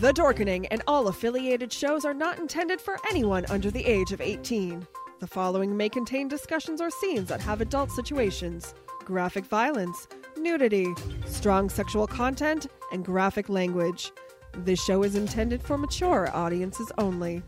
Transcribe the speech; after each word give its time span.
The 0.00 0.12
Dorkening 0.12 0.66
and 0.70 0.82
all 0.86 1.08
affiliated 1.08 1.72
shows 1.72 2.04
are 2.04 2.12
not 2.12 2.38
intended 2.38 2.82
for 2.82 2.98
anyone 3.08 3.46
under 3.48 3.70
the 3.70 3.86
age 3.86 4.12
of 4.12 4.20
18. 4.20 4.86
The 5.20 5.26
following 5.26 5.74
may 5.74 5.88
contain 5.88 6.28
discussions 6.28 6.82
or 6.82 6.90
scenes 6.90 7.30
that 7.30 7.40
have 7.40 7.62
adult 7.62 7.90
situations, 7.90 8.74
graphic 9.06 9.46
violence, 9.46 10.06
nudity, 10.36 10.92
strong 11.24 11.70
sexual 11.70 12.06
content, 12.06 12.66
and 12.92 13.06
graphic 13.06 13.48
language. 13.48 14.12
This 14.52 14.84
show 14.84 15.02
is 15.02 15.14
intended 15.14 15.62
for 15.62 15.78
mature 15.78 16.28
audiences 16.34 16.92
only. 16.98 17.42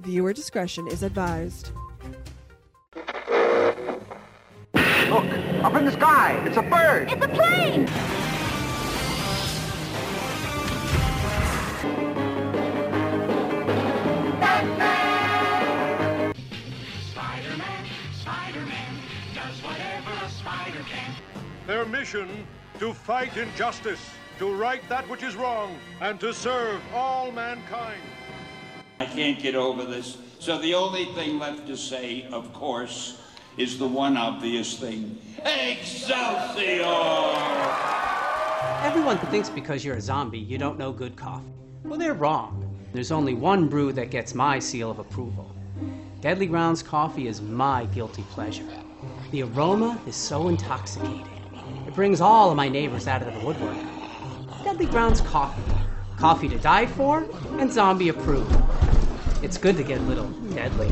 Viewer 0.00 0.32
discretion 0.32 0.88
is 0.88 1.04
advised. 1.04 1.70
Look, 2.96 3.06
up 5.62 5.76
in 5.76 5.84
the 5.84 5.92
sky. 5.92 6.42
It's 6.46 6.56
a 6.56 6.62
bird. 6.62 7.12
It's 7.12 7.24
a 7.24 7.28
plane! 7.28 7.88
Their 21.72 21.86
mission 21.86 22.28
to 22.80 22.92
fight 22.92 23.34
injustice, 23.38 23.98
to 24.38 24.54
right 24.54 24.86
that 24.90 25.08
which 25.08 25.22
is 25.22 25.36
wrong, 25.36 25.74
and 26.02 26.20
to 26.20 26.34
serve 26.34 26.82
all 26.94 27.32
mankind. 27.32 28.02
I 29.00 29.06
can't 29.06 29.40
get 29.40 29.54
over 29.54 29.86
this. 29.86 30.18
So 30.38 30.58
the 30.58 30.74
only 30.74 31.06
thing 31.14 31.38
left 31.38 31.66
to 31.68 31.76
say, 31.78 32.26
of 32.30 32.52
course, 32.52 33.22
is 33.56 33.78
the 33.78 33.88
one 33.88 34.18
obvious 34.18 34.78
thing. 34.78 35.18
Excelsior! 35.46 36.82
Everyone 38.82 39.16
thinks 39.30 39.48
because 39.48 39.82
you're 39.82 39.96
a 39.96 40.00
zombie, 40.02 40.40
you 40.40 40.58
don't 40.58 40.78
know 40.78 40.92
good 40.92 41.16
coffee. 41.16 41.54
Well, 41.84 41.98
they're 41.98 42.12
wrong. 42.12 42.68
There's 42.92 43.10
only 43.10 43.32
one 43.32 43.66
brew 43.66 43.94
that 43.94 44.10
gets 44.10 44.34
my 44.34 44.58
seal 44.58 44.90
of 44.90 44.98
approval. 44.98 45.50
Deadly 46.20 46.44
Grounds 46.44 46.82
coffee 46.82 47.28
is 47.28 47.40
my 47.40 47.86
guilty 47.86 48.24
pleasure. 48.28 48.68
The 49.30 49.44
aroma 49.44 49.98
is 50.06 50.16
so 50.16 50.48
intoxicating. 50.48 51.31
It 51.92 51.96
brings 51.96 52.22
all 52.22 52.50
of 52.50 52.56
my 52.56 52.70
neighbors 52.70 53.06
out 53.06 53.20
of 53.20 53.34
the 53.34 53.40
woodwork. 53.46 53.76
Deadly 54.64 54.86
Grounds 54.86 55.20
coffee. 55.20 55.60
Coffee 56.16 56.48
to 56.48 56.56
die 56.56 56.86
for 56.86 57.28
and 57.58 57.70
zombie 57.70 58.08
approved. 58.08 58.56
It's 59.42 59.58
good 59.58 59.76
to 59.76 59.82
get 59.82 59.98
a 59.98 60.02
little 60.04 60.28
deadly. 60.54 60.86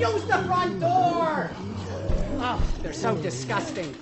Use 0.00 0.24
the 0.24 0.42
front 0.48 0.80
door! 0.80 1.52
Oh, 2.40 2.60
they're 2.82 2.92
so 2.92 3.14
disgusting. 3.18 3.94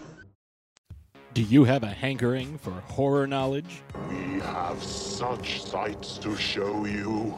Do 1.34 1.42
you 1.42 1.64
have 1.64 1.82
a 1.82 1.88
hankering 1.88 2.56
for 2.56 2.70
horror 2.70 3.26
knowledge? 3.26 3.82
We 4.08 4.40
have 4.40 4.82
such 4.82 5.62
sights 5.62 6.16
to 6.20 6.34
show 6.38 6.86
you. 6.86 7.36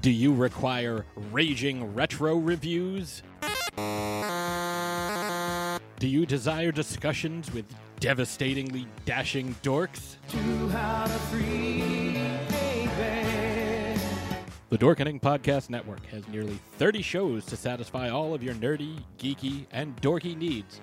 Do 0.00 0.10
you 0.10 0.32
require 0.32 1.04
raging 1.30 1.92
retro 1.92 2.38
reviews? 2.38 3.22
Do 5.98 6.08
you 6.08 6.26
desire 6.26 6.72
discussions 6.72 7.50
with 7.54 7.64
devastatingly 8.00 8.86
dashing 9.06 9.54
dorks? 9.62 10.16
The 14.68 14.76
Dorkening 14.76 15.22
Podcast 15.22 15.70
Network 15.70 16.04
has 16.06 16.28
nearly 16.28 16.58
30 16.76 17.00
shows 17.00 17.46
to 17.46 17.56
satisfy 17.56 18.10
all 18.10 18.34
of 18.34 18.42
your 18.42 18.52
nerdy, 18.56 18.98
geeky, 19.18 19.64
and 19.72 19.96
dorky 20.02 20.36
needs, 20.36 20.82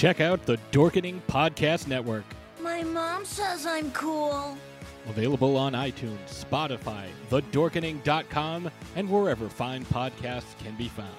Check 0.00 0.22
out 0.22 0.46
the 0.46 0.56
Dorkening 0.72 1.20
Podcast 1.28 1.86
Network, 1.86 2.24
My 2.62 2.82
mom 2.82 3.26
says 3.26 3.66
I'm 3.66 3.90
cool. 3.90 4.56
available 5.06 5.58
on 5.58 5.74
iTunes, 5.74 6.16
Spotify, 6.26 7.08
thedorkening.com, 7.28 8.70
and 8.96 9.10
wherever 9.10 9.50
fine 9.50 9.84
podcasts 9.84 10.56
can 10.64 10.74
be 10.76 10.88
found. 10.88 11.10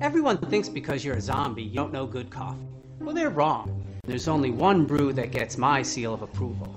Everyone 0.00 0.36
thinks 0.36 0.68
because 0.68 1.04
you're 1.04 1.18
a 1.18 1.20
zombie, 1.20 1.62
you 1.62 1.76
don't 1.76 1.92
know 1.92 2.06
good 2.06 2.28
coffee. 2.28 2.66
Well, 2.98 3.14
they're 3.14 3.30
wrong. 3.30 3.86
There's 4.08 4.26
only 4.26 4.50
one 4.50 4.84
brew 4.84 5.12
that 5.12 5.30
gets 5.30 5.56
my 5.56 5.80
seal 5.80 6.12
of 6.12 6.22
approval. 6.22 6.74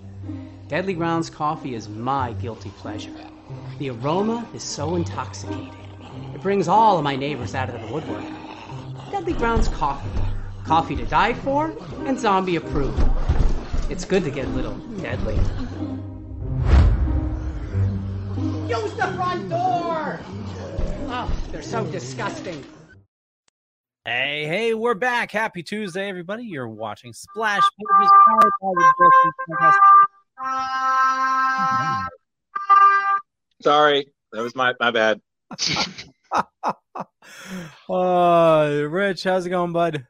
Deadly 0.67 0.93
Grounds 0.93 1.27
coffee 1.27 1.73
is 1.73 1.89
my 1.89 2.33
guilty 2.33 2.69
pleasure. 2.77 3.15
The 3.79 3.89
aroma 3.89 4.47
is 4.53 4.61
so 4.61 4.93
intoxicating. 4.93 5.75
It 6.35 6.41
brings 6.43 6.67
all 6.67 6.99
of 6.99 7.03
my 7.03 7.15
neighbors 7.15 7.55
out 7.55 7.69
of 7.69 7.81
the 7.81 7.91
woodwork. 7.91 8.42
Deadly 9.13 9.33
Grounds 9.33 9.67
coffee. 9.67 10.09
Coffee 10.65 10.95
to 10.95 11.05
die 11.05 11.35
for 11.35 11.71
and 12.07 12.19
zombie 12.19 12.55
approved. 12.55 12.99
It's 13.87 14.05
good 14.05 14.23
to 14.23 14.31
get 14.31 14.45
a 14.45 14.49
little 14.49 14.73
deadly. 14.99 15.35
Use 18.67 18.91
the 18.95 19.13
front 19.15 19.51
door! 19.51 20.19
Oh, 21.09 21.31
they're 21.51 21.61
so 21.61 21.85
disgusting. 21.91 22.65
Hey, 24.03 24.47
hey, 24.47 24.73
we're 24.73 24.95
back. 24.95 25.29
Happy 25.29 25.61
Tuesday, 25.61 26.09
everybody. 26.09 26.45
You're 26.45 26.67
watching 26.67 27.13
Splash 27.13 27.61
Pages 27.61 28.11
powered 28.25 28.51
by 28.59 28.71
the 28.75 28.93
Dorkening 28.99 29.77
Podcast. 30.41 32.07
Sorry, 33.61 34.07
that 34.31 34.41
was 34.41 34.55
my 34.55 34.73
my 34.79 34.89
bad. 34.89 35.21
Uh, 37.89 38.85
Rich, 38.89 39.23
how's 39.23 39.45
it 39.45 39.49
going, 39.49 39.71
bud? 39.71 40.05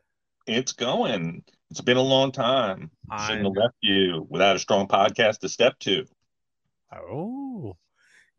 It's 0.47 0.73
going. 0.73 1.43
It's 1.69 1.81
been 1.81 1.97
a 1.97 2.01
long 2.01 2.31
time. 2.31 2.89
I 3.09 3.27
Shouldn't 3.27 3.45
have 3.45 3.55
left 3.55 3.75
you 3.81 4.25
without 4.29 4.55
a 4.55 4.59
strong 4.59 4.87
podcast 4.87 5.39
to 5.39 5.49
step 5.49 5.77
to. 5.79 6.05
Oh, 6.93 7.75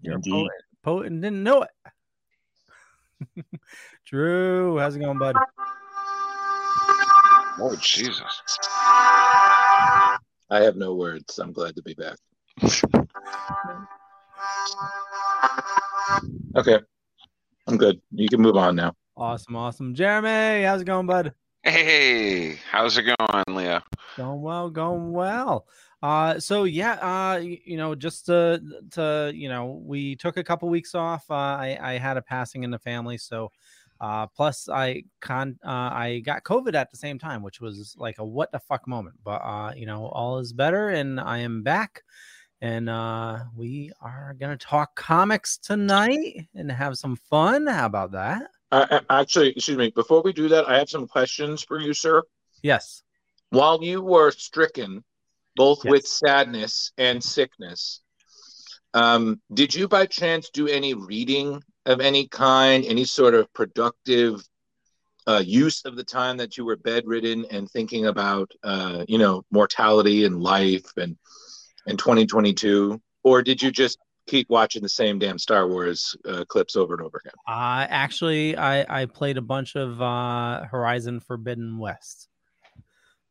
you're 0.01 0.15
a 0.15 0.17
Indeed. 0.17 0.33
poet, 0.33 0.51
poet 0.83 1.07
and 1.07 1.23
didn't 1.23 1.43
know 1.43 1.63
it. 1.63 1.71
Drew, 4.07 4.79
how's 4.79 4.97
it 4.97 5.01
going, 5.01 5.19
bud? 5.19 5.37
Oh 7.61 7.77
Jesus! 7.81 8.23
I 10.51 10.51
have 10.51 10.77
no 10.77 10.95
words. 10.95 11.39
I'm 11.39 11.53
glad 11.53 11.77
to 11.77 11.83
be 11.83 11.95
back. 11.95 12.17
okay, 16.57 16.81
I'm 17.67 17.77
good. 17.77 18.01
You 18.13 18.29
can 18.29 18.41
move 18.41 18.57
on 18.57 18.77
now. 18.77 18.95
Awesome, 19.17 19.57
awesome. 19.57 19.95
Jeremy, 19.95 20.65
how's 20.65 20.83
it 20.83 20.85
going, 20.85 21.07
bud? 21.07 21.33
Hey, 21.63 22.59
how's 22.71 22.99
it 22.99 23.05
going, 23.05 23.45
Leo? 23.49 23.81
Going 24.17 24.43
well, 24.43 24.69
going 24.69 25.13
well. 25.13 25.67
Uh, 26.03 26.39
so 26.39 26.65
yeah, 26.65 26.93
uh, 26.95 27.39
you 27.39 27.79
know, 27.79 27.95
just 27.95 28.27
to 28.27 28.61
to 28.91 29.33
you 29.35 29.49
know, 29.49 29.81
we 29.83 30.15
took 30.17 30.37
a 30.37 30.45
couple 30.45 30.69
weeks 30.69 30.95
off. 30.95 31.25
Uh, 31.31 31.35
I 31.35 31.79
I 31.81 31.93
had 31.93 32.19
a 32.19 32.23
passing 32.23 32.65
in 32.65 32.71
the 32.71 32.79
family, 32.79 33.17
so 33.17 33.51
uh, 33.99 34.27
plus 34.27 34.69
I 34.69 35.05
con 35.23 35.59
uh, 35.65 35.89
I 35.93 36.21
got 36.23 36.45
COVID 36.45 36.75
at 36.75 36.91
the 36.91 36.99
same 36.99 37.19
time, 37.19 37.43
which 37.43 37.63
was 37.63 37.97
like 37.99 38.19
a 38.19 38.25
what 38.25 38.53
the 38.53 38.59
fuck 38.59 38.87
moment. 38.87 39.17
But 39.25 39.41
uh, 39.43 39.73
you 39.75 39.87
know, 39.87 40.07
all 40.09 40.39
is 40.41 40.53
better, 40.53 40.91
and 40.91 41.19
I 41.19 41.39
am 41.39 41.63
back, 41.63 42.03
and 42.65 42.89
uh, 42.89 43.41
we 43.55 43.93
are 44.01 44.35
gonna 44.41 44.57
talk 44.57 44.97
comics 44.97 45.59
tonight 45.59 46.49
and 46.55 46.73
have 46.73 46.97
some 46.97 47.15
fun. 47.15 47.67
How 47.67 47.85
about 47.85 48.13
that? 48.13 48.49
Uh, 48.73 49.01
actually, 49.11 49.51
excuse 49.51 49.77
me. 49.77 49.91
Before 49.91 50.23
we 50.23 50.33
do 50.33 50.49
that, 50.49 50.67
I 50.67 50.79
have 50.79 50.89
some 50.89 51.07
questions 51.07 51.63
for 51.63 51.79
you, 51.79 51.93
sir. 51.93 52.23
Yes. 52.63 53.03
While 53.51 53.85
you 53.85 54.01
were 54.01 54.31
stricken, 54.31 55.05
both 55.57 55.85
with 55.85 56.07
sadness 56.07 56.91
and 56.97 57.23
sickness, 57.23 58.01
um, 58.95 59.43
did 59.53 59.75
you 59.75 59.87
by 59.87 60.07
chance 60.07 60.49
do 60.49 60.67
any 60.67 60.95
reading 60.95 61.63
of 61.85 62.01
any 62.01 62.27
kind, 62.29 62.83
any 62.87 63.05
sort 63.05 63.35
of 63.35 63.53
productive 63.53 64.43
uh, 65.27 65.43
use 65.45 65.85
of 65.85 65.97
the 65.97 66.05
time 66.05 66.39
that 66.39 66.57
you 66.57 66.65
were 66.65 66.77
bedridden 66.77 67.45
and 67.51 67.71
thinking 67.71 68.07
about 68.07 68.51
uh, 68.63 69.05
you 69.07 69.19
know 69.19 69.45
mortality 69.51 70.25
and 70.25 70.41
life 70.41 70.91
and 70.97 71.19
and 71.87 71.99
2022 71.99 73.01
or 73.25 73.43
did 73.43 73.63
you 73.63 73.71
just 73.71 73.99
keep 74.27 74.49
watching 74.49 74.83
the 74.83 74.89
same 74.89 75.19
damn 75.19 75.39
star 75.39 75.69
wars 75.69 76.17
uh, 76.29 76.45
clips 76.47 76.77
over 76.77 76.95
and 76.95 77.03
over 77.03 77.21
again? 77.25 77.35
Uh, 77.47 77.87
actually, 77.89 78.57
I 78.57 79.03
I 79.03 79.07
played 79.07 79.37
a 79.37 79.43
bunch 79.43 79.77
of 79.77 80.01
uh, 80.01 80.65
Horizon 80.65 81.21
Forbidden 81.21 81.79
West. 81.79 82.29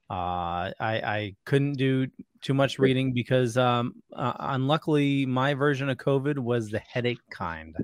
Uh, 0.10 0.70
I 0.80 1.02
I 1.04 1.36
couldn't 1.46 1.74
do 1.74 2.08
too 2.42 2.54
much 2.54 2.78
reading 2.78 3.14
because 3.14 3.58
um, 3.58 3.96
uh, 4.16 4.34
unluckily 4.40 5.26
my 5.26 5.54
version 5.54 5.90
of 5.90 5.98
COVID 5.98 6.38
was 6.38 6.70
the 6.70 6.80
headache 6.80 7.22
kind, 7.32 7.76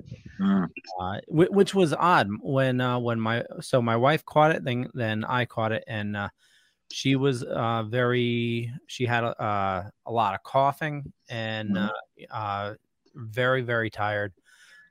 uh, 1.00 1.18
whi- 1.28 1.48
which 1.50 1.74
was 1.74 1.92
odd 1.94 2.28
when 2.42 2.80
uh, 2.80 2.98
when 2.98 3.18
my 3.18 3.44
so 3.60 3.80
my 3.80 3.96
wife 3.96 4.24
caught 4.24 4.52
it, 4.52 4.64
then 4.64 4.88
then 4.94 5.24
I 5.24 5.46
caught 5.46 5.72
it, 5.72 5.82
and 5.86 6.16
uh, 6.16 6.28
she 6.90 7.16
was 7.16 7.42
uh, 7.42 7.84
very 7.84 8.72
she 8.86 9.06
had 9.06 9.24
a, 9.24 9.40
uh, 9.42 9.90
a 10.06 10.12
lot 10.12 10.34
of 10.34 10.42
coughing 10.42 11.12
and 11.28 11.76
uh, 11.78 11.90
uh, 12.30 12.74
very 13.14 13.62
very 13.62 13.90
tired. 13.90 14.32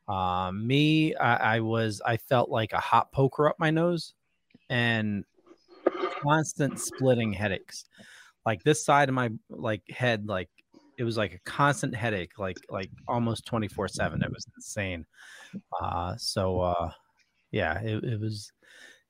Uh, 0.07 0.51
me, 0.51 1.15
I, 1.15 1.57
I 1.57 1.59
was 1.59 2.01
I 2.03 2.17
felt 2.17 2.49
like 2.49 2.73
a 2.73 2.79
hot 2.79 3.11
poker 3.11 3.47
up 3.47 3.57
my 3.59 3.69
nose, 3.69 4.13
and 4.69 5.23
constant 6.23 6.79
splitting 6.79 7.33
headaches. 7.33 7.85
Like 8.45 8.63
this 8.63 8.83
side 8.83 9.09
of 9.09 9.15
my 9.15 9.29
like 9.49 9.83
head, 9.89 10.27
like 10.27 10.49
it 10.97 11.03
was 11.03 11.17
like 11.17 11.33
a 11.33 11.39
constant 11.39 11.95
headache, 11.95 12.39
like 12.39 12.57
like 12.69 12.89
almost 13.07 13.45
twenty 13.45 13.67
four 13.67 13.87
seven. 13.87 14.23
It 14.23 14.31
was 14.31 14.45
insane. 14.55 15.05
Uh, 15.81 16.15
so 16.17 16.61
uh, 16.61 16.91
yeah, 17.51 17.79
it, 17.81 18.03
it 18.03 18.19
was 18.19 18.51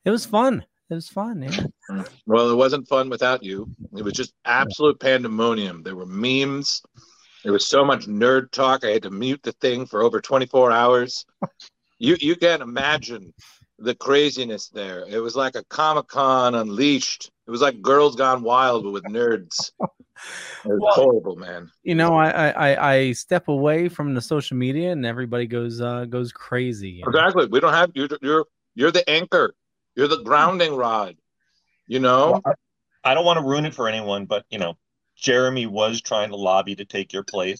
it 0.06 0.10
was 0.10 0.26
fun. 0.26 0.66
It 0.90 0.96
was 0.96 1.10
fun. 1.10 1.44
Yeah. 1.44 1.66
well 2.26 2.50
it 2.50 2.56
wasn't 2.56 2.88
fun 2.88 3.10
without 3.10 3.44
you 3.44 3.70
it 3.98 4.04
was 4.04 4.14
just 4.14 4.34
absolute 4.46 5.00
pandemonium 5.00 5.82
there 5.84 5.96
were 5.96 6.06
memes 6.06 6.82
there 7.44 7.54
was 7.54 7.66
so 7.66 7.84
much 7.84 8.08
nerd 8.08 8.52
talk 8.52 8.84
i 8.84 8.90
had 8.90 9.04
to 9.04 9.10
mute 9.10 9.42
the 9.44 9.52
thing 9.54 9.86
for 9.86 10.04
over 10.04 10.22
24 10.22 10.72
hours 10.72 11.26
you 11.98 12.16
you 12.20 12.36
can't 12.36 12.62
imagine 12.62 13.34
the 13.80 13.96
craziness 13.96 14.70
there 14.70 15.06
it 15.08 15.20
was 15.20 15.36
like 15.36 15.56
a 15.56 15.64
comic-con 15.66 16.54
unleashed 16.54 17.32
it 17.48 17.52
was 17.52 17.62
like 17.62 17.82
girls 17.82 18.16
gone 18.16 18.44
wild 18.44 18.84
but 18.84 18.92
with 18.92 19.04
nerds 19.06 19.72
it 19.82 19.90
was 20.66 20.96
horrible 20.96 21.36
man 21.36 21.72
You 21.84 21.96
know, 21.96 22.14
I, 22.16 22.30
I 22.30 22.50
I 22.52 22.92
I 22.94 23.12
step 23.14 23.48
away 23.48 23.88
from 23.90 24.14
the 24.14 24.22
social 24.22 24.58
media 24.58 24.92
and 24.92 25.06
everybody 25.06 25.48
goes 25.48 25.80
uh 25.80 26.06
goes 26.06 26.32
crazy. 26.34 26.90
you 26.90 27.04
know? 27.04 27.10
Exactly. 27.10 27.48
We 27.48 27.62
don't 27.62 27.74
have 27.74 27.92
you're 27.96 28.10
you're 28.22 28.46
you're 28.76 28.92
the 28.92 29.10
anchor. 29.10 29.56
You're 29.96 30.08
the 30.08 30.24
grounding 30.24 30.76
rod. 30.76 31.16
You 31.88 32.00
know. 32.00 32.42
I 33.04 33.14
don't 33.14 33.26
want 33.26 33.40
to 33.40 33.46
ruin 33.46 33.66
it 33.66 33.74
for 33.74 33.88
anyone, 33.88 34.26
but 34.26 34.46
you 34.50 34.60
know, 34.60 34.78
Jeremy 35.16 35.66
was 35.66 36.02
trying 36.02 36.30
to 36.30 36.36
lobby 36.36 36.76
to 36.76 36.86
take 36.86 37.14
your 37.14 37.24
place. 37.24 37.60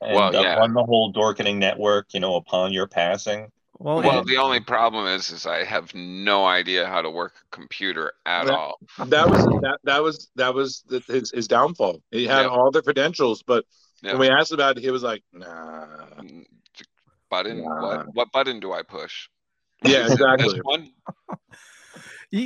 And 0.00 0.14
Well, 0.14 0.36
uh, 0.36 0.42
yeah. 0.42 0.54
run 0.56 0.74
the 0.74 0.84
whole 0.84 1.12
Dorkening 1.12 1.56
network, 1.56 2.14
you 2.14 2.20
know, 2.20 2.36
upon 2.36 2.72
your 2.72 2.86
passing. 2.86 3.50
Well, 3.80 4.02
Well, 4.02 4.24
the 4.24 4.36
only 4.38 4.58
problem 4.60 5.06
is, 5.06 5.30
is 5.30 5.46
I 5.46 5.62
have 5.62 5.94
no 5.94 6.44
idea 6.46 6.86
how 6.86 7.00
to 7.00 7.10
work 7.10 7.34
a 7.44 7.56
computer 7.56 8.12
at 8.26 8.46
That- 8.46 8.54
all. 8.54 8.78
That 9.06 9.30
was 9.30 9.44
that 9.44 9.78
that 9.84 10.02
was 10.02 10.30
that 10.34 10.52
was 10.52 10.82
the, 10.88 11.00
his 11.06 11.30
his 11.30 11.46
downfall. 11.48 12.02
He 12.10 12.26
had 12.26 12.42
Yeah. 12.42 12.48
all 12.48 12.70
the 12.72 12.82
credentials, 12.82 13.42
but 13.44 13.64
Yeah. 14.02 14.12
when 14.12 14.20
we 14.22 14.28
asked 14.30 14.52
about 14.52 14.76
it, 14.78 14.82
he 14.82 14.90
was 14.90 15.02
like, 15.04 15.22
"Nah." 15.32 15.86
Button? 17.30 17.62
Nah. 17.62 17.82
What 17.82 18.14
what 18.14 18.32
button 18.32 18.58
do 18.58 18.72
I 18.72 18.82
push? 18.82 19.28
Yeah, 19.84 20.04
Is 20.04 20.12
it 20.12 20.14
exactly. 20.14 20.54
This 20.54 20.60
one? 20.62 20.90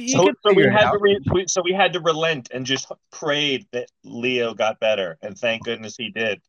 so, 0.08 0.31
so 0.46 0.52
we 0.55 0.64
had 0.64 0.90
to 0.93 0.99
re- 1.00 1.19
we, 1.32 1.46
so 1.49 1.62
we 1.62 1.73
had 1.73 1.93
to 1.94 2.00
relent 2.00 2.50
and 2.52 2.64
just 2.64 2.90
prayed 3.11 3.67
that 3.73 3.88
Leo 4.05 4.55
got 4.55 4.79
better, 4.81 5.19
and 5.23 5.37
thank 5.37 5.64
goodness 5.64 5.96
he 5.96 6.11
did, 6.11 6.40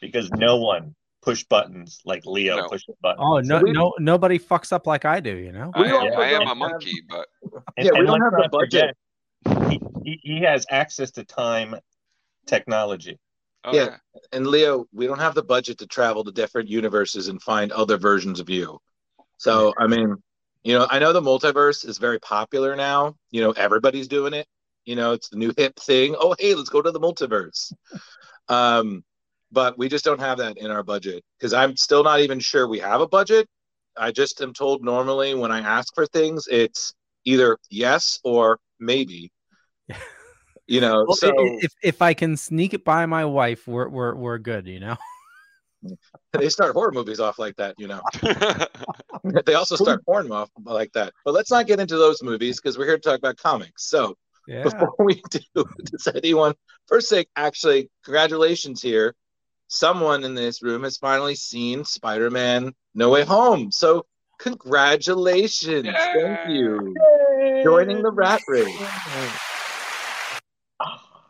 because 0.00 0.30
no 0.32 0.56
one 0.56 0.94
pushed 1.22 1.48
buttons 1.48 2.00
like 2.04 2.26
Leo 2.26 2.68
pushed 2.68 2.88
the 2.88 2.94
button. 3.00 3.22
Oh 3.22 3.38
no 3.40 3.60
no 3.60 3.94
nobody 3.98 4.38
fucks 4.38 4.72
up 4.72 4.86
like 4.86 5.04
I 5.04 5.20
do. 5.20 5.34
You 5.34 5.52
know. 5.52 5.70
I, 5.74 5.84
am- 5.84 6.18
I 6.20 6.26
am 6.32 6.48
a 6.48 6.54
monkey, 6.54 7.02
but 7.08 7.26
And, 7.76 7.86
Yeah, 7.86 7.92
we 7.92 8.00
and 8.00 8.08
don't 8.08 8.20
have 8.20 8.32
the 8.32 8.48
budget. 8.50 8.94
forget, 9.46 9.70
He, 9.70 9.80
he, 10.04 10.20
he 10.22 10.40
has 10.42 10.66
access 10.70 11.12
to 11.12 11.24
time 11.24 11.76
technology. 12.46 13.18
Oh, 13.64 13.72
yeah. 13.72 13.98
And 14.32 14.46
Leo, 14.48 14.86
we 14.92 15.06
don't 15.06 15.20
have 15.20 15.34
the 15.36 15.42
budget 15.44 15.78
to 15.78 15.86
travel 15.86 16.24
to 16.24 16.32
different 16.32 16.68
universes 16.68 17.28
and 17.28 17.40
find 17.40 17.70
other 17.70 17.96
versions 17.96 18.40
of 18.40 18.50
you. 18.50 18.80
So 19.38 19.72
I 19.78 19.86
mean, 19.86 20.16
you 20.64 20.74
know, 20.78 20.86
I 20.90 20.98
know 20.98 21.12
the 21.12 21.20
multiverse 21.20 21.86
is 21.86 21.98
very 21.98 22.18
popular 22.20 22.76
now. 22.76 23.16
You 23.30 23.42
know, 23.42 23.50
everybody's 23.52 24.08
doing 24.08 24.32
it. 24.34 24.46
You 24.84 24.96
know, 24.96 25.12
it's 25.12 25.28
the 25.28 25.36
new 25.36 25.52
hip 25.56 25.76
thing. 25.78 26.16
Oh, 26.18 26.34
hey, 26.38 26.54
let's 26.54 26.68
go 26.68 26.82
to 26.82 26.90
the 26.90 27.00
multiverse. 27.00 27.72
Um, 28.48 29.04
but 29.50 29.78
we 29.78 29.88
just 29.88 30.04
don't 30.04 30.20
have 30.20 30.38
that 30.38 30.58
in 30.58 30.70
our 30.70 30.82
budget 30.82 31.22
because 31.38 31.52
I'm 31.52 31.76
still 31.76 32.02
not 32.02 32.20
even 32.20 32.40
sure 32.40 32.66
we 32.66 32.78
have 32.80 33.00
a 33.00 33.08
budget. 33.08 33.48
I 33.96 34.10
just 34.10 34.40
am 34.40 34.52
told 34.54 34.82
normally 34.82 35.34
when 35.34 35.52
I 35.52 35.60
ask 35.60 35.94
for 35.94 36.06
things, 36.06 36.48
it's 36.50 36.94
either 37.24 37.58
yes 37.70 38.18
or 38.24 38.58
maybe. 38.80 39.30
You 40.68 40.80
know, 40.80 41.04
Well, 41.06 41.16
so 41.16 41.28
i- 41.28 41.42
i- 41.42 41.58
if 41.60 41.72
if 41.82 42.00
I 42.02 42.14
can 42.14 42.36
sneak 42.36 42.72
it 42.72 42.84
by 42.84 43.04
my 43.04 43.24
wife, 43.24 43.66
we're 43.66 43.88
we're 43.88 44.14
we're 44.14 44.38
good. 44.38 44.66
You 44.68 44.78
know. 44.80 44.96
they 46.32 46.48
start 46.48 46.74
horror 46.74 46.92
movies 46.92 47.20
off 47.20 47.38
like 47.38 47.56
that, 47.56 47.74
you 47.78 47.88
know. 47.88 48.02
they 49.46 49.54
also 49.54 49.76
start 49.76 50.04
porn 50.04 50.30
off 50.32 50.50
like 50.64 50.92
that. 50.92 51.12
But 51.24 51.34
let's 51.34 51.50
not 51.50 51.66
get 51.66 51.80
into 51.80 51.96
those 51.96 52.22
movies 52.22 52.60
because 52.60 52.78
we're 52.78 52.86
here 52.86 52.96
to 52.96 53.02
talk 53.02 53.18
about 53.18 53.36
comics. 53.36 53.88
So 53.88 54.16
Yeah. 54.46 54.64
before 54.64 54.94
we 54.98 55.22
do, 55.30 55.64
does 55.84 56.08
anyone 56.14 56.54
first 56.86 57.08
say 57.08 57.26
actually 57.36 57.90
congratulations 58.04 58.82
here? 58.82 59.14
Someone 59.68 60.24
in 60.24 60.34
this 60.34 60.62
room 60.62 60.82
has 60.82 60.98
finally 60.98 61.34
seen 61.34 61.84
Spider-Man 61.84 62.74
No 62.94 63.08
Way 63.08 63.24
Home. 63.24 63.70
So 63.72 64.04
congratulations. 64.38 65.86
Thank 66.14 66.38
you. 66.48 66.94
Joining 67.62 68.02
the 68.02 68.10
rat 68.10 68.42
race. 68.48 68.66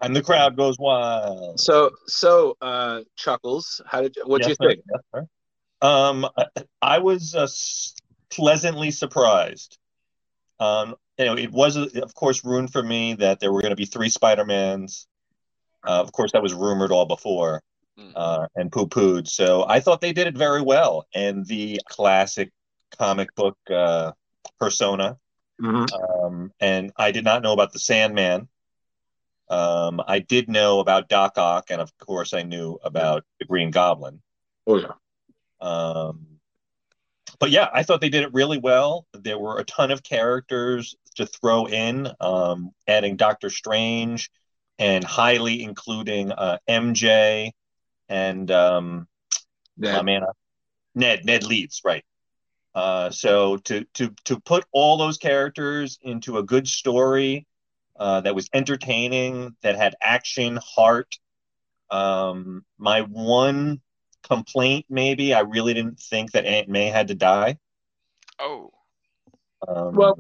And 0.02 0.14
the 0.16 0.22
crowd 0.22 0.56
goes 0.56 0.78
wild. 0.78 1.60
So 1.60 1.90
so 2.06 2.56
uh 2.60 3.02
Chuckles, 3.16 3.80
how 3.86 4.02
did 4.02 4.16
you, 4.16 4.24
what 4.26 4.42
do 4.42 4.48
Yes, 4.48 4.56
you 4.60 4.68
think? 4.68 4.80
Yes. 5.14 5.24
Um, 5.80 6.26
I, 6.36 6.46
I 6.80 6.98
was 6.98 7.34
uh, 7.34 7.48
pleasantly 8.30 8.90
surprised. 8.90 9.78
Um, 10.60 10.94
you 11.18 11.24
know, 11.24 11.36
it 11.36 11.50
was, 11.50 11.76
of 11.76 12.14
course, 12.14 12.44
ruined 12.44 12.72
for 12.72 12.82
me 12.82 13.14
that 13.14 13.40
there 13.40 13.52
were 13.52 13.60
going 13.60 13.70
to 13.70 13.76
be 13.76 13.84
three 13.84 14.08
Spider-Mans. 14.08 15.08
Uh, 15.84 16.00
of 16.00 16.12
course, 16.12 16.32
that 16.32 16.42
was 16.42 16.54
rumored 16.54 16.92
all 16.92 17.06
before 17.06 17.62
uh, 18.14 18.46
and 18.54 18.70
poo-pooed. 18.70 19.26
So 19.26 19.64
I 19.68 19.80
thought 19.80 20.00
they 20.00 20.12
did 20.12 20.28
it 20.28 20.36
very 20.36 20.62
well. 20.62 21.04
And 21.14 21.44
the 21.46 21.80
classic 21.88 22.50
comic 22.96 23.34
book 23.34 23.58
uh, 23.68 24.12
persona. 24.60 25.16
Um, 25.62 26.52
and 26.60 26.92
I 26.96 27.10
did 27.10 27.24
not 27.24 27.42
know 27.42 27.52
about 27.52 27.72
the 27.72 27.80
Sandman. 27.80 28.48
Um, 29.48 30.00
I 30.06 30.20
did 30.20 30.48
know 30.48 30.80
about 30.80 31.08
Doc 31.08 31.36
Ock, 31.36 31.66
and 31.70 31.80
of 31.80 31.96
course, 31.98 32.32
I 32.32 32.42
knew 32.42 32.78
about 32.82 33.24
the 33.38 33.44
Green 33.44 33.70
Goblin. 33.70 34.20
Oh 34.66 34.78
yeah. 34.78 34.92
Um, 35.60 36.26
but 37.38 37.50
yeah, 37.50 37.68
I 37.72 37.82
thought 37.82 38.00
they 38.00 38.08
did 38.08 38.22
it 38.22 38.32
really 38.32 38.58
well. 38.58 39.06
There 39.12 39.38
were 39.38 39.58
a 39.58 39.64
ton 39.64 39.90
of 39.90 40.02
characters 40.02 40.94
to 41.16 41.26
throw 41.26 41.66
in, 41.66 42.08
um, 42.20 42.70
adding 42.86 43.16
Doctor 43.16 43.50
Strange 43.50 44.30
and 44.78 45.04
highly 45.04 45.62
including 45.62 46.32
uh, 46.32 46.58
MJ 46.68 47.50
and 48.08 48.50
um, 48.50 49.06
my 49.76 50.02
man, 50.02 50.22
uh, 50.22 50.32
Ned. 50.94 51.24
Ned 51.24 51.44
Leeds, 51.44 51.82
right? 51.84 52.04
Uh, 52.74 53.10
so 53.10 53.58
to 53.58 53.84
to 53.94 54.14
to 54.24 54.40
put 54.40 54.64
all 54.72 54.96
those 54.96 55.18
characters 55.18 55.98
into 56.02 56.38
a 56.38 56.42
good 56.42 56.66
story 56.66 57.46
uh, 58.02 58.20
that 58.22 58.34
was 58.34 58.48
entertaining, 58.52 59.54
that 59.62 59.76
had 59.76 59.94
action, 60.02 60.58
heart. 60.60 61.18
Um, 61.88 62.64
my 62.76 63.02
one 63.02 63.80
complaint, 64.24 64.86
maybe, 64.88 65.32
I 65.34 65.40
really 65.40 65.72
didn't 65.72 66.00
think 66.00 66.32
that 66.32 66.44
Aunt 66.44 66.68
May 66.68 66.86
had 66.86 67.08
to 67.08 67.14
die. 67.14 67.58
Oh, 68.40 68.72
Um, 69.68 69.94
Well, 69.94 70.18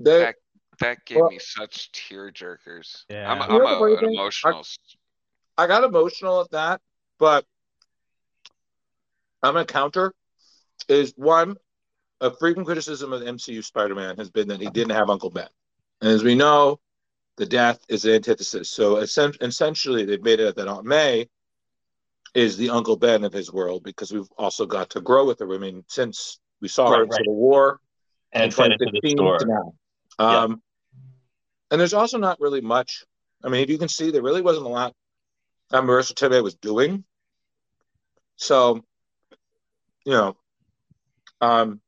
they, 0.00 0.18
that 0.20 0.34
that 0.80 0.98
gave 1.06 1.18
well- 1.18 1.30
me 1.30 1.38
such 1.38 1.92
tear 1.92 2.32
jerkers. 2.32 3.04
Yeah. 3.08 3.30
I'm, 3.30 3.40
I'm 3.42 3.50
know 3.50 3.60
the 3.60 3.78
funny 3.78 3.94
a, 3.94 3.98
an 3.98 4.04
thing? 4.04 4.14
emotional. 4.14 4.60
s- 4.60 4.78
I 5.56 5.66
got 5.68 5.84
emotional 5.84 6.40
at 6.40 6.50
that, 6.50 6.80
but 7.18 7.46
I'm 9.42 9.54
gonna 9.54 9.64
counter 9.64 10.12
is 10.88 11.12
one 11.16 11.56
a 12.20 12.30
frequent 12.30 12.66
criticism 12.66 13.12
of 13.12 13.22
MCU 13.22 13.62
Spider-Man 13.62 14.16
has 14.16 14.30
been 14.30 14.48
that 14.48 14.60
he 14.60 14.68
didn't 14.70 14.92
have 14.96 15.08
Uncle 15.10 15.30
Ben, 15.30 15.48
and 16.00 16.10
as 16.10 16.24
we 16.24 16.34
know, 16.34 16.80
the 17.36 17.46
death 17.46 17.80
is 17.88 18.02
the 18.02 18.14
antithesis. 18.14 18.70
So 18.70 18.96
essentially, 18.96 20.04
they've 20.04 20.22
made 20.22 20.40
it 20.40 20.56
that 20.56 20.68
Aunt 20.68 20.86
May 20.86 21.28
is 22.34 22.56
the 22.56 22.70
Uncle 22.70 22.96
Ben 22.96 23.24
of 23.24 23.32
his 23.32 23.52
world 23.52 23.82
because 23.82 24.12
we've 24.12 24.30
also 24.36 24.66
got 24.66 24.90
to 24.90 25.00
grow 25.00 25.26
with 25.26 25.38
her. 25.40 25.54
I 25.54 25.58
mean, 25.58 25.84
since 25.88 26.38
we 26.60 26.68
saw 26.68 26.90
her 26.90 27.02
in 27.02 27.08
right. 27.08 27.18
Civil 27.18 27.34
War, 27.36 27.80
And 28.32 28.44
in 28.44 28.48
it 28.48 28.54
fed 28.54 28.72
into 28.72 28.90
the 29.02 29.10
store. 29.10 29.38
to 29.38 29.46
now. 29.46 29.74
Um, 30.18 30.62
And 31.70 31.80
there's 31.80 31.94
also 31.94 32.18
not 32.18 32.40
really 32.40 32.60
much. 32.60 33.04
I 33.44 33.48
mean, 33.48 33.62
if 33.62 33.70
you 33.70 33.78
can 33.78 33.88
see, 33.88 34.10
there 34.10 34.22
really 34.22 34.42
wasn't 34.42 34.66
a 34.66 34.70
lot 34.70 34.94
that 35.70 35.82
Marisa 35.82 36.14
Tomei 36.14 36.42
was 36.42 36.54
doing. 36.54 37.04
So, 38.36 38.84
you 40.04 40.12
know, 40.12 40.36
um, 41.40 41.80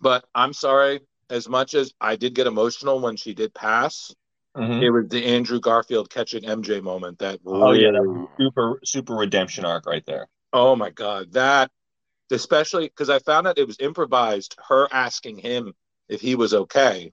but 0.00 0.24
I'm 0.34 0.52
sorry. 0.52 1.00
As 1.28 1.48
much 1.48 1.74
as 1.74 1.92
I 2.00 2.16
did 2.16 2.34
get 2.34 2.48
emotional 2.48 3.00
when 3.00 3.16
she 3.16 3.34
did 3.34 3.54
pass, 3.54 4.12
Mhm. 4.60 4.82
it 4.82 4.90
was 4.90 5.08
the 5.08 5.24
Andrew 5.24 5.58
Garfield 5.58 6.10
catching 6.10 6.44
MJ 6.44 6.82
moment 6.82 7.18
that 7.20 7.40
Oh 7.46 7.72
yeah, 7.72 7.92
that 7.92 8.02
was 8.02 8.28
super 8.38 8.80
super 8.84 9.14
redemption 9.14 9.64
arc 9.64 9.86
right 9.86 10.04
there. 10.06 10.28
Oh 10.52 10.76
my 10.76 10.90
god, 10.90 11.32
that 11.32 11.70
especially 12.30 12.84
because 12.84 13.10
I 13.10 13.18
found 13.20 13.46
out 13.46 13.58
it 13.58 13.66
was 13.66 13.80
improvised. 13.80 14.56
Her 14.68 14.86
asking 14.92 15.38
him 15.38 15.74
if 16.08 16.20
he 16.20 16.34
was 16.34 16.52
okay, 16.52 17.12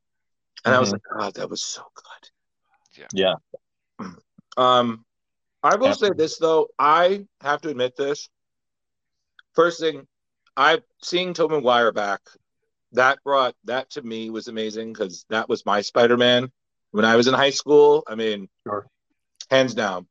and 0.65 0.75
I 0.75 0.79
was 0.79 0.89
Mhm. 0.89 0.93
like, 0.93 1.03
God, 1.17 1.33
that 1.35 1.49
was 1.49 1.61
so 1.61 1.83
good. 1.93 2.31
Yeah. 3.13 3.35
Um, 4.57 5.05
I 5.63 5.75
will 5.75 5.93
say 5.93 6.09
this 6.15 6.37
though, 6.37 6.67
I 6.77 7.25
have 7.41 7.61
to 7.61 7.69
admit 7.69 7.95
this. 7.95 8.27
First 9.53 9.79
thing, 9.79 10.07
I 10.55 10.81
seeing 11.03 11.33
Tobey 11.33 11.55
Maguire 11.55 11.91
back, 11.91 12.21
that 12.93 13.23
brought 13.23 13.55
that 13.65 13.89
to 13.91 14.01
me 14.01 14.29
was 14.29 14.47
amazing 14.47 14.93
because 14.93 15.25
that 15.29 15.47
was 15.47 15.65
my 15.65 15.81
Spider-Man 15.81 16.51
when 16.97 17.05
I 17.05 17.15
was 17.15 17.27
in 17.27 17.35
high 17.35 17.51
school. 17.51 18.03
I 18.07 18.15
mean, 18.15 18.49
Sure. 18.65 18.87
hands 19.51 19.75
down. 19.75 20.07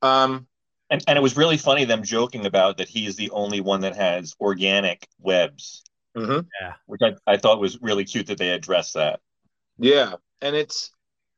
Um, 0.00 0.48
And 0.90 1.04
and 1.06 1.18
it 1.18 1.22
was 1.22 1.36
really 1.36 1.58
funny 1.58 1.84
them 1.84 2.02
joking 2.02 2.46
about 2.46 2.78
that 2.78 2.88
he 2.88 3.06
is 3.06 3.16
the 3.16 3.30
only 3.30 3.60
one 3.60 3.80
that 3.82 3.94
has 3.96 4.34
organic 4.40 5.06
webs, 5.20 5.82
mhm. 6.16 6.46
Yeah. 6.60 6.74
which 6.86 7.02
I, 7.02 7.14
I 7.26 7.36
thought 7.36 7.60
was 7.60 7.80
really 7.82 8.04
cute 8.04 8.26
that 8.28 8.38
they 8.38 8.50
addressed 8.50 8.94
that. 8.94 9.20
Yeah, 9.78 10.14
and 10.40 10.56
it's 10.56 10.90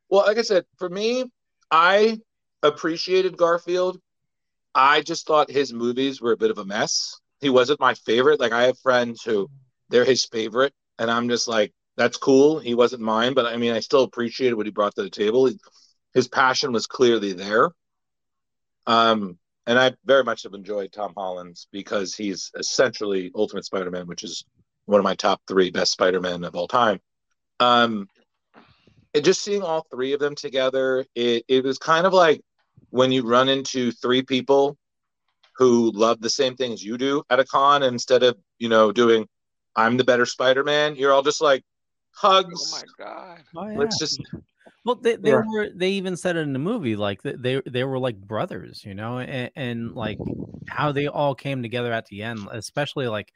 well, 0.09 0.25
like 0.27 0.39
I 0.39 0.43
said, 0.43 0.65
for 0.79 0.89
me, 0.89 1.25
I 1.71 2.21
appreciated 2.63 3.37
Garfield. 3.37 3.99
I 4.75 5.01
just 5.01 5.27
thought 5.27 5.51
his 5.51 5.73
movies 5.73 6.21
were 6.21 6.33
a 6.33 6.37
bit 6.37 6.51
of 6.53 6.59
a 6.59 6.65
mess. 6.65 7.19
He 7.41 7.51
wasn't 7.51 7.81
my 7.81 7.95
favorite. 7.95 8.39
Like 8.41 8.53
I 8.53 8.65
have 8.65 8.79
friends 8.79 9.23
who 9.25 9.51
they're 9.89 10.05
his 10.05 10.25
favorite, 10.27 10.75
and 10.99 11.11
I'm 11.11 11.29
just 11.29 11.49
like, 11.49 11.73
that's 11.97 12.17
cool. 12.17 12.59
He 12.59 12.75
wasn't 12.75 13.03
mine, 13.03 13.35
but 13.35 13.47
I 13.47 13.57
mean, 13.57 13.73
I 13.73 13.81
still 13.81 14.03
appreciated 14.03 14.55
what 14.55 14.67
he 14.67 14.73
brought 14.73 14.95
to 14.97 15.03
the 15.03 15.11
table. 15.11 15.47
He- 15.47 15.59
His 16.15 16.29
passion 16.29 16.73
was 16.73 16.87
clearly 16.87 17.33
there. 17.33 17.71
Um, 18.87 19.39
and 19.67 19.79
I 19.79 19.95
very 20.05 20.25
much 20.25 20.45
have 20.45 20.55
enjoyed 20.55 20.93
Tom 20.93 21.13
Holland's 21.17 21.67
because 21.73 22.15
he's 22.15 22.53
essentially 22.57 23.33
Ultimate 23.35 23.65
Spider-Man, 23.65 24.07
which 24.07 24.23
is 24.23 24.45
one 24.87 25.01
of 25.01 25.05
my 25.05 25.15
top 25.15 25.43
three 25.49 25.71
best 25.71 25.93
Spider-Man 25.93 26.45
of 26.45 26.55
all 26.55 26.69
time. 26.69 27.01
Um, 27.59 28.09
and 29.15 29.25
just 29.25 29.43
seeing 29.43 29.63
all 29.63 29.87
three 29.91 30.13
of 30.13 30.21
them 30.21 30.35
together, 30.35 31.05
it, 31.15 31.45
it 31.49 31.65
was 31.65 31.79
kind 31.79 32.07
of 32.07 32.13
like 32.13 32.41
when 32.91 33.11
you 33.11 33.27
run 33.27 33.49
into 33.49 33.91
three 33.91 34.23
people 34.23 34.77
who 35.57 35.91
love 35.93 36.21
the 36.21 36.31
same 36.31 36.55
thing 36.55 36.73
as 36.73 36.85
you 36.85 36.97
do 36.99 37.23
at 37.31 37.41
a 37.41 37.45
con, 37.45 37.83
instead 37.83 38.23
of 38.23 38.37
you 38.59 38.69
know 38.69 38.93
doing 38.93 39.27
I'm 39.75 39.97
the 39.97 40.05
better 40.05 40.27
Spider-Man, 40.27 40.97
you're 40.97 41.13
all 41.13 41.23
just 41.23 41.41
like 41.41 41.63
hugs. 42.17 42.63
Oh 42.73 42.77
my 42.77 43.05
god. 43.05 43.45
Oh, 43.57 43.69
yeah. 43.69 43.79
Let's 43.79 43.99
just 43.99 44.21
Well, 44.85 44.97
they, 44.97 45.17
they 45.17 45.31
Yeah. 45.31 45.43
were 45.43 45.69
they 45.75 45.91
even 45.91 46.17
said 46.17 46.37
it 46.37 46.41
in 46.41 46.53
the 46.53 46.59
movie 46.59 46.97
like 46.97 47.23
they 47.23 47.61
they 47.67 47.85
were 47.85 47.99
like 47.99 48.17
brothers, 48.17 48.85
you 48.85 48.95
know, 48.95 49.19
and, 49.19 49.51
and 49.57 49.95
like 49.95 50.19
how 50.69 50.93
they 50.93 51.07
all 51.09 51.35
came 51.35 51.63
together 51.63 51.93
at 51.93 52.07
the 52.07 52.23
end, 52.23 52.49
especially 52.53 53.09
like 53.09 53.33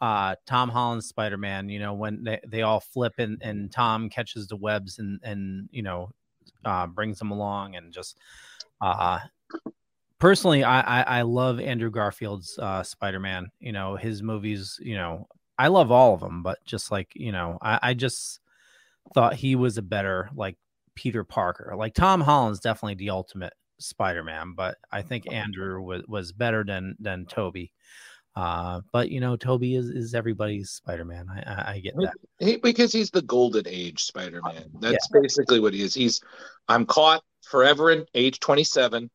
uh 0.00 0.34
Tom 0.46 0.68
Holland's 0.70 1.06
Spider-Man, 1.08 1.68
you 1.68 1.78
know, 1.78 1.94
when 1.94 2.24
they, 2.24 2.40
they 2.46 2.62
all 2.62 2.80
flip 2.80 3.14
and, 3.18 3.38
and 3.42 3.70
Tom 3.72 4.08
catches 4.10 4.46
the 4.48 4.56
webs 4.56 4.98
and 4.98 5.20
and 5.22 5.68
you 5.72 5.82
know 5.82 6.10
uh 6.64 6.86
brings 6.86 7.18
them 7.18 7.30
along 7.30 7.76
and 7.76 7.92
just 7.92 8.18
uh 8.80 9.20
personally 10.18 10.64
I, 10.64 10.80
I 11.02 11.18
I 11.20 11.22
love 11.22 11.60
Andrew 11.60 11.90
Garfield's 11.90 12.58
uh 12.58 12.82
Spider-Man, 12.82 13.50
you 13.60 13.72
know, 13.72 13.96
his 13.96 14.22
movies, 14.22 14.78
you 14.82 14.96
know, 14.96 15.26
I 15.60 15.68
love 15.68 15.90
all 15.90 16.14
of 16.14 16.20
them, 16.20 16.42
but 16.42 16.64
just 16.64 16.90
like, 16.90 17.12
you 17.14 17.32
know, 17.32 17.58
I, 17.60 17.78
I 17.82 17.94
just 17.94 18.40
thought 19.12 19.34
he 19.34 19.56
was 19.56 19.76
a 19.76 19.82
better 19.82 20.30
like 20.34 20.56
Peter 20.94 21.22
Parker. 21.22 21.74
Like 21.76 21.92
Tom 21.92 22.22
Holland's 22.22 22.60
definitely 22.60 22.94
the 22.94 23.10
ultimate 23.10 23.52
Spider-Man, 23.78 24.54
but 24.56 24.78
I 24.90 25.02
think 25.02 25.30
Andrew 25.30 25.82
was, 25.82 26.02
was 26.08 26.32
better 26.32 26.64
than 26.64 26.96
than 26.98 27.26
Tobey. 27.26 27.72
Uh, 28.34 28.80
but 28.90 29.10
you 29.10 29.20
know, 29.20 29.36
Tobey 29.36 29.76
is 29.76 29.90
is 29.90 30.14
everybody's 30.14 30.70
Spider-Man. 30.70 31.26
I 31.28 31.42
I, 31.42 31.72
I 31.72 31.80
get 31.80 31.94
that. 31.96 32.14
He, 32.38 32.56
because 32.56 32.90
he's 32.90 33.10
the 33.10 33.20
golden 33.20 33.68
age 33.68 34.04
Spider-Man. 34.04 34.70
That's 34.80 35.08
basically 35.08 35.60
what 35.60 35.74
he 35.74 35.82
is. 35.82 35.92
He's 35.92 36.22
I'm 36.68 36.86
caught 36.86 37.22
forever 37.42 37.90
in 37.90 38.06
age 38.14 38.40
27. 38.40 39.10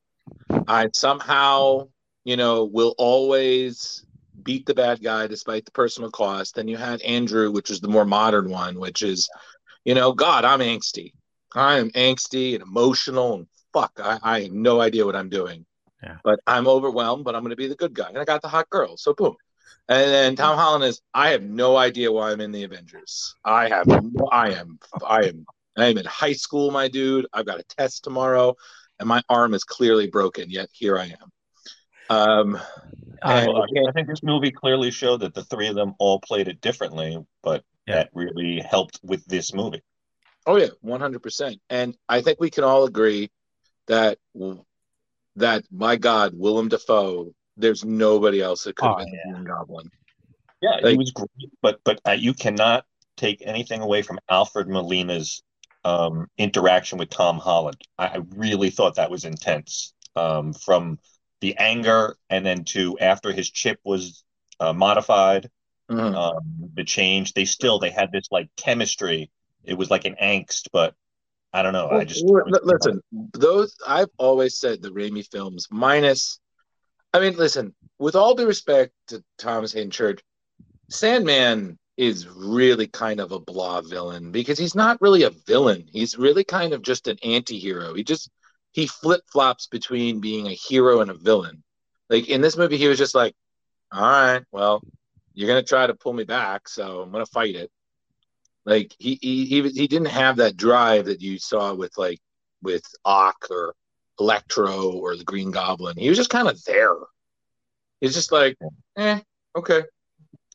I 0.67 0.89
somehow, 0.93 1.87
you 2.23 2.37
know, 2.37 2.65
will 2.65 2.93
always 2.99 4.04
beat 4.45 4.65
the 4.65 4.73
bad 4.73 5.03
guy 5.03 5.27
despite 5.27 5.65
the 5.65 5.71
personal 5.71 6.09
cost. 6.09 6.55
Then 6.55 6.69
you 6.69 6.77
had 6.77 7.01
Andrew, 7.01 7.51
which 7.51 7.69
is 7.69 7.81
the 7.81 7.89
more 7.89 8.05
modern 8.05 8.49
one, 8.49 8.79
which 8.79 9.01
is, 9.01 9.29
you 9.83 9.93
know, 9.93 10.13
God, 10.13 10.45
I'm 10.45 10.61
angsty. 10.61 11.11
I 11.53 11.79
am 11.79 11.89
angsty 11.91 12.53
and 12.53 12.63
emotional 12.63 13.33
and 13.33 13.47
fuck, 13.75 13.91
I, 14.01 14.17
I 14.23 14.41
have 14.43 14.51
no 14.53 14.79
idea 14.79 15.05
what 15.05 15.17
I'm 15.17 15.29
doing. 15.29 15.65
Yeah. 16.01 16.17
But 16.23 16.39
I'm 16.47 16.67
overwhelmed, 16.67 17.25
but 17.25 17.35
I'm 17.35 17.43
gonna 17.43 17.57
be 17.57 17.67
the 17.67 17.75
good 17.75 17.93
guy. 17.93 18.07
And 18.07 18.17
I 18.17 18.23
got 18.23 18.41
the 18.41 18.47
hot 18.47 18.69
girl. 18.69 18.95
So 18.95 19.13
boom. 19.13 19.35
And 19.89 20.11
then 20.11 20.35
Tom 20.35 20.57
Holland 20.57 20.85
is, 20.85 21.01
I 21.13 21.29
have 21.29 21.43
no 21.43 21.75
idea 21.75 22.11
why 22.11 22.31
I'm 22.31 22.41
in 22.41 22.51
the 22.51 22.63
Avengers. 22.63 23.35
I 23.43 23.67
have, 23.69 23.85
no, 23.85 24.27
I 24.31 24.51
am, 24.51 24.79
I 25.05 25.25
am, 25.25 25.45
I 25.77 25.85
am 25.87 25.97
in 25.97 26.05
high 26.05 26.33
school, 26.33 26.71
my 26.71 26.87
dude. 26.87 27.27
I've 27.33 27.45
got 27.45 27.59
a 27.59 27.63
test 27.63 28.03
tomorrow, 28.03 28.55
and 28.99 29.07
my 29.07 29.21
arm 29.29 29.53
is 29.53 29.63
clearly 29.63 30.07
broken. 30.07 30.49
Yet 30.49 30.69
here 30.71 30.97
I 30.97 31.05
am. 31.05 31.31
Um, 32.09 32.59
and 33.23 33.47
Well, 33.47 33.65
I 33.87 33.91
think 33.91 34.07
this 34.07 34.23
movie 34.23 34.51
clearly 34.51 34.91
showed 34.91 35.21
that 35.21 35.33
the 35.33 35.43
three 35.43 35.67
of 35.67 35.75
them 35.75 35.95
all 35.99 36.19
played 36.19 36.47
it 36.47 36.61
differently, 36.61 37.17
but 37.43 37.63
that 37.87 38.09
really 38.13 38.59
helped 38.59 38.99
with 39.03 39.25
this 39.25 39.53
movie. 39.53 39.81
oh 40.45 40.57
yeah, 40.57 40.67
one 40.81 41.01
hundred 41.01 41.23
percent. 41.23 41.59
And 41.69 41.97
I 42.07 42.21
think 42.21 42.39
we 42.39 42.49
can 42.49 42.63
all 42.63 42.85
agree 42.85 43.31
that 43.87 44.17
that 45.35 45.63
my 45.71 45.95
God, 45.95 46.33
Willem 46.35 46.69
Dafoe. 46.69 47.33
There's 47.57 47.85
nobody 47.85 48.41
else 48.41 48.65
that 48.65 48.75
could 48.75 48.87
have 48.89 48.97
Oh, 48.97 48.97
been 48.97 49.11
the 49.11 49.33
Green 49.33 49.43
Goblin. 49.45 49.89
Yeah, 50.61 50.89
he 50.89 50.97
was 50.97 51.11
great, 51.11 51.29
but 51.61 51.79
but 51.85 52.01
uh, 52.07 52.11
you 52.11 52.33
cannot 52.33 52.85
take 53.17 53.41
anything 53.45 53.81
away 53.81 54.01
from 54.01 54.19
Alfred 54.29 54.67
Molina's 54.67 55.41
um, 55.85 56.27
interaction 56.37 56.97
with 56.97 57.09
Tom 57.09 57.37
Holland. 57.37 57.77
I, 57.97 58.07
I 58.07 58.19
really 58.35 58.71
thought 58.71 58.95
that 58.95 59.11
was 59.11 59.25
intense. 59.25 59.93
Um, 60.17 60.53
from 60.53 60.99
the 61.45 61.55
anger, 61.57 62.17
and 62.31 62.43
then 62.43 62.63
to 62.63 62.97
after 62.97 63.31
his 63.31 63.47
chip 63.51 63.79
was 63.83 64.23
uh, 64.59 64.73
modified, 64.73 65.49
Mm-hmm. 65.87 66.15
um, 66.15 66.71
the 66.73 66.83
change. 66.83 67.33
They 67.33 67.45
still 67.45 67.77
they 67.77 67.91
had 67.91 68.11
this 68.11 68.27
like 68.31 68.49
chemistry. 68.57 69.29
It 69.63 69.75
was 69.77 69.91
like 69.91 70.05
an 70.05 70.15
angst, 70.19 70.69
but 70.73 70.95
I 71.53 71.61
don't 71.61 71.73
know. 71.73 71.89
I 71.91 72.05
just 72.05 72.25
Well, 72.25 72.41
li- 72.47 72.59
listen. 72.63 73.01
Those 73.33 73.75
I've 73.87 74.09
always 74.17 74.57
said 74.57 74.81
the 74.81 74.89
Raimi 74.89 75.23
films 75.31 75.67
minus. 75.69 76.39
I 77.13 77.19
mean, 77.19 77.37
listen. 77.37 77.75
With 77.99 78.15
all 78.15 78.33
due 78.33 78.47
respect 78.47 78.93
to 79.09 79.23
Thomas 79.37 79.73
Haden 79.73 79.91
Church, 79.91 80.21
Sandman 80.89 81.77
is 81.97 82.27
really 82.27 82.87
kind 82.87 83.19
of 83.19 83.31
a 83.31 83.39
blah 83.39 83.81
villain 83.81 84.31
because 84.31 84.57
he's 84.57 84.73
not 84.73 84.99
really 85.01 85.21
a 85.21 85.29
villain. 85.45 85.85
He's 85.91 86.17
really 86.17 86.43
kind 86.43 86.73
of 86.73 86.81
just 86.81 87.07
an 87.07 87.17
anti-hero. 87.23 87.93
He 87.93 88.03
just 88.03 88.29
he 88.75 88.87
flip 88.87 89.21
flops 89.31 89.67
between 89.67 90.19
being 90.19 90.47
a 90.47 90.53
hero 90.53 90.99
and 90.99 91.09
a 91.09 91.13
villain. 91.13 91.63
Like 92.09 92.27
in 92.27 92.41
this 92.41 92.57
movie, 92.57 92.75
he 92.75 92.89
was 92.89 92.97
just 92.97 93.15
like, 93.15 93.33
"All 93.89 94.01
right, 94.01 94.43
well, 94.51 94.83
you're 95.33 95.47
gonna 95.47 95.63
try 95.63 95.87
to 95.87 95.93
pull 95.93 96.11
me 96.11 96.25
back, 96.25 96.67
so 96.67 97.01
I'm 97.01 97.09
gonna 97.09 97.25
fight 97.25 97.55
it." 97.55 97.71
Like 98.65 98.93
he 98.99 99.17
he 99.21 99.45
he, 99.45 99.61
he 99.69 99.87
didn't 99.87 100.09
have 100.09 100.35
that 100.37 100.57
drive 100.57 101.05
that 101.05 101.21
you 101.21 101.39
saw 101.39 101.73
with 101.73 101.97
like 101.97 102.19
with 102.61 102.83
Ock 103.05 103.47
or 103.49 103.75
Electro 104.19 104.91
or 104.91 105.15
the 105.15 105.23
Green 105.23 105.51
Goblin. 105.51 105.95
He 105.97 106.09
was 106.09 106.17
just 106.17 106.29
kind 106.29 106.49
of 106.49 106.61
there. 106.65 106.95
He's 108.01 108.13
just 108.13 108.33
like, 108.33 108.57
eh, 108.97 109.21
okay. 109.55 109.83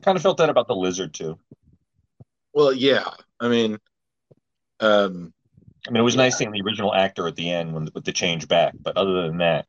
kind 0.02 0.16
of 0.16 0.22
felt 0.22 0.36
that 0.38 0.50
about 0.50 0.68
the 0.68 0.76
lizard 0.76 1.14
too. 1.14 1.38
Well, 2.52 2.72
yeah. 2.74 3.08
I 3.40 3.48
mean, 3.48 3.78
um, 4.80 5.32
I 5.86 5.90
mean, 5.90 6.00
it 6.00 6.04
was 6.04 6.16
nice 6.16 6.36
seeing 6.36 6.52
the 6.52 6.62
original 6.62 6.94
actor 6.94 7.26
at 7.26 7.36
the 7.36 7.50
end 7.50 7.72
when 7.72 7.88
with 7.94 8.04
the 8.04 8.12
change 8.12 8.46
back, 8.48 8.74
but 8.80 8.96
other 8.96 9.26
than 9.26 9.38
that, 9.38 9.66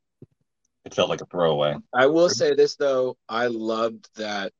it 0.85 0.93
felt 0.93 1.09
like 1.09 1.21
a 1.21 1.25
throwaway. 1.25 1.75
I 1.93 2.07
will 2.07 2.29
say 2.29 2.53
this 2.53 2.75
though, 2.75 3.17
I 3.29 3.47
loved 3.47 4.09
that 4.17 4.51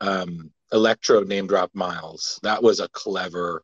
um 0.00 0.50
Electro 0.72 1.22
name 1.22 1.46
drop 1.46 1.70
Miles. 1.74 2.40
That 2.42 2.62
was 2.62 2.80
a 2.80 2.88
clever 2.88 3.62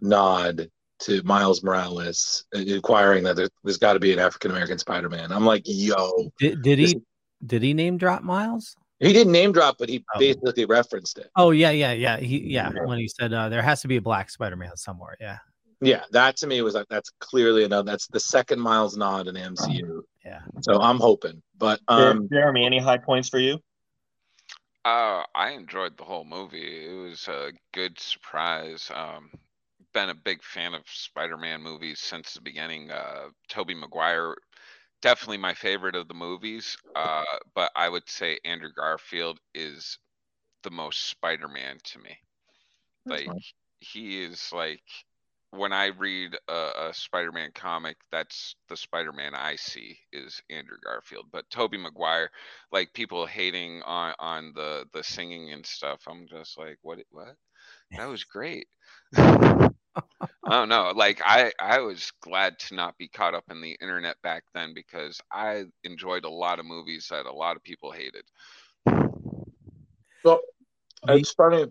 nod 0.00 0.70
to 1.00 1.22
Miles 1.22 1.62
Morales, 1.62 2.44
inquiring 2.52 3.24
that 3.24 3.34
there, 3.36 3.48
there's 3.64 3.78
got 3.78 3.94
to 3.94 4.00
be 4.00 4.12
an 4.12 4.18
African 4.18 4.50
American 4.50 4.78
Spider-Man. 4.78 5.32
I'm 5.32 5.46
like, 5.46 5.62
yo, 5.64 6.30
Did, 6.38 6.62
did 6.62 6.78
he 6.78 7.00
did 7.44 7.62
he 7.62 7.74
name 7.74 7.96
drop 7.96 8.22
Miles? 8.22 8.76
He 8.98 9.14
didn't 9.14 9.32
name 9.32 9.52
drop, 9.52 9.76
but 9.78 9.88
he 9.88 10.04
Oh. 10.14 10.18
basically 10.18 10.66
referenced 10.66 11.18
it. 11.18 11.30
Oh 11.36 11.52
yeah, 11.52 11.70
yeah, 11.70 11.92
yeah. 11.92 12.18
He 12.18 12.38
yeah, 12.52 12.70
when 12.84 12.98
he 12.98 13.08
said 13.08 13.32
uh, 13.32 13.48
there 13.48 13.62
has 13.62 13.80
to 13.82 13.88
be 13.88 13.96
a 13.96 14.02
black 14.02 14.30
Spider-Man 14.30 14.76
somewhere. 14.76 15.16
Yeah. 15.20 15.38
Yeah, 15.80 16.02
that 16.12 16.36
to 16.38 16.46
me 16.46 16.60
was 16.62 16.74
like 16.74 16.86
that's 16.88 17.10
clearly 17.20 17.64
another. 17.64 17.90
That's 17.90 18.06
the 18.08 18.20
second 18.20 18.60
Miles 18.60 18.96
nod 18.96 19.28
in 19.28 19.34
the 19.34 19.40
MCU. 19.40 20.04
Yeah. 20.24 20.40
So 20.60 20.80
I'm 20.80 20.98
hoping, 20.98 21.42
but 21.58 21.80
um, 21.88 22.28
Jeremy, 22.30 22.66
any 22.66 22.78
high 22.78 22.98
points 22.98 23.28
for 23.28 23.38
you? 23.38 23.58
Uh, 24.84 25.22
I 25.34 25.50
enjoyed 25.50 25.96
the 25.96 26.04
whole 26.04 26.24
movie. 26.24 26.86
It 26.86 26.94
was 26.94 27.28
a 27.28 27.52
good 27.72 27.98
surprise. 27.98 28.90
Um, 28.94 29.30
been 29.92 30.10
a 30.10 30.14
big 30.14 30.42
fan 30.42 30.74
of 30.74 30.82
Spider-Man 30.86 31.62
movies 31.62 32.00
since 32.00 32.32
the 32.32 32.40
beginning. 32.40 32.90
Uh, 32.90 33.28
Tobey 33.48 33.74
Maguire, 33.74 34.36
definitely 35.02 35.38
my 35.38 35.54
favorite 35.54 35.96
of 35.96 36.08
the 36.08 36.14
movies. 36.14 36.76
Uh, 36.94 37.24
but 37.54 37.70
I 37.76 37.88
would 37.88 38.08
say 38.08 38.38
Andrew 38.44 38.70
Garfield 38.74 39.38
is 39.54 39.98
the 40.62 40.70
most 40.70 41.08
Spider-Man 41.08 41.78
to 41.84 41.98
me. 41.98 42.16
That's 43.06 43.22
Like 43.22 43.26
fine. 43.26 43.40
he 43.80 44.22
is 44.22 44.50
like 44.52 44.82
when 45.50 45.72
I 45.72 45.86
read 45.86 46.36
a, 46.48 46.88
a 46.88 46.94
Spider-Man 46.94 47.50
comic, 47.54 47.96
that's 48.12 48.54
the 48.68 48.76
Spider-Man 48.76 49.34
I 49.34 49.56
see 49.56 49.98
is 50.12 50.40
Andrew 50.48 50.76
Garfield. 50.82 51.26
But 51.32 51.50
Tobey 51.50 51.78
Maguire, 51.78 52.30
like 52.72 52.92
people 52.92 53.26
hating 53.26 53.82
on 53.82 54.14
on 54.18 54.52
the 54.54 54.86
the 54.92 55.02
singing 55.02 55.52
and 55.52 55.66
stuff, 55.66 56.02
I'm 56.08 56.26
just 56.28 56.58
like, 56.58 56.78
what? 56.82 56.98
What? 57.10 57.36
That 57.96 58.08
was 58.08 58.24
great. 58.24 58.68
I 59.16 60.50
don't 60.50 60.68
know. 60.68 60.92
Like 60.94 61.20
I, 61.24 61.52
I 61.60 61.80
was 61.80 62.12
glad 62.22 62.58
to 62.60 62.74
not 62.74 62.96
be 62.98 63.08
caught 63.08 63.34
up 63.34 63.44
in 63.50 63.60
the 63.60 63.76
internet 63.80 64.16
back 64.22 64.44
then 64.54 64.72
because 64.74 65.20
I 65.32 65.64
enjoyed 65.84 66.24
a 66.24 66.30
lot 66.30 66.58
of 66.58 66.66
movies 66.66 67.08
that 67.10 67.26
a 67.26 67.32
lot 67.32 67.56
of 67.56 67.62
people 67.62 67.90
hated. 67.90 68.24
Well, 70.24 70.40
it's 71.08 71.32
funny 71.32 71.66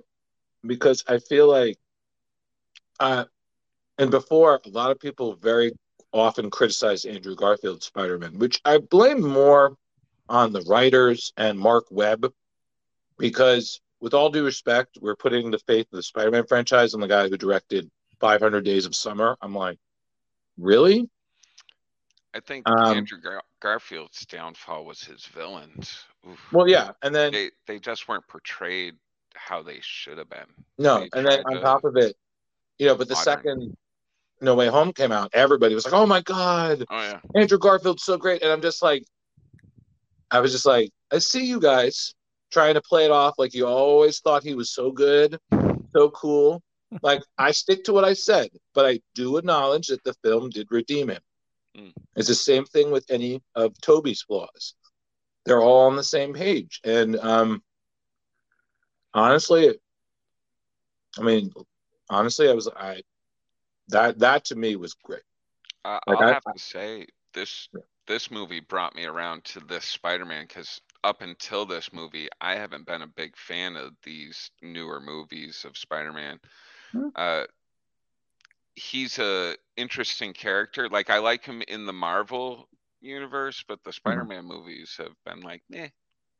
because 0.66 1.04
I 1.08 1.20
feel 1.20 1.48
like, 1.48 1.78
uh, 3.00 3.26
and 4.00 4.10
before 4.10 4.60
a 4.66 4.70
lot 4.70 4.90
of 4.92 5.00
people 5.00 5.36
very 5.36 5.72
often 6.14 6.50
criticize 6.50 7.06
Andrew 7.06 7.36
Garfield's 7.36 7.86
Spider-Man, 7.86 8.40
which 8.40 8.60
I 8.66 8.80
blame 8.80 9.22
more 9.22 9.76
on 10.28 10.52
the 10.54 10.62
writers 10.62 11.32
and 11.38 11.60
Marc 11.60 11.86
Webb, 11.92 12.32
because 13.18 13.82
with 14.00 14.14
all 14.14 14.30
due 14.30 14.46
respect, 14.46 14.98
we're 15.02 15.16
putting 15.16 15.52
the 15.52 15.60
faith 15.60 15.86
of 15.92 15.98
the 15.98 16.04
Spider-Man 16.04 16.46
franchise 16.48 16.94
on 16.94 17.02
the 17.02 17.08
guy 17.08 17.28
who 17.28 17.38
directed 17.38 17.92
500 18.20 18.64
Days 18.64 18.86
of 18.86 18.96
Summer. 18.96 19.38
I'm 19.42 19.54
like, 19.54 19.78
really? 20.58 21.10
I 22.34 22.40
think 22.40 22.68
Um, 22.70 22.98
Andrew 22.98 23.20
Gar- 23.20 23.44
Garfield's 23.60 24.26
downfall 24.26 24.86
was 24.86 25.02
his 25.04 25.26
villains. 25.26 26.06
Oof. 26.28 26.40
Well, 26.54 26.68
yeah, 26.70 26.92
and 27.02 27.14
then 27.14 27.32
They 27.34 27.52
they 27.66 27.80
just 27.80 28.08
weren't 28.08 28.28
portrayed 28.28 28.96
how 29.36 29.62
they 29.64 29.80
should 29.82 30.18
have 30.18 30.30
been. 30.30 30.46
No, 30.78 31.00
They 31.00 31.10
and 31.14 31.26
then 31.28 31.44
on 31.46 31.54
to- 31.56 31.62
top 31.62 31.84
of 31.84 31.98
it, 31.98 32.16
you 32.78 32.86
know, 32.88 32.96
but 32.96 33.08
the 33.08 33.16
second 33.16 33.76
No 34.42 34.56
Way 34.56 34.68
Home 34.68 34.94
came 34.94 35.12
out, 35.12 35.30
everybody 35.34 35.76
was 35.76 35.86
like, 35.86 35.94
"Oh 35.94 36.06
my 36.06 36.22
god, 36.22 36.86
Oh 36.90 37.02
yeah. 37.02 37.20
Andrew 37.36 37.58
Garfield's 37.58 38.04
so 38.04 38.18
great," 38.18 38.42
and 38.42 38.52
I'm 38.52 38.62
just 38.62 38.82
like, 38.82 39.04
I 40.32 40.40
was 40.40 40.52
just 40.52 40.66
like, 40.66 40.92
I 41.12 41.20
see 41.20 41.46
you 41.46 41.60
guys 41.60 42.14
trying 42.52 42.76
to 42.76 42.82
play 42.82 43.06
it 43.06 43.12
off 43.12 43.36
like 43.38 43.54
you 43.54 43.68
always 43.68 44.20
thought 44.20 44.44
he 44.44 44.56
was 44.56 44.72
so 44.72 44.92
good, 44.92 45.38
so 45.94 46.10
cool. 46.12 46.62
Like 47.04 47.22
I 47.38 47.52
stick 47.52 47.84
to 47.84 47.94
what 47.94 48.04
I 48.04 48.14
said, 48.14 48.50
but 48.74 48.88
I 48.88 49.00
do 49.14 49.38
acknowledge 49.38 49.90
that 49.90 50.04
the 50.04 50.16
film 50.24 50.50
did 50.50 50.66
redeem 50.72 51.12
him. 51.12 51.22
Mm. 51.78 51.94
It's 52.16 52.28
the 52.28 52.34
same 52.34 52.66
thing 52.66 52.90
with 52.90 53.06
any 53.12 53.44
of 53.54 53.80
Tobey's 53.80 54.24
flaws. 54.24 54.74
They're 55.46 55.62
all 55.62 55.86
on 55.86 55.96
the 55.96 56.04
same 56.04 56.34
page, 56.34 56.82
and 56.84 57.16
um, 57.18 57.62
honestly, 59.14 59.78
I 61.20 61.22
mean, 61.22 61.52
honestly, 62.10 62.50
I 62.50 62.54
was 62.54 62.68
I 62.68 63.04
that 63.90 64.20
that 64.20 64.46
to 64.46 64.56
me 64.56 64.76
was 64.76 64.94
great. 64.94 65.24
I, 65.86 66.00
Like, 66.08 66.22
I'll 66.22 66.30
I- 66.30 66.34
have 66.34 66.44
to 66.54 66.60
say 66.60 67.08
this 67.34 67.70
this 68.08 68.32
movie 68.32 68.60
brought 68.60 68.96
me 68.96 69.06
around 69.06 69.44
to 69.46 69.60
this 69.60 69.86
Spider-Man 69.86 70.46
because 70.48 70.82
up 71.04 71.22
until 71.22 71.66
this 71.66 71.94
movie, 71.94 72.28
I 72.42 72.56
haven't 72.56 72.88
been 72.88 73.04
a 73.04 73.08
big 73.08 73.38
fan 73.38 73.76
of 73.78 73.94
these 74.04 74.52
newer 74.62 75.00
movies 75.00 75.64
of 75.66 75.78
Spider-Man. 75.78 76.40
Hmm. 76.92 77.10
Uh, 77.16 77.46
he's 78.76 79.20
a 79.20 79.56
interesting 79.78 80.34
character. 80.34 80.90
Like 80.90 81.10
I 81.10 81.20
like 81.20 81.46
him 81.46 81.62
in 81.68 81.86
the 81.86 81.94
Marvel 81.94 82.68
universe, 83.02 83.64
but 83.68 83.84
the 83.84 83.94
Spider-Man 83.94 84.46
movies 84.46 84.96
have 84.98 85.14
been 85.26 85.42
like, 85.42 85.64
eh, 85.74 85.90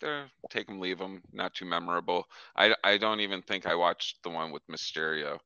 they're 0.02 0.30
take 0.50 0.68
them, 0.68 0.80
leave 0.80 0.98
them, 0.98 1.22
not 1.32 1.54
too 1.54 1.66
memorable. 1.66 2.26
I 2.56 2.76
I 2.84 2.98
don't 2.98 3.20
even 3.22 3.42
think 3.44 3.66
I 3.66 3.76
watched 3.76 4.24
the 4.24 4.30
one 4.30 4.52
with 4.52 4.66
Mysterio. 4.68 5.40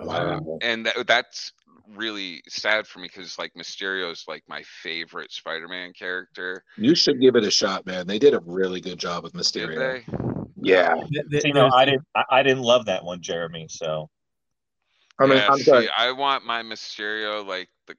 Wow. 0.00 0.36
Um, 0.38 0.58
and 0.62 0.86
that, 0.86 1.06
that's 1.06 1.52
really 1.94 2.42
sad 2.48 2.86
for 2.86 2.98
me 2.98 3.08
because 3.08 3.38
like 3.38 3.52
Mysterio 3.54 4.10
is 4.10 4.24
like 4.28 4.42
my 4.48 4.62
favorite 4.82 5.32
Spider-Man 5.32 5.92
character. 5.92 6.64
You 6.76 6.94
should 6.94 7.20
give 7.20 7.36
it 7.36 7.44
a 7.44 7.50
shot, 7.50 7.86
man. 7.86 8.06
They 8.06 8.18
did 8.18 8.34
a 8.34 8.40
really 8.44 8.80
good 8.80 8.98
job 8.98 9.24
with 9.24 9.32
Did 9.32 9.40
Mysterio. 9.42 9.76
they? 9.76 10.04
Yeah. 10.60 10.94
See, 11.40 11.52
no, 11.52 11.68
I 11.68 11.84
didn't. 11.84 12.04
I, 12.14 12.24
I 12.30 12.42
didn't 12.42 12.62
love 12.62 12.86
that 12.86 13.04
one, 13.04 13.20
Jeremy. 13.22 13.66
So 13.70 14.10
I 15.18 15.26
mean, 15.26 15.38
yeah, 15.38 15.48
I'm 15.48 15.58
see, 15.58 15.64
sorry. 15.64 15.88
I 15.96 16.12
want 16.12 16.44
my 16.44 16.62
Mysterio 16.62 17.46
like 17.46 17.68
the 17.86 17.94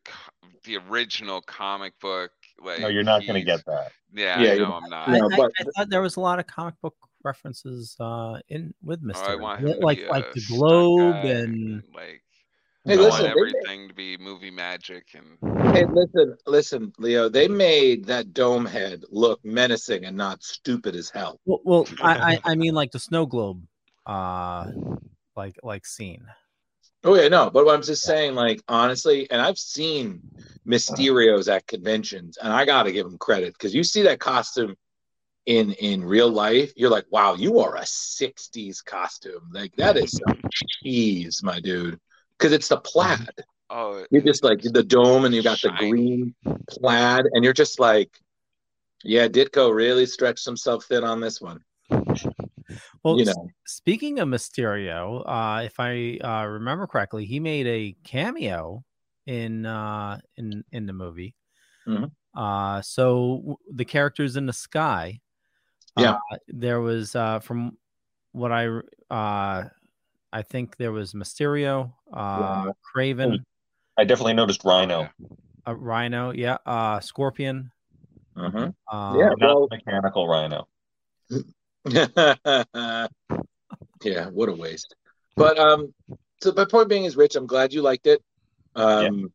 the 0.65 0.77
original 0.89 1.41
comic 1.41 1.93
book. 1.99 2.31
Like 2.59 2.81
no, 2.81 2.87
you're 2.87 3.03
not 3.03 3.21
going 3.21 3.35
to 3.35 3.43
get 3.43 3.65
that. 3.65 3.91
Yeah, 4.13 4.41
Yeah, 4.41 4.51
I 4.51 4.57
know 4.57 4.73
I'm 4.73 4.89
not. 4.89 5.09
I, 5.09 5.17
No, 5.19 5.29
I- 5.31 5.37
but- 5.37 5.51
I 5.59 5.63
thought 5.75 5.89
there 5.89 6.01
was 6.01 6.15
a 6.15 6.19
lot 6.19 6.39
of 6.39 6.47
comic 6.47 6.75
book 6.81 6.95
references 7.23 7.95
uh, 7.99 8.39
in 8.49 8.73
with 8.83 8.99
Oh, 9.13 9.19
I 9.25 9.35
want 9.35 9.61
like 9.81 10.07
like 10.09 10.33
the 10.33 10.41
globe 10.47 11.13
guy 11.13 11.29
and 11.29 11.83
like 11.93 12.21
Hey, 12.85 12.93
I 12.93 13.01
listen, 13.01 13.09
want 13.09 13.35
they- 13.35 13.41
everything 13.41 13.87
to 13.89 13.93
be 13.93 14.17
movie 14.17 14.51
magic 14.51 15.07
and 15.13 15.37
Hey, 15.75 15.85
listen, 15.85 16.37
listen, 16.45 16.93
Leo. 16.97 17.27
They 17.27 17.47
made 17.47 18.05
that 18.05 18.33
dome 18.33 18.65
head 18.65 19.03
look 19.09 19.43
menacing 19.43 20.05
and 20.05 20.15
not 20.15 20.41
stupid 20.41 20.95
as 20.95 21.09
hell. 21.09 21.39
well, 21.45 21.59
well 21.65 21.87
I, 22.01 22.33
I 22.33 22.39
I 22.51 22.55
mean 22.55 22.73
like 22.73 22.91
the 22.91 22.99
snow 22.99 23.25
globe, 23.25 23.61
uh, 24.05 24.67
like 25.35 25.55
like 25.63 25.85
scene. 25.85 26.25
Oh 27.03 27.15
yeah, 27.15 27.27
no, 27.27 27.49
but 27.49 27.67
I'm 27.67 27.81
just 27.83 28.03
saying, 28.03 28.35
like 28.35 28.61
honestly, 28.67 29.29
and 29.29 29.41
I've 29.41 29.57
seen 29.57 30.21
Mysterios 30.65 31.51
at 31.53 31.67
conventions, 31.67 32.37
and 32.37 32.51
I 32.53 32.65
gotta 32.65 32.91
give 32.91 33.05
him 33.05 33.17
credit 33.17 33.53
because 33.53 33.75
you 33.75 33.83
see 33.83 34.03
that 34.03 34.19
costume 34.19 34.75
in 35.47 35.71
in 35.73 36.03
real 36.03 36.29
life, 36.29 36.73
you're 36.75 36.89
like, 36.89 37.05
wow, 37.09 37.33
you 37.33 37.59
are 37.59 37.77
a 37.77 37.85
'60s 37.85 38.83
costume. 38.83 39.49
Like 39.51 39.73
that 39.77 39.97
is 39.97 40.11
some 40.11 40.39
cheese, 40.51 41.41
my 41.41 41.59
dude, 41.59 41.99
because 42.37 42.51
it's 42.51 42.67
the 42.67 42.77
plaid. 42.77 43.31
oh 43.69 44.05
You're 44.11 44.21
just 44.21 44.43
like 44.43 44.61
the 44.61 44.83
dome, 44.83 45.25
and 45.25 45.33
you 45.33 45.41
got 45.41 45.59
the 45.61 45.71
green 45.71 46.35
plaid, 46.69 47.25
and 47.31 47.43
you're 47.43 47.53
just 47.53 47.79
like, 47.79 48.11
yeah, 49.03 49.27
Ditko 49.29 49.73
really 49.73 50.05
stretched 50.05 50.45
himself 50.45 50.85
thin 50.85 51.03
on 51.03 51.19
this 51.21 51.41
one. 51.41 51.61
Well, 53.03 53.17
You 53.17 53.25
know. 53.25 53.51
speaking 53.65 54.19
of 54.19 54.27
Mysterio, 54.27 55.23
uh, 55.25 55.61
if 55.63 55.79
I 55.79 56.17
uh, 56.21 56.45
remember 56.45 56.87
correctly, 56.87 57.23
he 57.25 57.39
made 57.39 57.65
a 57.65 57.95
cameo 58.03 58.83
in 59.25 59.65
uh, 59.65 60.19
in 60.35 60.65
in 60.73 60.87
the 60.87 60.93
movie. 60.93 61.33
Mhm. 61.87 62.11
Uh, 62.35 62.81
so 62.81 63.59
the 63.73 63.85
characters 63.85 64.35
in 64.35 64.45
the 64.45 64.51
sky. 64.51 65.21
Yeah. 65.97 66.19
uh, 66.31 66.37
there 66.47 66.81
was 66.81 67.15
uh, 67.15 67.39
from 67.39 67.77
what 68.31 68.51
I 68.51 68.67
uh, 69.09 69.63
I 70.33 70.41
think 70.43 70.77
there 70.77 70.91
was 70.91 71.13
Mysterio, 71.13 71.93
uh, 72.13 72.65
Yeah. 72.65 72.71
Kraven, 72.95 73.43
I 73.97 74.03
definitely 74.03 74.33
noticed 74.33 74.63
Rhino. 74.63 75.09
uh, 75.67 75.75
Rhino, 75.75 76.31
yeah, 76.31 76.57
uh, 76.65 76.99
Scorpion. 76.99 77.71
Uh-huh. 78.35 78.71
Uh, 78.91 79.15
Yeah, 79.17 79.29
not 79.29 79.39
well- 79.39 79.67
mechanical 79.71 80.27
Rhino. 80.27 80.67
yeah, 84.03 84.27
what 84.29 84.49
a 84.49 84.53
waste. 84.53 84.95
But 85.35 85.57
um, 85.57 85.93
so 86.41 86.51
my 86.55 86.65
point 86.65 86.89
being 86.89 87.05
is, 87.05 87.15
Rich, 87.17 87.35
I'm 87.35 87.47
glad 87.47 87.73
you 87.73 87.81
liked 87.81 88.07
it. 88.07 88.21
Um, 88.75 89.31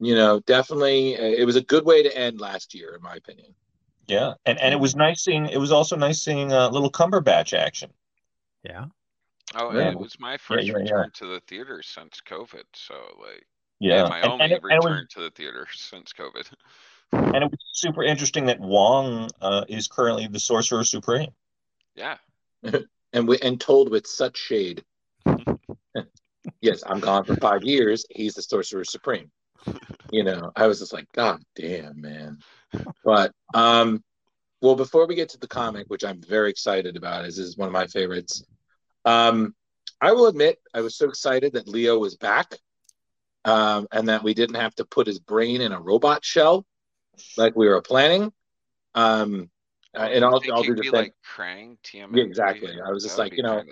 you 0.00 0.14
know, 0.14 0.40
definitely, 0.40 1.16
uh, 1.16 1.22
it 1.22 1.44
was 1.44 1.56
a 1.56 1.62
good 1.62 1.84
way 1.84 2.02
to 2.02 2.16
end 2.16 2.40
last 2.40 2.74
year, 2.74 2.94
in 2.94 3.02
my 3.02 3.14
opinion. 3.16 3.54
Yeah, 4.06 4.34
and 4.44 4.60
and 4.60 4.72
it 4.72 4.78
was 4.78 4.94
nice 4.96 5.22
seeing. 5.22 5.46
It 5.46 5.58
was 5.58 5.72
also 5.72 5.96
nice 5.96 6.22
seeing 6.22 6.52
uh, 6.52 6.68
little 6.68 6.90
Cumberbatch 6.90 7.56
action. 7.56 7.90
Yeah. 8.62 8.86
oh 9.54 9.72
Yeah. 9.76 9.90
it 9.90 9.98
was 9.98 10.18
my 10.18 10.36
first 10.36 10.66
yeah, 10.66 10.74
yeah. 10.74 10.82
return 10.82 11.10
to 11.14 11.26
the 11.26 11.40
theater 11.46 11.82
since 11.82 12.20
COVID. 12.26 12.64
So 12.74 12.94
like 13.20 13.46
Yeah, 13.78 14.04
my 14.08 14.20
and, 14.20 14.32
only 14.32 14.44
and 14.44 14.52
it 14.52 14.62
return 14.62 14.80
was 14.80 15.06
to 15.10 15.20
the 15.20 15.30
theater 15.30 15.66
since 15.74 16.12
COVID. 16.12 16.50
and 17.12 17.36
it 17.36 17.50
was 17.50 17.60
super 17.72 18.02
interesting 18.02 18.46
that 18.46 18.60
Wong 18.60 19.30
uh, 19.40 19.64
is 19.68 19.86
currently 19.88 20.26
the 20.26 20.40
Sorcerer 20.40 20.84
Supreme. 20.84 21.30
Yeah. 21.94 22.16
and 23.12 23.28
we, 23.28 23.38
and 23.38 23.60
told 23.60 23.90
with 23.90 24.06
such 24.06 24.36
shade. 24.36 24.84
yes, 26.60 26.82
I'm 26.86 27.00
gone 27.00 27.24
for 27.24 27.36
five 27.36 27.62
years. 27.62 28.04
He's 28.10 28.34
the 28.34 28.42
sorcerer 28.42 28.84
supreme. 28.84 29.30
You 30.10 30.24
know, 30.24 30.52
I 30.56 30.66
was 30.66 30.80
just 30.80 30.92
like, 30.92 31.10
God 31.12 31.42
damn, 31.54 32.00
man. 32.00 32.38
But 33.04 33.32
um, 33.52 34.02
well, 34.60 34.76
before 34.76 35.06
we 35.06 35.14
get 35.14 35.28
to 35.30 35.38
the 35.38 35.48
comic, 35.48 35.86
which 35.88 36.04
I'm 36.04 36.20
very 36.22 36.50
excited 36.50 36.96
about, 36.96 37.24
as 37.24 37.38
is 37.38 37.56
one 37.56 37.68
of 37.68 37.72
my 37.72 37.86
favorites, 37.86 38.44
um, 39.04 39.54
I 40.00 40.12
will 40.12 40.26
admit 40.26 40.58
I 40.72 40.80
was 40.80 40.96
so 40.96 41.08
excited 41.08 41.52
that 41.54 41.68
Leo 41.68 41.98
was 41.98 42.16
back, 42.16 42.58
um, 43.44 43.86
and 43.92 44.08
that 44.08 44.22
we 44.22 44.34
didn't 44.34 44.56
have 44.56 44.74
to 44.76 44.84
put 44.84 45.06
his 45.06 45.18
brain 45.18 45.60
in 45.60 45.72
a 45.72 45.80
robot 45.80 46.24
shell 46.24 46.64
like 47.36 47.54
we 47.56 47.68
were 47.68 47.80
planning. 47.82 48.32
Um, 48.94 49.50
uh, 49.96 50.08
and 50.10 50.24
I'll, 50.24 50.40
think 50.40 50.52
I'll 50.52 50.62
do 50.62 50.74
the 50.74 50.82
be 50.82 50.90
thing. 50.90 51.00
like 51.00 51.14
Krang, 51.24 51.76
TMNT. 51.84 52.16
Yeah, 52.16 52.24
exactly. 52.24 52.72
I 52.84 52.90
was 52.90 53.04
just 53.04 53.18
like, 53.18 53.36
you 53.36 53.42
know. 53.42 53.62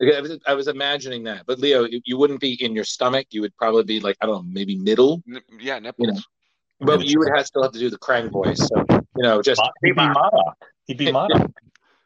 I 0.00 0.20
was, 0.20 0.38
I 0.46 0.54
was 0.54 0.68
imagining 0.68 1.24
that. 1.24 1.44
But 1.46 1.58
Leo, 1.58 1.84
you, 1.84 2.00
you 2.04 2.16
wouldn't 2.16 2.40
be 2.40 2.62
in 2.62 2.74
your 2.74 2.84
stomach. 2.84 3.26
You 3.30 3.40
would 3.42 3.56
probably 3.56 3.84
be 3.84 4.00
like, 4.00 4.16
I 4.20 4.26
don't 4.26 4.46
know, 4.46 4.52
maybe 4.52 4.76
middle. 4.76 5.22
N- 5.28 5.40
yeah, 5.60 5.78
You 5.98 6.08
know, 6.08 6.20
but 6.80 7.04
you 7.04 7.18
would 7.18 7.28
have 7.36 7.46
still 7.46 7.62
have 7.62 7.72
to 7.72 7.78
do 7.78 7.90
the 7.90 7.98
Krang 7.98 8.30
voice. 8.30 8.58
So 8.58 8.84
you 8.90 9.22
know, 9.22 9.42
just 9.42 9.60
He'd 9.82 9.92
be 9.92 9.96
Monarch. 9.96 10.56
He'd 10.86 10.98
be 10.98 11.10
Monarch. 11.12 11.50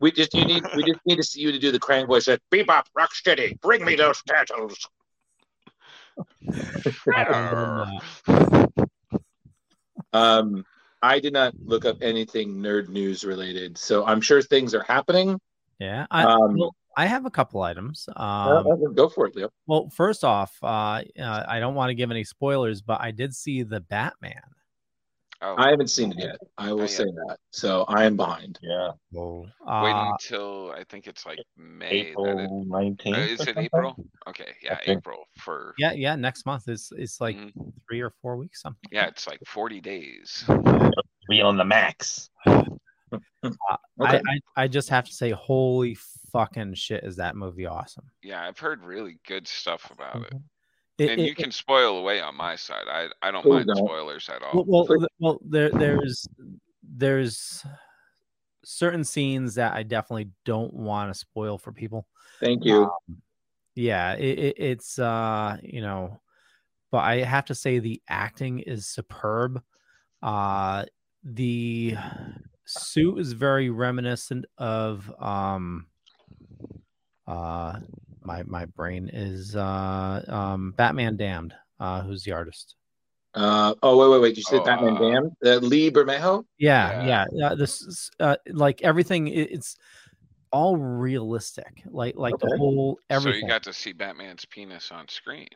we 0.01 0.13
just 0.13 0.35
you 0.35 0.45
need 0.45 0.65
we 0.75 0.85
just 0.85 1.01
need 1.07 1.17
to 1.17 1.23
see 1.23 1.41
you 1.41 1.53
to 1.53 1.59
do 1.59 1.71
the 1.73 1.81
Krang 1.81 2.07
voice. 2.07 2.27
That 2.27 2.41
bebop, 2.51 2.85
Rocksteady, 2.99 3.61
bring 3.61 3.85
me 3.85 3.97
those 3.97 4.23
turtles. 4.23 4.89
Um, 10.15 10.65
I 11.01 11.19
did 11.21 11.33
not 11.33 11.55
look 11.65 11.85
up 11.85 11.97
anything 12.03 12.57
nerd 12.57 12.89
news 12.89 13.25
related, 13.25 13.79
so 13.79 14.05
I'm 14.05 14.21
sure 14.21 14.43
things 14.43 14.75
are 14.75 14.83
happening. 14.83 15.41
Yeah, 15.79 16.07
I, 16.11 16.25
Um, 16.25 16.57
well, 16.59 16.75
I 16.97 17.07
have 17.07 17.25
a 17.25 17.31
couple 17.31 17.63
items. 17.63 18.07
Uh, 18.15 18.63
Um, 18.67 18.95
go 18.95 19.09
for 19.09 19.27
it, 19.27 19.35
Leo. 19.35 19.49
well, 19.67 19.89
first 19.89 20.23
off, 20.23 20.57
uh, 20.63 21.03
uh, 21.19 21.45
I 21.49 21.59
don't 21.61 21.75
want 21.75 21.91
to 21.91 21.95
give 21.95 22.11
any 22.11 22.25
spoilers, 22.25 22.83
but 22.83 23.01
I 23.01 23.11
did 23.11 23.35
see 23.35 23.63
the 23.63 23.81
Batman. 23.81 24.43
Oh, 25.45 25.57
I 25.59 25.71
haven't 25.71 25.89
seen 25.89 26.13
it 26.13 26.19
yet. 26.19 26.37
I 26.57 26.71
will 26.73 26.79
Not 26.81 26.91
say 26.91 27.05
that. 27.05 27.37
So 27.51 27.83
I 27.89 28.05
am 28.05 28.17
behind. 28.17 28.59
Yeah. 28.63 28.93
Whoa. 29.11 29.41
Wait 29.43 29.93
Uh, 29.93 30.13
until 30.13 30.71
I 30.71 30.85
think 30.85 31.07
it's 31.09 31.27
like 31.27 31.41
May. 31.57 31.91
April 32.13 32.65
19th. 32.71 33.13
uh, 33.17 33.19
is 33.19 33.41
it? 33.49 33.59
April? 33.59 33.97
Okay, 34.29 34.53
yeah, 34.63 34.77
think. 34.85 34.99
April 34.99 35.25
for 35.39 35.75
yeah, 35.79 35.93
yeah. 35.93 36.15
Next 36.15 36.47
month 36.47 36.69
is 36.69 36.93
it's 36.97 37.21
like 37.21 37.37
Mm-hmm. 37.37 37.69
three 37.89 38.01
or 38.01 38.11
four 38.23 38.37
weeks 38.37 38.63
something. 38.63 38.89
yeah, 38.93 39.07
it's 39.09 39.27
like 39.27 39.41
forty 39.47 39.81
days. 39.81 40.45
Be 41.29 41.41
on 41.43 41.57
the 41.57 41.65
max. 41.65 42.31
Uh, 43.13 43.19
Okay. 44.01 44.21
I, 44.27 44.41
I 44.57 44.63
I 44.65 44.69
just 44.69 44.89
have 44.89 45.05
to 45.05 45.13
say, 45.13 45.33
holy 45.33 45.99
fucking 46.33 46.73
shit, 46.75 47.05
is 47.05 47.17
that 47.17 47.37
movie 47.37 47.67
awesome? 47.67 48.05
Yeah, 48.23 48.43
I've 48.43 48.59
heard 48.59 48.83
really 48.83 49.19
good 49.29 49.47
stuff 49.47 49.91
about 49.91 50.23
it. 50.25 50.33
It- 51.03 51.11
and 51.11 51.21
it- 51.21 51.27
you 51.27 51.35
can 51.35 51.51
spoil 51.51 51.99
away 51.99 52.21
on 52.21 52.37
my 52.37 52.57
side. 52.57 52.87
I 52.89 53.09
I 53.23 53.31
don't 53.31 53.47
mind 53.47 53.67
don't. 53.67 53.77
spoilers 53.77 54.29
at 54.29 54.43
all. 54.43 54.65
Well, 54.67 54.87
well, 54.89 55.07
well, 55.19 55.39
there, 55.45 55.71
there's, 55.71 56.29
there's 56.83 57.65
certain 58.65 59.05
scenes 59.05 59.55
that 59.57 59.75
I 59.75 59.83
definitely 59.83 60.31
don't 60.45 60.73
want 60.73 61.13
to 61.13 61.19
spoil 61.19 61.59
for 61.59 61.73
people. 61.73 62.07
Thank 62.41 62.65
you. 62.65 62.85
Um, 62.85 63.23
yeah, 63.75 64.15
it, 64.15 64.39
it, 64.39 64.55
it's, 64.59 64.99
uh, 64.99 65.57
you 65.63 65.81
know, 65.81 66.21
but 66.91 66.99
I 66.99 67.23
have 67.23 67.47
to 67.47 67.55
say 67.55 67.79
the 67.79 68.01
acting 68.09 68.61
is 68.61 68.87
superb. 68.87 69.63
Uh, 70.23 70.85
the 71.25 71.97
suit 72.65 73.19
is 73.19 73.33
very 73.33 73.71
reminiscent 73.71 74.45
of, 74.59 75.13
um, 75.19 75.87
uh, 77.27 77.79
my 78.25 78.43
my 78.45 78.65
brain 78.67 79.11
is 79.13 79.57
uh 79.57 80.25
um 80.29 80.75
Batman 80.77 81.17
Damned. 81.17 81.55
Uh, 81.81 82.03
who's 82.03 82.23
the 82.23 82.33
artist? 82.33 82.77
Uh, 83.35 83.75
oh 83.83 83.97
wait, 83.97 84.11
wait, 84.11 84.21
wait! 84.23 84.37
You 84.37 84.43
said 84.43 84.61
Oh, 84.61 84.65
Batman 84.65 84.97
uh, 84.97 85.01
Dam? 85.01 85.31
Uh, 85.45 85.67
Lee 85.67 85.91
Bermejo? 85.91 86.45
Yeah, 86.59 87.07
yeah. 87.07 87.25
yeah 87.33 87.55
this 87.55 87.81
is, 87.81 88.11
uh, 88.21 88.37
like 88.47 88.83
everything. 88.83 89.27
It's 89.29 89.77
all 90.53 90.77
realistic. 90.77 91.83
Like 91.87 92.15
like 92.17 92.39
the 92.39 92.47
Okay. 92.47 92.57
whole 92.59 92.99
so 93.11 93.31
you 93.31 93.49
got 93.49 93.63
to 93.65 93.73
see 93.73 93.93
Batman's 93.93 94.45
penis 94.45 94.91
on 94.93 95.09
screen. 95.09 95.49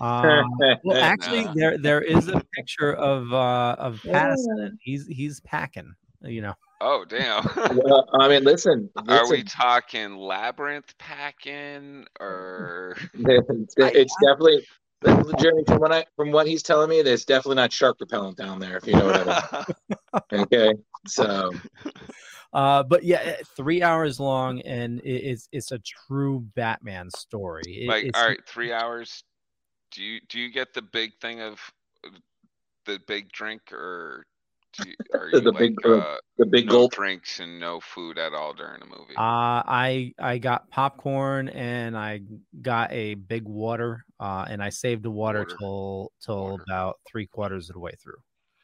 Uh, 0.00 0.42
well, 0.84 0.96
actually, 1.04 1.44
Nah. 1.44 1.52
there 1.54 1.78
there 1.78 2.00
is 2.00 2.28
a 2.28 2.42
picture 2.54 2.94
of 2.94 3.32
uh 3.32 3.76
of 3.78 4.00
Pattinson. 4.06 4.36
and 4.66 4.78
He's 4.80 5.06
he's 5.06 5.40
packing. 5.40 5.94
You 6.24 6.42
know. 6.42 6.54
Oh 6.80 7.04
damn! 7.08 7.44
Well, 7.84 8.08
I 8.18 8.28
mean, 8.28 8.44
listen. 8.44 8.90
Are 9.08 9.28
we 9.28 9.38
listen, 9.38 9.46
talking 9.46 10.16
labyrinth 10.16 10.96
packing 10.98 12.06
or 12.20 12.96
it's, 13.14 13.74
it's 13.78 14.16
definitely 14.22 14.64
Jeremy. 15.38 15.64
From 15.66 15.78
what 15.78 15.92
I 15.92 16.04
from 16.16 16.32
what 16.32 16.46
he's 16.46 16.62
telling 16.62 16.90
me, 16.90 17.02
there's 17.02 17.24
definitely 17.24 17.56
not 17.56 17.72
shark 17.72 17.98
repellent 18.00 18.36
down 18.36 18.58
there. 18.58 18.76
If 18.76 18.86
you 18.86 18.94
know 18.94 19.06
what 19.06 19.28
I 19.28 19.64
mean. 20.32 20.42
okay, 20.44 20.74
so 21.06 21.52
Uh, 22.52 22.82
but 22.82 23.02
yeah, 23.02 23.20
eh, 23.24 23.36
three 23.56 23.82
hours 23.82 24.20
long, 24.20 24.60
and 24.62 25.00
it, 25.00 25.08
it's 25.08 25.48
it's 25.52 25.72
a 25.72 25.78
true 25.78 26.40
Batman 26.54 27.10
story. 27.10 27.62
It- 27.66 27.88
like 27.88 28.04
it's- 28.04 28.20
all 28.20 28.28
right, 28.28 28.46
three 28.46 28.72
hours? 28.72 29.24
Do 29.90 30.02
you 30.02 30.20
do 30.28 30.38
you 30.38 30.50
get 30.50 30.74
the 30.74 30.82
big 30.82 31.12
thing 31.20 31.40
of 31.40 31.60
uh, 32.04 32.10
the 32.86 33.00
big 33.06 33.30
drink 33.32 33.72
or 33.72 34.24
do 34.24 34.31
you, 34.78 34.94
are 35.14 35.28
you 35.32 35.40
The 35.40 35.52
like 35.52 35.58
big 35.58 35.76
gulp- 35.82 36.04
uh, 36.04 36.16
the 36.38 36.46
big 36.46 36.66
no 36.66 36.72
gulp. 36.72 36.92
drinks 36.92 37.40
and 37.40 37.58
no 37.60 37.80
food 37.80 38.18
at 38.18 38.32
all 38.34 38.52
during 38.54 38.80
the 38.80 38.86
movie? 38.86 39.14
Uh, 39.16 39.62
I 39.66 40.12
I 40.18 40.38
got 40.38 40.70
popcorn 40.70 41.48
and 41.48 41.96
I 41.96 42.20
got 42.60 42.92
a 42.92 43.14
big 43.14 43.44
water, 43.44 44.04
uh, 44.20 44.44
and 44.48 44.62
I 44.62 44.70
saved 44.70 45.02
the 45.02 45.10
water, 45.10 45.40
Water. 45.40 45.56
till 45.58 46.12
till 46.24 46.58
about 46.66 46.98
three 47.10 47.26
quarters 47.26 47.68
of 47.70 47.74
the 47.74 47.80
way 47.80 47.92
through. 48.02 48.18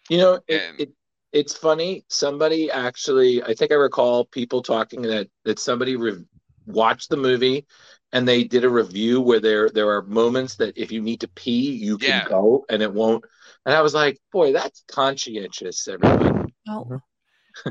you 0.09 0.19
know, 0.19 0.41
it, 0.49 0.63
And- 0.63 0.81
it 0.81 0.93
it's 1.33 1.55
funny. 1.55 2.05
Somebody 2.09 2.71
actually, 2.71 3.43
I 3.43 3.53
think 3.53 3.71
I 3.71 3.75
recall 3.75 4.25
people 4.25 4.63
talking 4.63 5.03
that 5.03 5.29
that 5.45 5.59
somebody 5.59 5.95
re- 5.97 6.25
watched 6.67 7.11
the 7.11 7.19
movie 7.19 7.67
and 8.13 8.27
they 8.27 8.45
did 8.45 8.65
a 8.65 8.69
review 8.71 9.21
where 9.21 9.39
there 9.39 9.69
there 9.69 9.91
are 9.91 10.01
moments 10.03 10.55
that 10.57 10.79
if 10.79 10.91
you 10.91 11.03
need 11.03 11.21
to 11.21 11.29
pee, 11.29 11.73
you 11.73 11.99
can 11.99 12.27
go 12.29 12.65
and 12.71 12.81
it 12.83 12.93
won't. 12.93 13.25
And 13.67 13.75
I 13.75 13.83
was 13.83 13.95
like, 13.95 14.19
boy, 14.33 14.53
that's 14.53 14.85
conscientious, 14.89 15.87
everyone. 15.89 16.53
Well, 16.67 17.03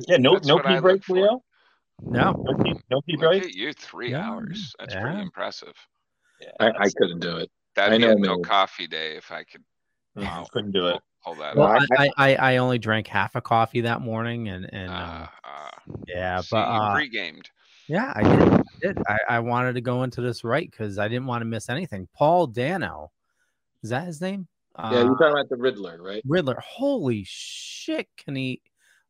Yeah, 0.08 0.18
no, 0.18 0.34
That's 0.34 0.48
no 0.48 0.60
pee 0.60 0.74
look 0.74 0.82
break, 0.82 1.06
for. 1.06 1.16
Leo. 1.16 1.44
no, 2.02 2.44
No 2.46 2.64
pee, 2.64 2.76
no 2.92 3.02
pee 3.02 3.16
Look 3.18 3.20
break. 3.22 3.44
at 3.44 3.54
you, 3.54 3.74
three 3.74 4.12
Yeah. 4.12 4.30
hours. 4.30 4.76
That's 4.80 4.96
pretty 4.96 5.22
impressive. 5.22 5.74
Yeah, 6.40 6.52
I, 6.60 6.68
I 6.68 6.90
couldn't 6.90 7.20
do 7.20 7.38
it. 7.38 7.50
That'd 7.76 7.94
I 7.94 7.98
be 7.98 8.04
know, 8.04 8.12
a 8.12 8.16
no 8.16 8.38
coffee 8.40 8.88
day 8.88 9.16
if 9.16 9.32
I 9.32 9.44
could 9.44 9.64
yeah, 10.16 10.44
couldn't 10.52 10.72
do 10.72 10.88
it. 10.88 11.02
pull 11.24 11.36
that 11.36 11.56
well. 11.56 11.78
I, 11.98 12.10
I 12.18 12.36
I 12.36 12.58
only 12.58 12.80
drank 12.80 13.08
half 13.08 13.36
a 13.36 13.42
coffee 13.42 13.82
that 13.82 14.02
morning, 14.02 14.50
and 14.50 14.72
and 14.74 14.90
Uh, 14.90 15.28
uh, 15.44 15.70
yeah, 16.08 16.42
see, 16.42 16.48
but 16.52 16.68
you 16.70 16.80
uh, 16.80 16.94
pre-gamed. 16.96 17.50
yeah, 17.88 18.14
I 18.16 18.24
did. 18.24 18.42
I 18.42 18.60
did. 18.82 18.98
I, 19.08 19.18
I 19.30 19.40
wanted 19.40 19.74
to 19.74 19.82
go 19.82 20.04
into 20.04 20.22
this 20.22 20.44
right 20.44 20.70
because 20.70 21.00
I 21.00 21.08
didn't 21.08 21.28
want 21.28 21.42
to 21.42 21.46
miss 21.46 21.70
anything. 21.70 22.08
Paul 22.16 22.48
Dano, 22.48 23.12
is 23.84 23.90
that 23.92 24.06
his 24.08 24.22
name? 24.22 24.48
Yeah, 24.78 24.84
Uh, 24.84 25.04
you're 25.06 25.18
talking 25.18 25.34
about 25.34 25.50
the 25.50 25.58
Riddler, 25.58 26.02
right? 26.02 26.24
Riddler. 26.26 26.60
Holy 26.64 27.24
shit! 27.26 28.08
Can 28.18 28.36
he? 28.36 28.62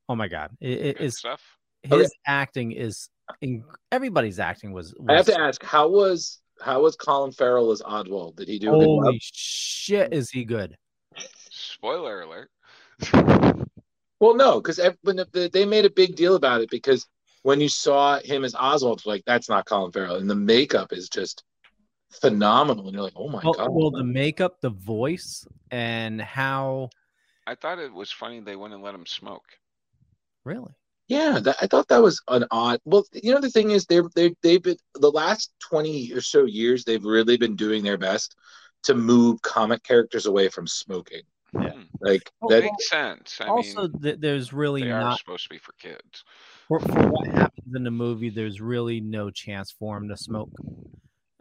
Oh 0.08 0.16
my 0.16 0.28
god! 0.28 0.52
It, 0.62 0.80
it, 0.80 0.98
it's 1.02 1.20
stuff. 1.20 1.42
his 1.84 2.00
Okay. 2.00 2.08
acting 2.26 2.72
is 2.72 3.10
in, 3.42 3.64
everybody's 3.92 4.40
acting 4.40 4.72
was, 4.72 4.94
was 4.98 5.08
I 5.10 5.16
have 5.18 5.26
to 5.26 5.40
ask, 5.40 5.64
how 5.64 5.90
was 5.90 6.40
how 6.62 6.82
was 6.82 6.96
Colin 6.96 7.32
Farrell 7.32 7.72
as 7.72 7.82
Oswald? 7.82 8.38
Did 8.38 8.48
he 8.48 8.60
do 8.60 8.74
a 8.74 8.78
good 8.78 8.86
holy 8.86 9.20
shit 9.22 10.14
is 10.14 10.30
he 10.30 10.46
good 10.46 10.78
Spoiler 11.50 12.22
alert. 12.22 12.50
Well, 14.20 14.36
no, 14.36 14.60
because 14.60 14.80
when 15.04 15.18
the, 15.18 15.50
they 15.52 15.66
made 15.66 15.86
a 15.86 15.90
big 15.90 16.16
deal 16.16 16.36
about 16.36 16.62
it 16.62 16.70
because 16.70 17.06
when 17.44 17.62
you 17.62 17.70
saw 17.70 18.20
him 18.20 18.44
as 18.44 18.56
Oswald, 18.56 19.06
like 19.06 19.24
that's 19.26 19.50
not 19.50 19.66
Colin 19.66 19.92
Farrell, 19.92 20.16
and 20.16 20.30
the 20.30 20.36
makeup 20.36 20.92
is 20.92 21.08
just 21.10 21.44
phenomenal, 22.10 22.86
and 22.86 22.94
you're 22.94 23.04
like, 23.04 23.14
oh 23.16 23.30
my 23.30 23.42
well, 23.44 23.54
god. 23.54 23.70
well 23.72 23.92
the 23.92 24.04
makeup 24.04 24.62
the 24.62 24.70
voice 24.70 25.46
and 25.72 26.22
how 26.22 26.90
I 27.46 27.56
thought 27.56 27.80
it 27.80 27.94
was 27.94 28.12
funny 28.12 28.40
they 28.40 28.56
wouldn't 28.56 28.82
let 28.82 28.96
him 28.96 29.06
smoke. 29.06 29.46
really 30.44 30.74
Yeah, 31.08 31.40
that, 31.40 31.58
I 31.62 31.68
thought 31.68 31.88
that 31.88 32.02
was 32.02 32.22
an 32.28 32.46
odd. 32.52 32.80
Well, 32.86 33.06
you 33.14 33.34
know, 33.34 33.40
the 33.40 33.50
thing 33.50 33.72
is, 33.72 33.86
they're 33.86 34.04
they 34.16 34.34
they've 34.42 34.62
been 34.62 34.78
the 34.96 35.12
last 35.12 35.52
twenty 35.60 36.12
or 36.14 36.22
so 36.22 36.46
years, 36.46 36.84
they've 36.84 37.04
really 37.04 37.38
been 37.38 37.56
doing 37.56 37.84
their 37.84 37.98
best 37.98 38.36
to 38.84 38.94
move 38.94 39.42
comic 39.42 39.84
characters 39.84 40.26
away 40.26 40.50
from 40.50 40.68
smoking. 40.68 41.22
Yeah. 41.54 41.72
Hmm. 41.72 41.82
Like 42.02 42.30
Well, 42.42 42.50
that. 42.50 42.64
Makes 42.64 42.90
sense. 42.90 43.38
I 43.42 43.48
also 43.48 43.88
mean, 43.88 44.02
th- 44.02 44.20
there's 44.20 44.52
really 44.52 44.84
they 44.84 44.92
are 44.92 45.00
not 45.00 45.20
supposed 45.20 45.44
to 45.44 45.50
be 45.50 45.58
for 45.58 45.74
kids. 45.80 46.24
for, 46.68 46.80
for 46.80 47.08
what 47.08 47.28
happens 47.28 47.76
in 47.76 47.84
the 47.84 47.92
movie 47.92 48.30
there's 48.30 48.60
really 48.60 49.00
no 49.00 49.30
chance 49.30 49.72
for 49.72 49.98
him 49.98 50.10
to 50.10 50.18
smoke 50.18 50.52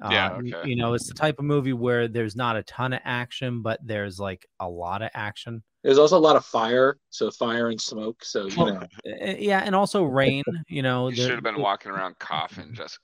Yeah, 0.00 0.26
Uh, 0.26 0.40
y- 0.42 0.52
okay. 0.54 0.68
you 0.68 0.76
know 0.76 0.92
it's 0.94 1.09
the 1.09 1.14
type 1.14 1.38
of 1.38 1.44
movie 1.46 1.72
where 1.72 2.06
there's 2.06 2.37
not 2.37 2.56
a 2.56 2.62
ton 2.64 2.92
of 2.92 3.00
action 3.04 3.62
but 3.62 3.80
there's 3.82 4.18
like 4.20 4.46
a 4.61 4.68
lot 4.68 5.00
of 5.02 5.11
action 5.14 5.62
There's 5.82 5.96
also 5.98 6.18
a 6.18 6.20
lot 6.20 6.37
of 6.37 6.44
fire, 6.44 6.98
so 7.11 7.30
fire 7.30 7.68
and 7.70 7.80
smoke. 7.80 8.22
So 8.24 8.46
you 8.46 8.56
Well, 8.56 8.66
know, 8.66 8.80
Uh, 9.06 9.37
yeah 9.38 9.61
and 9.64 9.74
also 9.74 10.02
rain 10.04 10.42
you 10.68 10.82
know 10.82 11.09
You 11.09 11.16
should 11.16 11.30
have 11.30 11.42
been 11.42 11.61
walking 11.61 11.90
around 11.92 12.18
coughing 12.18 12.74
just. 12.74 12.98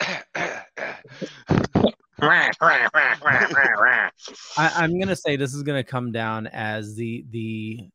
I, 4.58 4.70
I'm 4.76 4.98
gonna 4.98 5.16
say 5.16 5.36
this 5.36 5.54
is 5.54 5.62
gonna 5.62 5.84
come 5.84 6.12
down 6.12 6.46
as 6.48 6.94
the 6.94 7.24
the 7.30 7.88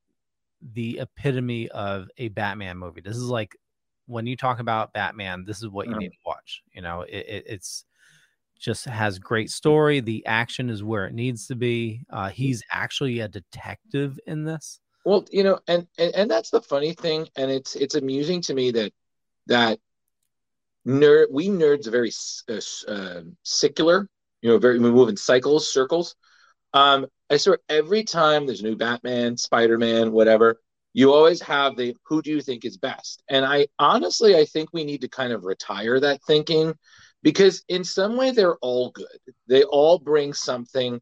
the 0.73 0.99
epitome 0.99 1.69
of 1.69 2.07
a 2.17 2.29
Batman 2.29 2.77
movie. 2.77 3.01
This 3.01 3.15
is 3.15 3.23
like 3.23 3.55
when 4.07 4.25
you 4.25 4.35
talk 4.35 4.59
about 4.59 4.93
Batman, 4.93 5.43
this 5.45 5.61
is 5.61 5.69
what 5.69 5.87
you 5.87 5.93
Mhm. 5.95 5.99
need 5.99 6.09
to 6.09 6.17
watch. 6.25 6.63
You 6.73 6.81
know, 6.81 7.01
it, 7.01 7.25
it, 7.27 7.43
it's 7.47 7.85
just 8.57 8.85
has 8.85 9.19
great 9.19 9.49
story. 9.49 9.99
The 9.99 10.25
action 10.25 10.69
is 10.69 10.83
where 10.83 11.05
it 11.05 11.13
needs 11.13 11.47
to 11.47 11.55
be. 11.55 12.01
Uh, 12.09 12.29
he's 12.29 12.63
actually 12.71 13.19
a 13.19 13.27
detective 13.27 14.19
in 14.27 14.43
this. 14.43 14.79
Well, 15.05 15.25
you 15.31 15.43
know, 15.43 15.59
and, 15.67 15.87
and 15.97 16.13
and 16.15 16.31
that's 16.31 16.49
the 16.49 16.61
funny 16.61 16.93
thing, 16.93 17.27
and 17.37 17.49
it's 17.49 17.75
it's 17.75 17.95
amusing 17.95 18.41
to 18.41 18.53
me 18.53 18.71
that 18.71 18.91
that 19.47 19.79
nerd 20.85 21.27
we 21.31 21.47
nerds 21.47 21.87
are 21.87 21.91
very 21.91 22.11
uh, 22.49 22.91
uh, 22.91 23.21
secular, 23.43 24.09
you 24.41 24.49
know, 24.49 24.57
very 24.57 24.79
we 24.79 24.91
move 24.91 25.09
in 25.09 25.17
cycles, 25.17 25.71
circles. 25.71 26.15
Um, 26.73 27.07
I 27.29 27.37
swear 27.37 27.59
every 27.69 28.03
time 28.03 28.45
there's 28.45 28.61
a 28.61 28.65
new 28.65 28.75
Batman, 28.75 29.37
Spider 29.37 29.77
Man, 29.77 30.11
whatever, 30.11 30.59
you 30.93 31.13
always 31.13 31.41
have 31.41 31.75
the 31.75 31.95
who 32.05 32.21
do 32.21 32.31
you 32.31 32.41
think 32.41 32.65
is 32.65 32.77
best? 32.77 33.23
And 33.29 33.45
I 33.45 33.67
honestly, 33.79 34.35
I 34.35 34.45
think 34.45 34.69
we 34.73 34.83
need 34.83 35.01
to 35.01 35.09
kind 35.09 35.31
of 35.31 35.45
retire 35.45 35.99
that 35.99 36.21
thinking 36.25 36.73
because 37.27 37.61
in 37.67 37.83
some 37.83 38.15
way 38.15 38.31
they're 38.31 38.55
all 38.59 38.89
good. 38.91 39.19
They 39.49 39.63
all 39.63 39.99
bring 39.99 40.31
something 40.31 41.01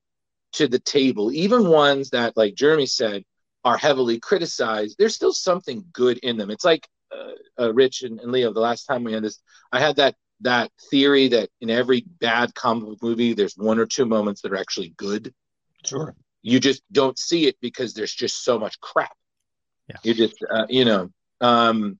to 0.53 0.67
the 0.67 0.79
table, 0.79 1.31
even 1.31 1.67
ones 1.67 2.09
that, 2.09 2.35
like 2.35 2.55
Jeremy 2.55 2.87
said, 2.87 3.23
are 3.63 3.77
heavily 3.77 4.19
criticized. 4.19 4.95
There's 4.97 5.13
still 5.13 5.33
something 5.33 5.85
good 5.93 6.17
in 6.23 6.35
them. 6.35 6.49
It's 6.49 6.65
like 6.65 6.87
uh, 7.15 7.65
uh, 7.65 7.73
Rich 7.75 8.01
and, 8.01 8.19
and 8.19 8.31
Leo. 8.31 8.51
The 8.51 8.59
last 8.59 8.85
time 8.85 9.03
we 9.03 9.13
had 9.13 9.23
this, 9.23 9.39
I 9.71 9.79
had 9.79 9.97
that 9.97 10.15
that 10.41 10.71
theory 10.89 11.27
that 11.27 11.49
in 11.61 11.69
every 11.69 12.03
bad 12.19 12.55
comic 12.55 12.85
book 12.85 13.03
movie, 13.03 13.33
there's 13.33 13.53
one 13.55 13.77
or 13.77 13.85
two 13.85 14.07
moments 14.07 14.41
that 14.41 14.51
are 14.51 14.57
actually 14.57 14.95
good. 14.97 15.31
Sure. 15.85 16.15
You 16.41 16.59
just 16.59 16.81
don't 16.91 17.19
see 17.19 17.45
it 17.45 17.55
because 17.61 17.93
there's 17.93 18.15
just 18.15 18.43
so 18.43 18.57
much 18.57 18.79
crap. 18.79 19.15
Yeah. 19.89 19.97
You 20.01 20.15
just, 20.15 20.43
uh, 20.49 20.65
you 20.69 20.85
know, 20.85 21.11
um, 21.39 21.99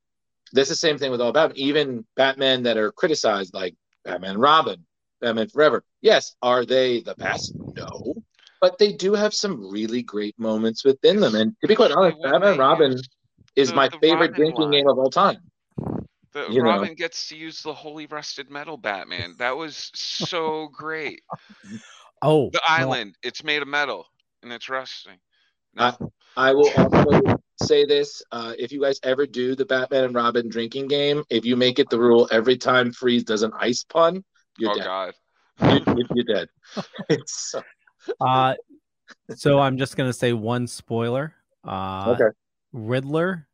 that's 0.51 0.69
the 0.69 0.75
same 0.75 0.97
thing 0.97 1.11
with 1.11 1.21
all 1.21 1.31
Batman. 1.31 1.59
Even 1.59 2.07
Batman 2.15 2.63
that 2.63 2.77
are 2.77 2.91
criticized, 2.91 3.53
like 3.53 3.75
Batman 4.05 4.31
and 4.31 4.41
Robin, 4.41 4.85
Batman 5.21 5.49
Forever. 5.49 5.83
Yes, 6.01 6.35
are 6.41 6.65
they 6.65 7.01
the 7.01 7.15
best? 7.15 7.53
No, 7.75 8.15
but 8.61 8.77
they 8.77 8.93
do 8.93 9.13
have 9.13 9.33
some 9.33 9.69
really 9.69 10.03
great 10.03 10.37
moments 10.39 10.85
within 10.85 11.19
them. 11.19 11.35
And 11.35 11.55
to 11.61 11.67
be 11.67 11.75
quite 11.75 11.91
honest, 11.91 12.21
Batman 12.21 12.51
and 12.51 12.59
Robin 12.59 12.95
is 13.55 13.69
the- 13.69 13.75
my 13.75 13.89
the 13.89 13.99
favorite 14.01 14.27
Robin 14.31 14.35
drinking 14.35 14.71
line. 14.71 14.71
game 14.71 14.87
of 14.87 14.97
all 14.99 15.09
time. 15.11 15.37
The 16.33 16.51
You 16.51 16.63
know. 16.63 16.65
Robin 16.65 16.93
gets 16.95 17.29
to 17.29 17.37
use 17.37 17.61
the 17.61 17.73
holy 17.73 18.05
rusted 18.07 18.49
metal 18.49 18.77
Batman. 18.77 19.35
That 19.37 19.57
was 19.57 19.91
so 19.95 20.67
great. 20.67 21.23
Oh, 22.21 22.51
The 22.51 22.61
well, 22.77 22.91
island, 22.91 23.17
it's 23.23 23.43
made 23.43 23.61
of 23.61 23.67
metal 23.67 24.07
and 24.41 24.51
it's 24.51 24.69
rusting. 24.69 25.19
I, 25.77 25.95
I 26.35 26.53
will 26.53 26.69
also 26.77 27.39
say 27.61 27.85
this: 27.85 28.21
uh, 28.31 28.53
if 28.57 28.71
you 28.71 28.81
guys 28.81 28.99
ever 29.03 29.25
do 29.25 29.55
the 29.55 29.65
Batman 29.65 30.05
and 30.05 30.15
Robin 30.15 30.49
drinking 30.49 30.87
game, 30.87 31.23
if 31.29 31.45
you 31.45 31.55
make 31.55 31.79
it 31.79 31.89
the 31.89 31.99
rule 31.99 32.27
every 32.31 32.57
time 32.57 32.91
Freeze 32.91 33.23
does 33.23 33.43
an 33.43 33.51
ice 33.59 33.83
pun, 33.83 34.23
you're 34.57 34.71
oh 34.71 34.75
dead. 34.75 34.83
God. 34.83 35.13
You, 35.61 35.93
you- 35.97 36.05
you're 36.15 36.35
dead. 36.35 36.47
It's 37.09 37.51
so, 37.51 37.61
uh, 38.21 38.55
so 39.35 39.59
I'm 39.59 39.77
just 39.77 39.95
gonna 39.97 40.13
say 40.13 40.33
one 40.33 40.67
spoiler. 40.67 41.33
Uh, 41.63 42.15
Okay. 42.19 42.35
Riddler. 42.73 43.47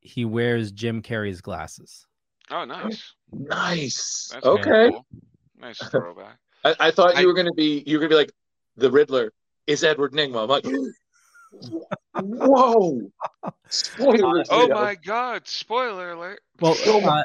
He 0.00 0.24
wears 0.26 0.70
Jim 0.70 1.00
Carrey's 1.02 1.40
glasses. 1.40 2.06
Oh, 2.50 2.64
nice. 2.66 3.14
nice. 3.32 4.28
That's 4.32 4.44
okay. 4.46 4.90
cool. 4.90 5.06
Nice 5.58 5.78
throwback. 5.78 6.36
I, 6.62 6.74
I 6.78 6.90
thought 6.90 7.16
I- 7.16 7.20
you 7.20 7.26
were 7.26 7.32
gonna 7.34 7.54
be 7.54 7.82
you 7.86 7.96
were 7.96 8.00
gonna 8.00 8.10
be 8.10 8.14
like 8.16 8.32
the 8.76 8.90
Riddler 8.90 9.32
is 9.66 9.82
Edward 9.82 10.12
Nygma. 10.12 10.42
I'm 10.42 10.48
like, 10.48 10.66
whoa. 12.14 13.00
Spoilers, 13.68 14.48
Oh 14.50 14.66
Leo. 14.66 14.74
my 14.74 14.94
God! 14.94 15.46
Spoiler 15.46 16.12
alert. 16.12 16.40
Well, 16.60 16.76
uh, 16.86 17.22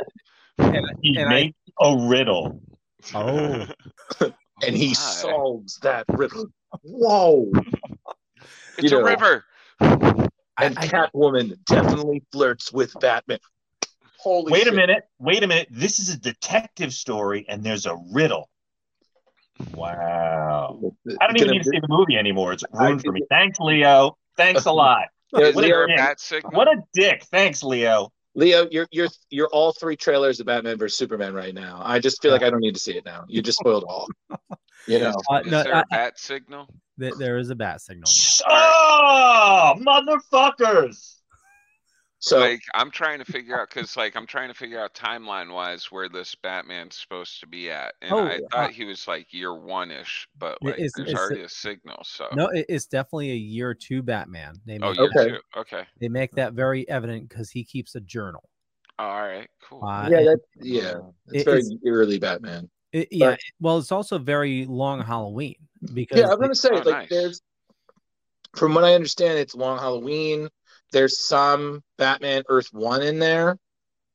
and, 0.58 0.86
He 1.02 1.18
and 1.18 1.30
makes 1.30 1.58
a 1.80 1.98
riddle. 2.08 2.62
oh, 3.14 3.66
and 4.22 4.76
he 4.76 4.90
my. 4.90 4.94
solves 4.94 5.78
that 5.80 6.06
riddle. 6.10 6.48
Whoa. 6.82 7.52
It's 8.78 8.92
You 8.92 8.98
a 8.98 9.02
know. 9.02 9.08
river. 9.08 9.46
And 9.82 10.76
Catwoman 10.76 11.64
definitely 11.66 12.24
flirts 12.32 12.72
with 12.74 12.94
Batman. 13.00 13.40
Holy 14.18 14.52
Wait 14.52 14.64
shit. 14.64 14.74
a 14.74 14.76
minute. 14.76 15.04
Wait 15.20 15.44
a 15.44 15.48
minute. 15.48 15.68
This 15.72 16.00
is 16.00 16.10
a 16.10 16.18
detective 16.18 16.94
story, 16.94 17.46
and 17.48 17.64
there's 17.64 17.86
a 17.86 17.98
riddle. 18.12 18.50
Wow. 19.74 20.80
I 21.22 21.28
don't 21.28 21.38
even 21.38 21.52
need 21.52 21.64
to 21.64 21.70
see 21.70 21.80
the 21.80 21.88
movie 21.90 22.18
anymore. 22.18 22.54
It's 22.54 22.64
ruined 22.74 23.02
for 23.04 23.12
me. 23.12 23.22
Thanks, 23.30 23.60
Leo. 23.60 24.18
Thanks 24.38 24.66
a 24.66 24.72
lot. 24.74 25.06
Is 25.38 25.56
What 25.56 25.64
a 25.64 25.68
there 25.68 25.84
a 25.84 25.88
dick. 25.88 25.98
bat 25.98 26.20
signal? 26.20 26.52
What 26.54 26.68
a 26.68 26.82
dick. 26.94 27.24
Thanks, 27.32 27.62
Leo. 27.64 28.12
Leo, 28.36 28.68
you're 28.72 28.88
you're 28.92 29.10
you're 29.30 29.48
all 29.50 29.74
three 29.74 29.96
trailers 29.96 30.40
of 30.40 30.46
Batman 30.46 30.78
versus 30.78 30.98
Superman 30.98 31.34
right 31.34 31.54
now. 31.54 31.82
I 31.84 32.00
just 32.00 32.22
feel 32.22 32.32
like 32.32 32.44
I 32.44 32.50
don't 32.50 32.62
need 32.62 32.74
to 32.76 32.80
see 32.80 32.94
it 32.96 33.04
now. 33.06 33.26
You 33.28 33.42
just 33.42 33.60
spoiled 33.60 33.84
all. 33.88 34.08
You 34.88 35.00
know. 35.00 35.14
uh, 35.32 35.42
Is 35.46 35.52
there 35.52 35.76
I- 35.76 35.82
a 35.82 35.86
bat 35.90 36.20
signal? 36.20 36.68
th- 37.00 37.16
there 37.16 37.38
is 37.38 37.50
a 37.50 37.56
bat 37.56 37.82
signal. 37.82 38.10
Oh, 38.48 39.74
motherfuckers. 39.80 41.16
So 42.22 42.38
like 42.40 42.62
I'm 42.74 42.92
trying 42.92 43.20
to 43.20 43.26
figure 43.26 43.60
out 43.60 43.70
because 43.70 43.96
like 43.96 44.18
I'm 44.18 44.28
trying 44.28 44.50
to 44.50 44.54
figure 44.54 44.78
out 44.80 44.94
timeline 44.94 45.54
wise 45.54 45.86
where 45.90 46.10
this 46.10 46.36
Batman's 46.36 46.98
supposed 46.98 47.40
to 47.40 47.48
be 47.48 47.72
at, 47.72 47.94
and 48.02 48.12
Oh, 48.12 48.26
I 48.26 48.36
uh, 48.36 48.40
thought 48.52 48.72
he 48.72 48.84
was 48.84 49.08
like 49.08 49.32
year 49.34 49.54
one 49.56 49.90
ish, 49.90 50.28
but 50.38 50.58
like 50.62 50.78
is- 50.80 50.92
there's 50.98 51.10
it's- 51.10 51.18
already 51.22 51.44
a 51.44 51.50
signal. 51.50 52.02
So 52.04 52.28
No, 52.34 52.50
it's 52.54 52.88
definitely 52.88 53.32
a 53.32 53.36
year 53.36 53.74
two 53.74 54.04
Batman. 54.04 54.56
They 54.66 54.80
oh 54.82 54.90
make 54.90 54.98
year 55.00 55.10
that, 55.16 55.28
two. 55.30 55.60
Okay. 55.62 55.84
they 56.02 56.10
make 56.10 56.32
that 56.34 56.54
very 56.54 56.88
evident 56.90 57.30
because 57.30 57.50
he 57.50 57.64
keeps 57.64 57.96
a 57.96 58.02
journal. 58.02 58.44
All 59.00 59.22
right. 59.22 59.48
Cool. 59.64 59.86
Uh, 59.86 60.10
yeah, 60.10 60.18
and 60.18 60.28
that 60.28 60.40
yeah. 60.60 60.94
It's 61.30 61.42
It- 61.42 61.46
very 61.46 61.60
it's- 61.60 61.78
early 61.88 62.20
Batman. 62.20 62.70
it- 62.92 63.08
yeah, 63.12 63.30
but- 63.32 63.40
well, 63.62 63.78
it's 63.78 63.94
also 63.94 64.18
very 64.18 64.66
long 64.66 65.02
Halloween 65.02 65.56
because 65.94 66.20
Yeah, 66.20 66.28
I'm 66.32 66.40
gonna 66.42 66.54
say 66.54 66.68
Oh, 66.74 66.76
like 66.80 66.86
nice. 66.86 67.10
there's 67.10 67.42
from 68.58 68.74
what 68.74 68.84
I 68.84 68.94
understand, 68.96 69.38
it's 69.40 69.56
Long 69.56 69.78
Halloween. 69.80 70.50
There's 70.92 71.20
some 71.20 71.84
Batman 71.98 72.44
Earth 72.50 72.70
One 72.72 73.02
in 73.02 73.20
there, 73.20 73.58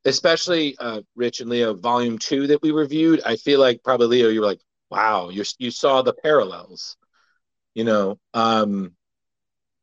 especially 0.05 0.77
uh, 0.79 1.03
Rich 1.15 1.41
and 1.41 1.51
Leo 1.51 1.75
Volume 1.75 2.19
Two 2.19 2.47
that 2.49 2.63
we 2.63 2.71
reviewed. 2.71 3.23
I 3.25 3.37
feel 3.37 3.61
like 3.61 3.83
probably 3.83 4.07
Leo, 4.07 4.29
you 4.29 4.41
were 4.41 4.47
like, 4.47 4.61
"Wow, 4.91 5.31
you 5.31 5.45
you 5.59 5.71
saw 5.71 6.03
the 6.03 6.15
parallels." 6.15 6.97
You 7.75 7.85
know, 7.85 8.19
um, 8.35 8.93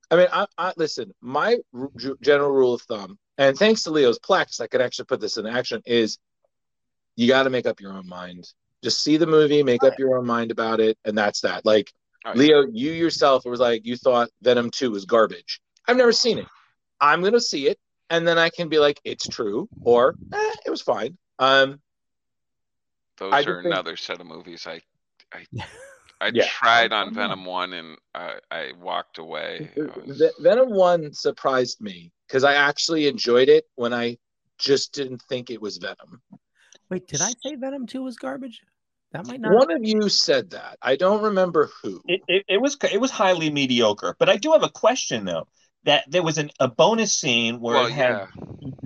I 0.10 0.16
mean, 0.16 0.28
I, 0.32 0.46
I 0.58 0.74
listen. 0.78 1.14
My 1.22 1.58
r- 1.74 1.92
general 2.22 2.52
rule 2.52 2.74
of 2.74 2.82
thumb, 2.84 3.18
and 3.38 3.58
thanks 3.58 3.84
to 3.84 3.92
Leo's 3.92 4.20
Plex, 4.20 4.60
I 4.62 4.68
could 4.68 4.82
actually 4.82 5.06
put 5.06 5.22
this 5.22 5.38
in 5.38 5.46
action. 5.46 5.82
Is 5.86 6.18
you 7.16 7.28
got 7.28 7.44
to 7.44 7.50
make 7.50 7.66
up 7.66 7.80
your 7.80 7.94
own 7.94 8.08
mind. 8.08 8.48
Just 8.84 9.04
see 9.04 9.18
the 9.18 9.28
movie, 9.28 9.62
make 9.62 9.84
up 9.84 10.00
your 10.00 10.18
own 10.18 10.26
mind 10.26 10.50
about 10.50 10.80
it, 10.80 10.98
and 11.06 11.18
that's 11.18 11.42
that. 11.42 11.66
Like 11.66 11.92
yeah. 12.26 12.34
Leo, 12.34 12.66
you 12.72 12.92
yourself 12.92 13.46
was 13.46 13.60
like 13.60 13.86
you 13.86 13.96
thought 13.96 14.30
Venom 14.42 14.70
2 14.72 14.92
was 14.92 15.06
garbage. 15.06 15.62
I've 15.88 15.98
never 15.98 16.12
seen 16.12 16.38
it. 16.40 16.48
I'm 17.02 17.22
gonna 17.24 17.42
see 17.42 17.68
it, 17.68 17.80
and 18.10 18.28
then 18.28 18.38
I 18.38 18.50
can 18.50 18.70
be 18.70 18.80
like, 18.80 19.02
it's 19.04 19.28
true, 19.28 19.68
or 19.84 20.16
eh, 20.34 20.54
it 20.66 20.70
was 20.70 20.82
fine. 20.82 21.18
Um, 21.40 21.82
Those 23.18 23.34
I 23.34 23.40
are 23.40 23.44
just 23.44 23.56
think- 23.64 23.66
another 23.74 23.98
set 23.98 24.22
of 24.22 24.28
movies. 24.28 24.66
I 24.68 24.82
I 25.34 25.46
I 26.22 26.32
Yeah. 26.34 26.46
tried 26.48 26.94
on 26.94 27.14
Venom 27.16 27.46
one 27.46 27.74
and 27.74 27.98
I 28.14 28.36
I 28.52 28.72
walked 28.80 29.18
away. 29.18 29.72
Was- 30.06 30.22
Venom 30.40 30.70
1 30.70 31.14
surprised 31.14 31.82
me 31.82 32.12
because 32.28 32.44
I 32.44 32.54
actually 32.54 33.08
enjoyed 33.08 33.50
it 33.50 33.66
when 33.76 33.94
I 33.94 34.18
just 34.60 34.94
didn't 34.94 35.24
think 35.28 35.50
it 35.50 35.60
was 35.60 35.78
Venom. 35.78 36.22
Wait, 36.92 37.08
did 37.08 37.22
I 37.22 37.32
say 37.44 37.56
Venom 37.56 37.88
Two 37.88 38.04
was 38.04 38.18
garbage? 38.18 38.62
That 39.14 39.26
might 39.26 39.42
not. 39.42 39.54
One 39.54 39.72
of 39.72 39.84
you 39.84 40.08
said 40.10 40.52
that. 40.52 40.78
I 40.82 40.96
don't 40.96 41.24
remember 41.24 41.70
who. 41.82 42.02
It, 42.08 42.22
it, 42.28 42.46
it 42.48 42.62
was 42.62 42.78
it 42.92 43.02
was 43.02 43.10
highly 43.12 43.50
mediocre. 43.50 44.16
But 44.20 44.30
I 44.30 44.38
do 44.38 44.52
have 44.52 44.64
a 44.64 44.70
question 44.70 45.26
though. 45.26 45.48
That 45.84 46.06
there 46.10 46.24
was 46.24 46.38
an, 46.38 46.52
a 46.60 46.68
bonus 46.68 47.14
scene 47.18 47.60
where 47.60 47.76
well, 47.76 47.86
it 47.88 47.94
had 47.94 48.12
yeah. 48.12 48.28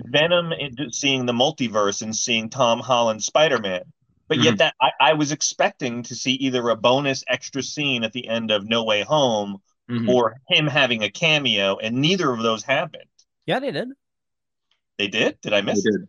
Venom 0.06 0.52
seeing 0.92 1.26
the 1.26 1.32
multiverse 1.32 2.02
and 2.02 2.14
seeing 2.16 2.48
Tom 2.50 2.80
Holland 2.80 3.22
Spider 3.22 3.58
Man. 3.58 3.82
But 4.28 4.38
Mm-hmm. 4.38 4.44
yet 4.44 4.58
that 4.58 4.74
I, 4.80 4.90
I 5.00 5.12
was 5.14 5.32
expecting 5.32 6.02
to 6.04 6.14
see 6.14 6.32
either 6.32 6.68
a 6.68 6.76
bonus 6.76 7.22
extra 7.28 7.62
scene 7.62 8.02
at 8.04 8.12
the 8.12 8.26
end 8.28 8.50
of 8.50 8.66
No 8.68 8.84
Way 8.84 9.02
Home 9.02 9.58
Mhm. 9.88 10.08
or 10.08 10.36
him 10.48 10.66
having 10.66 11.02
a 11.02 11.10
cameo, 11.10 11.76
and 11.78 11.96
neither 12.00 12.32
of 12.32 12.42
those 12.42 12.64
happened. 12.64 13.04
Yeah, 13.46 13.60
they 13.60 13.70
did. 13.70 13.88
They 14.98 15.08
did? 15.08 15.40
Did 15.40 15.54
I 15.54 15.62
miss? 15.62 15.84
They 15.84 15.90
it? 15.90 15.92
did. 15.92 16.08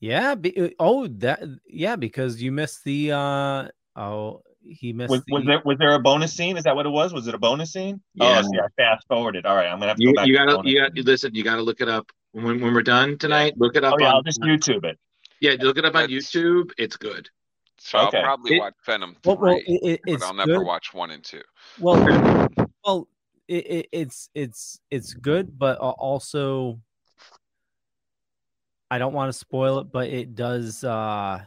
Yeah. 0.00 0.34
Be, 0.34 0.74
oh, 0.78 1.08
that. 1.08 1.40
Yeah, 1.66 1.96
because 1.96 2.42
you 2.42 2.52
missed 2.52 2.84
the. 2.84 3.12
uh 3.12 3.68
Oh, 3.96 4.42
he 4.68 4.92
missed. 4.92 5.10
Was, 5.10 5.22
the, 5.26 5.32
was 5.34 5.44
there 5.44 5.62
was 5.64 5.78
there 5.78 5.94
a 5.94 5.98
bonus 5.98 6.32
scene? 6.32 6.56
Is 6.56 6.64
that 6.64 6.74
what 6.76 6.86
it 6.86 6.90
was? 6.90 7.12
Was 7.12 7.26
it 7.26 7.34
a 7.34 7.38
bonus 7.38 7.72
scene? 7.72 8.00
Yeah. 8.14 8.38
Oh, 8.38 8.42
see, 8.42 8.58
I 8.58 8.68
fast 8.76 9.06
forwarded. 9.08 9.46
All 9.46 9.56
right, 9.56 9.66
I'm 9.66 9.78
gonna 9.78 9.88
have 9.88 9.96
to 9.96 10.02
You, 10.02 10.10
go 10.12 10.16
back. 10.16 10.26
you 10.26 10.34
gotta, 10.36 10.56
bonus 10.56 10.72
you 10.72 10.78
got 10.80 10.94
listen. 10.96 11.34
You 11.34 11.44
gotta 11.44 11.62
look 11.62 11.80
it 11.80 11.88
up 11.88 12.10
when, 12.32 12.60
when 12.60 12.74
we're 12.74 12.82
done 12.82 13.18
tonight. 13.18 13.54
Look 13.56 13.76
it 13.76 13.84
up. 13.84 13.94
Oh 13.94 14.00
yeah, 14.00 14.08
on, 14.08 14.14
I'll 14.16 14.22
just 14.22 14.40
YouTube 14.40 14.84
it. 14.84 14.98
yeah, 15.40 15.56
look 15.60 15.78
it 15.78 15.84
up 15.84 15.94
on 15.94 16.02
That's- 16.02 16.10
YouTube. 16.10 16.70
It's 16.78 16.96
good. 16.96 17.28
So 17.80 17.98
Okay. 18.08 18.18
I'll 18.18 18.24
probably 18.24 18.56
It- 18.56 18.60
watch 18.60 18.74
Venom 18.84 19.16
three, 19.22 19.34
well, 19.34 19.40
well, 19.40 19.60
it, 19.66 20.00
it, 20.06 20.18
but 20.18 20.22
I'll 20.24 20.34
never 20.34 20.58
good. 20.58 20.66
watch 20.66 20.92
one 20.92 21.10
and 21.12 21.22
two. 21.22 21.42
Well, 21.78 22.48
well, 22.84 23.08
it, 23.46 23.66
it, 23.70 23.88
it's 23.92 24.30
it's 24.34 24.80
it's 24.90 25.14
good, 25.14 25.56
but 25.58 25.78
also 25.78 26.80
I 28.90 28.98
don't 28.98 29.12
want 29.12 29.28
to 29.32 29.38
spoil 29.38 29.78
it, 29.80 29.92
but 29.92 30.08
it 30.08 30.34
does. 30.34 30.82
uh 30.82 31.40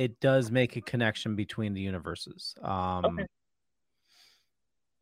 It 0.00 0.18
does 0.18 0.50
make 0.50 0.76
a 0.76 0.80
connection 0.80 1.36
between 1.36 1.74
the 1.74 1.82
universes. 1.82 2.54
Um 2.62 3.04
Okay. 3.04 3.26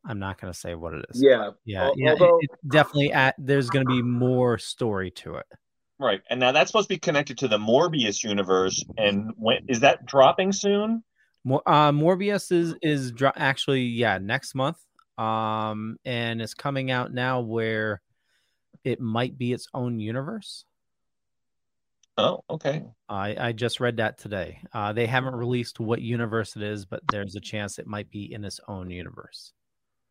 I'm 0.05 0.19
not 0.19 0.39
going 0.39 0.51
to 0.51 0.57
say 0.57 0.75
what 0.75 0.93
it 0.93 1.05
is. 1.09 1.21
Yeah, 1.21 1.51
yeah, 1.65 1.83
al- 1.83 1.93
yeah. 1.97 2.11
it- 2.11 2.21
although- 2.21 2.37
it's 2.41 2.55
definitely 2.67 3.11
at. 3.11 3.35
There's 3.37 3.69
going 3.69 3.85
to 3.85 3.89
be 3.93 4.01
more 4.01 4.57
story 4.57 5.11
to 5.11 5.35
it. 5.35 5.45
Right, 5.99 6.21
and 6.29 6.39
now 6.39 6.51
that's 6.53 6.69
supposed 6.71 6.87
to 6.89 6.95
be 6.95 6.99
connected 6.99 7.37
to 7.39 7.47
the 7.49 7.57
Morbius 7.57 8.23
universe. 8.23 8.83
And 8.97 9.33
when 9.37 9.65
is 9.67 9.81
that 9.81 10.05
dropping 10.05 10.53
soon? 10.53 11.03
Mor- 11.43 11.63
uh, 11.65 11.91
Morbius 11.91 12.51
is 12.51 12.75
is 12.81 13.11
dro- 13.11 13.33
actually 13.35 13.83
yeah 13.83 14.17
next 14.17 14.55
month, 14.55 14.79
um, 15.17 15.97
and 16.05 16.41
it's 16.41 16.53
coming 16.53 16.91
out 16.91 17.13
now 17.13 17.41
where 17.41 18.01
it 18.85 18.99
might 19.01 19.37
be 19.37 19.51
its 19.53 19.67
own 19.73 19.99
universe. 19.99 20.63
Oh, 22.19 22.43
okay. 22.49 22.83
I 23.07 23.35
I 23.47 23.51
just 23.53 23.79
read 23.79 23.97
that 23.97 24.17
today. 24.17 24.59
Uh, 24.73 24.91
they 24.93 25.05
haven't 25.07 25.35
released 25.35 25.79
what 25.79 26.01
universe 26.01 26.55
it 26.55 26.63
is, 26.63 26.85
but 26.85 27.01
there's 27.11 27.35
a 27.35 27.39
chance 27.39 27.79
it 27.79 27.87
might 27.87 28.11
be 28.11 28.31
in 28.33 28.43
its 28.43 28.59
own 28.67 28.89
universe. 28.89 29.53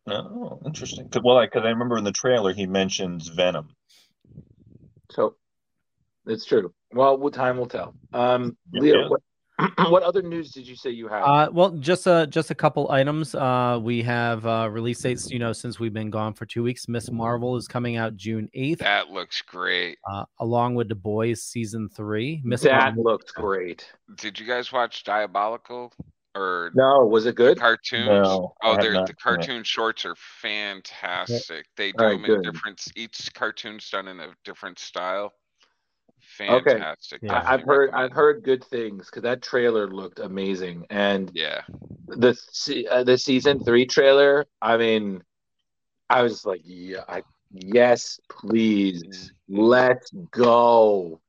Oh, 0.07 0.59
interesting. 0.65 1.07
'Cause- 1.09 1.21
Well, 1.23 1.39
because 1.41 1.63
I 1.65 1.69
remember 1.69 1.97
in 1.97 2.03
the 2.03 2.11
trailer 2.11 2.51
he 2.53 2.65
mentions 2.65 3.27
Venom. 3.27 3.75
So 5.11 5.35
it's 6.25 6.45
true. 6.45 6.73
Well, 6.91 7.17
time 7.31 7.57
will 7.57 7.67
tell. 7.67 7.93
Um, 8.13 8.57
Yeah, 8.71 8.81
Leo, 8.81 9.01
yeah. 9.03 9.09
what, 9.09 9.21
what 9.89 10.03
other 10.03 10.21
news 10.21 10.51
did 10.51 10.67
you 10.67 10.75
say 10.75 10.89
you 10.89 11.07
had? 11.07 11.21
Uh, 11.21 11.49
well, 11.51 11.71
just 11.71 12.07
a 12.07 12.27
just 12.27 12.51
a 12.51 12.55
couple 12.55 12.89
items. 12.91 13.35
Uh, 13.35 13.79
we 13.81 14.01
have 14.03 14.45
uh, 14.45 14.69
release 14.71 14.99
dates. 14.99 15.29
You 15.29 15.39
know, 15.39 15.53
since 15.53 15.79
we've 15.79 15.93
been 15.93 16.09
gone 16.09 16.33
for 16.33 16.45
two 16.45 16.63
weeks, 16.63 16.87
Miss 16.87 17.11
Marvel 17.11 17.55
is 17.55 17.67
coming 17.67 17.97
out 17.97 18.15
June 18.15 18.49
eighth, 18.53 18.79
That 18.79 19.09
looks 19.09 19.41
great. 19.41 19.97
uh, 20.09 20.25
along 20.39 20.75
with 20.75 20.87
The 20.89 20.95
Boys 20.95 21.43
season 21.43 21.89
three. 21.89 22.41
Miss 22.43 22.61
that 22.61 22.95
Marvel, 22.95 23.03
looked 23.03 23.33
great. 23.33 23.85
Did 24.15 24.39
you 24.39 24.45
guys 24.45 24.71
watch 24.71 25.03
Diabolical 25.03 25.91
or 26.35 26.71
No, 26.75 27.05
was 27.05 27.25
it 27.25 27.35
good? 27.35 27.57
cartoons? 27.59 28.05
No, 28.07 28.53
oh, 28.63 28.71
have 28.73 28.81
they're 28.81 28.91
the 28.93 28.97
seen 28.99 29.09
it. 29.09 29.19
cartoon 29.19 29.63
shorts 29.63 30.05
are 30.05 30.15
fantastic. 30.15 31.65
They 31.75 31.91
do 31.91 31.97
All 32.03 32.05
right, 32.11 32.21
them 32.21 32.25
in 32.25 32.41
good. 32.41 32.53
different. 32.53 32.81
Each 32.95 33.33
cartoon's 33.33 33.89
done 33.89 34.07
in 34.07 34.19
a 34.19 34.27
different 34.45 34.79
style. 34.79 35.33
Okay. 36.47 36.73
Fantastic. 36.73 37.21
Yeah. 37.23 37.33
I, 37.33 37.53
I've 37.53 37.63
heard. 37.63 37.89
I've 37.91 38.11
heard 38.11 38.43
good 38.43 38.63
things 38.63 39.07
because 39.07 39.23
that 39.23 39.41
trailer 39.41 39.87
looked 39.87 40.19
amazing, 40.19 40.85
and 40.89 41.31
Yeah. 41.33 41.61
the 42.07 42.37
uh, 42.89 43.03
the 43.03 43.17
season 43.17 43.63
three 43.63 43.85
trailer. 43.85 44.45
I 44.61 44.77
mean, 44.77 45.23
I 46.09 46.21
was 46.21 46.45
like, 46.45 46.61
yeah, 46.63 47.03
I, 47.07 47.23
yes, 47.51 48.19
please, 48.29 49.33
let's 49.47 50.11
go, 50.31 51.19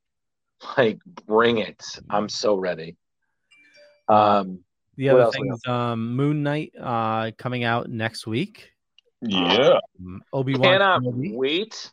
like 0.76 1.00
bring 1.26 1.58
it. 1.58 1.82
I'm 2.08 2.28
so 2.28 2.56
ready. 2.56 2.96
Um, 4.08 4.60
the 4.96 5.08
other 5.10 5.22
else, 5.22 5.34
thing 5.34 5.52
is 5.52 5.60
um, 5.66 6.16
Moon 6.16 6.42
Knight 6.42 6.72
uh, 6.80 7.30
coming 7.38 7.64
out 7.64 7.88
next 7.88 8.26
week. 8.26 8.72
Yeah. 9.22 9.78
Obi 10.32 10.54
Wan 10.54 10.62
cannot 10.62 11.02
Kenobi. 11.02 11.34
wait. 11.34 11.92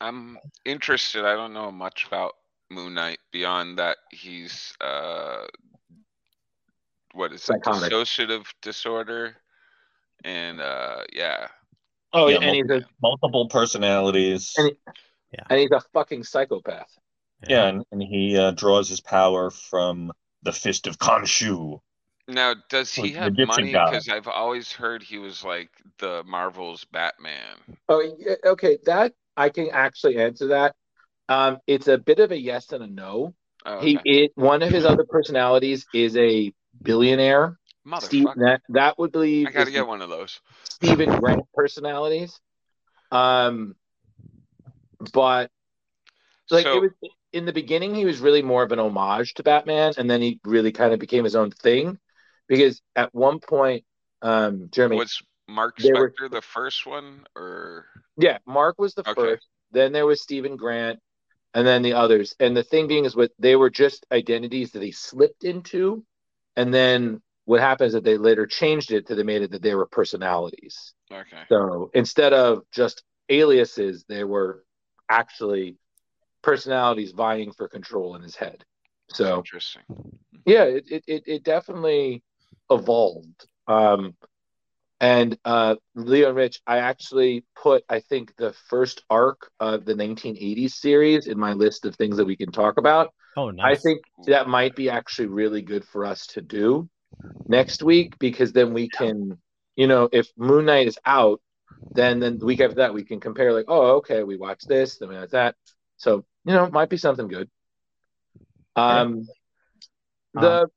I'm 0.00 0.38
interested. 0.64 1.24
I 1.24 1.34
don't 1.34 1.52
know 1.52 1.70
much 1.70 2.06
about 2.06 2.34
Moon 2.70 2.94
Knight 2.94 3.18
beyond 3.32 3.78
that 3.78 3.96
he's 4.10 4.74
uh 4.80 5.46
what 7.14 7.32
is 7.32 7.40
it? 7.42 7.46
Psychotic. 7.64 7.92
Dissociative 7.92 8.46
disorder. 8.62 9.36
And 10.24 10.60
uh 10.60 10.98
yeah. 11.12 11.48
Oh, 12.12 12.28
Yeah, 12.28 12.38
and 12.40 12.56
he's 12.56 12.70
a 12.70 12.84
Multiple 13.02 13.48
personalities. 13.48 14.54
and, 14.56 14.68
he- 14.68 14.76
and 15.50 15.60
he's 15.60 15.70
a 15.72 15.80
fucking 15.92 16.24
psychopath. 16.24 16.90
Yeah, 17.46 17.66
and, 17.68 17.84
and 17.92 18.02
he 18.02 18.36
uh, 18.36 18.50
draws 18.52 18.88
his 18.88 19.00
power 19.00 19.50
from 19.50 20.10
the 20.42 20.52
fist 20.52 20.86
of 20.86 20.98
Khonshu. 20.98 21.80
Now, 22.26 22.54
does 22.68 22.92
he 22.92 23.02
Like 23.02 23.12
the 23.12 23.18
have 23.18 23.32
Egyptian 23.32 23.46
money? 23.46 23.72
god. 23.72 23.90
Because 23.90 24.08
I've 24.08 24.26
always 24.26 24.72
heard 24.72 25.02
he 25.02 25.18
was 25.18 25.44
like 25.44 25.70
the 25.98 26.24
Marvel's 26.26 26.84
Batman. 26.86 27.56
Oh, 27.88 28.00
yeah, 28.18 28.34
okay. 28.44 28.78
That 28.86 29.14
I 29.38 29.48
can 29.50 29.70
actually 29.70 30.18
answer 30.18 30.48
that. 30.48 30.74
Um, 31.28 31.58
it's 31.66 31.86
a 31.88 31.96
bit 31.96 32.18
of 32.18 32.32
a 32.32 32.38
yes 32.38 32.72
and 32.72 32.82
a 32.82 32.86
no. 32.86 33.34
Oh, 33.64 33.80
He 33.80 33.98
it 34.04 34.32
one 34.34 34.62
of 34.62 34.70
his 34.70 34.84
other 34.84 35.04
personalities 35.04 35.86
is 35.94 36.16
a 36.16 36.52
billionaire. 36.82 37.58
Steve, 38.00 38.26
that 38.36 38.60
that 38.70 38.98
would 38.98 39.12
be 39.12 39.46
I 39.46 39.50
gotta 39.50 39.70
get 39.70 39.86
one 39.86 40.02
of 40.02 40.10
those. 40.10 40.40
Stephen 40.64 41.18
Grant 41.20 41.42
personalities. 41.54 42.38
Um, 43.10 43.74
but 45.12 45.50
like 46.50 46.64
So- 46.64 46.76
it 46.76 46.80
was 46.80 47.10
in 47.32 47.44
the 47.44 47.52
beginning, 47.52 47.94
he 47.94 48.06
was 48.06 48.20
really 48.20 48.42
more 48.42 48.62
of 48.62 48.72
an 48.72 48.78
homage 48.78 49.34
to 49.34 49.42
Batman, 49.42 49.92
and 49.98 50.10
then 50.10 50.22
he 50.22 50.40
really 50.44 50.72
kind 50.72 50.94
of 50.94 50.98
became 50.98 51.24
his 51.24 51.36
own 51.36 51.50
thing. 51.50 51.98
Because 52.48 52.80
at 52.96 53.14
one 53.14 53.38
point, 53.38 53.84
um, 54.22 54.70
Jeremy 54.70 54.96
Was 54.96 55.22
Mark 55.48 55.78
they 55.78 55.92
were- 55.92 56.10
Spector 56.10 56.30
the 56.30 56.42
first 56.42 56.86
one 56.86 57.26
or 57.34 57.86
Yeah, 58.16 58.38
Mark 58.46 58.78
was 58.78 58.94
the 58.94 59.02
Okay. 59.02 59.14
first. 59.14 59.46
Then 59.70 59.92
there 59.92 60.06
was 60.06 60.20
Stephen 60.22 60.56
Grant, 60.56 61.00
and 61.54 61.66
then 61.66 61.82
the 61.82 61.92
others. 61.94 62.34
And 62.40 62.56
the 62.56 62.62
thing 62.62 62.86
being 62.88 63.04
is, 63.04 63.14
what 63.16 63.32
they 63.38 63.56
were 63.56 63.70
just 63.70 64.06
identities 64.12 64.72
that 64.72 64.82
he 64.82 64.92
slipped 64.92 65.44
into, 65.44 66.04
and 66.56 66.72
then 66.72 67.22
what 67.44 67.60
happens 67.60 67.88
is 67.88 67.94
that 67.94 68.04
they 68.04 68.18
later 68.18 68.46
changed 68.46 68.92
it 68.92 69.06
to 69.06 69.14
they 69.14 69.22
made 69.22 69.42
it 69.42 69.50
that 69.52 69.62
they 69.62 69.74
were 69.74 69.86
personalities. 69.86 70.94
okay. 71.10 71.44
So 71.48 71.90
instead 71.94 72.32
of 72.34 72.68
just 72.70 73.04
aliases, 73.30 74.04
they 74.04 74.24
were 74.24 74.64
actually 75.08 75.78
personalities 76.42 77.12
vying 77.12 77.52
for 77.52 77.68
control 77.68 78.16
in 78.16 78.22
his 78.22 78.36
head. 78.36 78.64
So 79.10 79.36
Interesting. 79.38 79.82
yeah, 80.44 80.64
it 80.64 80.84
it 80.90 81.04
it, 81.06 81.22
it 81.26 81.42
definitely 81.44 82.22
evolved. 82.70 83.46
Um, 83.66 84.16
and 85.00 85.38
uh, 85.44 85.76
Leo 85.94 86.28
and 86.28 86.36
Rich, 86.36 86.60
I 86.66 86.78
actually 86.78 87.44
put 87.54 87.84
I 87.88 88.00
think 88.00 88.34
the 88.36 88.52
first 88.68 89.04
arc 89.08 89.50
of 89.60 89.84
the 89.84 89.94
1980s 89.94 90.72
series 90.72 91.26
in 91.26 91.38
my 91.38 91.52
list 91.52 91.84
of 91.84 91.94
things 91.94 92.16
that 92.16 92.24
we 92.24 92.36
can 92.36 92.50
talk 92.50 92.78
about. 92.78 93.12
Oh, 93.36 93.50
nice. 93.50 93.78
I 93.78 93.80
think 93.80 94.02
that 94.26 94.48
might 94.48 94.74
be 94.74 94.90
actually 94.90 95.28
really 95.28 95.62
good 95.62 95.84
for 95.84 96.04
us 96.04 96.26
to 96.28 96.40
do 96.40 96.88
next 97.46 97.82
week 97.82 98.18
because 98.18 98.52
then 98.52 98.74
we 98.74 98.88
can, 98.88 99.38
you 99.76 99.86
know, 99.86 100.08
if 100.10 100.28
Moon 100.36 100.64
Knight 100.64 100.88
is 100.88 100.98
out, 101.04 101.40
then 101.92 102.18
then 102.18 102.38
the 102.38 102.46
week 102.46 102.60
after 102.60 102.76
that 102.76 102.94
we 102.94 103.04
can 103.04 103.20
compare 103.20 103.52
like, 103.52 103.66
oh, 103.68 103.96
okay, 103.96 104.24
we 104.24 104.36
watched 104.36 104.68
this, 104.68 104.98
then 104.98 105.08
we 105.08 105.16
watched 105.16 105.32
that. 105.32 105.54
So 105.96 106.24
you 106.44 106.54
know, 106.54 106.64
it 106.64 106.72
might 106.72 106.88
be 106.88 106.96
something 106.96 107.28
good. 107.28 107.48
Um, 108.74 109.26
the 110.34 110.68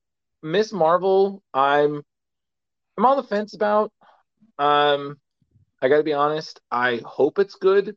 Miss 0.43 0.71
Marvel, 0.71 1.41
I'm 1.53 2.03
I'm 2.97 3.05
on 3.05 3.17
the 3.17 3.23
fence 3.23 3.55
about. 3.55 3.91
Um, 4.61 5.17
I 5.81 5.89
got 5.89 5.97
to 5.97 6.03
be 6.03 6.13
honest. 6.13 6.61
I 6.71 7.01
hope 7.05 7.39
it's 7.39 7.55
good. 7.55 7.95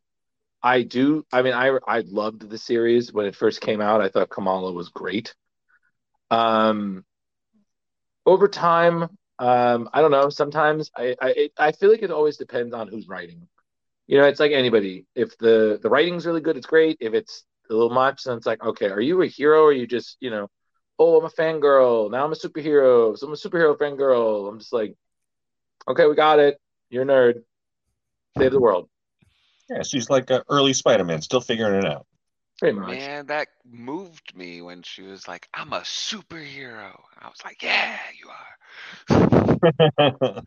I 0.63 0.81
do. 0.83 1.25
I 1.31 1.43
mean, 1.43 1.53
I 1.53 1.77
I 1.87 1.99
loved 2.07 2.49
the 2.49 2.57
series 2.57 3.13
when 3.13 3.27
it 3.27 3.35
first 3.35 3.61
came 3.61 3.81
out. 3.81 4.01
I 4.01 4.09
thought 4.09 4.29
Kamala 4.31 4.73
was 4.73 4.89
great. 4.89 5.35
Um, 6.31 7.05
over 8.25 8.47
time, 8.47 9.03
um, 9.39 9.89
I 9.93 10.01
don't 10.01 10.11
know. 10.11 10.29
Sometimes 10.29 10.89
I 10.95 11.15
I 11.21 11.49
I 11.57 11.71
feel 11.71 11.91
like 11.91 12.03
it 12.03 12.11
always 12.11 12.37
depends 12.37 12.73
on 12.73 12.87
who's 12.87 13.07
writing. 13.07 13.47
You 14.07 14.19
know, 14.19 14.25
it's 14.27 14.39
like 14.39 14.51
anybody. 14.53 15.05
If 15.15 15.37
the 15.39 15.79
the 15.81 15.89
writing's 15.89 16.25
really 16.25 16.41
good, 16.41 16.57
it's 16.57 16.67
great. 16.67 16.97
If 17.01 17.13
it's 17.13 17.45
a 17.69 17.73
little 17.73 17.91
much, 17.91 18.23
then 18.25 18.37
it's 18.37 18.47
like, 18.47 18.63
okay, 18.63 18.89
are 18.89 19.01
you 19.01 19.21
a 19.23 19.27
hero 19.27 19.61
or 19.63 19.69
are 19.69 19.73
you 19.73 19.87
just, 19.87 20.17
you 20.21 20.29
know, 20.31 20.49
oh, 20.99 21.19
I'm 21.19 21.25
a 21.25 21.29
fangirl. 21.29 22.11
Now 22.11 22.25
I'm 22.25 22.33
a 22.33 22.35
superhero. 22.35 23.17
So 23.17 23.27
I'm 23.27 23.33
a 23.33 23.37
superhero 23.37 23.77
fangirl. 23.77 24.49
I'm 24.49 24.59
just 24.59 24.73
like, 24.73 24.95
okay, 25.87 26.07
we 26.07 26.15
got 26.15 26.39
it. 26.39 26.59
You're 26.89 27.03
a 27.03 27.05
nerd. 27.05 27.43
Save 28.37 28.51
the 28.51 28.59
world. 28.59 28.89
Yeah, 29.69 29.81
she's 29.83 30.09
like 30.09 30.29
an 30.29 30.41
early 30.49 30.73
Spider-Man, 30.73 31.21
still 31.21 31.41
figuring 31.41 31.75
it 31.75 31.85
out. 31.85 32.05
Pretty 32.59 32.77
much. 32.77 32.89
Man, 32.89 33.25
that 33.27 33.47
moved 33.69 34.35
me 34.35 34.61
when 34.61 34.81
she 34.81 35.01
was 35.01 35.27
like, 35.27 35.47
I'm 35.53 35.73
a 35.73 35.81
superhero. 35.81 36.97
I 37.19 37.27
was 37.27 37.41
like, 37.43 37.61
Yeah, 37.61 37.97
you 38.17 38.29
are. 38.29 38.55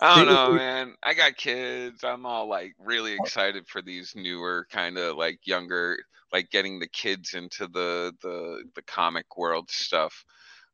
I 0.00 0.16
don't 0.16 0.26
know, 0.26 0.52
man. 0.54 0.94
I 1.02 1.14
got 1.14 1.36
kids. 1.36 2.04
I'm 2.04 2.26
all 2.26 2.48
like 2.48 2.74
really 2.78 3.14
excited 3.14 3.66
for 3.66 3.80
these 3.80 4.12
newer 4.14 4.66
kind 4.70 4.98
of 4.98 5.16
like 5.16 5.46
younger, 5.46 5.98
like 6.32 6.50
getting 6.50 6.80
the 6.80 6.88
kids 6.88 7.34
into 7.34 7.66
the 7.66 8.12
the 8.22 8.64
the 8.74 8.82
comic 8.82 9.36
world 9.36 9.70
stuff. 9.70 10.24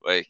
Like 0.05 0.29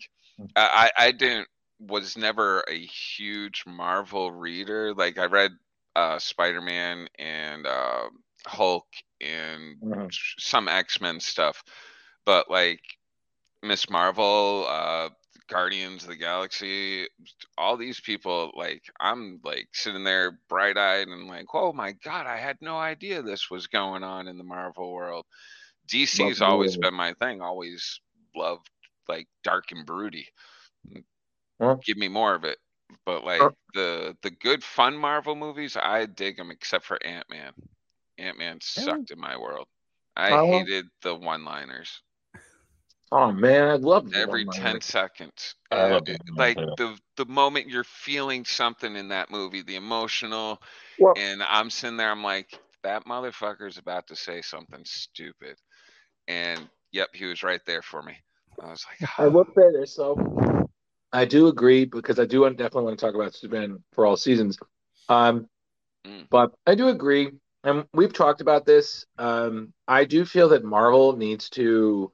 I 0.56 0.90
I 0.98 1.06
I 1.06 1.10
didn't 1.12 1.48
was 1.80 2.16
never 2.16 2.60
a 2.68 2.78
huge 2.78 3.64
Marvel 3.66 4.30
reader. 4.30 4.94
Like 4.94 5.18
I 5.18 5.26
read 5.26 5.52
uh 5.96 6.18
Spider-Man 6.18 7.08
and 7.18 7.66
uh 7.66 8.10
Hulk 8.46 8.86
and 9.20 9.76
Mhm. 9.82 10.10
some 10.38 10.68
X-Men 10.68 11.20
stuff. 11.20 11.62
But 12.24 12.50
like 12.50 12.82
Miss 13.62 13.88
Marvel, 13.90 14.66
uh 14.68 15.10
Guardians 15.48 16.04
of 16.04 16.10
the 16.10 16.16
Galaxy, 16.16 17.08
all 17.58 17.76
these 17.76 18.00
people, 18.00 18.52
like 18.54 18.84
I'm 19.00 19.40
like 19.42 19.68
sitting 19.72 20.04
there 20.04 20.38
bright 20.48 20.76
eyed 20.78 21.08
and 21.08 21.26
like, 21.26 21.46
oh 21.54 21.72
my 21.72 21.92
god, 22.04 22.26
I 22.26 22.36
had 22.36 22.56
no 22.60 22.76
idea 22.78 23.20
this 23.20 23.50
was 23.50 23.66
going 23.66 24.04
on 24.04 24.28
in 24.28 24.38
the 24.38 24.44
Marvel 24.44 24.92
world. 24.92 25.26
DC's 25.88 26.40
Love 26.40 26.50
always 26.50 26.76
been 26.76 26.94
my 26.94 27.14
thing. 27.14 27.40
Always 27.40 28.00
loved 28.36 28.70
like 29.08 29.26
dark 29.42 29.72
and 29.72 29.84
broody. 29.84 30.28
Well- 31.60 31.80
Give 31.86 31.98
me 31.98 32.08
more 32.08 32.34
of 32.34 32.44
it. 32.44 32.58
But 33.06 33.24
like 33.24 33.40
Sure. 33.40 33.54
the 33.74 34.16
the 34.22 34.30
good 34.32 34.64
fun 34.64 34.96
Marvel 34.96 35.36
movies, 35.36 35.76
I 35.76 36.06
dig 36.06 36.36
them 36.38 36.50
except 36.50 36.84
for 36.86 36.98
Ant 37.04 37.30
Man. 37.30 37.52
Ant 38.18 38.38
Man 38.38 38.58
sucked 38.60 39.12
in 39.12 39.20
my 39.20 39.36
world. 39.38 39.68
I 40.16 40.32
Oh, 40.32 40.46
well. 40.46 40.58
hated 40.58 40.86
the 41.02 41.14
one 41.14 41.44
liners 41.44 42.02
Oh 43.12 43.32
man, 43.32 43.68
I 43.68 43.74
love 43.74 44.12
every 44.14 44.44
one-liners. 44.44 44.72
10 44.72 44.80
seconds. 44.82 45.56
I 45.72 45.76
Uh, 45.80 45.88
love 45.90 46.08
it- 46.08 46.24
them, 46.26 46.36
like 46.36 46.56
the 46.56 46.96
the 47.16 47.26
moment 47.26 47.68
you're 47.68 47.84
feeling 47.84 48.44
something 48.44 48.94
in 48.96 49.08
that 49.08 49.30
movie, 49.30 49.62
the 49.62 49.76
emotional, 49.76 50.62
Well- 50.98 51.14
and 51.16 51.42
I'm 51.42 51.70
sitting 51.70 51.96
there, 51.96 52.10
I'm 52.10 52.22
like, 52.22 52.56
that 52.84 53.06
motherfucker's 53.06 53.78
about 53.78 54.06
to 54.08 54.16
say 54.16 54.42
something 54.42 54.84
stupid. 54.84 55.56
And 56.28 56.70
yep, 56.92 57.08
he 57.14 57.26
was 57.26 57.42
right 57.42 57.64
there 57.66 57.82
for 57.82 58.02
me. 58.02 58.16
I 58.62 58.70
was 58.70 58.84
like, 59.00 59.10
I 59.18 59.26
will 59.28 59.46
say 59.56 59.72
this 59.72 59.96
though. 59.96 60.14
I 61.12 61.24
do 61.24 61.48
agree 61.48 61.84
because 61.84 62.18
I 62.18 62.24
do 62.24 62.48
definitely 62.50 62.84
want 62.84 62.98
to 62.98 63.04
talk 63.04 63.14
about 63.14 63.34
Superman 63.34 63.82
for 63.92 64.06
all 64.06 64.16
seasons. 64.16 64.58
Um, 65.08 65.48
Mm. 66.06 66.26
but 66.30 66.52
I 66.66 66.74
do 66.74 66.88
agree, 66.88 67.30
and 67.62 67.84
we've 67.92 68.12
talked 68.12 68.40
about 68.40 68.64
this. 68.64 69.04
Um, 69.18 69.74
I 69.86 70.04
do 70.04 70.24
feel 70.24 70.48
that 70.50 70.64
Marvel 70.64 71.14
needs 71.14 71.50
to 71.50 72.10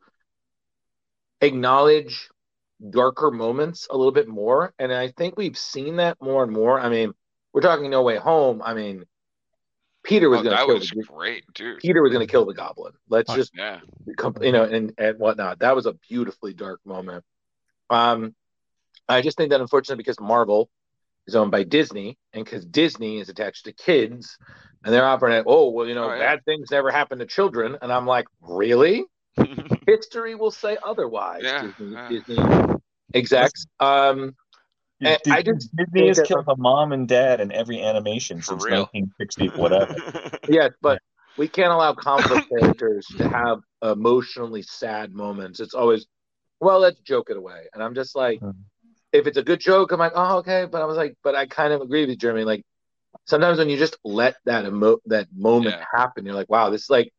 acknowledge 1.40 2.28
darker 2.90 3.30
moments 3.30 3.86
a 3.88 3.96
little 3.96 4.12
bit 4.12 4.26
more, 4.26 4.74
and 4.78 4.92
I 4.92 5.08
think 5.08 5.36
we've 5.36 5.56
seen 5.56 5.96
that 5.96 6.20
more 6.20 6.42
and 6.42 6.52
more. 6.52 6.80
I 6.80 6.88
mean, 6.88 7.14
we're 7.52 7.60
talking 7.60 7.90
No 7.90 8.02
Way 8.02 8.16
Home. 8.16 8.60
I 8.60 8.74
mean, 8.74 9.04
Peter 10.02 10.28
was 10.28 10.40
oh, 10.40 10.42
going 10.42 10.56
to 10.56 10.60
that 10.60 10.66
kill 10.66 10.78
was 10.78 10.90
the, 10.90 11.02
great, 11.02 11.44
dude. 11.54 11.78
Peter 11.78 12.02
was 12.02 12.12
going 12.12 12.26
to 12.26 12.30
kill 12.30 12.44
the 12.44 12.54
Goblin. 12.54 12.92
Let's 13.08 13.32
just 13.32 13.52
Yeah. 13.54 13.80
you 14.40 14.52
know, 14.52 14.64
and 14.64 14.92
and 14.98 15.18
whatnot. 15.18 15.60
That 15.60 15.74
was 15.74 15.86
a 15.86 15.94
beautifully 16.08 16.54
dark 16.54 16.80
moment. 16.84 17.24
Um, 17.88 18.34
I 19.08 19.22
just 19.22 19.36
think 19.36 19.50
that 19.50 19.60
unfortunately, 19.60 20.02
because 20.02 20.20
Marvel 20.20 20.68
is 21.26 21.34
owned 21.34 21.50
by 21.50 21.62
Disney, 21.62 22.18
and 22.32 22.44
because 22.44 22.64
Disney 22.64 23.18
is 23.18 23.28
attached 23.28 23.64
to 23.64 23.72
kids, 23.72 24.38
and 24.84 24.92
they're 24.92 25.06
operating, 25.06 25.44
oh 25.46 25.70
well, 25.70 25.86
you 25.86 25.94
know, 25.94 26.12
yeah. 26.12 26.18
bad 26.18 26.44
things 26.44 26.70
never 26.70 26.90
happen 26.90 27.18
to 27.18 27.26
children, 27.26 27.76
and 27.82 27.92
I'm 27.92 28.06
like, 28.06 28.26
really? 28.40 29.04
History 29.86 30.34
will 30.34 30.50
say 30.50 30.76
otherwise. 30.84 31.42
Yeah, 31.44 31.62
Disney, 31.62 31.92
yeah. 31.92 32.08
Disney 32.08 32.76
execs. 33.14 33.66
Um, 33.80 34.34
and 35.00 35.18
I 35.30 35.42
just 35.42 35.74
Disney 35.76 36.08
has 36.08 36.20
killed 36.20 36.46
a 36.48 36.56
mom 36.56 36.92
and 36.92 37.06
dad 37.06 37.40
in 37.40 37.52
every 37.52 37.82
animation 37.82 38.40
since 38.40 38.64
real. 38.64 38.88
1960, 38.92 39.48
whatever. 39.60 39.94
yeah, 40.48 40.70
but 40.80 41.02
we 41.36 41.48
can't 41.48 41.72
allow 41.72 41.92
comic 41.92 42.48
characters 42.60 43.06
to 43.18 43.28
have 43.28 43.58
emotionally 43.82 44.62
sad 44.62 45.12
moments. 45.12 45.60
It's 45.60 45.74
always, 45.74 46.06
well, 46.60 46.80
let's 46.80 46.98
joke 47.00 47.28
it 47.28 47.36
away. 47.36 47.66
And 47.74 47.82
I'm 47.82 47.94
just 47.94 48.16
like, 48.16 48.40
if 49.12 49.26
it's 49.26 49.38
a 49.38 49.42
good 49.42 49.60
joke, 49.60 49.92
I'm 49.92 49.98
like, 49.98 50.12
oh, 50.14 50.38
okay. 50.38 50.66
But 50.70 50.82
I 50.82 50.84
was 50.84 50.96
like, 50.96 51.16
but 51.22 51.34
I 51.34 51.46
kind 51.46 51.72
of 51.72 51.80
agree 51.80 52.02
with 52.02 52.10
you, 52.10 52.16
Jeremy. 52.16 52.44
Like, 52.44 52.64
sometimes 53.24 53.58
when 53.58 53.68
you 53.68 53.76
just 53.76 53.96
let 54.04 54.36
that 54.44 54.64
emo- 54.64 55.00
that 55.06 55.28
moment 55.34 55.76
Yeah. 55.78 55.84
happen, 55.92 56.24
you're 56.26 56.34
like, 56.34 56.50
wow, 56.50 56.70
this 56.70 56.82
is 56.84 56.90
like 56.90 57.12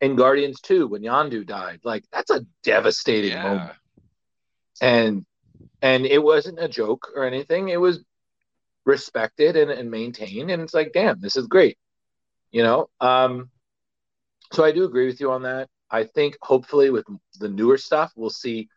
in 0.00 0.16
Guardians 0.16 0.60
2 0.60 0.86
when 0.88 1.02
Yondu 1.02 1.46
died. 1.46 1.80
Like, 1.84 2.04
that's 2.12 2.30
a 2.30 2.44
devastating 2.62 3.32
Yeah. 3.32 3.42
moment. 3.42 3.72
And 4.80 5.26
and 5.82 6.04
it 6.06 6.22
wasn't 6.22 6.58
a 6.62 6.68
joke 6.68 7.10
or 7.14 7.24
anything. 7.24 7.68
It 7.68 7.80
was 7.80 8.04
respected 8.84 9.56
and, 9.56 9.70
and 9.70 9.90
maintained. 9.90 10.50
And 10.50 10.62
it's 10.62 10.74
like, 10.74 10.92
damn, 10.92 11.20
this 11.20 11.36
is 11.36 11.46
great. 11.46 11.78
You 12.50 12.62
know? 12.62 12.90
Um, 13.00 13.50
so 14.52 14.64
I 14.64 14.72
do 14.72 14.84
agree 14.84 15.06
with 15.06 15.20
you 15.20 15.30
on 15.32 15.42
that. 15.42 15.68
I 15.90 16.04
think 16.04 16.36
hopefully 16.42 16.90
with 16.90 17.06
the 17.38 17.48
newer 17.48 17.78
stuff, 17.78 18.12
we'll 18.16 18.30
see 18.30 18.68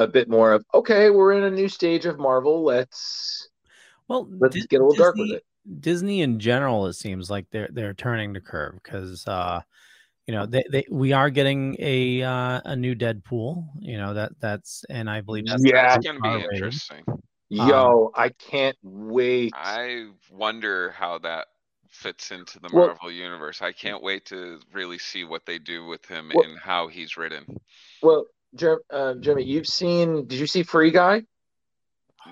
a 0.00 0.06
bit 0.06 0.28
more 0.28 0.52
of 0.52 0.64
okay, 0.74 1.10
we're 1.10 1.32
in 1.32 1.44
a 1.44 1.50
new 1.50 1.68
stage 1.68 2.06
of 2.06 2.18
Marvel. 2.18 2.64
Let's 2.64 3.48
Well, 4.08 4.28
let's 4.38 4.54
Di- 4.56 4.66
get 4.68 4.80
a 4.80 4.84
little 4.86 5.02
dark 5.02 5.16
with 5.16 5.30
it. 5.30 5.44
Disney 5.80 6.22
in 6.22 6.38
general, 6.40 6.86
it 6.86 6.94
seems 6.94 7.30
like 7.30 7.46
they're 7.50 7.68
they're 7.72 7.94
turning 7.94 8.32
the 8.32 8.40
curve 8.40 8.80
because 8.82 9.26
uh, 9.28 9.60
you 10.26 10.34
know 10.34 10.46
they, 10.46 10.64
they 10.70 10.84
we 10.90 11.12
are 11.12 11.30
getting 11.30 11.76
a 11.78 12.22
uh, 12.22 12.60
a 12.64 12.74
new 12.76 12.94
Deadpool. 12.94 13.66
You 13.78 13.98
know 13.98 14.14
that 14.14 14.32
that's 14.40 14.84
and 14.90 15.08
I 15.08 15.20
believe 15.20 15.46
that's 15.46 15.62
Yeah. 15.64 15.94
It's 15.96 16.06
gonna 16.06 16.20
be 16.20 16.28
R-rated. 16.28 16.52
interesting. 16.54 17.04
Yo, 17.52 18.10
I 18.14 18.28
can't 18.28 18.76
wait. 18.82 19.52
I 19.56 20.06
wonder 20.30 20.92
how 20.92 21.18
that 21.18 21.48
fits 21.88 22.30
into 22.30 22.60
the 22.60 22.70
Well- 22.72 22.86
Marvel 22.86 23.10
universe. 23.10 23.60
I 23.60 23.72
can't 23.72 24.00
wait 24.02 24.24
to 24.26 24.60
really 24.72 24.98
see 24.98 25.24
what 25.24 25.44
they 25.46 25.58
do 25.58 25.84
with 25.84 26.06
him 26.06 26.30
Well- 26.32 26.44
and 26.44 26.56
how 26.58 26.86
he's 26.86 27.16
written. 27.16 27.44
Well, 28.02 28.24
Jer- 28.24 28.28
uh, 28.90 29.14
Jeremy, 29.14 29.44
you've 29.44 29.66
seen? 29.66 30.26
Did 30.26 30.38
you 30.38 30.46
see 30.46 30.62
Free 30.62 30.90
Guy? 30.90 31.22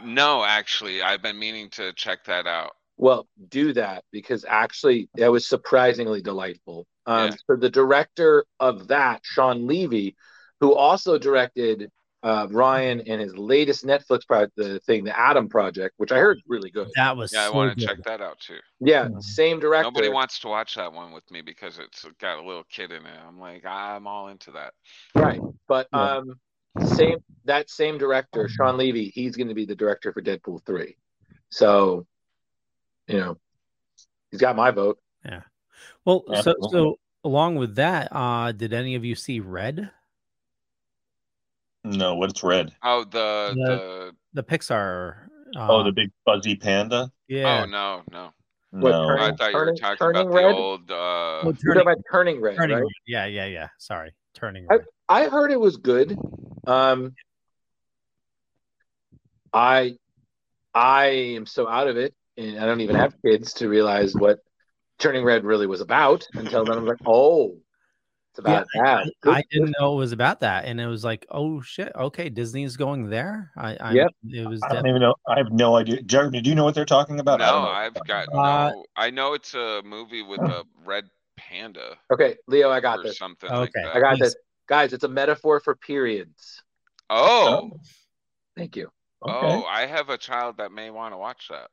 No, 0.04 0.44
actually, 0.44 1.02
I've 1.02 1.22
been 1.22 1.38
meaning 1.38 1.70
to 1.70 1.92
check 1.94 2.24
that 2.24 2.46
out. 2.46 2.72
Well, 2.96 3.28
do 3.48 3.72
that 3.74 4.04
because 4.10 4.44
actually 4.46 5.08
that 5.14 5.30
was 5.30 5.46
surprisingly 5.46 6.20
delightful. 6.20 6.86
Um, 7.06 7.30
Yeah. 7.30 7.36
So 7.46 7.56
the 7.56 7.70
director 7.70 8.44
of 8.58 8.88
that, 8.88 9.20
Shawn 9.22 9.66
Levy, 9.66 10.16
who 10.60 10.74
also 10.74 11.18
directed 11.18 11.90
uh, 12.22 12.48
Ryan 12.50 13.00
and 13.02 13.20
his 13.20 13.36
latest 13.36 13.84
Netflix 13.84 14.26
project, 14.26 14.56
the 14.56 14.80
thing, 14.80 15.04
the 15.04 15.18
Adam 15.18 15.48
Project, 15.48 15.94
which 15.98 16.10
I 16.10 16.18
heard 16.18 16.38
is 16.38 16.42
really 16.48 16.70
good. 16.70 16.88
That 16.96 17.16
was 17.16 17.32
Yeah, 17.32 17.46
I 17.46 17.50
want 17.50 17.78
to 17.78 17.86
check 17.86 18.02
that 18.04 18.20
out 18.20 18.40
too. 18.40 18.58
Yeah, 18.80 19.08
same 19.20 19.60
director. 19.60 19.90
Nobody 19.90 20.08
wants 20.08 20.40
to 20.40 20.48
watch 20.48 20.74
that 20.74 20.92
one 20.92 21.12
with 21.12 21.28
me 21.30 21.42
because 21.42 21.78
it's 21.78 22.04
got 22.20 22.38
a 22.38 22.46
little 22.46 22.64
kid 22.70 22.90
in 22.90 23.06
it. 23.06 23.18
I'm 23.26 23.38
like, 23.38 23.64
I'm 23.64 24.06
all 24.06 24.28
into 24.28 24.50
that. 24.52 24.74
Right. 25.14 25.40
But 25.68 25.88
um 25.92 26.40
same 26.84 27.18
that 27.44 27.70
same 27.70 27.98
director, 27.98 28.48
Shawn 28.48 28.76
Levy, 28.76 29.10
he's 29.14 29.36
gonna 29.36 29.54
be 29.54 29.64
the 29.64 29.76
director 29.76 30.12
for 30.12 30.20
Deadpool 30.20 30.64
three. 30.66 30.96
So, 31.50 32.06
you 33.06 33.18
know, 33.18 33.38
he's 34.30 34.40
got 34.40 34.56
my 34.56 34.70
vote. 34.70 34.98
Yeah. 35.24 35.42
Well, 36.04 36.24
so 36.26 36.32
Absolutely. 36.34 36.70
so 36.70 36.98
along 37.24 37.56
with 37.56 37.76
that, 37.76 38.08
uh, 38.10 38.52
did 38.52 38.72
any 38.72 38.96
of 38.96 39.04
you 39.04 39.14
see 39.14 39.40
Red, 39.40 39.90
No, 41.84 42.16
what's 42.16 42.42
red? 42.42 42.72
Oh, 42.82 43.04
the 43.04 43.54
The- 43.56 43.64
the 43.64 44.16
the 44.34 44.42
Pixar? 44.42 45.26
Uh, 45.56 45.66
Oh, 45.70 45.82
the 45.82 45.92
big 45.92 46.10
fuzzy 46.24 46.56
panda. 46.56 47.10
yeah. 47.28 47.62
oh 47.62 47.66
no 47.66 48.02
no. 48.10 48.32
What, 48.70 48.90
No. 48.90 49.06
Turning- 49.08 49.22
I 49.22 49.36
thought 49.36 49.52
you 49.52 49.58
were 49.58 49.74
talking 49.74 49.96
Turning 49.96 50.20
about 50.22 50.34
Red? 50.34 50.44
the 50.44 50.58
old. 50.58 50.90
uh 50.90 51.40
You're 51.44 51.54
turning, 51.74 51.80
about 51.82 51.96
Turning 52.12 52.40
Red, 52.40 52.56
turning 52.56 52.76
right? 52.76 52.82
Red. 52.82 52.92
Yeah, 53.06 53.24
yeah, 53.26 53.46
yeah. 53.46 53.68
Sorry, 53.78 54.12
turning 54.34 54.66
I- 54.70 54.74
red. 54.74 54.84
I 55.08 55.28
heard 55.28 55.50
it 55.50 55.58
was 55.58 55.78
good. 55.78 56.18
Um, 56.66 57.14
I 59.52 59.96
I 60.74 61.06
am 61.06 61.46
so 61.46 61.66
out 61.66 61.88
of 61.88 61.96
it, 61.96 62.14
and 62.36 62.58
I 62.60 62.66
don't 62.66 62.82
even 62.82 62.96
have 62.96 63.14
kids 63.24 63.54
to 63.54 63.68
realize 63.68 64.14
what 64.14 64.40
Turning 64.98 65.24
Red 65.24 65.44
really 65.44 65.66
was 65.66 65.80
about 65.80 66.26
until 66.34 66.64
then. 66.64 66.76
I'm 66.76 66.84
like, 66.86 66.98
oh, 67.06 67.56
it's 68.38 68.46
about 68.46 68.66
Yeah, 68.74 68.82
that. 68.82 69.12
I, 69.24 69.38
I 69.38 69.42
didn't 69.50 69.74
know 69.78 69.94
it 69.94 69.96
was 69.96 70.12
about 70.12 70.40
that, 70.40 70.64
and 70.64 70.80
it 70.80 70.86
was 70.86 71.04
like, 71.04 71.26
oh 71.30 71.60
shit, 71.60 71.92
okay, 71.94 72.28
Disney's 72.28 72.76
going 72.76 73.10
there. 73.10 73.50
I, 73.56 73.76
I 73.80 73.92
Yep. 73.94 74.10
it 74.24 74.48
was. 74.48 74.62
I 74.62 74.74
don't 74.74 74.86
even 74.86 75.00
know. 75.00 75.14
I 75.26 75.38
have 75.38 75.52
no 75.52 75.76
idea. 75.76 76.02
Jeremy, 76.02 76.40
do 76.40 76.50
you 76.50 76.56
know 76.56 76.64
what 76.64 76.74
they're 76.74 76.84
talking 76.84 77.20
about? 77.20 77.40
No. 77.40 77.62
I've 77.62 77.94
got 78.06 78.28
Uh, 78.32 78.70
no. 78.70 78.84
I 78.96 79.10
know 79.10 79.34
it's 79.34 79.54
a 79.54 79.82
movie 79.84 80.22
with 80.22 80.40
a 80.40 80.64
red 80.84 81.04
panda 81.36 81.96
Okay, 82.12 82.36
Leo, 82.46 82.70
I 82.70 82.80
got 82.80 83.00
or 83.00 83.04
this. 83.04 83.18
something 83.18 83.48
like 83.50 83.70
Okay. 83.74 83.82
that. 83.84 83.96
I 83.96 84.00
got 84.00 84.16
Please. 84.16 84.20
this, 84.20 84.36
guys. 84.68 84.92
It's 84.92 85.04
a 85.04 85.08
metaphor 85.08 85.60
for 85.60 85.74
periods. 85.74 86.62
Oh, 87.10 87.70
Thank 88.56 88.76
you. 88.76 88.90
Okay. 89.22 89.32
oh, 89.32 89.64
I 89.64 89.86
have 89.86 90.10
a 90.10 90.18
child 90.18 90.56
that 90.58 90.72
may 90.72 90.90
want 90.90 91.12
to 91.14 91.18
watch 91.18 91.48
that. 91.48 91.68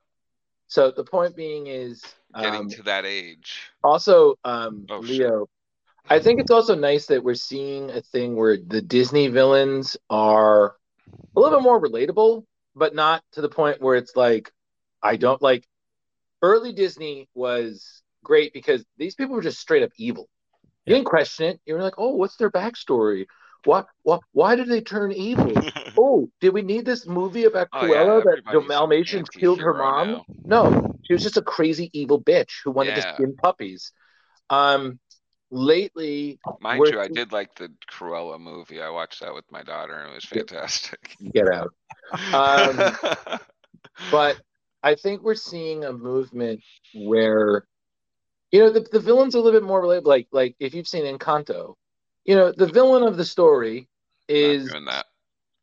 So 0.68 0.92
the 0.92 1.04
point 1.04 1.36
being 1.36 1.68
is, 1.68 2.04
Getting 2.40 2.62
um, 2.62 2.70
to 2.70 2.84
that 2.84 3.06
age. 3.06 3.62
also 3.84 4.36
um, 4.44 4.86
Oh, 4.90 5.04
shit. 5.04 5.32
I 6.10 6.20
think 6.20 6.40
it's 6.40 6.52
also 6.52 6.76
nice 6.76 7.08
that 7.08 7.24
we're 7.24 7.34
seeing 7.34 7.90
a 7.90 8.02
thing 8.02 8.36
where 8.36 8.58
the 8.58 8.82
Disney 8.82 9.28
villains 9.28 9.98
are 10.10 10.76
a 11.36 11.40
little 11.40 11.58
bit 11.58 11.64
more 11.64 11.82
relatable, 11.82 12.46
but 12.76 12.94
not 12.94 13.24
to 13.34 13.42
the 13.42 13.50
point 13.50 13.82
where 13.82 13.96
it's 13.96 14.16
like 14.16 14.52
I 15.02 15.16
don't 15.16 15.42
like. 15.42 15.68
Early 16.42 16.74
Disney 16.74 17.28
was 17.34 18.04
great 18.24 18.54
because 18.54 18.86
these 18.98 19.16
people 19.16 19.36
were 19.36 19.42
just 19.42 19.60
straight 19.60 19.84
up 19.84 19.92
evil. 19.98 20.30
You 20.86 20.94
didn't 20.94 21.08
question 21.08 21.48
it. 21.48 21.60
You 21.66 21.74
were 21.74 21.82
like, 21.82 21.96
"Oh, 21.98 22.16
what's 22.16 22.36
their 22.36 22.52
backstory? 22.52 23.26
What? 23.64 23.88
What? 24.04 24.22
Why 24.32 24.56
did 24.56 24.68
they 24.68 24.82
turn 24.82 25.12
evil? 25.12 25.52
oh, 25.98 26.30
did 26.40 26.54
we 26.54 26.62
need 26.62 26.86
this 26.86 27.08
movie 27.08 27.46
about 27.46 27.70
Oh, 27.74 27.86
yeah, 27.86 28.04
Cruella 28.04 28.24
that 28.24 28.44
the 28.46 28.52
everybody's 28.52 28.70
Dalmatians 28.70 29.30
killed 29.30 29.60
her 29.60 29.74
mom? 29.74 30.12
now. 30.12 30.26
No, 30.46 30.96
she 31.04 31.14
was 31.14 31.24
just 31.24 31.38
a 31.38 31.42
crazy 31.42 31.90
evil 31.94 32.22
bitch 32.22 32.62
who 32.64 32.72
wanted 32.72 32.96
to 32.96 33.02
skin 33.02 33.36
puppies. 33.36 33.92
Um, 34.50 35.00
lately, 35.52 36.40
Mind 36.60 36.86
you, 36.88 37.00
I 37.00 37.08
did 37.08 37.32
like 37.32 37.56
the 37.56 37.72
Cruella 37.92 38.40
movie. 38.40 38.82
I 38.82 38.90
watched 38.90 39.22
that 39.22 39.34
with 39.34 39.50
my 39.52 39.64
daughter, 39.64 39.94
and 39.94 40.12
it 40.12 40.16
was 40.16 40.26
fantastic. 40.26 41.16
get 41.34 41.48
out. 41.52 41.74
Um, 42.34 43.40
but 44.12 44.38
I 44.84 44.96
think 44.96 45.22
we're 45.22 45.36
seeing 45.36 45.84
a 45.84 45.94
movement 45.94 46.62
where, 46.94 47.66
you 48.52 48.60
know, 48.60 48.70
the, 48.72 48.82
the 48.92 49.00
villains 49.00 49.36
a 49.36 49.40
little 49.40 49.60
bit 49.60 49.66
more 49.66 49.82
relatable. 49.82 50.06
Like, 50.06 50.28
like 50.32 50.56
if 50.60 50.74
you've 50.74 50.88
seen 50.88 51.06
Encanto, 51.06 51.76
you 52.24 52.36
know, 52.36 52.52
the 52.52 52.68
villain 52.68 53.04
of 53.04 53.18
the 53.18 53.26
story 53.26 53.88
is 54.28 54.70
Doing 54.72 54.86
that. 54.86 55.06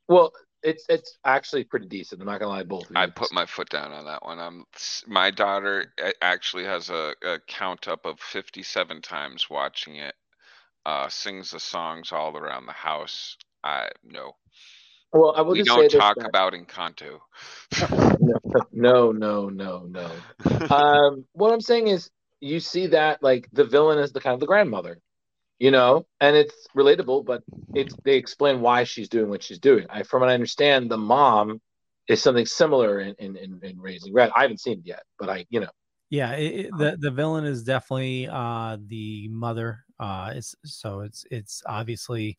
well, 0.08 0.32
it's 0.62 0.86
it's 0.88 1.18
actually 1.24 1.64
pretty 1.64 1.86
decent. 1.86 2.20
I'm 2.20 2.26
not 2.26 2.40
gonna 2.40 2.52
lie, 2.52 2.62
both. 2.62 2.84
Of 2.84 2.90
you. 2.90 2.96
I 2.96 3.06
put 3.06 3.32
my 3.32 3.46
foot 3.46 3.68
down 3.70 3.92
on 3.92 4.04
that 4.06 4.24
one. 4.24 4.38
I'm 4.38 4.64
my 5.06 5.30
daughter 5.30 5.92
actually 6.20 6.64
has 6.64 6.90
a, 6.90 7.14
a 7.22 7.38
count 7.46 7.88
up 7.88 8.04
of 8.06 8.20
57 8.20 9.02
times 9.02 9.48
watching 9.50 9.96
it. 9.96 10.14
Uh, 10.84 11.08
sings 11.08 11.52
the 11.52 11.60
songs 11.60 12.10
all 12.12 12.36
around 12.36 12.66
the 12.66 12.72
house. 12.72 13.36
I 13.62 13.90
no. 14.04 14.32
Well, 15.12 15.34
I 15.36 15.42
will 15.42 15.52
we 15.52 15.62
don't 15.62 15.88
talk 15.90 16.16
that- 16.16 16.28
about 16.28 16.54
Encanto. 16.54 17.20
no, 18.72 19.12
no, 19.12 19.48
no, 19.48 19.86
no. 19.88 20.10
um, 20.74 21.24
what 21.32 21.52
I'm 21.52 21.60
saying 21.60 21.88
is, 21.88 22.10
you 22.40 22.58
see 22.60 22.88
that 22.88 23.22
like 23.22 23.48
the 23.52 23.64
villain 23.64 23.98
is 23.98 24.12
the 24.12 24.20
kind 24.20 24.34
of 24.34 24.40
the 24.40 24.46
grandmother, 24.46 25.00
you 25.62 25.70
know, 25.70 26.06
and 26.20 26.36
it's 26.36 26.66
relatable, 26.76 27.24
but 27.24 27.42
it's 27.74 27.94
they 28.04 28.16
explain 28.16 28.60
why 28.60 28.84
she's 28.84 29.08
doing 29.08 29.30
what 29.30 29.42
she's 29.44 29.60
doing. 29.60 29.86
I, 29.90 30.02
from 30.02 30.20
what 30.20 30.30
I 30.30 30.34
understand, 30.34 30.90
the 30.90 30.98
mom 30.98 31.60
is 32.08 32.20
something 32.22 32.46
similar 32.46 33.00
in 33.00 33.14
in, 33.18 33.36
in, 33.36 33.60
in 33.62 33.78
Raising 33.80 34.12
Red. 34.12 34.32
I 34.36 34.42
haven't 34.42 34.60
seen 34.60 34.80
it 34.80 34.86
yet, 34.86 35.04
but 35.20 35.30
I, 35.30 35.46
you 35.50 35.60
know, 35.60 35.70
Yeah, 36.10 36.32
it, 36.34 36.66
it- 36.66 36.76
the 36.76 36.96
the 37.00 37.10
villain 37.10 37.44
is 37.44 37.62
definitely 37.64 38.28
uh 38.28 38.76
the 38.86 39.28
mother. 39.28 39.84
Uh, 39.98 40.32
it's 40.34 40.54
so 40.64 41.00
it's 41.00 41.24
it's 41.30 41.62
obviously, 41.66 42.38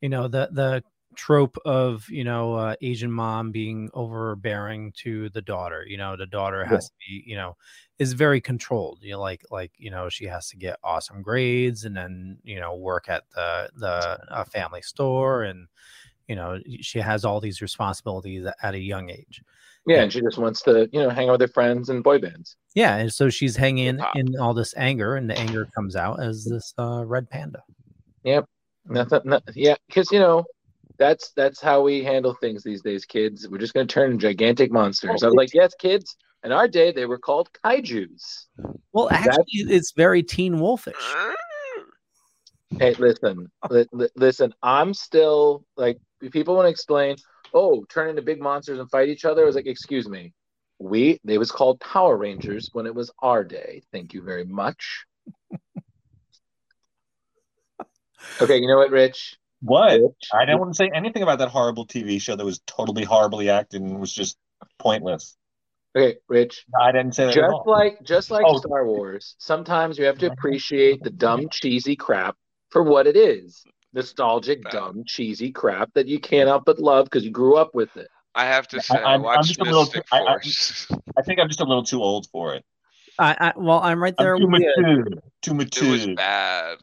you 0.00 0.08
know, 0.08 0.28
the 0.28 0.48
the 0.52 0.82
trope 1.16 1.56
of 1.64 2.08
you 2.08 2.24
know 2.24 2.54
uh, 2.54 2.74
Asian 2.80 3.10
mom 3.10 3.50
being 3.50 3.90
overbearing 3.94 4.92
to 4.98 5.28
the 5.30 5.42
daughter. 5.42 5.84
You 5.86 5.96
know, 5.96 6.16
the 6.16 6.26
daughter 6.26 6.64
has 6.64 6.88
to 6.88 6.94
be 7.06 7.24
you 7.26 7.36
know 7.36 7.56
is 7.98 8.12
very 8.12 8.40
controlled. 8.40 8.98
You 9.02 9.12
know, 9.12 9.20
like 9.20 9.42
like 9.50 9.72
you 9.76 9.90
know 9.90 10.08
she 10.08 10.26
has 10.26 10.48
to 10.50 10.56
get 10.56 10.78
awesome 10.82 11.22
grades 11.22 11.84
and 11.84 11.96
then 11.96 12.38
you 12.42 12.60
know 12.60 12.76
work 12.76 13.08
at 13.08 13.24
the 13.34 13.70
the 13.76 14.18
uh, 14.30 14.44
family 14.44 14.82
store 14.82 15.44
and 15.44 15.68
you 16.28 16.36
know 16.36 16.58
she 16.80 16.98
has 16.98 17.24
all 17.24 17.40
these 17.40 17.62
responsibilities 17.62 18.46
at 18.62 18.74
a 18.74 18.78
young 18.78 19.10
age. 19.10 19.42
yeah, 19.86 20.02
and 20.02 20.12
she 20.12 20.20
just 20.20 20.38
wants 20.38 20.62
to, 20.62 20.88
you 20.92 21.00
know, 21.00 21.10
hang 21.10 21.28
out 21.28 21.32
with 21.32 21.42
her 21.42 21.52
friends 21.52 21.90
and 21.90 22.02
boy 22.02 22.18
bands. 22.18 22.56
Yeah, 22.74 22.96
and 22.96 23.12
so 23.12 23.28
she's 23.28 23.56
hanging 23.56 24.00
in 24.14 24.38
all 24.40 24.54
this 24.54 24.74
anger, 24.76 25.16
and 25.16 25.28
the 25.28 25.38
anger 25.38 25.68
comes 25.74 25.94
out 25.94 26.22
as 26.22 26.44
this 26.44 26.72
uh, 26.78 27.04
red 27.04 27.28
panda. 27.28 27.62
Yep. 28.24 28.46
Nothing. 28.86 29.20
No, 29.24 29.40
yeah, 29.54 29.76
because 29.86 30.10
you 30.12 30.18
know, 30.18 30.44
that's 30.98 31.32
that's 31.36 31.60
how 31.60 31.82
we 31.82 32.04
handle 32.04 32.34
things 32.34 32.62
these 32.62 32.82
days, 32.82 33.04
kids. 33.04 33.48
We're 33.48 33.58
just 33.58 33.74
gonna 33.74 33.86
turn 33.86 34.12
into 34.12 34.22
gigantic 34.22 34.70
monsters. 34.70 35.22
I 35.22 35.26
was 35.26 35.34
like, 35.34 35.54
yes, 35.54 35.74
kids. 35.78 36.16
In 36.44 36.52
our 36.52 36.68
day, 36.68 36.92
they 36.92 37.06
were 37.06 37.18
called 37.18 37.48
kaiju's. 37.64 38.48
Well, 38.92 39.08
actually, 39.10 39.44
it's 39.48 39.92
very 39.92 40.22
Teen 40.22 40.60
Wolfish. 40.60 40.94
Hey, 42.76 42.94
listen, 42.94 43.52
li- 43.70 43.86
li- 43.92 44.08
listen. 44.16 44.52
I'm 44.60 44.94
still 44.94 45.64
like 45.76 45.98
people 46.32 46.56
want 46.56 46.66
to 46.66 46.70
explain. 46.70 47.16
Oh, 47.52 47.84
turn 47.84 48.10
into 48.10 48.22
big 48.22 48.40
monsters 48.40 48.80
and 48.80 48.90
fight 48.90 49.08
each 49.08 49.24
other. 49.24 49.42
I 49.42 49.46
was 49.46 49.54
like, 49.54 49.66
excuse 49.66 50.08
me. 50.08 50.32
We 50.80 51.20
they 51.22 51.38
was 51.38 51.52
called 51.52 51.78
Power 51.78 52.16
Rangers 52.16 52.70
when 52.72 52.86
it 52.86 52.94
was 52.94 53.12
our 53.20 53.44
day. 53.44 53.82
Thank 53.92 54.12
you 54.12 54.22
very 54.22 54.44
much. 54.44 55.06
Okay, 58.40 58.58
you 58.58 58.66
know 58.66 58.78
what, 58.78 58.90
Rich? 58.90 59.36
What? 59.64 60.00
I 60.32 60.44
didn't 60.44 60.60
want 60.60 60.72
to 60.72 60.76
say 60.76 60.90
anything 60.94 61.22
about 61.22 61.38
that 61.38 61.48
horrible 61.48 61.86
TV 61.86 62.20
show 62.20 62.36
that 62.36 62.44
was 62.44 62.60
totally 62.66 63.04
horribly 63.04 63.48
acted 63.50 63.80
and 63.82 63.98
was 63.98 64.12
just 64.12 64.36
pointless. 64.78 65.36
Okay, 65.96 66.18
Rich. 66.28 66.64
I 66.78 66.92
didn't 66.92 67.14
say 67.14 67.24
that 67.24 67.30
at 67.30 67.34
Just 67.34 67.52
all. 67.52 67.64
like 67.66 68.02
just 68.02 68.30
like 68.30 68.44
Oh. 68.46 68.58
Star 68.58 68.84
Wars, 68.86 69.36
sometimes 69.38 69.96
you 69.98 70.04
have 70.06 70.18
to 70.18 70.26
appreciate 70.32 71.02
the 71.02 71.10
dumb, 71.10 71.48
cheesy 71.50 71.96
crap 71.96 72.36
for 72.70 72.82
what 72.82 73.06
it 73.06 73.16
is. 73.16 73.64
Nostalgic, 73.92 74.60
dumb, 74.70 75.04
cheesy 75.06 75.52
crap 75.52 75.92
that 75.94 76.08
you 76.08 76.18
can't 76.18 76.48
help 76.48 76.64
but 76.66 76.80
love 76.80 77.04
because 77.04 77.24
you 77.24 77.30
grew 77.30 77.56
up 77.56 77.74
with 77.74 77.96
it. 77.96 78.08
I 78.34 78.46
have 78.46 78.66
to 78.68 78.82
say, 78.82 78.98
I, 78.98 79.12
I, 79.12 79.14
I'm, 79.14 79.24
I'm 79.24 79.44
just 79.44 79.60
a 79.60 79.64
little. 79.64 79.82
Mystic 79.84 80.04
Too, 80.06 80.16
I, 80.16 80.18
I, 80.18 80.98
I 81.18 81.22
think 81.22 81.38
I'm 81.38 81.46
just 81.48 81.60
a 81.60 81.64
little 81.64 81.84
too 81.84 82.02
old 82.02 82.26
for 82.32 82.54
it. 82.54 82.64
I, 83.16 83.36
I 83.38 83.52
well, 83.56 83.78
I'm 83.78 84.02
right 84.02 84.14
there 84.18 84.34
I'm 84.34 84.40
too 84.40 84.48
with 84.48 84.62
you. 84.62 84.74
mature. 84.76 85.04
Too 85.42 85.50
It 85.52 85.54
mature. 85.54 85.90
was 85.92 86.06
bad. 86.08 86.78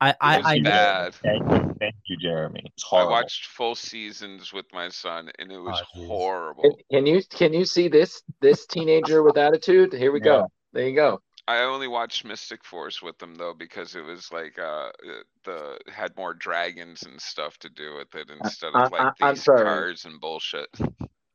I, 0.00 0.14
I, 0.20 0.34
It 0.34 0.38
was 0.38 0.46
I 0.46 0.58
bad. 0.60 1.14
Thank 1.14 1.50
you, 1.50 1.74
thank 1.80 1.94
you, 2.06 2.16
Jeremy. 2.18 2.62
It's 2.64 2.84
I 2.92 3.04
watched 3.04 3.46
full 3.46 3.74
seasons 3.74 4.52
with 4.52 4.66
my 4.72 4.88
son, 4.90 5.30
and 5.38 5.50
it 5.50 5.58
was 5.58 5.80
Can, 5.94 6.02
horrible. 6.08 6.78
can 6.90 7.06
you 7.06 7.22
can 7.30 7.52
you 7.54 7.64
see 7.64 7.88
this 7.88 8.22
this 8.40 8.66
teenager 8.66 9.22
with 9.22 9.38
attitude? 9.38 9.92
Here 9.92 10.12
we 10.12 10.20
go. 10.20 10.48
There 10.72 10.86
you 10.88 10.94
go. 10.94 11.20
I 11.48 11.60
only 11.60 11.86
watched 11.88 12.24
Mystic 12.24 12.64
Force 12.64 13.00
with 13.00 13.18
them 13.18 13.36
though 13.36 13.54
because 13.54 13.94
it 13.94 14.02
was 14.04 14.30
like 14.32 14.58
uh 14.58 14.90
the 15.44 15.78
had 15.88 16.16
more 16.16 16.34
dragons 16.34 17.04
and 17.04 17.20
stuff 17.20 17.56
to 17.58 17.70
do 17.70 17.94
with 17.96 18.14
it 18.14 18.30
instead 18.30 18.74
of 18.74 18.90
like 18.92 19.02
I- 19.02 19.28
I'm 19.28 19.34
these 19.36 19.44
sorry. 19.44 19.64
cars 19.64 20.04
and 20.04 20.20
bullshit. 20.20 20.68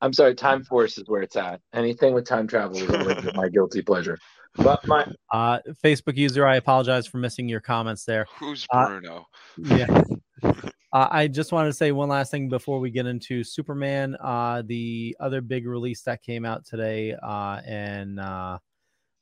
I'm 0.01 0.13
sorry, 0.13 0.33
Time 0.35 0.63
Force 0.63 0.97
is 0.97 1.05
where 1.07 1.21
it's 1.21 1.35
at. 1.35 1.61
Anything 1.73 2.13
with 2.13 2.25
time 2.25 2.47
travel 2.47 2.75
is 2.77 3.33
my 3.35 3.49
guilty 3.49 3.83
pleasure. 3.83 4.17
But 4.57 4.85
my 4.87 5.05
Uh, 5.31 5.59
Facebook 5.83 6.17
user, 6.17 6.45
I 6.45 6.57
apologize 6.57 7.07
for 7.07 7.17
missing 7.17 7.47
your 7.47 7.61
comments 7.61 8.03
there. 8.05 8.25
Who's 8.37 8.67
Uh, 8.71 8.87
Bruno? 8.87 9.27
yeah. 9.57 10.03
Uh, 10.93 11.07
I 11.09 11.29
just 11.29 11.53
wanted 11.53 11.69
to 11.69 11.73
say 11.73 11.93
one 11.93 12.09
last 12.09 12.31
thing 12.31 12.49
before 12.49 12.81
we 12.81 12.91
get 12.91 13.05
into 13.05 13.45
Superman. 13.45 14.17
Uh, 14.19 14.61
the 14.65 15.15
other 15.21 15.39
big 15.39 15.65
release 15.65 16.01
that 16.01 16.21
came 16.21 16.43
out 16.43 16.65
today, 16.65 17.13
uh, 17.23 17.61
and 17.65 18.19
uh, 18.19 18.57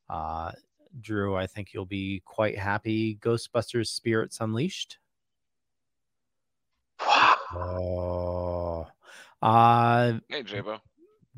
uh, 0.09 0.51
Drew, 0.99 1.35
I 1.35 1.45
think 1.45 1.71
you'll 1.71 1.85
be 1.85 2.23
quite 2.25 2.57
happy. 2.57 3.17
Ghostbusters 3.21 3.89
Spirits 3.89 4.39
Unleashed. 4.41 4.97
Oh. 6.99 8.87
Uh, 9.39 10.13
Hey 10.27 10.41
Jabo. 10.41 10.79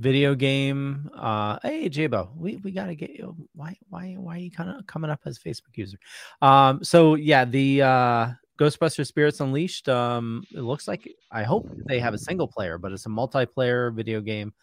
Video 0.01 0.33
game. 0.33 1.09
Uh, 1.15 1.59
hey 1.61 1.89
Jabo, 1.89 2.35
we, 2.35 2.57
we 2.57 2.71
gotta 2.71 2.95
get 2.95 3.11
you. 3.11 3.35
Why 3.53 3.75
why 3.89 4.15
why 4.17 4.35
are 4.35 4.39
you 4.39 4.51
kind 4.51 4.69
of 4.69 4.85
coming 4.87 5.11
up 5.11 5.21
as 5.25 5.37
Facebook 5.37 5.75
user? 5.75 5.97
Um, 6.41 6.83
so 6.83 7.15
yeah, 7.15 7.45
the 7.45 7.83
uh, 7.83 8.27
Ghostbuster 8.59 9.05
Spirits 9.05 9.39
Unleashed. 9.39 9.87
Um, 9.87 10.43
it 10.51 10.61
looks 10.61 10.87
like 10.87 11.07
I 11.31 11.43
hope 11.43 11.69
they 11.87 11.99
have 11.99 12.13
a 12.13 12.17
single 12.17 12.47
player, 12.47 12.77
but 12.77 12.91
it's 12.91 13.05
a 13.05 13.09
multiplayer 13.09 13.93
video 13.93 14.21
game. 14.21 14.53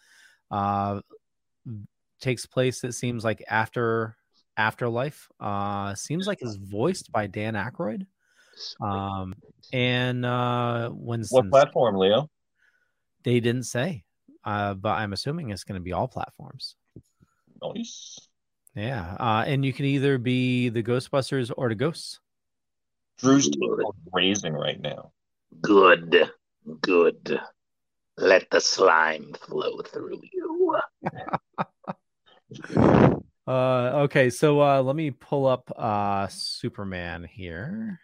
Uh, 0.51 0.99
takes 2.19 2.45
place. 2.45 2.83
It 2.83 2.93
seems 2.93 3.23
like 3.23 3.43
after 3.49 4.17
Afterlife. 4.57 5.29
Uh, 5.39 5.95
seems 5.95 6.27
like 6.27 6.43
is 6.43 6.57
voiced 6.57 7.13
by 7.13 7.27
Dan 7.27 7.53
Aykroyd. 7.53 8.05
Um, 8.81 9.35
and 9.71 10.25
uh, 10.25 10.89
Winston. 10.91 11.49
What 11.49 11.49
platform, 11.49 11.95
Leo? 11.95 12.29
They 13.23 13.39
didn't 13.39 13.63
say, 13.63 14.03
uh, 14.43 14.73
but 14.73 14.97
I'm 14.97 15.13
assuming 15.13 15.49
it's 15.49 15.63
going 15.63 15.79
to 15.79 15.83
be 15.83 15.93
all 15.93 16.07
platforms. 16.07 16.75
Nice. 17.61 18.19
Yeah, 18.75 19.15
uh, 19.19 19.43
and 19.45 19.65
you 19.65 19.73
can 19.73 19.85
either 19.85 20.17
be 20.17 20.69
the 20.69 20.83
Ghostbusters 20.83 21.51
or 21.55 21.69
the 21.69 21.75
Ghosts. 21.75 22.19
Drew's 23.17 23.49
table 23.49 23.79
is 23.79 24.13
raising 24.13 24.53
right 24.53 24.79
now. 24.79 25.11
Good, 25.61 26.31
good. 26.81 27.39
Let 28.17 28.49
the 28.49 28.61
slime 28.61 29.33
flow 29.33 29.81
through 29.81 30.21
you. 30.31 30.77
Uh, 33.49 34.03
okay, 34.03 34.29
so 34.29 34.61
uh, 34.61 34.79
let 34.79 34.95
me 34.95 35.09
pull 35.09 35.47
up 35.47 35.71
uh, 35.75 36.27
Superman 36.27 37.23
here. 37.23 37.99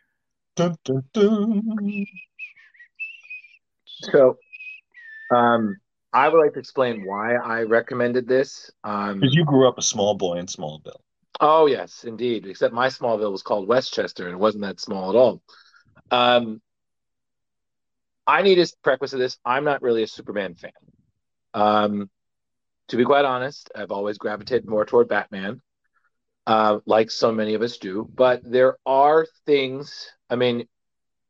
Dun, 0.55 0.75
dun, 0.83 1.03
dun. 1.13 2.05
So, 3.85 4.37
um, 5.29 5.77
I 6.15 6.29
would 6.29 6.39
like 6.39 6.53
to 6.53 6.59
explain 6.59 7.05
why 7.05 7.35
I 7.35 7.63
recommended 7.63 8.25
this. 8.25 8.71
Um, 8.85 9.19
Because 9.19 9.35
you 9.35 9.43
grew 9.43 9.67
up 9.67 9.77
a 9.77 9.81
small 9.81 10.15
boy 10.15 10.37
in 10.37 10.45
Smallville. 10.45 11.01
Oh 11.41 11.65
yes, 11.65 12.05
indeed. 12.05 12.45
Except 12.47 12.73
my 12.73 12.87
Smallville 12.87 13.33
was 13.33 13.43
called 13.43 13.67
Westchester, 13.67 14.23
and 14.23 14.33
it 14.33 14.39
wasn't 14.39 14.63
that 14.63 14.79
small 14.79 15.09
at 15.09 15.15
all. 15.17 15.41
Um, 16.11 16.61
I 18.25 18.43
need 18.43 18.55
to 18.55 18.73
preface 18.81 19.11
of 19.11 19.19
this. 19.19 19.37
I'm 19.43 19.65
not 19.65 19.81
really 19.81 20.03
a 20.03 20.07
Superman 20.07 20.55
fan. 20.55 20.71
Um, 21.53 22.09
to 22.87 22.95
be 22.95 23.03
quite 23.03 23.25
honest, 23.25 23.69
I've 23.75 23.91
always 23.91 24.17
gravitated 24.17 24.69
more 24.69 24.85
toward 24.85 25.09
Batman, 25.09 25.61
uh, 26.47 26.79
like 26.85 27.11
so 27.11 27.33
many 27.33 27.55
of 27.55 27.61
us 27.61 27.77
do. 27.77 28.09
But 28.15 28.39
there 28.49 28.77
are 28.85 29.27
things. 29.45 30.09
I 30.29 30.37
mean, 30.37 30.67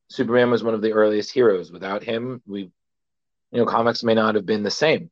Superman 0.09 0.51
was 0.51 0.63
one 0.63 0.75
of 0.75 0.83
the 0.83 0.93
earliest 0.93 1.31
heroes. 1.31 1.71
Without 1.71 2.03
him, 2.03 2.43
we, 2.45 2.69
you 3.51 3.59
know, 3.59 3.65
comics 3.65 4.03
may 4.03 4.13
not 4.13 4.35
have 4.35 4.45
been 4.45 4.63
the 4.63 4.71
same. 4.71 5.09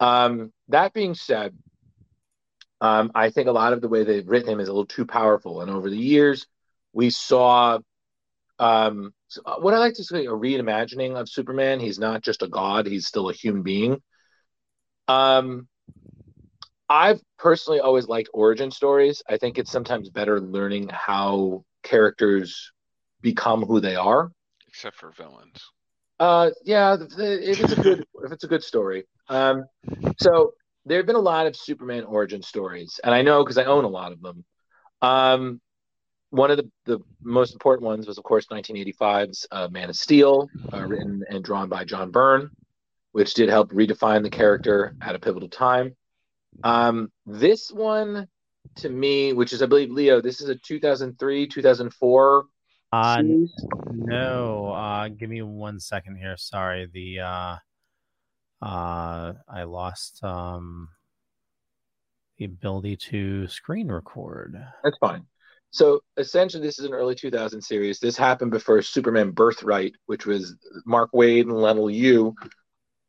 Um, 0.00 0.52
that 0.68 0.92
being 0.92 1.14
said, 1.14 1.56
um, 2.80 3.10
I 3.14 3.30
think 3.30 3.48
a 3.48 3.52
lot 3.52 3.72
of 3.72 3.80
the 3.80 3.88
way 3.88 4.04
they've 4.04 4.28
written 4.28 4.48
him 4.48 4.60
is 4.60 4.68
a 4.68 4.72
little 4.72 4.86
too 4.86 5.06
powerful. 5.06 5.60
And 5.60 5.70
over 5.70 5.90
the 5.90 5.98
years, 5.98 6.46
we 6.92 7.10
saw 7.10 7.78
um, 8.58 9.12
what 9.58 9.74
I 9.74 9.78
like 9.78 9.94
to 9.94 10.04
say 10.04 10.26
a 10.26 10.30
reimagining 10.30 11.16
of 11.16 11.28
Superman. 11.28 11.80
He's 11.80 11.98
not 11.98 12.22
just 12.22 12.42
a 12.42 12.48
god; 12.48 12.86
he's 12.86 13.06
still 13.06 13.28
a 13.28 13.32
human 13.32 13.62
being. 13.62 14.00
Um, 15.08 15.68
I've 16.88 17.20
personally 17.38 17.80
always 17.80 18.08
liked 18.08 18.30
origin 18.32 18.70
stories. 18.70 19.22
I 19.28 19.36
think 19.36 19.58
it's 19.58 19.70
sometimes 19.70 20.10
better 20.10 20.40
learning 20.40 20.88
how 20.90 21.64
characters 21.82 22.72
become 23.20 23.64
who 23.64 23.80
they 23.80 23.96
are. 23.96 24.30
except 24.68 24.96
for 24.96 25.10
villains. 25.10 25.60
Uh, 26.18 26.50
yeah, 26.64 26.96
if 27.00 27.60
it's 27.60 27.72
a 27.72 27.82
good 27.82 28.04
if 28.24 28.32
it's 28.32 28.44
a 28.44 28.48
good 28.48 28.64
story. 28.64 29.04
Um, 29.28 29.64
so 30.18 30.52
there 30.84 30.98
have 30.98 31.06
been 31.06 31.16
a 31.16 31.20
lot 31.20 31.46
of 31.46 31.54
Superman 31.54 32.04
origin 32.04 32.42
stories, 32.42 33.00
and 33.04 33.14
I 33.14 33.22
know 33.22 33.44
because 33.44 33.58
I 33.58 33.64
own 33.64 33.84
a 33.84 33.88
lot 33.88 34.12
of 34.12 34.20
them. 34.20 34.44
Um, 35.00 35.60
one 36.30 36.50
of 36.50 36.58
the, 36.58 36.70
the 36.84 36.98
most 37.22 37.52
important 37.52 37.86
ones 37.86 38.06
was, 38.06 38.18
of 38.18 38.24
course, 38.24 38.46
1985's 38.48 39.46
uh, 39.50 39.68
Man 39.70 39.88
of 39.88 39.96
Steel, 39.96 40.48
uh, 40.72 40.84
written 40.84 41.24
and 41.28 41.42
drawn 41.42 41.68
by 41.68 41.84
John 41.84 42.10
Byrne, 42.10 42.50
which 43.12 43.34
did 43.34 43.48
help 43.48 43.72
redefine 43.72 44.22
the 44.22 44.30
character 44.30 44.94
at 45.00 45.14
a 45.14 45.18
pivotal 45.18 45.48
time. 45.48 45.96
Um, 46.62 47.10
this 47.24 47.70
one, 47.70 48.28
to 48.76 48.88
me, 48.88 49.32
which 49.32 49.52
is, 49.52 49.62
I 49.62 49.66
believe, 49.66 49.90
Leo, 49.90 50.20
this 50.20 50.40
is 50.40 50.48
a 50.48 50.56
2003, 50.56 51.46
2004 51.46 52.44
Uh, 52.92 53.22
no, 53.92 54.68
uh, 54.68 55.08
give 55.08 55.28
me 55.28 55.42
one 55.42 55.78
second 55.78 56.16
here. 56.16 56.36
Sorry, 56.38 56.88
the 56.92 57.20
uh, 57.20 57.56
uh, 58.62 59.32
I 59.48 59.62
lost 59.64 60.24
um 60.24 60.88
the 62.38 62.46
ability 62.46 62.96
to 62.96 63.46
screen 63.48 63.88
record. 63.88 64.56
That's 64.84 64.96
fine. 64.98 65.26
So 65.70 66.00
essentially, 66.16 66.62
this 66.62 66.78
is 66.78 66.86
an 66.86 66.94
early 66.94 67.14
2000 67.14 67.60
series. 67.60 67.98
This 67.98 68.16
happened 68.16 68.52
before 68.52 68.80
Superman 68.80 69.32
Birthright, 69.32 69.92
which 70.06 70.24
was 70.24 70.56
Mark 70.86 71.10
Waid 71.12 71.42
and 71.42 71.52
Lionel 71.52 71.90
Yu 71.90 72.34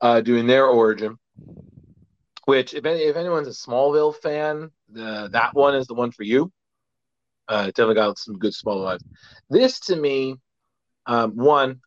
uh, 0.01 0.21
doing 0.21 0.45
their 0.45 0.65
origin. 0.65 1.17
Which, 2.45 2.73
if, 2.73 2.85
any, 2.85 3.01
if 3.01 3.15
anyone's 3.15 3.47
a 3.47 3.51
Smallville 3.51 4.15
fan, 4.15 4.71
the, 4.91 5.29
that 5.31 5.53
one 5.53 5.75
is 5.75 5.87
the 5.87 5.93
one 5.93 6.11
for 6.11 6.23
you. 6.23 6.51
Uh, 7.49 7.65
it 7.67 7.75
definitely 7.75 7.95
got 7.95 8.17
some 8.19 8.37
good 8.37 8.53
small 8.53 8.79
vibes. 8.85 9.01
This, 9.49 9.79
to 9.81 9.95
me, 9.95 10.35
um, 11.07 11.31
one 11.35 11.81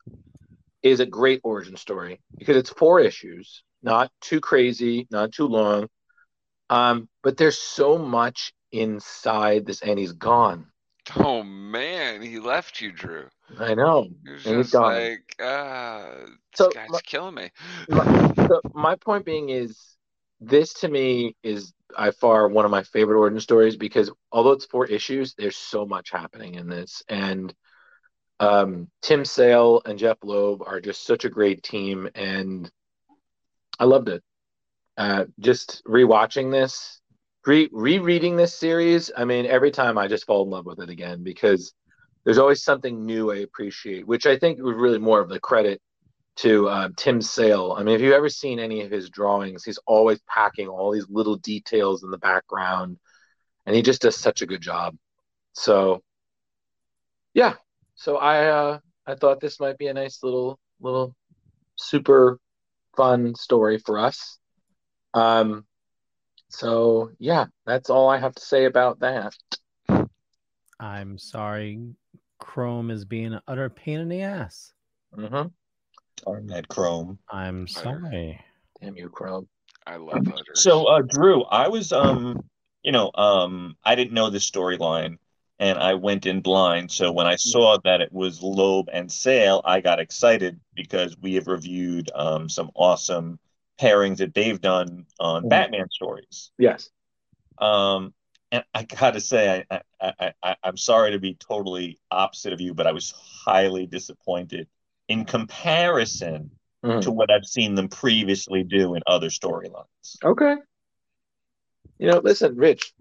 is 0.82 0.98
a 1.00 1.06
great 1.06 1.40
origin 1.44 1.76
story 1.76 2.20
because 2.36 2.56
it's 2.56 2.70
four 2.70 2.98
issues, 3.00 3.62
not 3.82 4.10
too 4.20 4.40
crazy, 4.40 5.06
not 5.10 5.30
too 5.32 5.46
long. 5.46 5.88
Um, 6.68 7.08
but 7.22 7.36
there's 7.36 7.58
so 7.58 7.96
much 7.98 8.52
inside 8.72 9.66
this, 9.66 9.82
and 9.82 9.98
he's 9.98 10.12
gone. 10.12 10.66
Oh 11.16 11.42
man, 11.42 12.22
he 12.22 12.38
left 12.38 12.80
you, 12.80 12.90
Drew. 12.92 13.28
I 13.58 13.74
know, 13.74 14.08
and 14.24 14.56
he's 14.56 14.70
gone. 14.70 14.94
like, 14.94 15.36
ah, 15.40 16.06
this 16.24 16.36
So, 16.54 16.70
guy's 16.70 16.90
my- 16.90 17.00
killing 17.04 17.34
me. 17.34 17.50
my, 17.88 18.34
so 18.48 18.60
my 18.74 18.96
point 18.96 19.24
being 19.24 19.50
is 19.50 19.96
this 20.42 20.74
to 20.74 20.88
me 20.88 21.36
is 21.42 21.72
by 21.96 22.10
far 22.10 22.48
one 22.48 22.64
of 22.64 22.70
my 22.70 22.82
favorite 22.82 23.18
origin 23.18 23.40
stories 23.40 23.76
because 23.76 24.10
although 24.30 24.52
it's 24.52 24.66
four 24.66 24.86
issues 24.86 25.34
there's 25.34 25.56
so 25.56 25.86
much 25.86 26.10
happening 26.10 26.54
in 26.54 26.68
this. 26.68 27.02
And 27.08 27.54
um, 28.40 28.88
tim 29.02 29.24
sale 29.24 29.82
and 29.84 29.98
jeph 29.98 30.18
loeb 30.24 30.62
are 30.66 30.80
just 30.80 31.06
such 31.06 31.24
a 31.24 31.30
great 31.30 31.62
team. 31.62 32.08
And 32.14 32.70
i 33.78 33.84
loved 33.84 34.08
it. 34.08 34.22
Uh, 34.96 35.24
just 35.38 35.82
rewatching 35.86 36.50
this 36.50 37.00
re- 37.46 37.70
rereading 37.72 38.36
this 38.36 38.54
series 38.54 39.10
i 39.16 39.24
mean 39.24 39.46
every 39.46 39.70
time 39.70 39.98
i 39.98 40.06
just 40.06 40.26
fall 40.26 40.44
in 40.44 40.50
love 40.50 40.66
with 40.66 40.80
it 40.80 40.90
again 40.90 41.22
because 41.22 41.72
there's 42.24 42.38
always 42.38 42.62
something 42.62 43.04
new 43.04 43.32
i 43.32 43.36
appreciate 43.36 44.06
which 44.06 44.26
i 44.26 44.36
think 44.36 44.60
was 44.60 44.76
really 44.76 44.98
more 44.98 45.20
of 45.20 45.28
the 45.28 45.40
credit 45.40 45.80
to 46.36 46.68
uh, 46.68 46.88
Tim 46.96 47.20
Sale. 47.20 47.76
I 47.78 47.82
mean, 47.82 47.94
if 47.94 48.00
you've 48.00 48.14
ever 48.14 48.28
seen 48.28 48.58
any 48.58 48.82
of 48.82 48.90
his 48.90 49.10
drawings, 49.10 49.64
he's 49.64 49.78
always 49.86 50.20
packing 50.26 50.68
all 50.68 50.90
these 50.92 51.06
little 51.08 51.36
details 51.36 52.02
in 52.02 52.10
the 52.10 52.18
background, 52.18 52.98
and 53.66 53.76
he 53.76 53.82
just 53.82 54.02
does 54.02 54.16
such 54.16 54.42
a 54.42 54.46
good 54.46 54.62
job. 54.62 54.96
So, 55.52 56.02
yeah. 57.34 57.54
So 57.94 58.16
I 58.16 58.46
uh, 58.46 58.78
I 59.06 59.14
thought 59.14 59.40
this 59.40 59.60
might 59.60 59.78
be 59.78 59.88
a 59.88 59.94
nice 59.94 60.22
little 60.22 60.58
little 60.80 61.14
super 61.76 62.38
fun 62.96 63.34
story 63.34 63.78
for 63.78 63.98
us. 63.98 64.38
Um. 65.14 65.64
So 66.48 67.10
yeah, 67.18 67.46
that's 67.64 67.90
all 67.90 68.08
I 68.08 68.18
have 68.18 68.34
to 68.34 68.42
say 68.42 68.64
about 68.64 69.00
that. 69.00 69.34
I'm 70.80 71.16
sorry, 71.16 71.94
Chrome 72.40 72.90
is 72.90 73.04
being 73.04 73.34
an 73.34 73.40
utter 73.46 73.70
pain 73.70 74.00
in 74.00 74.08
the 74.08 74.22
ass. 74.22 74.72
Mm-hmm. 75.16 75.48
Darn 76.16 76.46
that 76.48 76.68
Chrome. 76.68 77.18
I'm 77.30 77.66
sorry. 77.66 78.40
Damn 78.80 78.96
you, 78.96 79.08
Chrome. 79.08 79.48
I 79.86 79.96
love 79.96 80.26
Hutter. 80.26 80.54
So, 80.54 80.84
uh, 80.86 81.02
Drew, 81.02 81.42
I 81.44 81.68
was, 81.68 81.92
um, 81.92 82.44
you 82.82 82.92
know, 82.92 83.10
um, 83.14 83.76
I 83.84 83.94
didn't 83.94 84.12
know 84.12 84.30
the 84.30 84.38
storyline, 84.38 85.18
and 85.58 85.78
I 85.78 85.94
went 85.94 86.26
in 86.26 86.40
blind. 86.40 86.90
So 86.90 87.12
when 87.12 87.26
I 87.26 87.36
saw 87.36 87.78
that 87.84 88.00
it 88.00 88.12
was 88.12 88.42
Loeb 88.42 88.88
and 88.92 89.10
Sale, 89.10 89.62
I 89.64 89.80
got 89.80 90.00
excited 90.00 90.60
because 90.74 91.16
we 91.18 91.34
have 91.34 91.46
reviewed 91.46 92.10
um, 92.14 92.48
some 92.48 92.70
awesome 92.74 93.38
pairings 93.80 94.18
that 94.18 94.34
they've 94.34 94.60
done 94.60 95.06
on 95.18 95.44
Mhm. 95.44 95.48
Batman 95.48 95.88
stories. 95.90 96.52
Yes. 96.58 96.90
Um, 97.58 98.14
and 98.50 98.64
I 98.74 98.84
gotta 98.84 99.20
say, 99.20 99.64
I, 99.70 99.80
I, 100.00 100.12
I, 100.20 100.32
I, 100.42 100.56
I'm 100.62 100.76
sorry 100.76 101.12
to 101.12 101.18
be 101.18 101.34
totally 101.34 101.98
opposite 102.10 102.52
of 102.52 102.60
you, 102.60 102.74
but 102.74 102.86
I 102.86 102.92
was 102.92 103.12
highly 103.12 103.86
disappointed 103.86 104.68
in 105.12 105.24
comparison 105.26 106.50
Mhm. 106.82 107.02
to 107.02 107.12
what 107.12 107.30
I've 107.30 107.44
seen 107.44 107.74
them 107.76 107.88
previously 107.88 108.64
do 108.64 108.94
in 108.94 109.02
other 109.06 109.28
storylines. 109.28 110.16
Okay. 110.24 110.56
You 111.98 112.08
know, 112.10 112.18
listen, 112.18 112.56
Rich, 112.56 112.92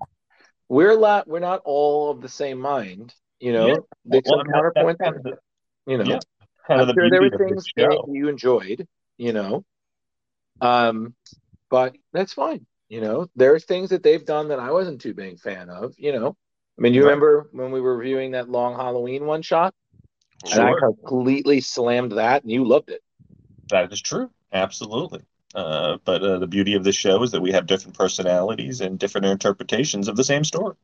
we're 0.69 0.93
lot 0.95 1.27
we're 1.27 1.39
not 1.39 1.61
all 1.65 2.11
of 2.11 2.21
the 2.21 2.29
same 2.29 2.59
mind. 2.59 3.15
You 3.39 3.53
know, 3.53 3.67
Yeah. 3.67 3.75
there's 4.05 4.23
Well, 4.27 4.37
some 4.37 4.39
I 4.41 4.43
mean, 4.43 4.51
that- 4.51 4.73
that's 4.75 4.85
counterpoints. 4.85 4.99
kind 4.99 5.15
of 5.15 5.23
the- 5.23 5.39
you 5.87 5.97
know, 5.97 6.03
yeah, 6.03 6.19
kind 6.67 6.81
I'm 6.81 6.87
the 6.87 6.93
sure 6.93 7.09
there 7.09 7.21
were 7.21 7.37
things 7.37 7.65
in 7.75 8.13
you 8.13 8.27
enjoyed. 8.27 8.87
You 9.17 9.33
know, 9.33 9.65
um, 10.61 11.15
but 11.69 11.95
that's 12.11 12.33
fine. 12.33 12.65
You 12.89 13.01
know, 13.01 13.27
there's 13.35 13.65
things 13.65 13.91
that 13.91 14.03
they've 14.03 14.25
done 14.25 14.49
that 14.49 14.59
I 14.59 14.71
wasn't 14.71 15.01
too 15.01 15.13
big 15.13 15.39
fan 15.39 15.69
of. 15.69 15.93
You 15.97 16.11
know, 16.11 16.35
I 16.77 16.81
mean, 16.81 16.93
you 16.93 17.01
Right. 17.01 17.09
remember 17.09 17.49
when 17.51 17.71
we 17.71 17.81
were 17.81 17.95
reviewing 17.97 18.31
that 18.31 18.49
long 18.49 18.75
Halloween 18.75 19.25
one 19.25 19.41
shot, 19.41 19.73
and 20.43 20.61
I 20.61 20.73
completely 20.73 21.61
slammed 21.61 22.13
that, 22.13 22.43
and 22.43 22.51
you 22.51 22.65
loved 22.65 22.89
it. 22.89 23.01
That 23.69 23.91
is 23.91 24.01
true. 24.01 24.29
Absolutely. 24.53 25.21
Uh, 25.53 25.97
but 26.05 26.23
uh, 26.23 26.39
the 26.39 26.47
beauty 26.47 26.75
of 26.75 26.83
the 26.83 26.91
show 26.91 27.21
is 27.23 27.31
that 27.31 27.41
we 27.41 27.51
have 27.51 27.65
different 27.67 27.97
personalities 27.97 28.81
and 28.81 28.97
different 28.99 29.25
interpretations 29.25 30.07
of 30.07 30.15
the 30.15 30.23
same 30.23 30.43
story. 30.43 30.75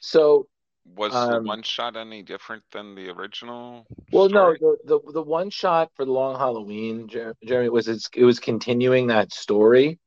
So, 0.00 0.48
Was 0.96 1.12
um, 1.14 1.44
the 1.44 1.48
one 1.48 1.62
shot 1.62 1.96
any 1.96 2.22
different 2.22 2.64
than 2.72 2.94
the 2.94 3.10
original? 3.10 3.86
Well, 4.12 4.28
story? 4.28 4.58
no, 4.60 4.76
the, 4.84 5.00
the 5.02 5.12
the 5.12 5.22
one 5.22 5.50
shot 5.50 5.90
for 5.94 6.04
the 6.04 6.12
long 6.12 6.36
Halloween, 6.36 7.08
Jer- 7.08 7.36
Jeremy, 7.44 7.68
was 7.68 7.88
it's, 7.88 8.08
it 8.14 8.24
was 8.24 8.40
continuing 8.40 9.06
that 9.08 9.32
story, 9.32 9.98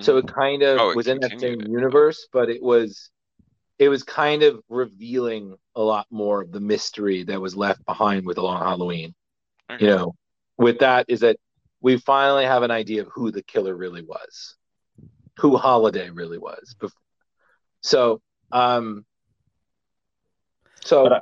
so 0.00 0.16
it 0.18 0.26
kind 0.26 0.62
of 0.62 0.78
Oh, 0.80 0.90
it 0.90 0.96
was 0.96 1.06
in 1.08 1.20
that 1.20 1.30
same 1.38 1.60
continued 1.60 1.68
universe, 1.70 2.26
but 2.32 2.50
it 2.50 2.62
was 2.62 3.10
it 3.82 3.88
was 3.88 4.04
kind 4.04 4.44
of 4.44 4.62
revealing 4.68 5.56
a 5.74 5.82
lot 5.82 6.06
more 6.10 6.40
of 6.42 6.52
the 6.52 6.60
mystery 6.60 7.24
that 7.24 7.40
was 7.40 7.56
left 7.56 7.84
behind 7.84 8.24
with 8.24 8.36
the 8.36 8.42
long 8.42 8.60
Halloween. 8.62 9.12
Okay. 9.70 9.84
You 9.84 9.90
know, 9.90 10.14
with 10.56 10.78
that 10.78 11.06
is 11.08 11.20
that 11.20 11.36
we 11.80 11.96
finally 11.96 12.44
have 12.44 12.62
an 12.62 12.70
idea 12.70 13.02
of 13.02 13.08
who 13.08 13.32
the 13.32 13.42
killer 13.42 13.74
really 13.74 14.02
was, 14.02 14.54
who 15.38 15.56
Holiday 15.56 16.10
really 16.10 16.38
was. 16.38 16.76
Bef- 16.80 16.92
So, 17.80 18.20
um, 18.52 19.04
so, 20.84 21.12
I- 21.12 21.20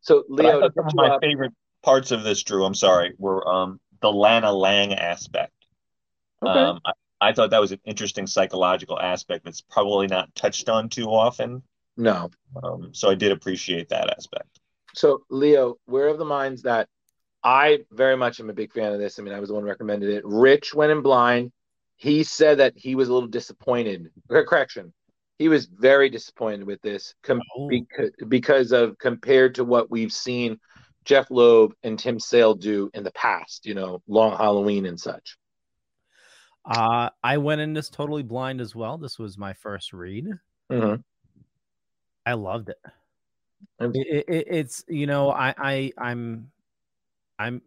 so 0.00 0.24
Leo, 0.28 0.60
to 0.62 0.72
some 0.74 0.86
of 0.88 0.94
my 0.94 1.08
up- 1.10 1.20
favorite 1.20 1.52
parts 1.84 2.10
of 2.10 2.24
this, 2.24 2.42
Drew, 2.42 2.64
I'm 2.64 2.74
sorry, 2.74 3.14
were 3.18 3.46
um, 3.46 3.78
the 4.00 4.10
Lana 4.10 4.52
Lang 4.52 4.94
aspect. 4.94 5.52
Okay. 6.42 6.58
Um, 6.58 6.80
I, 6.84 6.92
I 7.20 7.32
thought 7.32 7.50
that 7.50 7.60
was 7.60 7.72
an 7.72 7.80
interesting 7.84 8.26
psychological 8.26 8.98
aspect 9.00 9.44
that's 9.44 9.60
probably 9.60 10.06
not 10.06 10.34
touched 10.34 10.68
on 10.68 10.88
too 10.88 11.06
often. 11.06 11.62
no. 11.96 12.30
Um, 12.62 12.90
so 12.92 13.10
I 13.10 13.14
did 13.14 13.32
appreciate 13.32 13.88
that 13.88 14.10
aspect. 14.10 14.60
So, 14.94 15.22
Leo, 15.30 15.76
we're 15.86 16.08
of 16.08 16.18
the 16.18 16.24
minds 16.24 16.62
that 16.62 16.88
I 17.42 17.80
very 17.90 18.16
much 18.16 18.40
am 18.40 18.50
a 18.50 18.54
big 18.54 18.72
fan 18.72 18.92
of 18.92 18.98
this. 18.98 19.18
I 19.18 19.22
mean, 19.22 19.34
I 19.34 19.40
was 19.40 19.48
the 19.48 19.54
one 19.54 19.62
who 19.62 19.68
recommended 19.68 20.10
it. 20.10 20.24
Rich 20.24 20.74
went 20.74 20.92
in 20.92 21.02
blind. 21.02 21.52
He 21.96 22.24
said 22.24 22.58
that 22.58 22.74
he 22.76 22.94
was 22.94 23.08
a 23.08 23.14
little 23.14 23.28
disappointed. 23.28 24.10
Correction. 24.30 24.92
He 25.38 25.48
was 25.48 25.66
very 25.66 26.08
disappointed 26.08 26.66
with 26.66 26.80
this 26.80 27.14
com- 27.22 27.42
because, 27.68 28.10
because 28.26 28.72
of 28.72 28.96
compared 28.98 29.54
to 29.56 29.64
what 29.64 29.90
we've 29.90 30.12
seen 30.12 30.58
Jeph 31.04 31.30
Loeb 31.30 31.74
and 31.82 31.98
Tim 31.98 32.18
Sale 32.18 32.54
do 32.54 32.90
in 32.94 33.04
the 33.04 33.12
past, 33.12 33.64
you 33.64 33.74
know, 33.74 34.02
Long 34.08 34.36
Halloween 34.36 34.86
and 34.86 34.98
such. 34.98 35.36
Uh, 36.66 37.10
I 37.22 37.38
went 37.38 37.60
in 37.60 37.72
this 37.72 37.88
totally 37.88 38.22
blind 38.24 38.60
as 38.60 38.74
well. 38.74 38.98
This 38.98 39.18
was 39.18 39.38
my 39.38 39.52
first 39.52 39.92
read. 39.92 40.26
Mhm. 40.70 41.02
I 42.26 42.32
loved 42.34 42.68
it. 42.70 42.78
It, 43.94 44.06
it, 44.28 44.34
it- 44.34 44.46
it's 44.48 44.84
you 44.88 45.06
know 45.06 45.30
I 45.30 45.54
I 45.56 45.92
I'm 45.96 46.50
I'm 47.38 47.62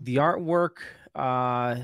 the 0.00 0.16
artwork. 0.16 0.76
Uh, 1.14 1.76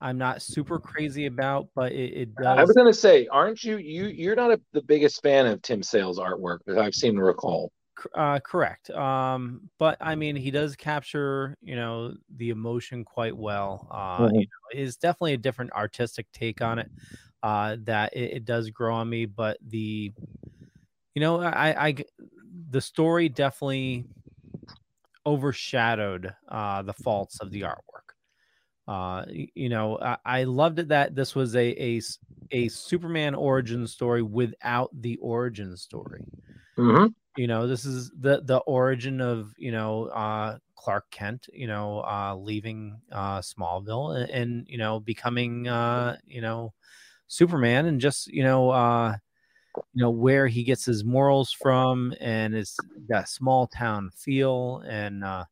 I'm 0.00 0.18
not 0.18 0.42
super 0.42 0.78
crazy 0.78 1.26
about, 1.26 1.68
but 1.74 1.92
it, 1.92 2.12
it 2.12 2.34
does. 2.34 2.46
I 2.46 2.62
was 2.62 2.72
going 2.72 2.86
to 2.86 2.94
say, 2.98 3.26
aren't 3.28 3.62
you? 3.64 3.78
You 3.78 4.06
you're 4.06 4.36
not 4.36 4.50
a, 4.52 4.60
the 4.72 4.82
biggest 4.82 5.22
fan 5.22 5.46
of 5.46 5.60
Tim 5.62 5.82
Sale's 5.82 6.18
artwork, 6.18 6.58
as 6.68 6.76
I've 6.76 6.94
seemed 6.94 7.16
to 7.18 7.22
recall. 7.24 7.72
Uh, 8.14 8.40
correct. 8.40 8.90
Um, 8.90 9.70
but 9.78 9.96
I 10.00 10.14
mean, 10.14 10.36
he 10.36 10.50
does 10.50 10.76
capture, 10.76 11.56
you 11.60 11.76
know, 11.76 12.14
the 12.28 12.50
emotion 12.50 13.04
quite 13.04 13.36
well. 13.36 13.86
Uh, 13.90 14.28
Mhm. 14.28 14.48
you 14.72 14.76
know, 14.76 14.82
it's 14.82 14.96
definitely 14.96 15.34
a 15.34 15.38
different 15.38 15.72
artistic 15.72 16.30
take 16.32 16.60
on 16.62 16.78
it. 16.78 16.90
Uh, 17.42 17.76
that 17.80 18.14
it, 18.16 18.32
it 18.38 18.44
does 18.44 18.70
grow 18.70 18.94
on 18.94 19.08
me, 19.08 19.24
but 19.26 19.58
the, 19.62 20.12
you 21.14 21.20
know, 21.20 21.40
I, 21.40 21.88
I 21.88 21.94
the 22.70 22.80
story 22.80 23.28
definitely 23.28 24.06
overshadowed 25.26 26.34
uh 26.48 26.82
the 26.82 26.92
faults 26.92 27.40
of 27.40 27.50
the 27.50 27.62
artwork. 27.62 28.07
Uh, 28.88 29.26
you 29.28 29.68
know, 29.70 29.98
I, 30.00 30.18
I 30.26 30.44
loved 30.44 30.80
it 30.80 30.88
that 30.88 31.14
this 31.14 31.36
was 31.36 31.56
a, 31.56 31.68
a 31.82 32.02
a 32.52 32.68
Superman 32.68 33.34
origin 33.36 33.86
story 33.86 34.22
without 34.22 34.90
the 34.94 35.18
origin 35.18 35.76
story 35.76 36.26
Mhm. 36.76 37.14
you 37.36 37.46
know 37.46 37.66
this 37.66 37.84
is 37.84 38.10
the 38.18 38.40
the 38.42 38.58
origin 38.58 39.20
of 39.20 39.52
you 39.56 39.70
know 39.70 40.06
uh 40.06 40.58
clark 40.76 41.10
kent 41.10 41.46
you 41.52 41.66
know 41.66 42.00
uh 42.00 42.34
leaving 42.36 43.00
uh 43.12 43.38
smallville 43.40 44.16
and, 44.20 44.30
and 44.30 44.66
you 44.68 44.78
know 44.78 45.00
becoming 45.00 45.68
uh 45.68 46.16
you 46.24 46.40
know 46.40 46.72
superman 47.28 47.86
and 47.86 48.00
just 48.00 48.28
you 48.28 48.42
know 48.42 48.70
uh 48.70 49.16
you 49.94 50.02
know 50.02 50.10
where 50.10 50.48
he 50.48 50.64
gets 50.64 50.84
his 50.86 51.04
morals 51.04 51.52
from 51.52 52.14
and 52.20 52.54
it's 52.54 52.84
that 53.08 53.28
small 53.28 53.66
town 53.66 54.10
feel 54.16 54.82
and 54.88 55.24
uh 55.24 55.44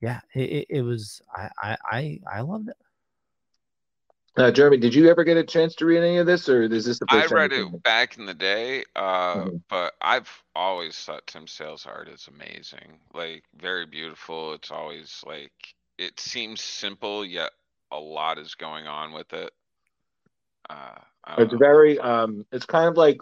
yeah 0.00 0.20
it, 0.34 0.50
it, 0.50 0.66
it 0.70 0.82
was 0.82 1.20
I, 1.34 1.48
I 1.62 1.76
i 1.90 2.20
i 2.32 2.40
loved 2.40 2.68
it 2.68 2.76
Uh, 4.36 4.50
Jeremy, 4.50 4.78
did 4.78 4.94
you 4.94 5.10
ever 5.10 5.24
get 5.24 5.36
a 5.36 5.44
chance 5.44 5.74
to 5.76 5.84
read 5.84 5.98
any 5.98 6.16
of 6.18 6.26
this, 6.26 6.48
or 6.48 6.62
is 6.62 6.86
this 6.86 6.98
the 6.98 7.06
I 7.10 7.20
first 7.20 7.28
time 7.28 7.36
read 7.38 7.52
you've 7.52 7.74
it 7.74 7.82
back 7.82 8.16
in 8.16 8.26
the 8.26 8.32
day, 8.34 8.84
uh, 8.94 9.44
Mhm. 9.44 9.60
but 9.68 9.94
I've 10.00 10.30
always 10.54 10.96
thought 10.96 11.26
Tim 11.26 11.46
Sale's 11.46 11.84
art 11.84 12.08
is 12.08 12.28
amazing. 12.28 13.00
Like 13.12 13.44
very 13.56 13.86
beautiful. 13.86 14.54
It's 14.54 14.70
always 14.70 15.22
like 15.26 15.52
it 15.98 16.18
seems 16.20 16.62
simple 16.62 17.24
yet 17.24 17.50
a 17.90 17.98
lot 17.98 18.38
is 18.38 18.54
going 18.54 18.86
on 18.86 19.12
with 19.12 19.32
it. 19.32 19.52
Uh, 20.70 21.00
It's 21.38 21.52
know. 21.52 21.58
very 21.58 21.98
um 21.98 22.46
it's 22.52 22.66
kind 22.66 22.88
of 22.88 22.96
like 22.96 23.20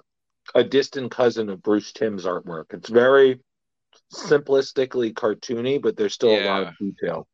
a 0.55 0.62
distant 0.62 1.11
cousin 1.11 1.49
of 1.49 1.62
Bruce 1.62 1.93
Timm's 1.93 2.26
artwork. 2.26 2.72
It's 2.74 2.91
very 2.91 3.41
simplistically 4.13 5.13
cartoony, 5.13 5.81
but 5.81 5.97
there's 5.97 6.15
still 6.15 6.35
a 6.35 6.41
lot 6.41 6.63
of 6.63 6.77
detail. 6.79 7.29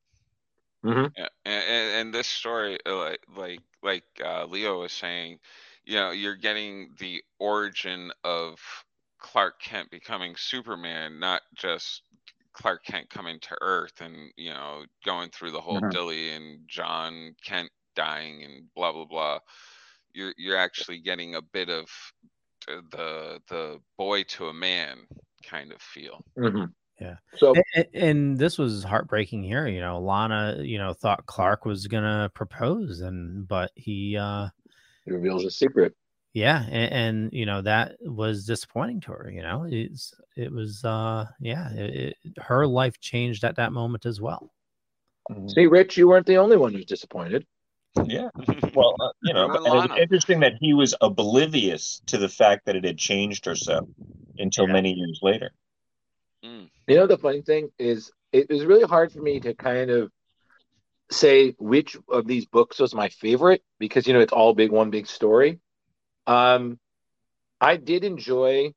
hmm 0.83 1.07
Yeah, 1.17 1.29
and, 1.45 1.65
and, 1.65 1.91
and 2.01 2.15
this 2.15 2.27
story, 2.27 2.79
uh, 2.87 2.97
like 2.97 3.21
like 3.37 3.61
like 3.83 4.05
uh, 4.25 4.47
Leo 4.47 4.81
was 4.81 4.93
saying, 4.93 5.39
you 5.85 5.95
know, 5.95 6.11
you're 6.11 6.37
getting 6.37 6.95
the 6.99 7.23
origin 7.39 8.11
of 8.25 8.59
Clark 9.19 9.61
Kent 9.61 9.91
becoming 9.91 10.35
Superman, 10.37 11.21
not 11.21 11.43
just 11.55 12.03
Clark 12.53 12.85
Kent 12.85 13.11
coming 13.11 13.39
to 13.41 13.57
Earth 13.61 14.01
and 14.01 14.33
you 14.37 14.51
know 14.51 14.85
going 15.05 15.31
through 15.31 15.53
the 15.53 15.61
whole 15.61 15.83
Mhm. 15.83 15.91
dilly 15.91 16.31
and 16.31 16.67
John 16.69 17.35
Kent 17.45 17.71
dying 17.95 18.43
and 18.45 18.69
blah 18.75 18.93
blah 18.93 19.07
blah. 19.07 19.39
You're 20.15 20.35
you're 20.37 20.57
actually 20.57 21.01
getting 21.01 21.35
a 21.37 21.43
bit 21.43 21.69
of 21.71 21.89
the 22.67 22.83
the, 22.93 23.41
the 23.49 23.81
boy 23.99 24.25
to 24.25 24.49
a 24.49 24.55
man 24.55 25.07
kind 25.49 25.73
of 25.73 25.81
feel. 25.81 26.25
hmm 26.37 26.65
Yeah. 27.01 27.17
So 27.37 27.55
and, 27.75 27.87
and 27.95 28.39
this 28.39 28.59
was 28.59 28.85
heartbreaking 28.85 29.43
here. 29.43 29.67
You 29.67 29.81
know, 29.81 30.01
Lana, 30.01 30.63
you 30.63 30.79
know, 30.79 30.93
thought 30.93 31.27
Clark 31.27 31.65
was 31.65 31.87
gonna 31.87 32.31
propose, 32.35 33.01
and 33.01 33.47
but 33.47 33.71
he, 33.75 34.17
uh 34.17 34.49
He 35.05 35.13
reveals 35.13 35.45
a 35.45 35.51
secret. 35.51 35.95
yeah, 36.33 36.65
and, 36.71 36.93
and 36.93 37.33
you 37.33 37.47
know 37.47 37.63
that 37.63 37.97
was 38.01 38.45
disappointing 38.45 39.01
to 39.03 39.13
her. 39.13 39.31
You 39.31 39.43
know, 39.43 39.67
it's 39.69 40.15
it 40.37 40.53
was, 40.53 40.85
uh 40.85 41.27
yeah, 41.41 41.73
it, 41.73 42.17
it, 42.25 42.39
her 42.39 42.67
life 42.67 42.99
changed 43.01 43.45
at 43.45 43.57
that 43.57 43.73
moment 43.73 44.07
as 44.07 44.21
well. 44.21 44.51
See, 45.47 45.67
Rich, 45.67 45.97
you 45.97 46.09
weren't 46.09 46.27
the 46.27 46.37
only 46.37 46.57
one 46.57 46.75
who's 46.75 46.85
disappointed. 46.85 47.47
Yeah. 48.05 48.29
Well, 48.75 48.97
uh, 48.99 49.11
you 49.23 49.33
know, 49.33 49.47
You 49.47 49.55
and 49.55 49.67
and 49.67 49.91
it's 49.93 50.01
interesting 50.01 50.41
that 50.41 50.55
he 50.59 50.75
was 50.75 50.97
oblivious 51.01 52.03
to 52.07 52.19
the 52.19 52.29
fact 52.29 52.67
that 52.67 52.75
it 52.75 52.85
had 52.85 52.99
changed 52.99 53.45
her 53.45 53.55
so 53.55 53.89
until 54.37 54.67
many 54.67 54.93
years 54.93 55.21
later. 55.23 55.53
Mm. 56.45 56.69
You 56.89 56.97
know, 56.97 57.07
the 57.07 57.19
funny 57.19 57.43
thing 57.43 57.71
is, 57.79 58.11
it 58.33 58.51
was 58.51 58.65
really 58.65 58.83
hard 58.83 59.13
for 59.13 59.21
me 59.21 59.39
to 59.41 59.55
kind 59.55 59.91
of 59.91 60.11
say 61.11 61.55
which 61.59 61.97
of 62.09 62.27
these 62.27 62.47
books 62.47 62.81
was 62.81 62.95
my 62.95 63.09
favorite 63.11 63.63
because, 63.79 64.09
you 64.09 64.13
know, 64.13 64.21
it's 64.21 64.33
all 64.33 64.55
big, 64.55 64.73
one 64.73 64.91
big 64.91 65.07
story. 65.07 65.61
Um, 66.27 66.81
I 67.61 67.77
did 67.77 68.03
enjoy 68.03 68.73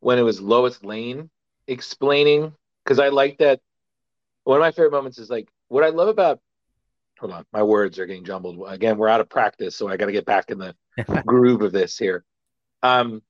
when 0.00 0.18
it 0.18 0.22
was 0.22 0.40
Lois 0.40 0.82
Lane 0.82 1.28
explaining 1.66 2.54
because 2.84 2.98
I 2.98 3.08
like 3.08 3.38
that. 3.38 3.60
One 4.44 4.56
of 4.56 4.62
my 4.62 4.70
favorite 4.70 4.92
moments 4.92 5.18
is 5.18 5.28
like 5.28 5.48
what 5.68 5.84
I 5.84 5.90
love 5.90 6.08
about. 6.08 6.40
Hold 7.20 7.32
on, 7.32 7.44
my 7.52 7.62
words 7.62 7.98
are 7.98 8.06
getting 8.06 8.24
jumbled. 8.24 8.62
Again, 8.68 8.96
we're 8.96 9.08
out 9.08 9.20
of 9.20 9.28
practice, 9.28 9.76
so 9.76 9.88
I 9.88 9.96
got 9.96 10.06
to 10.06 10.12
get 10.12 10.26
back 10.26 10.50
in 10.50 10.58
the 10.58 10.74
groove 11.26 11.62
of 11.62 11.72
this 11.72 11.98
here. 11.98 12.24
Um, 12.82 13.22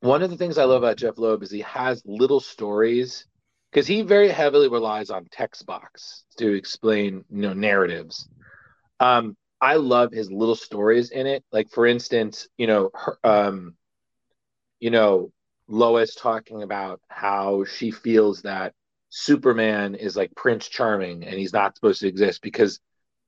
one 0.00 0.22
of 0.22 0.30
the 0.30 0.36
things 0.36 0.56
I 0.56 0.64
love 0.64 0.82
about 0.82 0.96
Jeph 0.96 1.18
Loeb 1.18 1.42
is 1.42 1.50
he 1.50 1.60
has 1.60 2.02
little 2.06 2.40
stories 2.40 3.26
because 3.70 3.86
he 3.86 4.02
very 4.02 4.28
heavily 4.28 4.68
relies 4.68 5.10
on 5.10 5.26
text 5.30 5.66
box 5.66 6.24
to 6.38 6.54
explain, 6.54 7.24
you 7.30 7.42
know, 7.42 7.52
narratives. 7.52 8.28
Um, 8.98 9.36
I 9.60 9.76
love 9.76 10.12
his 10.12 10.30
little 10.30 10.56
stories 10.56 11.10
in 11.10 11.26
it. 11.26 11.44
Like 11.52 11.70
for 11.70 11.86
instance, 11.86 12.48
you 12.56 12.66
know, 12.66 12.90
her, 12.94 13.18
um, 13.24 13.74
you 14.78 14.90
know, 14.90 15.32
Lois 15.68 16.14
talking 16.14 16.62
about 16.62 17.00
how 17.08 17.64
she 17.64 17.90
feels 17.90 18.42
that 18.42 18.74
Superman 19.10 19.96
is 19.96 20.16
like 20.16 20.34
Prince 20.34 20.68
Charming 20.68 21.24
and 21.24 21.34
he's 21.34 21.52
not 21.52 21.74
supposed 21.74 22.00
to 22.00 22.08
exist 22.08 22.40
because 22.42 22.80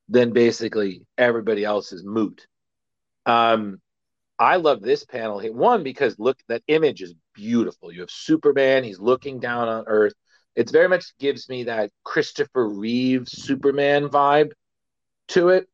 then 0.09 0.31
basically 0.31 1.05
everybody 1.17 1.63
else 1.63 1.91
is 1.91 2.03
moot. 2.03 2.47
Um, 3.25 3.79
I 4.39 4.55
love 4.55 4.81
this 4.81 5.05
panel. 5.05 5.39
Hit 5.39 5.53
one 5.53 5.83
because 5.83 6.17
look, 6.17 6.37
that 6.47 6.63
image 6.67 7.01
is 7.01 7.13
beautiful. 7.33 7.91
You 7.91 8.01
have 8.01 8.09
Superman. 8.09 8.83
He's 8.83 8.99
looking 8.99 9.39
down 9.39 9.67
on 9.67 9.83
Earth. 9.87 10.13
It 10.55 10.69
very 10.69 10.87
much 10.87 11.17
gives 11.19 11.49
me 11.49 11.65
that 11.65 11.91
Christopher 12.03 12.67
Reeve 12.67 13.27
Superman 13.27 14.07
vibe 14.07 14.51
to 15.29 15.49
it. 15.49 15.67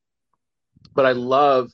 But 0.93 1.05
I 1.05 1.11
love 1.11 1.71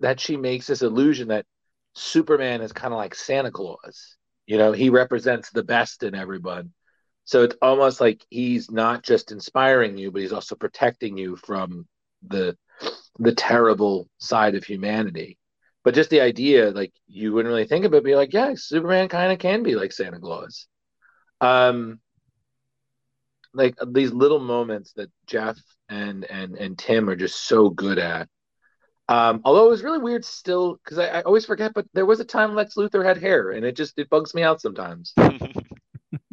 that 0.00 0.20
she 0.20 0.36
makes 0.36 0.66
this 0.66 0.82
illusion 0.82 1.28
that 1.28 1.46
Superman 1.94 2.60
is 2.60 2.72
kind 2.72 2.92
of 2.92 2.98
like 2.98 3.14
Santa 3.14 3.50
Claus. 3.50 4.16
You 4.46 4.58
know, 4.58 4.72
he 4.72 4.90
represents 4.90 5.50
the 5.50 5.64
best 5.64 6.02
in 6.02 6.14
everyone. 6.14 6.72
So 7.26 7.42
it's 7.42 7.56
almost 7.60 8.00
like 8.00 8.24
he's 8.30 8.70
not 8.70 9.02
just 9.02 9.32
inspiring 9.32 9.98
you, 9.98 10.12
but 10.12 10.22
he's 10.22 10.32
also 10.32 10.54
protecting 10.54 11.18
you 11.18 11.36
from 11.36 11.86
the 12.26 12.56
the 13.18 13.34
terrible 13.34 14.08
side 14.18 14.54
of 14.54 14.62
humanity. 14.62 15.36
But 15.82 15.94
just 15.94 16.08
the 16.10 16.20
idea, 16.20 16.70
like 16.70 16.92
you 17.08 17.32
wouldn't 17.32 17.52
really 17.52 17.66
think 17.66 17.84
of 17.84 17.94
it, 17.94 18.04
be 18.04 18.14
like, 18.14 18.32
yeah, 18.32 18.52
Superman 18.54 19.08
kind 19.08 19.32
of 19.32 19.40
can 19.40 19.64
be 19.64 19.74
like 19.74 19.92
Santa 19.92 20.20
Claus. 20.20 20.68
Um, 21.40 21.98
like 23.52 23.74
these 23.88 24.12
little 24.12 24.40
moments 24.40 24.92
that 24.92 25.10
Jeph 25.26 25.58
and 25.88 26.24
and 26.24 26.54
and 26.56 26.78
Tim 26.78 27.10
are 27.10 27.16
just 27.16 27.48
so 27.48 27.70
good 27.70 27.98
at. 27.98 28.28
Um, 29.08 29.40
although 29.44 29.66
it 29.66 29.70
was 29.70 29.82
really 29.82 29.98
weird 29.98 30.24
still 30.24 30.76
because 30.76 30.98
I, 30.98 31.06
I 31.06 31.22
always 31.22 31.46
forget, 31.46 31.74
but 31.74 31.86
there 31.92 32.06
was 32.06 32.20
a 32.20 32.24
time 32.24 32.54
Lex 32.54 32.74
Luthor 32.76 33.04
had 33.04 33.18
hair, 33.18 33.50
and 33.50 33.64
it 33.64 33.74
just 33.74 33.98
it 33.98 34.10
bugs 34.10 34.32
me 34.32 34.44
out 34.44 34.60
sometimes. 34.60 35.12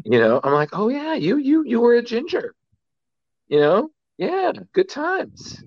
you 0.03 0.19
know, 0.19 0.39
I'm 0.43 0.53
like, 0.53 0.69
oh 0.73 0.89
yeah, 0.89 1.15
you 1.15 1.37
you 1.37 1.63
you 1.65 1.79
were 1.79 1.95
a 1.95 2.01
ginger. 2.01 2.55
You 3.47 3.59
know, 3.59 3.89
yeah, 4.17 4.51
good 4.73 4.89
times. 4.89 5.63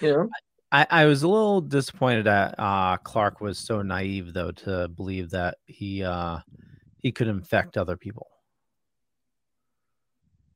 You 0.00 0.12
know, 0.12 0.28
I, 0.74 0.86
I 0.90 1.04
was 1.04 1.22
a 1.22 1.28
little 1.28 1.60
disappointed 1.60 2.26
that 2.26 2.56
uh, 2.58 2.96
Clark 2.96 3.40
was 3.40 3.58
so 3.58 3.82
naive, 3.82 4.32
though, 4.32 4.50
to 4.50 4.88
believe 4.88 5.30
that 5.30 5.58
he 5.66 6.02
uh, 6.02 6.38
he 6.98 7.12
could 7.12 7.28
infect 7.28 7.76
other 7.76 7.96
people. 7.96 8.28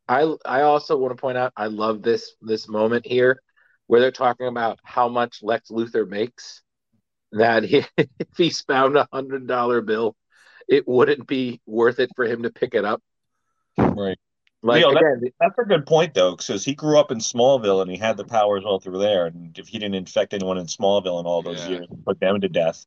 I 0.08 0.34
I 0.44 0.62
also 0.62 0.96
want 0.96 1.16
to 1.16 1.20
point 1.20 1.38
out 1.38 1.52
I 1.56 1.66
love 1.66 2.02
this 2.02 2.32
this 2.42 2.68
moment 2.68 3.06
here 3.06 3.40
where 3.86 4.00
they're 4.00 4.10
talking 4.10 4.48
about 4.48 4.80
how 4.82 5.08
much 5.08 5.42
Lex 5.42 5.70
Luthor 5.70 6.08
makes. 6.08 6.62
That 7.30 7.62
he, 7.62 7.84
if 7.96 8.08
he's 8.36 8.60
found 8.62 8.96
a 8.96 9.06
hundred 9.12 9.46
dollar 9.46 9.82
bill, 9.82 10.16
it 10.68 10.86
wouldn't 10.86 11.26
be 11.26 11.60
worth 11.66 11.98
it 11.98 12.10
for 12.14 12.24
him 12.24 12.42
to 12.42 12.50
pick 12.50 12.74
it 12.74 12.84
up. 12.84 13.02
Right. 13.76 14.18
Like 14.62 14.84
Leo, 14.84 14.92
that- 14.92 14.98
again, 14.98 15.32
that's 15.40 15.58
a 15.58 15.64
good 15.64 15.86
point 15.86 16.14
though, 16.14 16.36
because 16.36 16.64
he 16.64 16.74
grew 16.74 16.98
up 16.98 17.10
in 17.10 17.18
Smallville 17.18 17.80
and 17.80 17.90
he 17.90 17.96
had 17.96 18.16
the 18.16 18.24
powers 18.24 18.64
all 18.64 18.80
through 18.80 18.98
there. 18.98 19.26
And 19.26 19.56
if 19.58 19.68
he 19.68 19.78
didn't 19.78 19.94
infect 19.94 20.34
anyone 20.34 20.58
in 20.58 20.66
Smallville 20.66 21.20
in 21.20 21.26
all 21.26 21.42
those 21.42 21.60
Yeah. 21.60 21.68
years 21.68 21.86
and 21.90 22.04
put 22.04 22.20
them 22.20 22.40
to 22.40 22.48
death, 22.48 22.84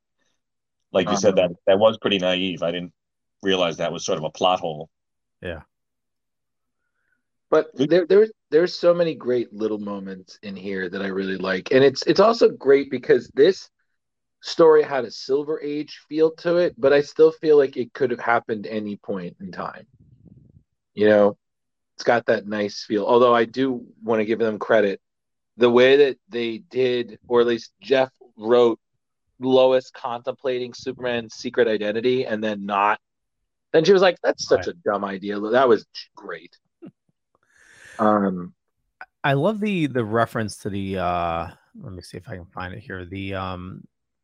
like 0.91 1.09
you 1.09 1.15
said, 1.15 1.39
uh-huh. 1.39 1.49
that 1.49 1.55
that 1.67 1.79
was 1.79 1.97
pretty 1.97 2.19
naive. 2.19 2.61
I 2.61 2.71
didn't 2.71 2.93
realize 3.41 3.77
that 3.77 3.93
was 3.93 4.05
sort 4.05 4.17
of 4.17 4.25
a 4.25 4.29
plot 4.29 4.59
hole. 4.59 4.89
Yeah. 5.41 5.61
But 7.49 7.71
there, 7.73 8.05
there's 8.05 8.32
there's 8.49 8.77
so 8.77 8.93
many 8.93 9.15
great 9.15 9.53
little 9.53 9.77
moments 9.77 10.39
in 10.43 10.55
here 10.55 10.89
that 10.89 11.01
I 11.01 11.07
really 11.07 11.38
like, 11.38 11.71
and 11.71 11.84
it's 11.84 12.03
it's 12.03 12.19
also 12.19 12.49
great 12.49 12.91
because 12.91 13.29
this 13.34 13.69
story 14.42 14.84
had 14.84 15.06
a 15.06 15.12
Silver 15.12 15.62
Age 15.62 16.02
feel 16.10 16.32
to 16.38 16.58
it, 16.58 16.76
but 16.78 16.94
I 16.94 17.02
still 17.02 17.32
feel 17.32 17.58
like 17.58 17.78
it 17.78 17.94
could 17.94 18.12
have 18.12 18.20
happened 18.20 18.68
any 18.68 18.98
point 18.98 19.38
in 19.39 19.52
time. 19.52 19.88
You 20.94 21.08
know, 21.08 21.38
it's 21.96 22.04
got 22.04 22.26
that 22.26 22.48
nice 22.48 22.84
feel. 22.84 23.06
Although 23.06 23.34
I 23.34 23.46
do 23.46 23.86
want 24.04 24.20
to 24.20 24.26
give 24.26 24.39
them 24.39 24.60
credit, 24.60 25.00
the 25.58 25.70
way 25.70 25.96
that 25.98 26.18
they 26.30 26.58
did, 26.58 27.20
or 27.28 27.42
at 27.42 27.48
least 27.48 27.74
Jeph 27.82 28.12
wrote 28.36 28.80
Lois 29.39 29.92
contemplating 29.92 30.74
Superman's 30.74 31.36
secret 31.36 31.68
identity 31.68 32.26
and 32.26 32.44
then 32.44 32.66
not. 32.66 33.00
Then 33.72 33.86
she 33.86 33.94
was 33.94 34.02
like, 34.02 34.18
"That's 34.22 34.46
such 34.46 34.68
a 34.68 34.74
dumb 34.74 35.06
idea." 35.06 35.39
That 35.39 35.70
was 35.70 35.86
great. 36.16 36.58
Um, 38.00 38.56
I 39.24 39.34
love 39.34 39.60
the 39.60 39.86
the 39.86 40.04
reference 40.04 40.58
to 40.58 40.70
the 40.70 40.98
uh 40.98 41.48
let 41.80 41.94
me 41.94 42.02
see 42.02 42.18
if 42.18 42.28
I 42.28 42.36
can 42.36 42.46
find 42.48 42.74
it 42.74 42.80
here. 42.80 43.06
The 43.06 43.36
um 43.36 43.84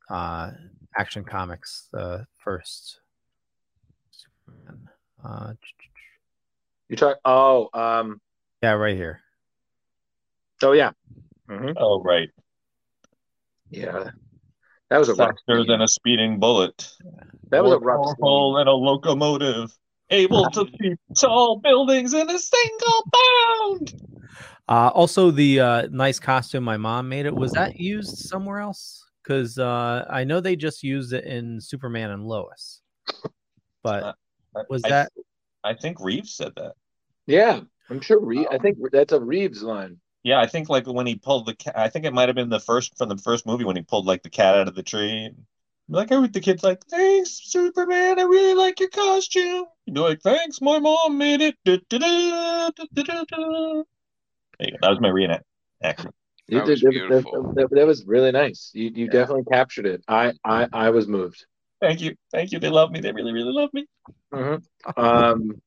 uh 0.10 0.52
action 0.98 1.24
comics, 1.24 1.88
the 1.92 2.26
first 2.38 3.00
Superman. 4.12 4.90
Uh 5.24 5.54
you 6.90 6.96
talk 6.96 7.18
oh 7.26 7.70
um 7.74 8.22
yeah, 8.62 8.72
right 8.72 8.96
here. 8.96 9.22
Oh 10.62 10.72
yeah. 10.72 10.92
Mhm. 11.50 11.74
Oh 11.78 12.02
right. 12.02 12.30
Yeah. 13.70 14.12
That 14.90 14.98
was 15.00 15.10
a 15.10 15.16
rough 15.16 15.36
Faster 15.48 15.66
than 15.66 15.82
a 15.82 15.88
speeding 15.88 16.40
bullet. 16.40 16.90
That 17.52 17.64
was 17.64 17.74
a 17.74 17.80
More 17.80 17.86
rough 17.86 18.06
powerful 18.06 18.54
than 18.56 18.68
a 18.68 18.74
locomotive. 18.74 19.72
Able 20.10 20.50
to 20.52 20.62
leap 20.80 21.00
tall 21.18 21.60
buildings 21.60 22.14
in 22.14 22.30
a 22.30 22.40
single 22.40 23.06
bound. 23.12 23.94
Uh, 24.70 24.90
also, 24.94 25.32
the 25.32 25.60
uh, 25.60 25.88
nice 25.92 26.20
costume 26.20 26.64
my 26.64 26.78
mom 26.78 27.08
made 27.10 27.26
it 27.26 27.36
was 27.36 27.54
that 27.54 27.80
used 27.80 28.16
somewhere 28.18 28.60
else? 28.60 29.07
Because 29.28 29.60
uh, 29.60 30.06
I 30.10 30.24
know 30.24 30.40
they 30.40 30.56
just 30.56 30.84
used 30.84 31.12
it 31.12 31.26
in 31.26 31.60
Superman 31.60 32.12
and 32.12 32.26
Lois, 32.26 32.82
but 33.84 34.16
was 34.70 34.86
I- 34.86 34.90
that 34.90 35.12
I 35.66 35.74
think 35.74 35.98
Reeves 36.00 36.34
said 36.34 36.54
that. 36.56 36.74
Yeah, 37.26 37.60
I'm 37.90 38.00
sure. 38.00 38.22
Re- 38.22 38.48
I 38.50 38.58
think 38.58 38.78
that's 38.90 39.12
a 39.12 39.20
Reeves 39.20 39.62
line. 39.62 39.98
Yeah, 40.24 40.40
I 40.40 40.48
think 40.48 40.70
like 40.70 40.88
when 40.88 41.06
he 41.06 41.16
pulled 41.16 41.46
the 41.46 41.56
cat, 41.56 41.78
I 41.78 41.90
think 41.90 42.06
it 42.06 42.14
might 42.14 42.30
have 42.30 42.36
been 42.36 42.50
the 42.50 42.60
first 42.60 42.98
from 42.98 43.10
the 43.10 43.18
first 43.18 43.46
movie 43.46 43.66
when 43.66 43.76
he 43.76 43.82
pulled 43.82 44.06
like 44.06 44.24
the 44.24 44.30
cat 44.30 44.56
out 44.56 44.70
of 44.70 44.76
the 44.76 44.84
tree. 44.84 45.30
Like 45.90 46.12
I 46.12 46.26
the 46.28 46.40
kid's 46.40 46.64
like, 46.64 46.86
"Thanks, 46.86 47.42
Superman. 47.44 48.20
I 48.20 48.24
really 48.24 48.54
like 48.54 48.80
your 48.80 48.90
costume." 48.90 49.66
He'd 49.86 49.94
be 49.94 50.00
like, 50.00 50.22
"Thanks, 50.22 50.62
my 50.62 50.80
mom 50.80 51.18
made 51.18 51.42
it." 51.42 51.56
There 51.66 51.80
you 51.92 52.00
go. 54.72 54.78
That 54.82 54.90
was 54.90 55.00
my 55.02 55.10
reenact. 55.10 55.44
Action. 56.56 56.78
You 56.92 56.92
did, 56.92 57.12
that, 57.12 57.24
that- 57.24 57.54
that- 57.56 57.70
that 57.72 57.88
was 57.88 58.06
really 58.06 58.32
nice. 58.32 58.72
You 58.74 58.92
you 58.94 59.08
definitely 59.10 59.44
captured 59.52 59.86
it. 59.86 60.04
I 60.08 60.34
I 60.44 60.68
I 60.72 60.90
was 60.92 61.08
moved. 61.08 61.46
Thank 61.82 62.02
you, 62.02 62.16
thank 62.32 62.52
you. 62.52 62.60
They 62.60 62.70
love 62.70 62.92
me. 62.92 63.00
They 63.02 63.12
really, 63.12 63.34
really 63.34 63.54
love 63.54 63.70
me. 63.74 63.86
Mhm. 64.34 64.64
Um, 64.96 65.62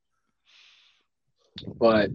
but 1.78 2.10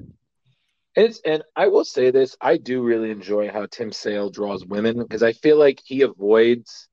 it's 0.96 1.20
and 1.26 1.44
I 1.56 1.68
will 1.68 1.86
say 1.86 2.12
this: 2.12 2.36
I 2.42 2.58
do 2.58 2.82
really 2.82 3.12
enjoy 3.12 3.50
how 3.52 3.66
Tim 3.68 3.92
Sale 3.92 4.30
draws 4.32 4.66
women 4.66 4.98
because 4.98 5.24
I 5.24 5.34
feel 5.34 5.58
like 5.58 5.82
he 5.84 6.02
avoids 6.02 6.88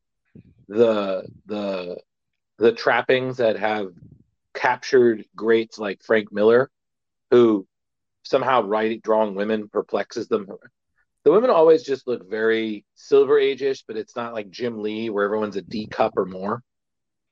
the 0.69 1.27
the 1.47 1.99
the 2.59 2.73
trappings 2.73 3.39
that 3.39 3.57
have 3.59 3.89
captured 4.55 5.25
greats 5.35 5.79
like 5.79 6.03
Frank 6.03 6.33
Miller, 6.33 6.71
who 7.31 7.67
somehow 8.25 8.63
writing 8.63 9.01
drawing 9.03 9.35
women 9.35 9.69
perplexes 9.69 10.29
them. 10.29 10.47
The 11.25 11.31
women 11.31 11.51
always 11.51 11.83
just 11.83 12.09
look 12.09 12.29
very 12.29 12.85
Silver 12.95 13.39
Age-ish, 13.39 13.85
but 13.85 13.97
it's 13.97 14.17
not 14.17 14.35
like 14.35 14.51
Jim 14.51 14.83
Lee 14.83 15.09
where 15.11 15.25
everyone's 15.25 15.57
a 15.57 15.63
D 15.63 15.87
cup 15.87 16.15
or 16.17 16.25
more. 16.25 16.63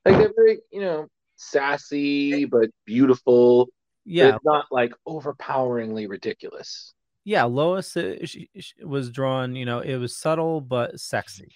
Like 0.05 0.16
they're 0.16 0.32
very, 0.34 0.59
you 0.70 0.80
know, 0.80 1.09
sassy 1.36 2.45
but 2.45 2.70
beautiful. 2.86 3.68
Yeah. 4.05 4.36
It's 4.36 4.45
not 4.45 4.66
like 4.70 4.93
overpoweringly 5.07 6.07
ridiculous. 6.07 6.95
yeah? 7.24 7.45
Lois 7.45 7.97
uh, 7.97 8.16
she, 8.24 8.49
she 8.59 8.84
was 8.84 9.11
drawn. 9.11 9.57
You 9.57 9.64
know, 9.64 9.80
it 9.80 9.97
was 9.97 10.16
subtle 10.16 10.61
but 10.61 11.01
sexy. 11.01 11.53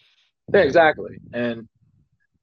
Yeah, 0.53 0.61
exactly. 0.61 1.19
And 1.33 1.69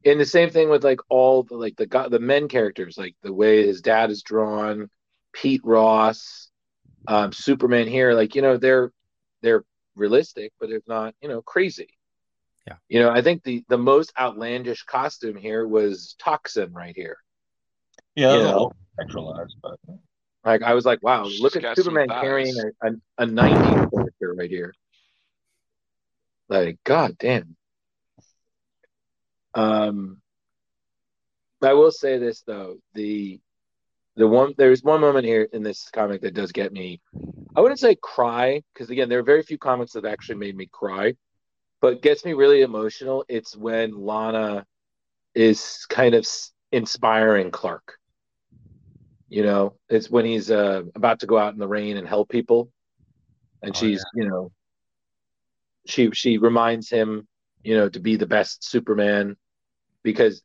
in 0.04 0.18
the 0.18 0.26
same 0.26 0.50
thing 0.50 0.70
with 0.70 0.84
like 0.84 1.00
all 1.10 1.44
the 1.44 1.56
like 1.56 1.76
the 1.76 2.08
the 2.10 2.20
men 2.20 2.48
characters, 2.48 2.98
like 2.98 3.16
the 3.22 3.34
way 3.34 3.66
his 3.66 3.82
dad 3.82 4.10
is 4.10 4.24
drawn, 4.24 4.90
Pete 5.34 5.62
Ross, 5.64 6.50
um, 7.08 7.32
Superman 7.32 7.88
here, 7.88 8.14
like 8.14 8.36
you 8.36 8.42
know 8.42 8.58
they're 8.58 8.92
they're 9.42 9.64
realistic, 9.96 10.54
but 10.60 10.70
they're 10.70 10.82
not 10.88 11.16
you 11.22 11.30
know 11.30 11.42
crazy. 11.42 11.90
Yeah. 12.68 12.76
You 12.90 13.00
know, 13.00 13.10
I 13.10 13.22
think 13.22 13.44
the 13.44 13.64
the 13.70 13.78
most 13.78 14.14
outlandish 14.20 14.84
costume 14.84 15.36
here 15.36 15.68
was 15.68 16.16
Toxin 16.20 16.74
right 16.74 16.96
here. 16.96 17.18
Yeah, 18.16 18.34
You 18.34 18.44
know? 18.44 18.72
sexualized, 19.00 19.56
but 19.62 19.80
Like 20.46 20.62
I 20.64 20.74
was 20.74 20.86
like, 20.86 21.02
wow, 21.02 21.26
look 21.40 21.56
at 21.56 21.76
Superman 21.76 22.08
carrying 22.10 22.56
a, 22.60 22.88
a, 22.88 22.92
a 23.24 23.26
90s 23.26 23.90
character 23.92 24.34
right 24.38 24.50
here. 24.50 24.74
Like, 26.50 26.78
god 26.84 27.18
damn. 27.18 27.56
Um 29.54 30.22
I 31.64 31.74
will 31.74 31.92
say 31.92 32.18
this 32.18 32.42
though, 32.42 32.78
the 32.94 33.40
the 34.16 34.28
one 34.28 34.54
there's 34.58 34.84
one 34.84 35.02
moment 35.02 35.26
here 35.26 35.48
in 35.54 35.64
this 35.64 35.90
comic 35.90 36.22
that 36.22 36.34
does 36.34 36.52
get 36.52 36.72
me 36.72 37.00
I 37.56 37.60
wouldn't 37.60 37.80
say 37.80 37.96
cry, 37.96 38.64
because 38.74 38.90
again, 38.90 39.10
there 39.10 39.20
are 39.20 39.24
very 39.24 39.44
few 39.44 39.58
comics 39.58 39.92
that 39.94 40.06
actually 40.06 40.38
made 40.38 40.56
me 40.56 40.68
cry, 40.72 41.16
but 41.82 42.02
gets 42.02 42.24
me 42.24 42.34
really 42.34 42.62
emotional. 42.62 43.26
It's 43.28 43.58
when 43.58 43.94
Lana 44.00 44.66
is 45.36 45.86
kind 45.90 46.16
of 46.16 46.26
inspiring 46.72 47.52
Clark. 47.52 47.98
You 49.28 49.44
know, 49.44 49.76
it's 49.90 50.10
when 50.10 50.26
he's 50.26 50.50
uh, 50.50 50.84
about 50.96 51.20
to 51.22 51.28
go 51.28 51.38
out 51.38 51.54
in 51.54 51.60
the 51.60 51.68
rain 51.68 51.98
and 51.98 52.08
help 52.08 52.30
people, 52.30 52.72
and 53.62 53.76
Oh, 53.76 53.80
she's, 53.80 54.04
you 54.14 54.28
know, 54.28 54.52
she 55.86 56.12
she 56.12 56.38
reminds 56.38 56.90
him, 56.90 57.28
you 57.64 57.76
know, 57.76 57.90
to 57.90 58.00
be 58.00 58.16
the 58.16 58.28
best 58.28 58.64
Superman, 58.64 59.36
because 60.04 60.42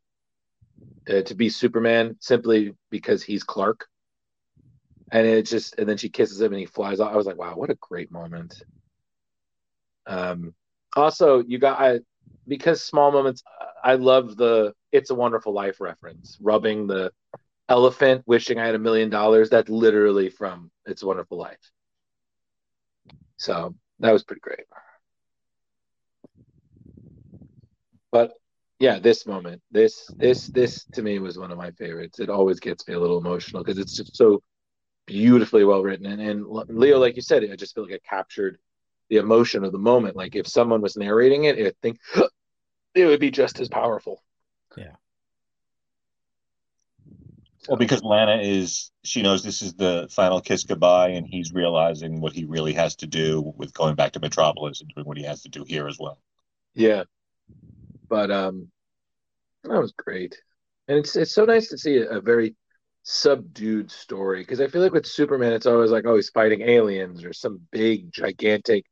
uh, 1.09 1.23
to 1.23 1.35
be 1.35 1.49
Superman 1.49 2.17
simply 2.21 2.75
because 2.91 3.23
he's 3.23 3.45
Clark, 3.45 3.87
and 5.11 5.27
it 5.27 5.47
just 5.47 5.79
and 5.79 5.89
then 5.89 5.97
she 5.97 6.09
kisses 6.09 6.41
him 6.41 6.53
and 6.53 6.61
he 6.61 6.67
flies 6.67 7.01
off. 7.01 7.13
I 7.13 7.17
was 7.17 7.27
like, 7.27 7.39
wow, 7.39 7.55
what 7.55 7.71
a 7.71 7.77
great 7.81 8.11
moment. 8.11 8.55
Um, 10.07 10.55
also, 10.95 11.43
you 11.43 11.59
got 11.59 11.81
I 11.81 12.01
because 12.47 12.83
small 12.83 13.13
moments. 13.13 13.43
I 13.83 13.95
love 13.95 14.37
the 14.37 14.75
"It's 14.93 15.11
a 15.11 15.15
Wonderful 15.15 15.53
Life" 15.53 15.81
reference, 15.81 16.37
rubbing 16.41 16.87
the 16.87 17.13
elephant, 17.69 18.23
wishing 18.27 18.59
I 18.59 18.67
had 18.67 18.75
a 18.75 18.81
million 18.81 19.11
dollars. 19.11 19.51
That's 19.51 19.69
literally 19.69 20.31
from 20.31 20.71
"It's 20.87 21.03
a 21.03 21.07
Wonderful 21.07 21.39
Life." 21.39 21.71
So 23.37 23.75
that 24.01 24.13
was 24.13 24.25
pretty 24.25 24.41
great. 24.41 24.67
But 28.11 28.33
yeah, 28.79 28.99
this 28.99 29.27
moment, 29.27 29.63
this 29.71 30.11
mm-hmm. 30.11 30.21
this 30.21 30.47
this 30.49 30.85
to 30.93 31.03
me 31.03 31.19
was 31.19 31.39
one 31.39 31.51
of 31.51 31.59
my 31.59 31.71
favorites. 31.73 32.21
It 32.21 32.29
always 32.29 32.61
gets 32.61 32.87
me 32.87 32.95
a 32.95 33.01
little 33.01 33.19
emotional 33.19 33.63
because 33.63 33.79
it's 33.79 33.97
just 33.97 34.17
so 34.17 34.43
beautifully 35.07 35.65
well 35.65 35.83
written. 35.83 36.07
And, 36.07 36.21
and 36.21 36.47
Leo, 36.47 36.99
like 36.99 37.17
you 37.17 37.23
said, 37.23 37.45
I 37.45 37.57
just 37.57 37.75
feel 37.75 37.85
like 37.85 37.93
it 37.93 38.03
captured 38.05 38.59
the 39.09 39.17
emotion 39.17 39.65
of 39.65 39.73
the 39.73 39.79
moment. 39.79 40.17
Like 40.17 40.35
if 40.35 40.47
someone 40.47 40.83
was 40.83 40.97
narrating 40.97 41.45
it, 41.45 41.59
I 41.59 41.73
think 41.81 41.99
it 42.95 43.07
would 43.07 43.21
be 43.21 43.31
just 43.31 43.61
as 43.61 43.69
powerful. 43.69 44.23
Yeah. 44.77 44.97
well, 47.67 47.79
because 47.79 48.03
Lana 48.03 48.43
is 48.43 48.91
she 49.05 49.23
knows 49.23 49.43
this 49.43 49.63
is 49.63 49.75
the 49.75 50.07
final 50.11 50.43
kiss 50.43 50.65
goodbye, 50.65 51.11
and 51.11 51.27
he's 51.27 51.55
realizing 51.55 52.21
what 52.21 52.35
he 52.35 52.45
really 52.45 52.75
has 52.75 52.97
to 52.97 53.07
do 53.07 53.55
with 53.57 53.73
going 53.73 53.95
back 53.95 54.13
to 54.13 54.21
Metropolis 54.21 54.83
and 54.83 54.91
doing 54.95 55.07
what 55.07 55.17
he 55.17 55.25
has 55.25 55.43
to 55.43 55.49
do 55.49 55.65
here 55.67 55.89
as 55.89 55.99
well. 55.99 56.21
Yeah. 56.75 57.05
But 58.09 58.31
um 58.31 58.71
that 59.65 59.81
was 59.81 59.93
great. 59.93 60.41
And 60.89 60.99
it's 60.99 61.17
it's 61.17 61.35
so 61.35 61.45
nice 61.45 61.69
to 61.69 61.79
see 61.79 61.99
a, 61.99 62.19
a 62.19 62.21
very 62.21 62.55
subdued 63.03 63.91
story 63.91 64.41
because 64.41 64.61
I 64.61 64.67
feel 64.67 64.83
like 64.83 64.93
with 64.93 65.07
Superman 65.07 65.53
it's 65.53 65.67
always 65.67 65.91
like 65.91 66.05
oh 66.07 66.17
he's 66.17 66.31
fighting 66.31 66.63
aliens 66.63 67.25
or 67.25 67.33
some 67.33 67.61
big 67.71 68.13
gigantic 68.13 68.85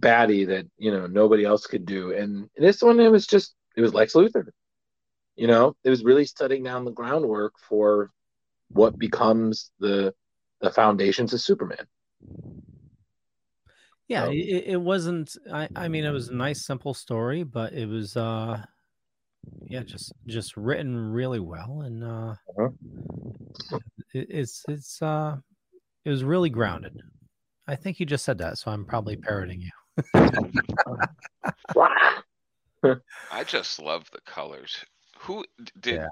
baddie 0.00 0.46
that 0.48 0.66
you 0.78 0.90
know 0.90 1.06
nobody 1.06 1.44
else 1.44 1.66
could 1.66 1.86
do. 1.86 2.12
And 2.12 2.48
this 2.56 2.82
one 2.82 3.00
it 3.00 3.10
was 3.10 3.26
just 3.26 3.54
it 3.76 3.82
was 3.82 3.94
Lex 3.94 4.14
Luthor. 4.14 4.46
You 5.36 5.46
know 5.46 5.76
it 5.84 5.90
was 5.90 6.04
really 6.04 6.26
setting 6.26 6.62
down 6.62 6.84
the 6.84 6.92
groundwork 6.92 7.54
for 7.68 8.10
what 8.68 8.98
becomes 8.98 9.70
the 9.78 10.14
the 10.60 10.70
foundations 10.70 11.32
of 11.32 11.40
Superman 11.40 11.86
Yeah, 14.08 14.26
So- 14.26 14.30
it, 14.32 14.64
it 14.66 14.80
wasn't. 14.80 15.36
I, 15.52 15.68
I 15.74 15.88
mean, 15.88 16.04
it 16.04 16.10
was 16.10 16.28
a 16.28 16.34
nice, 16.34 16.64
simple 16.64 16.94
story, 16.94 17.42
but 17.42 17.72
it 17.72 17.86
was, 17.86 18.16
uh, 18.16 18.62
yeah, 19.66 19.82
just 19.82 20.12
just 20.26 20.56
written 20.56 20.96
really 20.96 21.40
well, 21.40 21.82
and 21.84 22.04
uh, 22.04 22.34
it, 24.14 24.26
it's 24.30 24.64
it's 24.68 25.02
uh, 25.02 25.36
it 26.04 26.10
was 26.10 26.24
really 26.24 26.50
grounded. 26.50 27.00
I 27.66 27.74
think 27.74 27.98
you 27.98 28.06
just 28.06 28.24
said 28.24 28.38
that, 28.38 28.58
so 28.58 28.70
I'm 28.70 28.84
probably 28.84 29.16
parroting 29.16 29.60
you. 29.60 29.70
I 33.32 33.44
just 33.44 33.80
love 33.80 34.08
the 34.12 34.20
colors. 34.24 34.84
Who 35.20 35.44
did? 35.80 35.94
Yeah. 35.96 36.08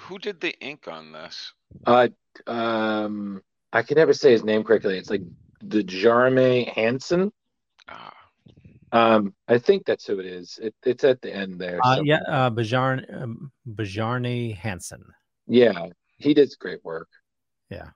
Who 0.00 0.18
did 0.18 0.40
the 0.40 0.54
ink 0.60 0.88
on 0.88 1.12
this? 1.12 1.52
Uh, 1.86 2.08
um, 2.46 3.42
I 3.72 3.82
can 3.82 3.96
never 3.96 4.12
say 4.12 4.32
his 4.32 4.44
name 4.44 4.64
correctly. 4.64 4.98
It's 4.98 5.10
like 5.10 5.22
the 5.62 5.82
Jarme 5.82 6.68
Hansen. 6.68 7.32
Ah, 7.88 8.12
Um, 8.92 9.34
I 9.46 9.58
think 9.58 9.84
that's 9.86 10.06
who 10.06 10.18
it 10.18 10.26
is. 10.26 10.58
It, 10.60 10.74
it's 10.84 11.04
at 11.04 11.22
the 11.22 11.34
end 11.34 11.60
there. 11.60 11.80
Uh, 11.84 12.00
yeah, 12.02 12.20
uh, 12.26 12.50
Bajarn, 12.50 13.22
um, 13.22 13.52
Bajarni 13.68 14.56
Hansen. 14.56 15.04
Yeah, 15.46 15.88
he 16.18 16.34
does 16.34 16.56
great 16.56 16.84
work. 16.84 17.08
Yeah. 17.70 17.90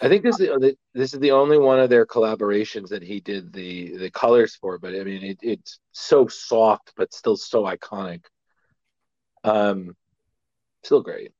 I 0.00 0.08
think 0.08 0.24
this 0.24 0.40
is 0.40 0.48
the, 0.48 0.76
this 0.92 1.14
is 1.14 1.20
the 1.20 1.30
only 1.30 1.56
one 1.56 1.78
of 1.78 1.88
their 1.88 2.04
collaborations 2.04 2.88
that 2.88 3.02
he 3.02 3.20
did 3.20 3.52
the 3.52 3.96
the 3.96 4.10
colors 4.10 4.56
for. 4.56 4.78
But 4.78 4.94
I 4.96 5.04
mean, 5.04 5.22
it, 5.22 5.38
it's 5.40 5.78
so 5.92 6.26
soft, 6.26 6.92
but 6.96 7.14
still 7.14 7.36
so 7.36 7.62
iconic. 7.62 8.24
Um, 9.44 9.94
still 10.82 11.00
great. 11.00 11.32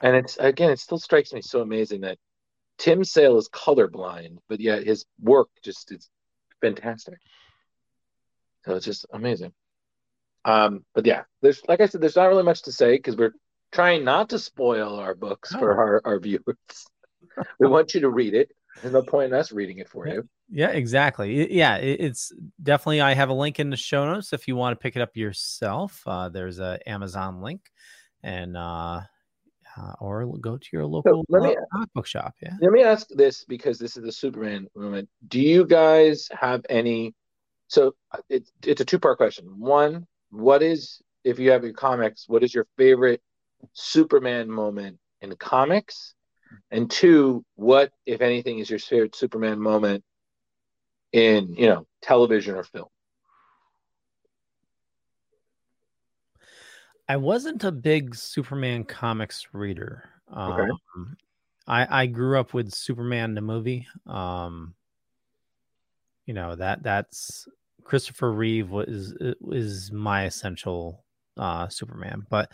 And 0.00 0.16
it's 0.16 0.38
again, 0.38 0.70
it 0.70 0.78
still 0.78 0.98
strikes 0.98 1.32
me 1.32 1.42
so 1.42 1.60
amazing 1.60 2.02
that 2.02 2.18
Tim 2.80 3.04
Sale 3.04 3.36
is 3.36 3.48
colorblind, 3.50 4.38
but 4.48 4.58
yet 4.58 4.84
his 4.84 5.04
work 5.20 5.50
just 5.62 5.92
is 5.92 6.08
fantastic. 6.62 7.18
So 8.64 8.74
it's 8.74 8.86
just 8.86 9.04
amazing. 9.12 9.52
Um, 10.46 10.84
but 10.94 11.04
yeah, 11.04 11.22
there's 11.42 11.60
like 11.68 11.82
I 11.82 11.86
said, 11.86 12.00
there's 12.00 12.16
not 12.16 12.28
really 12.28 12.42
much 12.42 12.62
to 12.62 12.72
say 12.72 12.96
because 12.96 13.16
we're 13.16 13.34
trying 13.70 14.02
not 14.02 14.30
to 14.30 14.38
spoil 14.38 14.98
our 14.98 15.14
books 15.14 15.52
for 15.54 15.76
our, 15.76 16.00
our 16.06 16.18
viewers. 16.18 16.56
we 17.60 17.68
want 17.68 17.92
you 17.92 18.00
to 18.00 18.08
read 18.08 18.32
it. 18.32 18.50
There's 18.80 18.94
no 18.94 19.02
point 19.02 19.32
in 19.32 19.38
us 19.38 19.52
reading 19.52 19.78
it 19.78 19.88
for 19.90 20.08
you. 20.08 20.26
Yeah, 20.48 20.70
exactly. 20.70 21.54
Yeah, 21.54 21.76
it's 21.76 22.32
definitely. 22.62 23.02
I 23.02 23.12
have 23.12 23.28
a 23.28 23.34
link 23.34 23.60
in 23.60 23.68
the 23.68 23.76
show 23.76 24.10
notes 24.10 24.32
if 24.32 24.48
you 24.48 24.56
want 24.56 24.78
to 24.78 24.82
pick 24.82 24.96
it 24.96 25.02
up 25.02 25.16
yourself. 25.18 26.02
Uh, 26.06 26.30
there's 26.30 26.60
a 26.60 26.78
Amazon 26.88 27.42
link, 27.42 27.60
and 28.22 28.56
uh, 28.56 29.02
uh, 29.76 29.92
or 30.00 30.26
go 30.38 30.56
to 30.56 30.68
your 30.72 30.86
local 30.86 31.24
let 31.28 31.42
me- 31.42 31.56
uh, 31.56 31.60
comic 31.72 31.92
book 31.94 32.06
shop. 32.06 32.34
Yeah. 32.42 32.56
Let 32.60 32.72
me 32.72 32.82
ask 32.82 33.08
this 33.08 33.44
because 33.44 33.78
this 33.78 33.96
is 33.96 34.02
the 34.02 34.12
Superman 34.12 34.66
moment. 34.74 35.08
Do 35.28 35.40
you 35.40 35.66
guys 35.66 36.28
have 36.32 36.64
any? 36.68 37.14
So 37.68 37.94
uh, 38.12 38.18
it's 38.28 38.50
it's 38.64 38.80
a 38.80 38.84
two 38.84 38.98
part 38.98 39.16
question. 39.16 39.46
One, 39.58 40.06
what 40.30 40.62
is 40.62 41.00
if 41.24 41.38
you 41.38 41.50
have 41.52 41.64
your 41.64 41.72
comics? 41.72 42.24
What 42.28 42.42
is 42.42 42.54
your 42.54 42.66
favorite 42.76 43.22
Superman 43.72 44.50
moment 44.50 44.98
in 45.20 45.34
comics? 45.36 46.14
And 46.70 46.90
two, 46.90 47.44
what 47.54 47.92
if 48.06 48.20
anything 48.20 48.58
is 48.58 48.70
your 48.70 48.78
favorite 48.78 49.14
Superman 49.14 49.60
moment 49.60 50.04
in 51.12 51.54
you 51.54 51.68
know 51.68 51.86
television 52.02 52.56
or 52.56 52.64
film? 52.64 52.88
I 57.10 57.16
wasn't 57.16 57.64
a 57.64 57.72
big 57.72 58.14
Superman 58.14 58.84
comics 58.84 59.48
reader. 59.52 60.08
Okay. 60.32 60.70
Um, 60.94 61.16
I 61.66 62.02
I 62.02 62.06
grew 62.06 62.38
up 62.38 62.54
with 62.54 62.72
Superman 62.72 63.34
the 63.34 63.40
movie. 63.40 63.88
Um, 64.06 64.76
you 66.26 66.34
know 66.34 66.54
that 66.54 66.84
that's 66.84 67.48
Christopher 67.82 68.30
Reeve 68.30 68.70
was 68.70 69.12
is 69.50 69.90
my 69.90 70.26
essential 70.26 71.04
uh, 71.36 71.66
Superman. 71.66 72.28
But 72.30 72.52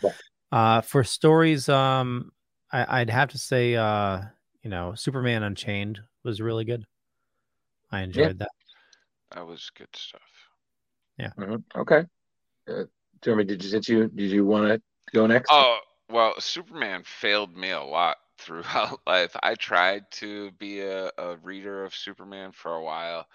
uh, 0.51 0.81
for 0.81 1.03
stories, 1.03 1.69
um, 1.69 2.31
I, 2.71 3.01
I'd 3.01 3.11
have 3.11 3.29
to 3.29 3.37
say, 3.37 3.75
uh, 3.75 4.21
you 4.63 4.71
know, 4.71 4.95
Superman 4.95 5.43
Unchained 5.43 5.99
was 6.23 6.41
really 6.41 6.65
good. 6.65 6.83
I 7.91 8.01
enjoyed 8.01 8.39
that. 8.39 8.49
that 9.35 9.45
was 9.45 9.69
good 9.77 9.95
stuff. 9.95 10.21
Yeah. 11.19 11.29
Mhm. 11.37 11.63
Okay. 11.75 12.05
Uh, 12.67 12.85
Jeremy, 13.23 13.43
did 13.45 13.63
you 13.63 13.69
since 13.69 13.89
you 13.89 14.07
did 14.07 14.31
you 14.31 14.45
want 14.45 14.67
to 14.67 14.81
go 15.13 15.25
next? 15.27 15.51
Oh, 15.51 15.79
well, 16.09 16.39
Superman 16.39 17.03
failed 17.03 17.55
me 17.55 17.71
a 17.71 17.81
lot 17.83 18.17
throughout 18.37 19.01
life. 19.07 19.35
I 19.41 19.55
tried 19.55 20.09
to 20.13 20.51
be 20.51 20.81
a, 20.81 21.11
a 21.17 21.37
reader 21.37 21.83
of 21.83 21.95
Superman 21.95 22.51
for 22.51 22.73
a 22.75 22.83
while 22.83 23.27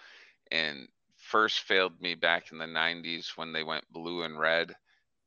and 0.50 0.88
first 1.16 1.60
failed 1.60 2.00
me 2.00 2.14
back 2.14 2.52
in 2.52 2.58
the 2.58 2.66
90s 2.66 3.32
when 3.36 3.52
they 3.52 3.62
went 3.64 3.90
blue 3.92 4.22
and 4.22 4.38
red 4.38 4.74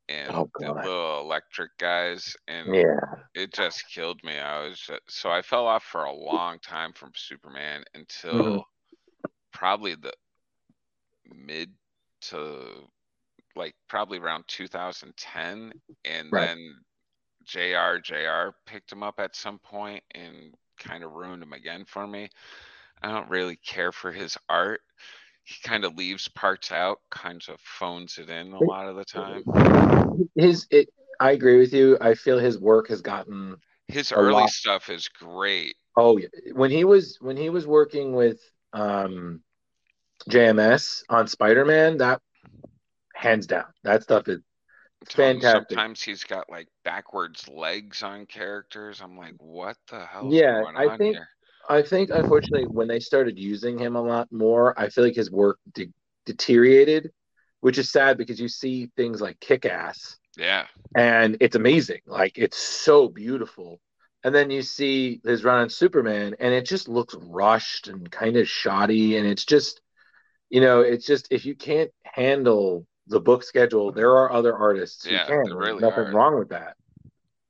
and 0.10 0.36
Oh, 0.36 0.50
the 0.60 0.72
little 0.74 1.20
electric 1.22 1.78
guys 1.78 2.36
and 2.48 2.68
Yeah. 2.74 3.24
it 3.34 3.54
just 3.54 3.90
killed 3.90 4.24
me. 4.24 4.38
I 4.38 4.68
was 4.68 4.80
ju- 4.80 5.00
so 5.08 5.30
I 5.32 5.42
fell 5.42 5.68
off 5.68 5.84
for 5.84 6.04
a 6.06 6.14
long 6.14 6.60
time 6.60 6.94
from 6.94 7.12
Superman 7.16 7.84
until 7.94 8.64
Mhm. 8.64 8.64
probably 9.52 9.96
the 9.96 10.14
mid 11.34 11.72
to 12.22 12.90
like 13.56 13.76
probably 13.88 14.18
around 14.20 14.44
2010 14.48 15.74
and 16.06 16.32
Right. 16.32 16.48
then 16.48 16.76
JR 17.46 17.98
JR 18.00 18.50
picked 18.66 18.92
him 18.92 19.04
up 19.04 19.20
at 19.20 19.36
some 19.36 19.60
point 19.60 20.04
and 20.14 20.54
kind 20.80 21.04
of 21.04 21.12
ruined 21.14 21.44
him 21.44 21.54
again 21.54 21.86
for 21.86 22.06
me. 22.08 22.30
I 23.02 23.10
don't 23.12 23.30
really 23.30 23.58
care 23.58 23.92
for 23.92 24.12
his 24.12 24.38
art. 24.50 24.82
He 25.44 25.56
kind 25.64 25.86
of 25.86 25.96
leaves 25.96 26.28
parts 26.30 26.72
out, 26.72 27.00
kind 27.12 27.42
of 27.50 27.60
phones 27.62 28.18
it 28.18 28.30
in 28.30 28.52
a 28.54 28.64
lot 28.64 28.88
of 28.88 28.96
the 28.96 29.06
time. 29.06 29.44
His 30.36 30.66
it. 30.72 30.90
I 31.20 31.32
agree 31.32 31.60
with 31.60 31.72
you. 31.74 31.98
I 32.02 32.16
feel 32.16 32.40
his 32.40 32.60
work 32.60 32.90
has 32.90 33.02
gotten 33.02 33.56
His 33.88 34.12
early 34.12 34.34
lot- 34.34 34.50
stuff 34.50 34.90
is 34.90 35.08
great. 35.08 35.76
Oh, 35.96 36.18
yeah. 36.18 36.28
when 36.54 36.72
he 36.72 36.84
was 36.84 37.18
when 37.22 37.38
he 37.38 37.50
was 37.50 37.66
working 37.68 38.14
with 38.14 38.40
um 38.74 39.42
JMS 40.30 41.04
on 41.10 41.28
Spider-Man, 41.28 41.98
that 41.98 42.22
hands 43.26 43.48
down, 43.48 43.66
that 43.84 44.04
stuff 44.04 44.28
is 44.28 44.42
fantastic. 45.10 45.70
Sometimes 45.70 46.02
he's 46.02 46.24
got 46.24 46.50
like 46.50 46.68
backwards 46.84 47.48
legs 47.48 48.04
on 48.04 48.26
characters. 48.26 49.02
I'm 49.02 49.18
like, 49.18 49.36
what 49.40 49.78
the 49.90 50.06
hell? 50.06 50.30
Yeah, 50.32 50.62
going 50.64 50.78
I 50.78 50.88
on 50.88 50.98
think 50.98 51.16
here? 51.16 51.28
I 51.70 51.82
think 51.82 52.10
unfortunately 52.12 52.68
when 52.68 52.88
they 52.88 53.00
started 53.00 53.38
using 53.38 53.78
him 53.78 53.96
a 53.96 54.02
lot 54.02 54.32
more, 54.32 54.80
I 54.80 54.90
feel 54.90 55.04
like 55.04 55.16
his 55.16 55.32
work 55.32 55.60
de- 55.74 55.92
deteriorated, 56.26 57.12
which 57.62 57.78
is 57.78 57.92
sad 57.92 58.18
because 58.18 58.40
you 58.40 58.48
see 58.48 58.92
things 58.96 59.22
like 59.22 59.40
Kick-Ass 59.40 60.18
Yeah. 60.38 60.68
and 60.96 61.38
it's 61.40 61.56
amazing. 61.56 62.02
Like 62.06 62.38
it's 62.38 62.58
so 62.58 63.08
beautiful. 63.08 63.80
And 64.24 64.34
then 64.34 64.50
you 64.50 64.64
see 64.64 65.22
his 65.24 65.44
run 65.44 65.62
on 65.62 65.70
Superman 65.70 66.36
and 66.40 66.54
it 66.54 66.66
just 66.66 66.88
looks 66.88 67.16
rushed 67.20 67.88
and 67.88 68.10
kind 68.12 68.38
of 68.38 68.48
shoddy. 68.48 69.18
And 69.18 69.28
it's 69.28 69.46
just, 69.46 69.82
you 70.50 70.62
know, 70.62 70.82
it's 70.82 71.06
just 71.06 71.28
if 71.32 71.46
you 71.46 71.56
can't 71.56 71.92
handle 72.04 72.86
the 73.08 73.20
book 73.20 73.44
schedule, 73.44 73.92
there 73.92 74.12
are 74.12 74.32
other 74.32 74.56
artists 74.56 75.06
who 75.06 75.16
can. 75.16 75.54
really 75.54 75.82
nothing 75.82 76.06
are. 76.06 76.12
wrong 76.12 76.38
with 76.40 76.50
that. 76.50 76.76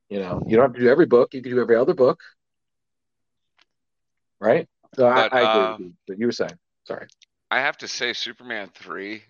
You 0.08 0.20
know, 0.20 0.42
you 0.46 0.56
don't 0.56 0.66
have 0.66 0.74
to 0.74 0.80
do 0.80 0.88
every 0.88 1.06
book, 1.06 1.34
you 1.34 1.42
can 1.42 1.52
do 1.52 1.60
every 1.60 1.76
other 1.76 1.94
book. 1.94 2.20
Right? 4.40 4.68
So 4.94 5.10
But, 5.12 5.32
I, 5.32 5.38
I 5.38 5.52
agree 5.52 5.64
uh, 5.64 5.70
with 5.72 5.80
you. 5.80 5.92
But 6.06 6.18
you 6.18 6.26
were 6.26 6.32
saying, 6.32 6.58
sorry. 6.84 7.06
I 7.50 7.60
have 7.60 7.78
to 7.78 7.88
say, 7.88 8.12
Superman 8.12 8.70
3, 8.74 9.22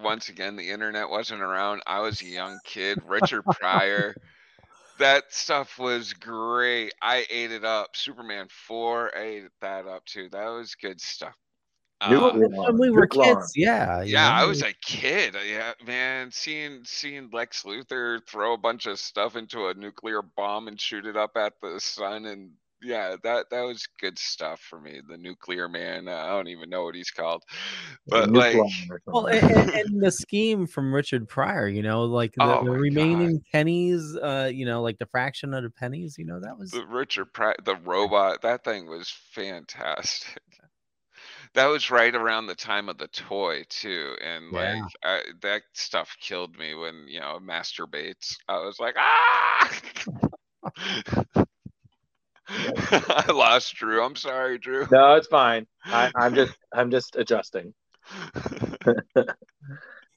once 0.00 0.28
again, 0.28 0.56
the 0.56 0.70
internet 0.70 1.08
wasn't 1.08 1.42
around. 1.42 1.82
I 1.86 2.00
was 2.00 2.22
a 2.22 2.26
young 2.26 2.58
kid. 2.64 2.98
Richard 3.06 3.42
Pryor. 3.60 4.14
That 4.98 5.24
stuff 5.30 5.78
was 5.78 6.12
great. 6.12 6.92
I 7.02 7.26
ate 7.28 7.50
it 7.50 7.64
up. 7.64 7.96
Superman 7.96 8.46
4, 8.50 9.12
I 9.16 9.22
ate 9.22 9.42
that 9.60 9.86
up 9.86 10.04
too. 10.04 10.28
That 10.30 10.48
was 10.48 10.74
good 10.74 11.00
stuff. 11.00 11.34
Uh, 12.02 12.32
When 12.32 12.78
we 12.78 12.90
were 12.90 13.06
kids, 13.06 13.52
yeah. 13.54 14.02
yeah, 14.02 14.28
know, 14.28 14.34
I 14.34 14.44
was 14.44 14.62
a 14.62 14.72
kid. 14.84 15.36
uh, 15.36 15.40
Yeah, 15.40 15.72
man, 15.86 16.30
seeing 16.32 16.80
seeing 16.84 17.30
Lex 17.32 17.62
Luthor 17.62 18.26
throw 18.26 18.54
a 18.54 18.58
bunch 18.58 18.86
of 18.86 18.98
stuff 18.98 19.36
into 19.36 19.68
a 19.68 19.74
nuclear 19.74 20.22
bomb 20.22 20.68
and 20.68 20.80
shoot 20.80 21.06
it 21.06 21.16
up 21.16 21.36
at 21.36 21.54
the 21.62 21.78
sun, 21.80 22.26
and 22.26 22.50
yeah, 22.84 23.14
that 23.22 23.48
that 23.50 23.62
was 23.62 23.86
good 24.00 24.18
stuff 24.18 24.60
for 24.60 24.80
me. 24.80 25.00
The 25.08 25.16
Nuclear 25.16 25.68
Man. 25.68 26.08
Uh, 26.08 26.16
I 26.16 26.30
don't 26.30 26.48
even 26.48 26.68
know 26.68 26.82
what 26.84 26.96
he's 26.96 27.10
called, 27.12 27.44
but 28.08 28.28
Nuke 28.28 28.34
like, 28.34 28.56
Well, 29.06 29.28
something. 29.28 29.50
and, 29.50 29.60
and, 29.60 29.70
and 29.70 30.02
the 30.02 30.10
scheme 30.10 30.66
from 30.66 30.92
Richard 30.92 31.28
Pryor, 31.28 31.68
you 31.68 31.82
know, 31.82 32.02
like 32.04 32.34
the, 32.34 32.42
Oh 32.42 32.64
the 32.64 32.70
my 32.72 32.76
remaining 32.76 33.40
pennies, 33.52 34.16
uh, 34.16 34.50
you 34.52 34.66
know, 34.66 34.82
like 34.82 34.98
the 34.98 35.06
fraction 35.06 35.54
of 35.54 35.62
the 35.62 35.70
pennies, 35.70 36.16
you 36.18 36.24
know, 36.24 36.40
that 36.40 36.58
was 36.58 36.72
the 36.72 36.84
Richard 36.86 37.32
Pryor, 37.32 37.54
the 37.64 37.76
robot, 37.76 38.42
that 38.42 38.64
thing 38.64 38.88
was 38.90 39.08
fantastic. 39.30 40.42
That 41.54 41.66
was 41.66 41.90
right 41.90 42.14
around 42.14 42.46
the 42.46 42.54
time 42.54 42.88
of 42.88 42.96
the 42.96 43.08
toy 43.08 43.64
too, 43.68 44.16
and 44.24 44.52
Yeah. 44.52 44.80
like 44.80 44.92
I, 45.04 45.20
that 45.42 45.62
stuff 45.74 46.16
killed 46.20 46.56
me 46.56 46.74
when 46.74 47.06
you 47.08 47.20
know 47.20 47.38
masturbates. 47.42 48.36
I 48.48 48.58
was 48.58 48.80
like, 48.80 48.94
ah. 48.96 49.70
I 52.48 53.30
lost 53.32 53.74
Drew. 53.74 54.02
I'm 54.02 54.16
sorry, 54.16 54.58
Drew. 54.58 54.86
No, 54.90 55.14
it's 55.14 55.26
fine. 55.28 55.66
I, 55.84 56.10
I'm 56.16 56.34
just 56.40 56.54
I'm 56.72 56.90
just 56.90 57.16
adjusting. 57.16 57.74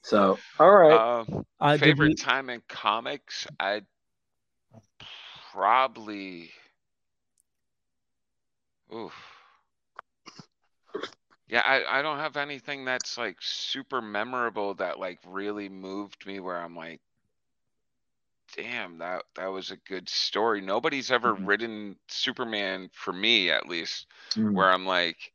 so 0.02 0.38
all 0.58 0.70
right. 0.74 1.20
Um, 1.20 1.44
Uh, 1.60 1.76
favorite 1.76 2.10
you- 2.10 2.16
time 2.16 2.50
in 2.50 2.62
comics? 2.68 3.46
I 3.60 3.82
probably. 5.52 6.50
Oof. 8.94 9.12
Yeah, 11.48 11.62
I, 11.64 11.98
I 11.98 12.02
don't 12.02 12.18
have 12.18 12.36
anything 12.36 12.84
that's 12.84 13.16
like 13.16 13.36
super 13.40 14.02
memorable 14.02 14.74
that 14.74 14.98
like 14.98 15.20
really 15.26 15.68
moved 15.68 16.26
me 16.26 16.40
where 16.40 16.56
I'm 16.60 16.74
like, 16.74 17.00
damn, 18.56 18.98
that 18.98 19.22
that 19.36 19.46
was 19.48 19.70
a 19.70 19.76
good 19.88 20.08
story. 20.08 20.60
Nobody's 20.60 21.10
ever 21.10 21.34
Mhm. 21.34 21.46
written 21.46 21.96
Superman 22.08 22.90
for 22.92 23.12
me 23.12 23.50
at 23.50 23.68
least 23.68 24.06
Mhm. 24.34 24.54
where 24.54 24.70
I'm 24.72 24.86
like, 24.86 25.32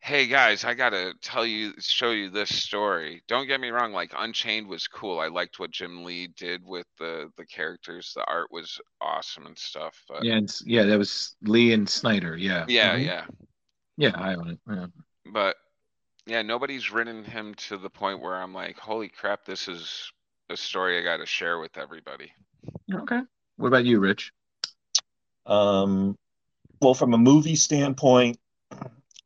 hey 0.00 0.26
guys, 0.26 0.64
I 0.64 0.74
gotta 0.74 1.14
tell 1.22 1.46
you, 1.46 1.72
show 1.80 2.10
you 2.10 2.28
this 2.30 2.54
story. 2.54 3.22
Don't 3.26 3.46
get 3.46 3.60
me 3.60 3.70
wrong, 3.70 3.92
like 3.92 4.12
Unchained 4.16 4.68
was 4.68 4.86
cool. 4.86 5.18
I 5.18 5.28
liked 5.28 5.58
what 5.58 5.70
Jim 5.70 6.04
Lee 6.04 6.26
did 6.28 6.64
with 6.64 6.86
the 6.98 7.32
the 7.36 7.46
characters. 7.46 8.12
The 8.14 8.24
art 8.26 8.52
was 8.52 8.80
awesome 9.00 9.46
and 9.46 9.58
stuff. 9.58 10.04
But 10.06 10.22
Yeah, 10.24 10.36
and, 10.36 10.60
yeah, 10.66 10.84
that 10.84 10.98
was 10.98 11.34
Lee 11.42 11.72
and 11.72 11.88
Snyder. 11.88 12.36
Yeah. 12.36 12.66
yeah, 12.68 12.96
Mhm. 12.96 13.06
yeah. 13.06 13.26
Yeah, 13.96 14.12
I 14.16 14.34
own 14.34 14.48
it. 14.50 14.58
Yeah. 14.68 14.86
But 15.32 15.56
yeah, 16.26 16.42
nobody's 16.42 16.90
written 16.90 17.24
him 17.24 17.54
to 17.68 17.76
the 17.76 17.90
point 17.90 18.20
where 18.20 18.34
I'm 18.34 18.54
like, 18.54 18.78
holy 18.78 19.08
crap, 19.08 19.44
this 19.44 19.68
is 19.68 20.10
a 20.50 20.56
story 20.56 20.98
I 20.98 21.02
gotta 21.02 21.26
share 21.26 21.58
with 21.58 21.76
everybody. 21.76 22.32
Okay. 22.92 23.20
What 23.56 23.68
about 23.68 23.84
you, 23.84 24.00
Rich? 24.00 24.32
Um, 25.46 26.16
well, 26.80 26.94
from 26.94 27.14
a 27.14 27.18
movie 27.18 27.56
standpoint, 27.56 28.38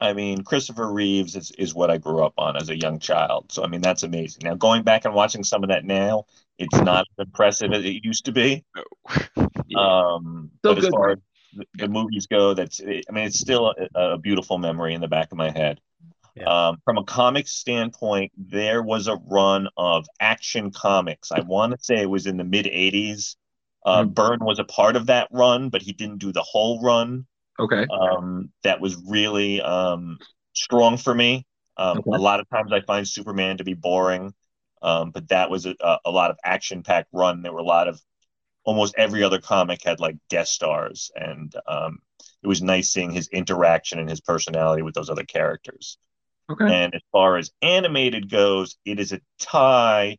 I 0.00 0.12
mean, 0.12 0.44
Christopher 0.44 0.92
Reeves 0.92 1.34
is, 1.34 1.50
is 1.52 1.74
what 1.74 1.90
I 1.90 1.98
grew 1.98 2.22
up 2.22 2.34
on 2.38 2.56
as 2.56 2.68
a 2.68 2.78
young 2.78 3.00
child. 3.00 3.50
So, 3.50 3.64
I 3.64 3.66
mean, 3.66 3.80
that's 3.80 4.04
amazing. 4.04 4.42
Now, 4.44 4.54
going 4.54 4.82
back 4.84 5.04
and 5.04 5.14
watching 5.14 5.42
some 5.42 5.64
of 5.64 5.70
that 5.70 5.84
now, 5.84 6.24
it's 6.58 6.76
not 6.76 7.00
as 7.00 7.26
impressive 7.26 7.72
as 7.72 7.84
it 7.84 8.04
used 8.04 8.24
to 8.26 8.32
be. 8.32 8.64
No. 8.76 8.84
Um, 9.76 10.50
Still 10.60 10.74
but 10.74 10.78
as 10.78 10.84
good, 10.84 10.92
far 10.92 11.10
as 11.10 11.18
the, 11.58 11.66
the 11.74 11.88
movies 11.88 12.26
go, 12.26 12.54
that's, 12.54 12.80
I 12.82 13.12
mean, 13.12 13.26
it's 13.26 13.38
still 13.38 13.74
a, 13.96 14.14
a 14.14 14.18
beautiful 14.18 14.58
memory 14.58 14.94
in 14.94 15.00
the 15.00 15.08
back 15.08 15.32
of 15.32 15.38
my 15.38 15.50
head. 15.50 15.80
Um, 16.46 16.78
from 16.84 16.98
a 16.98 17.04
comic 17.04 17.48
standpoint, 17.48 18.32
there 18.36 18.82
was 18.82 19.08
a 19.08 19.16
run 19.16 19.68
of 19.76 20.06
action 20.20 20.70
comics. 20.70 21.32
I 21.32 21.40
want 21.40 21.72
to 21.72 21.78
say 21.82 22.02
it 22.02 22.10
was 22.10 22.26
in 22.26 22.36
the 22.36 22.44
mid 22.44 22.66
80s. 22.66 23.36
Uh, 23.84 24.04
Byrne 24.04 24.44
was 24.44 24.58
a 24.58 24.64
part 24.64 24.96
of 24.96 25.06
that 25.06 25.28
run, 25.32 25.70
but 25.70 25.82
he 25.82 25.92
didn't 25.92 26.18
do 26.18 26.32
the 26.32 26.42
whole 26.42 26.82
run. 26.82 27.26
Okay. 27.58 27.86
Um, 27.90 28.52
that 28.62 28.80
was 28.80 28.96
really 29.08 29.60
um, 29.60 30.18
strong 30.54 30.96
for 30.96 31.14
me. 31.14 31.46
Um, 31.76 32.02
A 32.12 32.18
lot 32.18 32.40
of 32.40 32.48
times 32.50 32.72
I 32.72 32.80
find 32.80 33.06
Superman 33.06 33.58
to 33.58 33.64
be 33.64 33.74
boring, 33.74 34.34
um, 34.82 35.10
but 35.10 35.28
that 35.28 35.50
was 35.50 35.66
a, 35.66 35.74
a 36.04 36.10
lot 36.10 36.30
of 36.30 36.38
action 36.44 36.82
packed 36.82 37.08
run. 37.12 37.42
There 37.42 37.52
were 37.52 37.60
a 37.60 37.64
lot 37.64 37.88
of 37.88 38.00
almost 38.68 38.94
every 38.98 39.22
other 39.22 39.40
comic 39.40 39.82
had 39.82 39.98
like 39.98 40.16
guest 40.28 40.52
stars, 40.52 41.10
and 41.16 41.54
um, 41.66 42.00
it 42.42 42.46
was 42.46 42.60
nice 42.60 42.90
seeing 42.90 43.10
his 43.10 43.26
interaction 43.28 43.98
and 43.98 44.10
his 44.10 44.20
personality 44.20 44.82
with 44.82 44.92
those 44.94 45.08
other 45.08 45.24
characters. 45.24 45.96
Okay. 46.52 46.66
And 46.66 46.94
as 46.94 47.00
far 47.10 47.38
as 47.38 47.50
animated 47.62 48.30
goes, 48.30 48.76
it 48.84 49.00
is 49.00 49.12
a 49.12 49.22
tie 49.40 50.18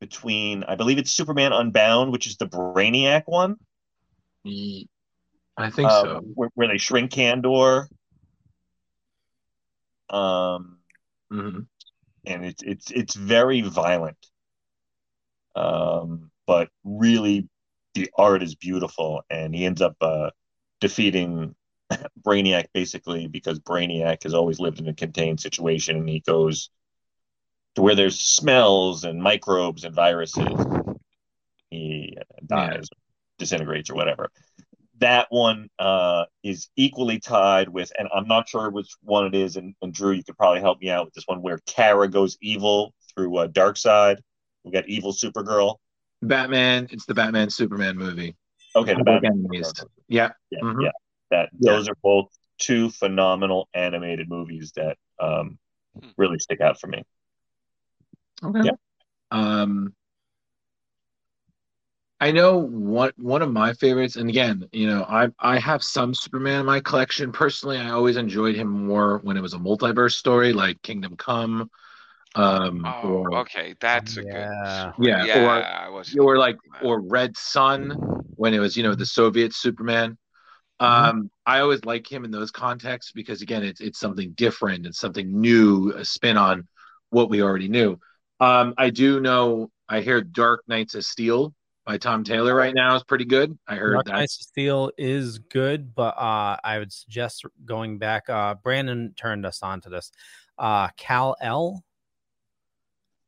between, 0.00 0.64
I 0.64 0.74
believe 0.74 0.96
it's 0.96 1.12
Superman 1.12 1.52
Unbound, 1.52 2.12
which 2.12 2.26
is 2.26 2.38
the 2.38 2.46
Brainiac 2.46 3.24
one. 3.26 3.56
I 5.58 5.68
think 5.68 5.90
uh, 5.90 6.02
so. 6.02 6.22
Where, 6.34 6.48
where 6.54 6.68
they 6.68 6.78
shrink 6.78 7.10
Kandor. 7.10 7.88
Um, 10.08 10.78
mm-hmm. 11.30 11.60
and 12.26 12.44
it's 12.44 12.62
it's 12.62 12.90
it's 12.90 13.14
very 13.14 13.60
violent. 13.60 14.16
Um, 15.54 16.30
but 16.46 16.68
really, 16.84 17.48
the 17.94 18.10
art 18.16 18.42
is 18.42 18.54
beautiful, 18.54 19.22
and 19.30 19.54
he 19.54 19.64
ends 19.64 19.82
up 19.82 19.96
uh, 20.00 20.30
defeating 20.80 21.54
Brainiac 22.22 22.66
basically 22.72 23.26
because 23.28 23.58
Brainiac 23.58 24.22
has 24.22 24.34
always 24.34 24.60
lived 24.60 24.80
in 24.80 24.88
a 24.88 24.94
contained 24.94 25.40
situation, 25.40 25.96
and 25.96 26.08
he 26.08 26.20
goes 26.20 26.70
to 27.74 27.82
where 27.82 27.94
there's 27.94 28.20
smells 28.20 29.04
and 29.04 29.22
microbes 29.22 29.84
and 29.84 29.94
viruses. 29.94 30.66
He 31.70 32.16
dies, 32.46 32.88
disintegrates, 33.38 33.90
or 33.90 33.94
whatever. 33.94 34.30
That 34.98 35.26
one 35.30 35.68
uh, 35.78 36.26
is 36.42 36.68
equally 36.76 37.18
tied 37.18 37.68
with, 37.68 37.90
and 37.98 38.08
I'm 38.14 38.28
not 38.28 38.48
sure 38.48 38.70
which 38.70 38.94
one 39.02 39.26
it 39.26 39.34
is. 39.34 39.56
And, 39.56 39.74
and 39.82 39.92
Drew, 39.92 40.12
you 40.12 40.22
could 40.22 40.36
probably 40.36 40.60
help 40.60 40.80
me 40.80 40.90
out 40.90 41.06
with 41.06 41.14
this 41.14 41.24
one 41.26 41.42
where 41.42 41.58
Kara 41.66 42.08
goes 42.08 42.36
evil 42.40 42.94
through 43.14 43.36
uh, 43.38 43.48
Darkseid. 43.48 44.18
We 44.64 44.70
got 44.70 44.88
evil 44.88 45.12
Supergirl. 45.12 45.76
Batman. 46.22 46.88
It's 46.90 47.06
the 47.06 47.14
Batman 47.14 47.50
Superman 47.50 47.96
movie. 47.96 48.36
Okay, 48.74 48.94
the 48.94 49.04
Batman. 49.04 49.46
Yeah. 50.08 50.32
Yeah, 50.50 50.60
Mhm. 50.62 50.82
yeah. 50.82 50.90
That 51.30 51.50
Yeah. 51.58 51.72
those 51.72 51.88
are 51.88 51.96
both 52.02 52.30
two 52.58 52.90
phenomenal 52.90 53.68
animated 53.74 54.28
movies 54.28 54.72
that 54.76 54.98
um, 55.18 55.58
really 56.16 56.38
stick 56.38 56.60
out 56.60 56.80
for 56.80 56.86
me. 56.86 57.02
Okay. 58.42 58.60
Yeah. 58.64 58.72
Um, 59.30 59.94
I 62.20 62.30
know 62.30 62.58
one 62.58 63.10
one 63.16 63.42
of 63.42 63.50
my 63.50 63.72
favorites, 63.72 64.14
and 64.14 64.28
again, 64.28 64.68
you 64.72 64.86
know, 64.86 65.04
I 65.08 65.28
I 65.40 65.58
have 65.58 65.82
some 65.82 66.14
Superman 66.14 66.60
in 66.60 66.66
my 66.66 66.78
collection. 66.80 67.32
Personally, 67.32 67.78
I 67.78 67.90
always 67.90 68.16
enjoyed 68.16 68.54
him 68.54 68.68
more 68.68 69.18
when 69.18 69.36
it 69.36 69.40
was 69.40 69.54
a 69.54 69.58
multiverse 69.58 70.12
story, 70.12 70.52
like 70.52 70.80
Kingdom 70.82 71.16
Come. 71.16 71.68
Um, 72.34 72.82
Oh, 72.86 73.08
or 73.08 73.34
okay, 73.40 73.74
that's 73.80 74.16
a 74.16 74.22
good. 74.22 74.32
yeah, 74.34 74.92
Yeah, 74.98 75.84
I 75.84 75.88
was. 75.88 76.14
or 76.16 76.34
or 76.34 76.38
like 76.38 76.56
or 76.82 77.00
Red 77.00 77.36
Sun 77.36 77.90
when 78.36 78.54
it 78.54 78.58
was 78.58 78.76
you 78.76 78.82
know 78.82 78.94
the 78.94 79.06
Soviet 79.06 79.54
Superman. 79.54 80.16
Um, 80.80 81.30
I 81.46 81.60
always 81.60 81.84
like 81.84 82.10
him 82.10 82.24
in 82.24 82.30
those 82.30 82.50
contexts 82.50 83.12
because 83.12 83.42
again, 83.42 83.62
it's 83.62 83.80
it's 83.80 84.00
something 84.00 84.32
different, 84.32 84.86
it's 84.86 84.98
something 84.98 85.40
new, 85.40 85.92
a 85.92 86.04
spin 86.04 86.36
on 86.36 86.66
what 87.10 87.30
we 87.30 87.42
already 87.42 87.68
knew. 87.68 87.98
Um, 88.40 88.74
I 88.76 88.90
do 88.90 89.20
know 89.20 89.70
I 89.88 90.00
hear 90.00 90.22
Dark 90.22 90.62
Knights 90.66 90.94
of 90.94 91.04
Steel 91.04 91.54
by 91.84 91.98
Tom 91.98 92.24
Taylor 92.24 92.54
right 92.54 92.74
now 92.74 92.96
is 92.96 93.04
pretty 93.04 93.24
good. 93.26 93.56
I 93.68 93.76
heard 93.76 93.94
Dark 93.94 94.06
that. 94.06 94.12
Knights 94.12 94.40
of 94.40 94.46
Steel 94.46 94.90
is 94.96 95.38
good, 95.38 95.94
but 95.94 96.16
uh, 96.16 96.56
I 96.64 96.78
would 96.78 96.92
suggest 96.92 97.44
going 97.64 97.98
back. 97.98 98.28
Uh, 98.28 98.54
Brandon 98.54 99.14
turned 99.16 99.44
us 99.46 99.62
on 99.62 99.80
to 99.82 99.90
this. 99.90 100.10
Uh, 100.58 100.88
Cal 100.96 101.36
L. 101.40 101.84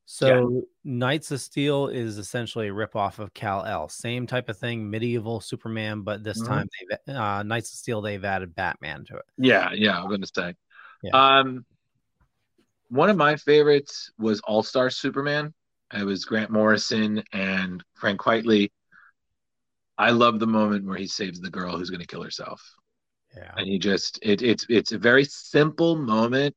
So 0.06 0.62
Knights 0.84 1.30
of 1.30 1.40
Steel 1.40 1.88
is 1.88 2.18
essentially 2.18 2.68
a 2.68 2.72
ripoff 2.72 3.18
of 3.18 3.32
Cal 3.32 3.64
L. 3.64 3.88
Same 3.88 4.26
type 4.26 4.48
of 4.50 4.58
thing, 4.58 4.90
medieval 4.90 5.40
Superman, 5.40 6.02
but 6.02 6.22
this 6.22 6.42
Mhm. 6.42 6.46
time 6.46 6.68
they've 7.06 7.16
uh, 7.16 7.42
Knights 7.42 7.72
of 7.72 7.78
Steel 7.78 8.02
they've 8.02 8.24
added 8.24 8.54
Batman 8.54 9.04
to 9.06 9.16
it. 9.16 9.24
Yeah, 9.38 9.72
yeah, 9.72 9.98
I'm 10.00 10.10
gonna 10.10 10.26
say. 10.26 10.54
Yeah. 11.02 11.38
Um, 11.38 11.64
one 12.88 13.08
of 13.10 13.16
my 13.16 13.36
favorites 13.36 14.10
was 14.18 14.40
All 14.40 14.62
Star 14.62 14.90
Superman. 14.90 15.54
It 15.92 16.04
was 16.04 16.24
Grant 16.24 16.50
Morrison 16.50 17.22
and 17.32 17.82
Frank 17.94 18.20
Quitely. 18.20 18.70
I 19.96 20.10
love 20.10 20.38
the 20.38 20.46
moment 20.46 20.84
where 20.86 20.98
he 20.98 21.06
saves 21.06 21.40
the 21.40 21.50
girl 21.50 21.76
who's 21.78 21.90
gonna 21.90 22.06
kill 22.06 22.22
herself. 22.22 22.62
Yeah. 23.36 23.52
and 23.56 23.66
he 23.66 23.80
just 23.80 24.20
it, 24.22 24.42
it's 24.42 24.64
it's 24.68 24.92
a 24.92 24.98
very 24.98 25.24
simple 25.24 25.96
moment 25.96 26.54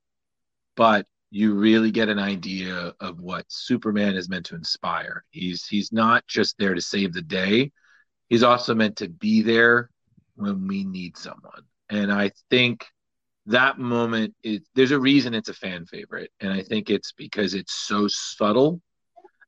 but 0.76 1.08
you 1.30 1.54
really 1.56 1.92
get 1.92 2.10
an 2.10 2.20
idea 2.20 2.94
of 3.00 3.20
what 3.20 3.46
superman 3.50 4.16
is 4.16 4.30
meant 4.30 4.46
to 4.48 4.56
inspire. 4.56 5.24
He's 5.32 5.66
he's 5.66 5.92
not 5.92 6.26
just 6.28 6.58
there 6.58 6.74
to 6.74 6.82
save 6.82 7.14
the 7.14 7.22
day. 7.22 7.72
He's 8.30 8.44
also 8.44 8.74
meant 8.74 8.98
to 8.98 9.10
be 9.10 9.42
there 9.42 9.90
when 10.36 10.68
we 10.68 10.84
need 10.84 11.18
someone. 11.18 11.64
And 11.90 12.12
i 12.12 12.32
think 12.50 12.86
that 13.46 13.80
moment 13.80 14.36
is 14.44 14.60
there's 14.76 14.92
a 14.92 15.00
reason 15.00 15.34
it's 15.34 15.50
a 15.50 15.54
fan 15.54 15.86
favorite. 15.86 16.32
And 16.40 16.52
i 16.54 16.62
think 16.62 16.90
it's 16.90 17.12
because 17.12 17.54
it's 17.54 17.74
so 17.74 18.08
subtle. 18.08 18.82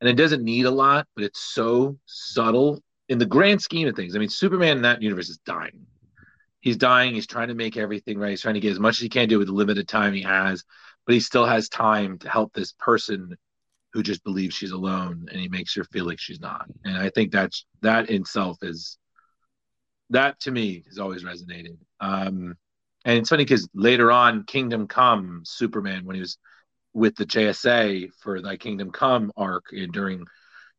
And 0.01 0.09
it 0.09 0.15
doesn't 0.15 0.43
need 0.43 0.65
a 0.65 0.71
lot 0.71 1.07
but 1.15 1.23
it's 1.23 1.41
so 1.53 1.97
subtle 2.05 2.81
in 3.07 3.17
the 3.17 3.25
grand 3.25 3.61
scheme 3.61 3.87
of 3.87 3.95
things. 3.95 4.15
I 4.15 4.19
mean 4.19 4.29
superman 4.29 4.77
in 4.77 4.83
that 4.83 5.01
universe 5.01 5.29
is 5.29 5.39
dying. 5.45 5.85
He's 6.61 6.77
dying. 6.77 7.13
He's 7.13 7.27
trying 7.27 7.47
to 7.47 7.53
make 7.53 7.77
everything 7.77 8.17
right. 8.17 8.31
He's 8.31 8.41
trying 8.41 8.55
to 8.55 8.59
get 8.59 8.73
as 8.73 8.79
much 8.81 8.95
as 8.95 9.01
he 9.01 9.07
can 9.09 9.29
do 9.29 9.37
with 9.37 9.47
the 9.47 9.53
limited 9.53 9.87
time 9.87 10.13
he 10.13 10.23
has, 10.23 10.65
but 11.09 11.15
he 11.15 11.19
still 11.19 11.47
has 11.47 11.69
time 11.69 12.19
to 12.19 12.29
help 12.29 12.53
this 12.53 12.71
person 12.73 13.35
who 13.93 14.03
just 14.03 14.23
believes 14.23 14.53
she's 14.53 14.69
alone, 14.69 15.25
and 15.31 15.41
he 15.41 15.47
makes 15.47 15.73
her 15.75 15.83
feel 15.85 16.05
like 16.05 16.19
she's 16.19 16.39
not. 16.39 16.67
And 16.85 16.95
I 16.95 17.09
think 17.09 17.31
that's 17.31 17.65
that 17.81 18.11
in 18.11 18.21
itself 18.21 18.59
is 18.61 18.99
that 20.11 20.39
to 20.41 20.51
me 20.51 20.83
has 20.85 20.99
always 20.99 21.23
resonated. 21.23 21.77
Um, 21.99 22.53
and 23.05 23.17
it's 23.17 23.29
funny 23.29 23.43
because 23.43 23.67
later 23.73 24.11
on, 24.11 24.43
Kingdom 24.43 24.87
Come, 24.87 25.41
Superman, 25.45 26.05
when 26.05 26.13
he 26.13 26.19
was 26.19 26.37
with 26.93 27.15
the 27.15 27.25
JSA 27.25 28.11
for 28.21 28.39
thy 28.39 28.55
Kingdom 28.55 28.91
Come 28.91 29.31
arc 29.35 29.63
and 29.71 29.91
during 29.91 30.25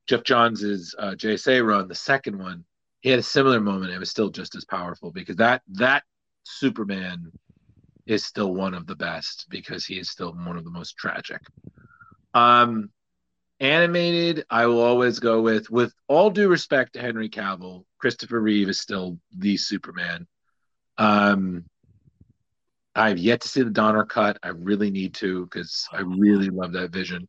Geoff 0.07 0.23
Johns's 0.23 0.94
uh, 0.97 1.16
JSA 1.16 1.66
run, 1.66 1.89
the 1.89 1.97
second 1.97 2.39
one, 2.39 2.65
he 3.01 3.11
had 3.11 3.19
a 3.19 3.24
similar 3.24 3.59
moment. 3.59 3.93
It 3.93 3.98
was 3.98 4.11
still 4.11 4.31
just 4.31 4.55
as 4.55 4.65
powerful 4.65 5.11
because 5.11 5.35
that 5.39 5.62
that 5.70 6.05
Superman 6.44 7.32
is 8.07 8.25
still 8.25 8.55
one 8.55 8.75
of 8.75 8.87
the 8.87 8.97
best 8.97 9.47
because 9.49 9.85
he 9.85 9.99
is 9.99 10.11
still 10.11 10.33
one 10.33 10.57
of 10.57 10.65
the 10.65 10.71
most 10.71 10.97
tragic. 10.97 11.41
Um, 12.35 12.91
animated, 13.61 14.45
I 14.51 14.67
will 14.67 14.81
always 14.81 15.19
go 15.19 15.43
with, 15.43 15.71
with 15.71 15.93
all 16.09 16.31
due 16.31 16.49
respect 16.49 16.95
to 16.95 17.01
Henry 17.01 17.29
Cavill, 17.29 17.85
Christopher 17.99 18.41
Reeve 18.41 18.69
is 18.69 18.81
still 18.81 19.19
the 19.37 19.57
Superman. 19.57 20.27
Um, 20.99 21.65
I've 22.95 23.19
yet 23.19 23.43
to 23.43 23.49
see 23.49 23.63
the 23.63 23.71
Donner 23.71 24.05
cut. 24.05 24.39
I 24.43 24.49
really 24.49 24.91
need 24.91 25.15
to 25.15 25.45
because 25.45 25.87
I 25.93 26.01
really 26.01 26.49
love 26.49 26.73
that 26.73 26.91
vision. 26.91 27.29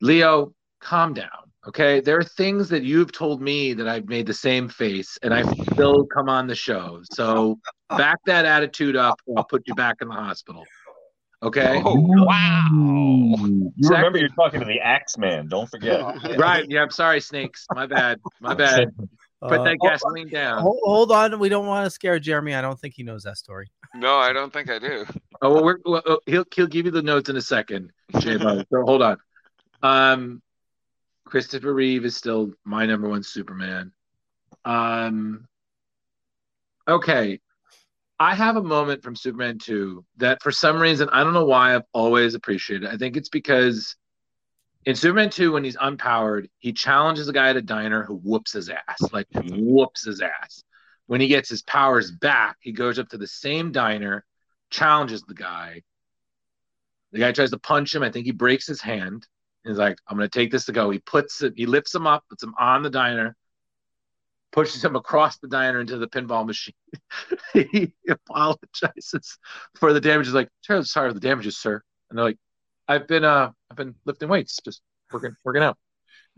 Leo, 0.00 0.54
calm 0.80 1.14
down. 1.14 1.51
Okay. 1.68 2.00
There 2.00 2.18
are 2.18 2.24
things 2.24 2.68
that 2.70 2.82
you've 2.82 3.12
told 3.12 3.40
me 3.40 3.72
that 3.74 3.86
I've 3.88 4.08
made 4.08 4.26
the 4.26 4.34
same 4.34 4.68
face 4.68 5.16
and 5.22 5.32
I 5.32 5.42
still 5.72 6.04
come 6.06 6.28
on 6.28 6.46
the 6.46 6.54
show. 6.56 7.00
So 7.12 7.58
back 7.88 8.18
that 8.26 8.44
attitude 8.44 8.96
up 8.96 9.20
or 9.26 9.38
I'll 9.38 9.44
put 9.44 9.62
you 9.66 9.74
back 9.74 9.96
in 10.00 10.08
the 10.08 10.14
hospital. 10.14 10.64
Okay. 11.42 11.80
Oh, 11.84 11.94
wow. 11.96 12.68
You 12.70 13.72
Second- 13.82 13.96
remember 13.96 14.18
you're 14.18 14.28
talking 14.30 14.60
to 14.60 14.66
the 14.66 14.80
Axeman. 14.80 15.48
Don't 15.48 15.68
forget. 15.68 16.00
Right. 16.38 16.64
Yeah. 16.68 16.82
I'm 16.82 16.90
sorry, 16.90 17.20
Snakes. 17.20 17.66
My 17.74 17.86
bad. 17.86 18.20
My 18.40 18.54
bad. 18.54 18.90
Put 19.42 19.58
Uh, 19.58 19.64
that 19.64 19.76
oh, 19.80 19.88
gasoline 19.88 20.28
down. 20.28 20.62
Hold, 20.62 20.78
hold 20.84 21.10
on, 21.10 21.36
we 21.40 21.48
don't 21.48 21.66
want 21.66 21.84
to 21.84 21.90
scare 21.90 22.20
Jeremy. 22.20 22.54
I 22.54 22.60
don't 22.60 22.78
think 22.78 22.94
he 22.94 23.02
knows 23.02 23.24
that 23.24 23.36
story. 23.38 23.72
No, 23.92 24.14
I 24.16 24.32
don't 24.32 24.52
think 24.52 24.70
I 24.70 24.78
do. 24.78 25.04
Oh, 25.42 25.52
well, 25.54 25.64
we're, 25.64 25.78
well, 25.84 26.02
oh, 26.06 26.20
he'll 26.26 26.44
he'll 26.54 26.68
give 26.68 26.86
you 26.86 26.92
the 26.92 27.02
notes 27.02 27.28
in 27.28 27.36
a 27.36 27.40
second, 27.42 27.90
J-Bo. 28.20 28.62
so 28.70 28.82
hold 28.82 29.02
on. 29.02 29.16
Um, 29.82 30.42
Christopher 31.24 31.72
Reeve 31.72 32.04
is 32.04 32.16
still 32.16 32.52
my 32.64 32.86
number 32.86 33.08
one 33.08 33.22
Superman. 33.22 33.92
Um, 34.64 35.46
okay, 36.86 37.40
I 38.18 38.34
have 38.34 38.56
a 38.56 38.62
moment 38.62 39.02
from 39.02 39.16
Superman 39.16 39.58
two 39.58 40.04
that 40.18 40.42
for 40.42 40.52
some 40.52 40.80
reason 40.80 41.08
I 41.10 41.24
don't 41.24 41.34
know 41.34 41.44
why 41.44 41.74
I've 41.74 41.82
always 41.92 42.34
appreciated. 42.34 42.88
I 42.88 42.96
think 42.96 43.16
it's 43.16 43.28
because 43.28 43.96
in 44.84 44.96
Superman 44.96 45.30
2, 45.30 45.52
when 45.52 45.64
he's 45.64 45.76
unpowered, 45.76 46.48
he 46.58 46.72
challenges 46.72 47.28
a 47.28 47.32
guy 47.32 47.50
at 47.50 47.56
a 47.56 47.62
diner 47.62 48.02
who 48.02 48.16
whoops 48.16 48.52
his 48.52 48.68
ass, 48.68 49.12
like 49.12 49.28
whoops 49.32 50.04
his 50.04 50.20
ass. 50.20 50.64
When 51.06 51.20
he 51.20 51.28
gets 51.28 51.48
his 51.48 51.62
powers 51.62 52.10
back, 52.10 52.56
he 52.60 52.72
goes 52.72 52.98
up 52.98 53.08
to 53.10 53.18
the 53.18 53.26
same 53.26 53.70
diner, 53.70 54.24
challenges 54.70 55.22
the 55.22 55.34
guy. 55.34 55.82
The 57.12 57.20
guy 57.20 57.32
tries 57.32 57.50
to 57.50 57.58
punch 57.58 57.94
him. 57.94 58.02
I 58.02 58.10
think 58.10 58.26
he 58.26 58.32
breaks 58.32 58.66
his 58.66 58.80
hand. 58.80 59.26
He's 59.64 59.78
like, 59.78 59.98
I'm 60.08 60.18
to 60.18 60.28
take 60.28 60.50
this 60.50 60.64
to 60.66 60.72
go. 60.72 60.90
He 60.90 60.98
puts 60.98 61.42
it, 61.42 61.54
he 61.56 61.66
lifts 61.66 61.94
him 61.94 62.06
up, 62.06 62.24
puts 62.28 62.42
him 62.42 62.54
on 62.58 62.82
the 62.82 62.90
diner, 62.90 63.36
pushes 64.50 64.84
him 64.84 64.96
across 64.96 65.38
the 65.38 65.48
diner 65.48 65.80
into 65.80 65.98
the 65.98 66.08
pinball 66.08 66.46
machine. 66.46 66.74
he 67.52 67.94
apologizes 68.08 69.38
for 69.76 69.92
the 69.92 70.00
damages, 70.00 70.34
like, 70.34 70.48
sorry 70.62 71.10
for 71.10 71.14
the 71.14 71.20
damages, 71.20 71.58
sir. 71.58 71.82
And 72.10 72.18
they're 72.18 72.24
like, 72.24 72.38
I've 72.88 73.06
been 73.06 73.24
uh 73.24 73.50
I've 73.70 73.76
been 73.76 73.94
lifting 74.04 74.28
weights, 74.28 74.58
just 74.64 74.82
working 75.12 75.34
working 75.44 75.62
out. 75.62 75.78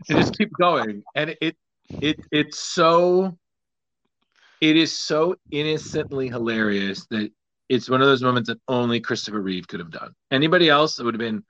And 0.09 0.19
just 0.19 0.37
keep 0.37 0.51
going. 0.53 1.03
And 1.15 1.35
it 1.41 1.57
it 1.89 2.19
it's 2.31 2.59
so 2.59 3.37
it 4.61 4.77
is 4.77 4.97
so 4.97 5.35
innocently 5.51 6.27
hilarious 6.27 7.05
that 7.11 7.31
it's 7.67 7.89
one 7.89 8.01
of 8.01 8.07
those 8.07 8.21
moments 8.21 8.49
that 8.49 8.59
only 8.67 8.99
Christopher 8.99 9.41
Reeve 9.41 9.67
could 9.67 9.79
have 9.79 9.91
done. 9.91 10.13
Anybody 10.31 10.69
else, 10.69 10.99
it 10.99 11.03
would 11.03 11.13
have 11.13 11.19
been 11.19 11.43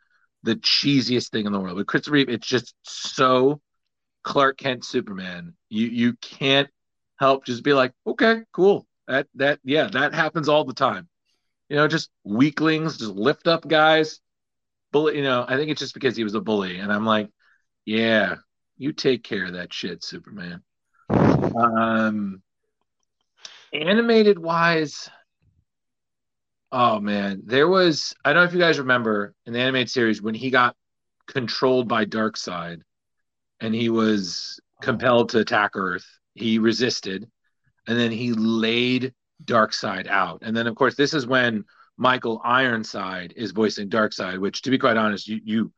the 0.45 0.55
cheesiest 0.55 1.31
thing 1.31 1.45
in 1.45 1.51
the 1.51 1.59
world. 1.59 1.77
But 1.77 1.87
Chris 1.87 2.07
Reeve, 2.07 2.29
it's 2.29 2.47
just 2.47 2.73
so 2.83 3.59
Clark 4.23 4.57
Kent 4.57 4.85
Superman. 4.85 5.53
You 5.69 5.87
you 5.87 6.13
can't 6.21 6.69
help 7.17 7.45
just 7.45 7.63
be 7.63 7.73
like, 7.73 7.93
okay, 8.05 8.41
cool. 8.53 8.85
That 9.07 9.27
that 9.35 9.59
yeah, 9.63 9.87
that 9.87 10.13
happens 10.13 10.47
all 10.47 10.63
the 10.63 10.73
time. 10.73 11.09
You 11.69 11.77
know, 11.77 11.87
just 11.87 12.09
weaklings, 12.23 12.99
just 12.99 13.11
lift 13.11 13.47
up 13.47 13.67
guys. 13.67 14.19
Bully, 14.91 15.17
you 15.17 15.23
know, 15.23 15.43
I 15.47 15.57
think 15.57 15.71
it's 15.71 15.81
just 15.81 15.95
because 15.95 16.15
he 16.15 16.23
was 16.23 16.35
a 16.35 16.41
bully. 16.41 16.77
And 16.77 16.93
I'm 16.93 17.05
like, 17.05 17.29
yeah, 17.85 18.35
you 18.77 18.93
take 18.93 19.23
care 19.23 19.45
of 19.45 19.53
that 19.53 19.73
shit, 19.73 20.03
Superman. 20.03 20.61
Um 21.09 22.41
animated 23.73 24.39
wise, 24.39 25.09
oh 26.71 26.99
man, 26.99 27.43
there 27.45 27.67
was 27.67 28.13
I 28.23 28.33
don't 28.33 28.43
know 28.43 28.47
if 28.47 28.53
you 28.53 28.59
guys 28.59 28.79
remember 28.79 29.33
in 29.45 29.53
the 29.53 29.59
animated 29.59 29.89
series 29.89 30.21
when 30.21 30.35
he 30.35 30.49
got 30.49 30.75
controlled 31.27 31.87
by 31.87 32.05
Darkseid 32.05 32.81
and 33.59 33.73
he 33.73 33.89
was 33.89 34.59
compelled 34.81 35.29
to 35.29 35.39
attack 35.39 35.71
Earth. 35.75 36.05
He 36.33 36.59
resisted, 36.59 37.29
and 37.87 37.97
then 37.97 38.11
he 38.11 38.33
laid 38.33 39.13
Darkseid 39.43 40.07
out. 40.07 40.39
And 40.41 40.55
then, 40.55 40.67
of 40.67 40.75
course, 40.75 40.95
this 40.95 41.13
is 41.13 41.25
when 41.25 41.63
Michael 41.97 42.41
Ironside 42.43 43.33
is 43.35 43.51
voicing 43.51 43.89
Darkseid. 43.89 44.39
Which, 44.39 44.61
to 44.63 44.69
be 44.69 44.77
quite 44.77 44.97
honest, 44.97 45.27
you 45.27 45.39
you 45.43 45.71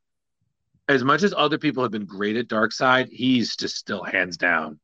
as 0.90 1.04
much 1.04 1.24
as 1.24 1.34
other 1.36 1.58
people 1.58 1.84
have 1.84 1.92
been 1.92 2.06
great 2.06 2.38
at 2.38 2.48
Darkseid, 2.48 3.10
he's 3.10 3.56
just 3.56 3.76
still 3.76 4.04
hands 4.04 4.38
down 4.38 4.80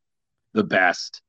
the 0.52 0.64
best. 0.64 1.22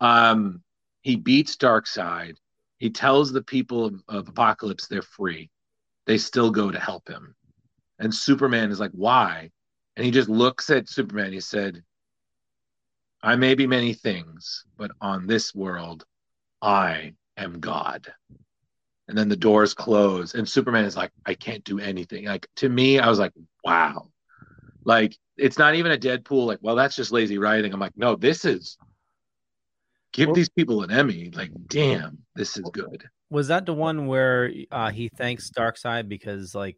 Um, 0.00 0.62
he 1.02 1.16
beats 1.16 1.56
Darkseid. 1.56 2.36
He 2.78 2.90
tells 2.90 3.32
the 3.32 3.42
people 3.42 3.86
of, 3.86 4.02
of 4.08 4.26
Apokolips 4.26 4.88
they're 4.88 5.02
free. 5.02 5.50
They 6.06 6.18
still 6.18 6.50
go 6.50 6.70
to 6.70 6.78
help 6.78 7.08
him. 7.08 7.34
And 7.98 8.14
Superman 8.14 8.70
is 8.70 8.80
like, 8.80 8.92
why? 8.92 9.50
And 9.96 10.04
he 10.04 10.10
just 10.10 10.28
looks 10.28 10.68
at 10.70 10.88
Superman. 10.88 11.32
He 11.32 11.40
said, 11.40 11.82
I 13.22 13.36
may 13.36 13.54
be 13.54 13.66
many 13.66 13.94
things, 13.94 14.64
but 14.76 14.90
on 15.00 15.26
this 15.26 15.54
world, 15.54 16.04
I 16.60 17.14
am 17.36 17.60
God. 17.60 18.12
And 19.08 19.16
then 19.16 19.28
the 19.28 19.36
doors 19.36 19.72
close, 19.72 20.34
and 20.34 20.48
Superman 20.48 20.84
is 20.84 20.96
like, 20.96 21.12
I 21.24 21.34
can't 21.34 21.64
do 21.64 21.78
anything. 21.78 22.24
Like 22.24 22.48
to 22.56 22.68
me, 22.68 22.98
I 22.98 23.08
was 23.08 23.18
like, 23.18 23.32
wow. 23.64 24.08
Like 24.84 25.16
it's 25.36 25.58
not 25.58 25.74
even 25.74 25.92
a 25.92 25.98
Deadpool, 25.98 26.46
like, 26.46 26.58
well, 26.60 26.76
that's 26.76 26.96
just 26.96 27.12
lazy 27.12 27.38
writing. 27.38 27.72
I'm 27.72 27.80
like, 27.80 27.96
no, 27.96 28.16
this 28.16 28.44
is 28.44 28.76
give 30.16 30.34
these 30.34 30.48
people 30.48 30.82
an 30.82 30.90
Emmy. 30.90 31.30
Like, 31.34 31.50
damn, 31.68 32.18
this 32.34 32.56
is 32.56 32.64
good. 32.72 33.04
Was 33.30 33.48
that 33.48 33.66
the 33.66 33.74
one 33.74 34.06
where 34.06 34.50
uh, 34.70 34.90
he 34.90 35.08
thanks 35.08 35.50
Darkseid 35.50 36.08
because 36.08 36.54
like 36.54 36.76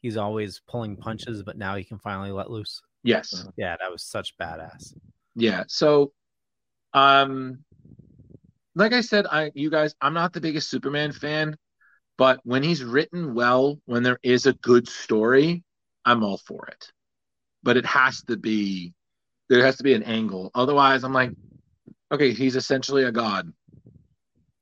he's 0.00 0.16
always 0.16 0.60
pulling 0.68 0.96
punches, 0.96 1.42
but 1.42 1.58
now 1.58 1.76
he 1.76 1.84
can 1.84 1.98
finally 1.98 2.30
let 2.30 2.50
loose? 2.50 2.80
Yes. 3.02 3.46
Yeah, 3.56 3.76
that 3.80 3.90
was 3.90 4.02
such 4.02 4.36
badass. 4.38 4.94
Yeah. 5.34 5.64
So, 5.68 6.12
um, 6.92 7.64
like 8.74 8.92
I 8.92 9.00
said, 9.00 9.26
I 9.26 9.50
you 9.54 9.70
guys, 9.70 9.94
I'm 10.00 10.14
not 10.14 10.32
the 10.32 10.40
biggest 10.40 10.70
Superman 10.70 11.12
fan, 11.12 11.56
but 12.18 12.40
when 12.44 12.62
he's 12.62 12.84
written 12.84 13.34
well, 13.34 13.80
when 13.86 14.02
there 14.02 14.18
is 14.22 14.46
a 14.46 14.52
good 14.54 14.88
story, 14.88 15.64
I'm 16.04 16.22
all 16.22 16.38
for 16.38 16.66
it. 16.66 16.92
But 17.62 17.76
it 17.76 17.86
has 17.86 18.22
to 18.24 18.36
be, 18.36 18.92
there 19.48 19.64
has 19.64 19.76
to 19.78 19.82
be 19.82 19.94
an 19.94 20.02
angle. 20.02 20.50
Otherwise, 20.54 21.04
I'm 21.04 21.12
like, 21.12 21.32
okay, 22.10 22.32
he's 22.32 22.56
essentially 22.56 23.04
a 23.04 23.12
god. 23.12 23.52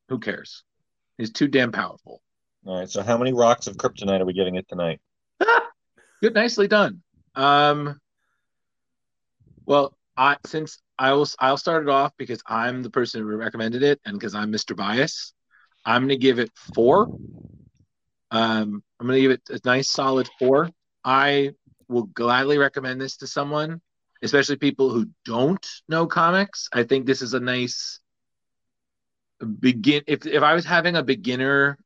Who 0.08 0.18
cares? 0.18 0.64
He's 1.18 1.32
too 1.32 1.48
damn 1.48 1.72
powerful. 1.72 2.20
All 2.66 2.78
right. 2.78 2.90
So 2.90 3.02
how 3.02 3.18
many 3.18 3.32
rocks 3.32 3.66
of 3.66 3.76
kryptonite 3.76 4.20
are 4.20 4.24
we 4.24 4.32
giving 4.32 4.56
it 4.56 4.68
tonight? 4.68 5.00
Good, 6.22 6.34
nicely 6.34 6.68
done. 6.68 7.02
Um, 7.34 8.00
well, 9.66 9.96
I 10.16 10.36
since 10.46 10.78
I 10.98 11.12
will 11.12 11.28
I'll 11.38 11.56
start 11.56 11.82
it 11.82 11.90
off 11.90 12.12
because 12.16 12.42
I'm 12.46 12.82
the 12.82 12.90
person 12.90 13.20
who 13.20 13.36
recommended 13.36 13.82
it 13.82 14.00
and 14.04 14.18
because 14.18 14.34
I'm 14.34 14.52
Mr. 14.52 14.76
Bias, 14.76 15.34
I'm 15.84 16.02
gonna 16.02 16.16
give 16.16 16.38
it 16.38 16.50
four. 16.74 17.08
Um, 18.30 18.82
I'm 19.00 19.06
gonna 19.06 19.20
give 19.20 19.32
it 19.32 19.42
a 19.50 19.60
nice 19.64 19.90
solid 19.90 20.28
four. 20.38 20.70
I 21.04 21.52
will 21.88 22.04
gladly 22.04 22.58
recommend 22.58 23.00
this 23.00 23.18
to 23.18 23.26
someone, 23.26 23.80
especially 24.24 24.56
people 24.56 24.90
who 24.90 25.08
don't 25.24 25.64
know 25.88 26.06
comics. 26.06 26.68
I 26.72 26.82
think 26.82 27.06
this 27.06 27.22
is 27.22 27.34
a 27.34 27.40
nice 27.40 28.00
begin. 29.60 30.02
If 30.06 30.26
if 30.26 30.42
I 30.42 30.54
was 30.54 30.64
having 30.64 30.96
a 30.96 31.02
beginner 31.02 31.78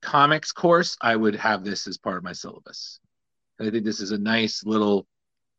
comics 0.00 0.52
course, 0.52 0.96
I 1.00 1.14
would 1.14 1.36
have 1.36 1.64
this 1.64 1.86
as 1.86 1.98
part 1.98 2.16
of 2.16 2.24
my 2.24 2.32
syllabus. 2.32 2.98
I 3.60 3.70
think 3.70 3.84
this 3.84 4.00
is 4.00 4.10
a 4.10 4.18
nice 4.18 4.64
little. 4.64 5.06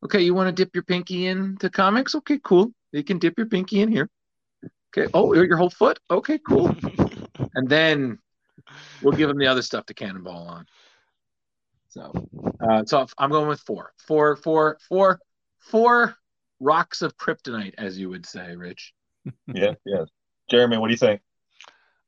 Okay, 0.03 0.21
you 0.21 0.33
want 0.33 0.47
to 0.47 0.63
dip 0.63 0.75
your 0.75 0.83
pinky 0.83 1.27
into 1.27 1.69
comics? 1.69 2.15
Okay, 2.15 2.39
cool. 2.43 2.73
You 2.91 3.03
can 3.03 3.19
dip 3.19 3.37
your 3.37 3.47
pinky 3.47 3.81
in 3.81 3.91
here. 3.91 4.09
Okay. 4.95 5.09
Oh, 5.13 5.33
your 5.33 5.57
whole 5.57 5.69
foot. 5.69 5.99
Okay, 6.11 6.39
cool. 6.39 6.75
and 7.55 7.69
then 7.69 8.19
we'll 9.01 9.15
give 9.15 9.29
them 9.29 9.37
the 9.37 9.47
other 9.47 9.61
stuff 9.61 9.85
to 9.85 9.93
cannonball 9.93 10.47
on. 10.47 10.65
So, 11.89 12.27
uh, 12.59 12.83
so 12.85 13.05
I'm 13.17 13.29
going 13.29 13.47
with 13.47 13.61
four, 13.61 13.93
four, 13.99 14.35
four, 14.35 14.77
four, 14.89 15.19
four 15.59 16.17
rocks 16.63 17.01
of 17.01 17.17
kryptonite, 17.17 17.75
as 17.77 17.97
you 17.99 18.09
would 18.09 18.25
say, 18.25 18.55
Rich. 18.55 18.93
yeah, 19.53 19.73
yeah. 19.85 20.05
Jeremy, 20.49 20.77
what 20.77 20.87
do 20.87 20.93
you 20.93 20.97
think? 20.97 21.21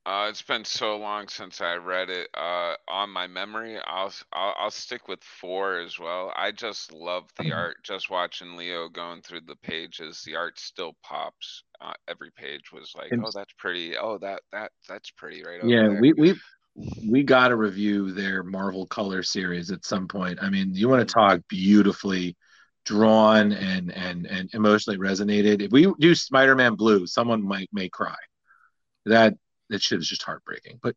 Uh, 0.06 0.28
it's 0.30 0.44
been 0.44 0.64
so 0.64 0.98
long 0.98 1.28
since 1.28 1.62
I 1.62 1.76
read 1.78 2.12
it. 2.12 2.28
Uh, 2.38 2.76
on 2.88 3.10
my 3.10 3.26
memory, 3.26 3.80
I'll, 3.88 4.14
I'll 4.32 4.54
I'll 4.60 4.70
stick 4.72 5.08
with 5.08 5.24
four 5.24 5.80
as 5.80 5.98
well. 5.98 6.32
I 6.36 6.52
just 6.52 6.94
love 6.94 7.24
the 7.40 7.52
art. 7.54 7.78
Just 7.84 8.12
watching 8.12 8.56
Leo 8.56 8.88
going 8.88 9.24
through 9.24 9.42
the 9.48 9.56
pages, 9.64 10.22
the 10.24 10.36
art 10.36 10.60
still 10.60 10.94
pops. 11.04 11.64
Uh, 11.82 11.94
every 12.08 12.30
page 12.38 12.72
was 12.72 12.94
like, 12.96 13.12
And- 13.12 13.26
oh, 13.26 13.32
that's 13.34 13.54
pretty. 13.58 13.98
Oh, 13.98 14.20
that 14.20 14.42
that 14.52 14.72
that's 14.88 15.10
pretty 15.10 15.44
right 15.44 15.60
over 15.60 15.68
Yeah, 15.68 15.88
there. 15.88 16.00
we 16.00 16.14
we 16.14 16.36
we 17.10 17.24
got 17.24 17.48
to 17.48 17.56
review 17.56 18.12
their 18.12 18.44
Marvel 18.44 18.86
Color 18.86 19.24
series 19.24 19.72
at 19.72 19.86
some 19.86 20.08
point. 20.08 20.38
I 20.40 20.52
mean, 20.52 20.76
you 20.76 20.88
want 20.88 21.08
to 21.08 21.12
talk 21.12 21.42
beautifully 21.50 22.36
drawn 22.86 23.52
and 23.52 23.92
and 23.92 24.26
and 24.26 24.50
emotionally 24.54 24.98
resonated. 24.98 25.62
If 25.62 25.72
we 25.72 25.92
do 26.00 26.16
Spider-Man 26.16 26.76
Blue, 26.76 27.06
someone 27.08 27.44
might 27.44 27.70
may 27.74 27.90
cry. 27.90 28.16
That 29.06 29.36
that 29.70 29.82
shit 29.82 30.00
is 30.00 30.08
just 30.08 30.24
heartbreaking. 30.24 30.80
But 30.82 30.96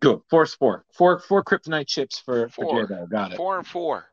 Good. 0.00 0.20
Force 0.30 0.54
four. 0.54 0.84
Four 0.92 1.18
four 1.18 1.42
kryptonite 1.42 1.88
chips 1.88 2.18
for, 2.20 2.48
for 2.48 2.64
Four. 2.64 2.86
J-Bo. 2.86 3.06
Got 3.06 3.32
it. 3.32 3.36
Four 3.36 3.58
and 3.58 3.66
four. 3.66 4.06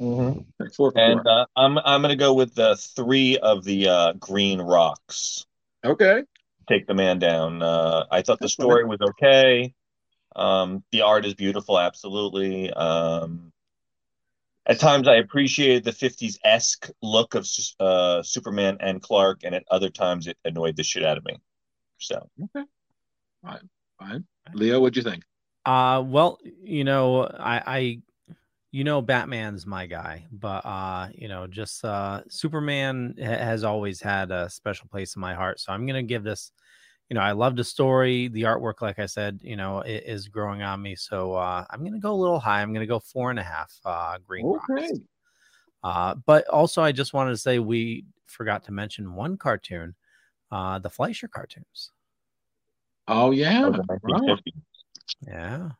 Mm-hmm. 0.00 0.40
Four 0.76 0.92
for 0.92 0.98
And 1.00 1.20
four. 1.22 1.30
uh, 1.30 1.44
I'm 1.56 1.78
I'm 1.78 2.02
gonna 2.02 2.16
go 2.16 2.34
with 2.34 2.54
the 2.54 2.76
three 2.76 3.38
of 3.38 3.64
the 3.64 3.88
uh, 3.88 4.12
green 4.14 4.60
rocks. 4.60 5.46
Okay. 5.84 6.24
Take 6.68 6.86
the 6.86 6.94
man 6.94 7.18
down. 7.18 7.62
Uh, 7.62 8.04
I 8.10 8.22
thought 8.22 8.40
the 8.40 8.48
story 8.48 8.84
was 8.84 9.00
okay. 9.00 9.72
Um, 10.36 10.84
the 10.92 11.02
art 11.02 11.24
is 11.24 11.34
beautiful, 11.34 11.78
absolutely. 11.78 12.70
Um, 12.72 13.52
at 14.68 14.78
times, 14.78 15.08
I 15.08 15.14
appreciated 15.14 15.84
the 15.84 15.92
'50s 15.92 16.38
esque 16.44 16.90
look 17.02 17.34
of 17.34 17.48
uh, 17.80 18.22
Superman 18.22 18.76
and 18.80 19.02
Clark, 19.02 19.40
and 19.44 19.54
at 19.54 19.64
other 19.70 19.88
times, 19.88 20.26
it 20.26 20.36
annoyed 20.44 20.76
the 20.76 20.84
shit 20.84 21.04
out 21.04 21.16
of 21.18 21.24
me. 21.24 21.38
So, 21.98 22.28
Okay. 22.44 22.66
Fine. 23.42 23.68
Fine. 23.98 24.24
Leo, 24.52 24.80
what'd 24.80 24.96
you 24.96 25.02
think? 25.02 25.24
Uh, 25.64 26.02
well, 26.04 26.38
you 26.62 26.84
know, 26.84 27.22
I, 27.24 27.62
I, 27.66 28.00
you 28.70 28.84
know, 28.84 29.00
Batman's 29.00 29.66
my 29.66 29.86
guy, 29.86 30.26
but 30.30 30.64
uh, 30.64 31.08
you 31.14 31.28
know, 31.28 31.46
just 31.46 31.84
uh, 31.84 32.22
Superman 32.28 33.14
ha- 33.18 33.24
has 33.24 33.64
always 33.64 34.00
had 34.00 34.30
a 34.30 34.50
special 34.50 34.88
place 34.88 35.16
in 35.16 35.20
my 35.20 35.34
heart. 35.34 35.60
So 35.60 35.72
I'm 35.72 35.86
gonna 35.86 36.02
give 36.02 36.24
this. 36.24 36.52
You 37.08 37.14
know, 37.14 37.20
I 37.20 37.32
love 37.32 37.56
the 37.56 37.64
story, 37.64 38.28
the 38.28 38.42
artwork. 38.42 38.82
Like 38.82 38.98
I 38.98 39.06
said, 39.06 39.40
you 39.42 39.56
know, 39.56 39.80
it 39.80 40.04
is 40.06 40.28
growing 40.28 40.62
on 40.62 40.82
me. 40.82 40.94
So 40.94 41.34
uh, 41.34 41.64
I'm 41.70 41.82
gonna 41.82 41.98
go 41.98 42.12
a 42.12 42.14
little 42.14 42.38
high. 42.38 42.60
I'm 42.60 42.72
gonna 42.72 42.86
go 42.86 42.98
four 42.98 43.30
and 43.30 43.38
a 43.38 43.42
half. 43.42 43.74
Uh, 43.84 44.18
green 44.26 44.46
rocks. 44.46 44.70
Okay. 44.70 45.00
Uh, 45.82 46.14
but 46.26 46.46
also, 46.48 46.82
I 46.82 46.92
just 46.92 47.14
wanted 47.14 47.30
to 47.30 47.38
say 47.38 47.58
we 47.58 48.04
forgot 48.26 48.64
to 48.64 48.72
mention 48.72 49.14
one 49.14 49.36
cartoon, 49.36 49.94
uh, 50.50 50.78
the 50.78 50.90
Fleischer 50.90 51.28
cartoons. 51.28 51.92
Oh 53.06 53.30
yeah. 53.30 53.70
Right. 54.02 54.38
Yeah, 55.26 55.70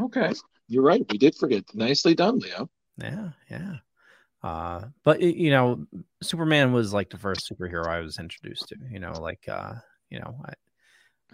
Okay. 0.00 0.32
You're 0.68 0.82
right. 0.82 1.04
We 1.10 1.18
did 1.18 1.34
forget. 1.36 1.64
Nicely 1.74 2.14
done, 2.14 2.38
Leo. 2.38 2.70
yeah, 2.98 3.30
yeah. 3.50 3.74
Uh, 4.42 4.86
but 5.04 5.20
you 5.20 5.50
know, 5.50 5.86
Superman 6.22 6.72
was 6.72 6.92
like 6.92 7.10
the 7.10 7.18
first 7.18 7.50
superhero 7.50 7.86
I 7.86 8.00
was 8.00 8.18
introduced 8.18 8.68
to. 8.68 8.76
You 8.90 8.98
know, 8.98 9.12
like 9.20 9.46
uh, 9.48 9.74
you 10.12 10.20
know, 10.20 10.36
I, 10.44 10.52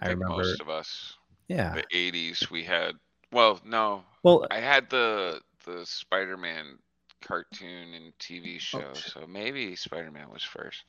I, 0.01 0.07
I 0.07 0.09
remember. 0.11 0.37
most 0.37 0.61
of 0.61 0.69
us. 0.69 1.13
Yeah. 1.47 1.73
The 1.75 1.83
'80s, 1.93 2.49
we 2.49 2.63
had. 2.63 2.93
Well, 3.31 3.59
no. 3.65 4.03
Well- 4.23 4.47
I 4.49 4.59
had 4.59 4.89
the 4.89 5.41
the 5.65 5.85
Spider-Man 5.85 6.77
cartoon 7.21 7.93
and 7.93 8.13
TV 8.17 8.55
Oh, 8.55 8.59
show, 8.59 8.93
so 8.93 9.27
maybe 9.27 9.75
Spider-Man 9.75 10.29
was 10.31 10.43
first. 10.43 10.83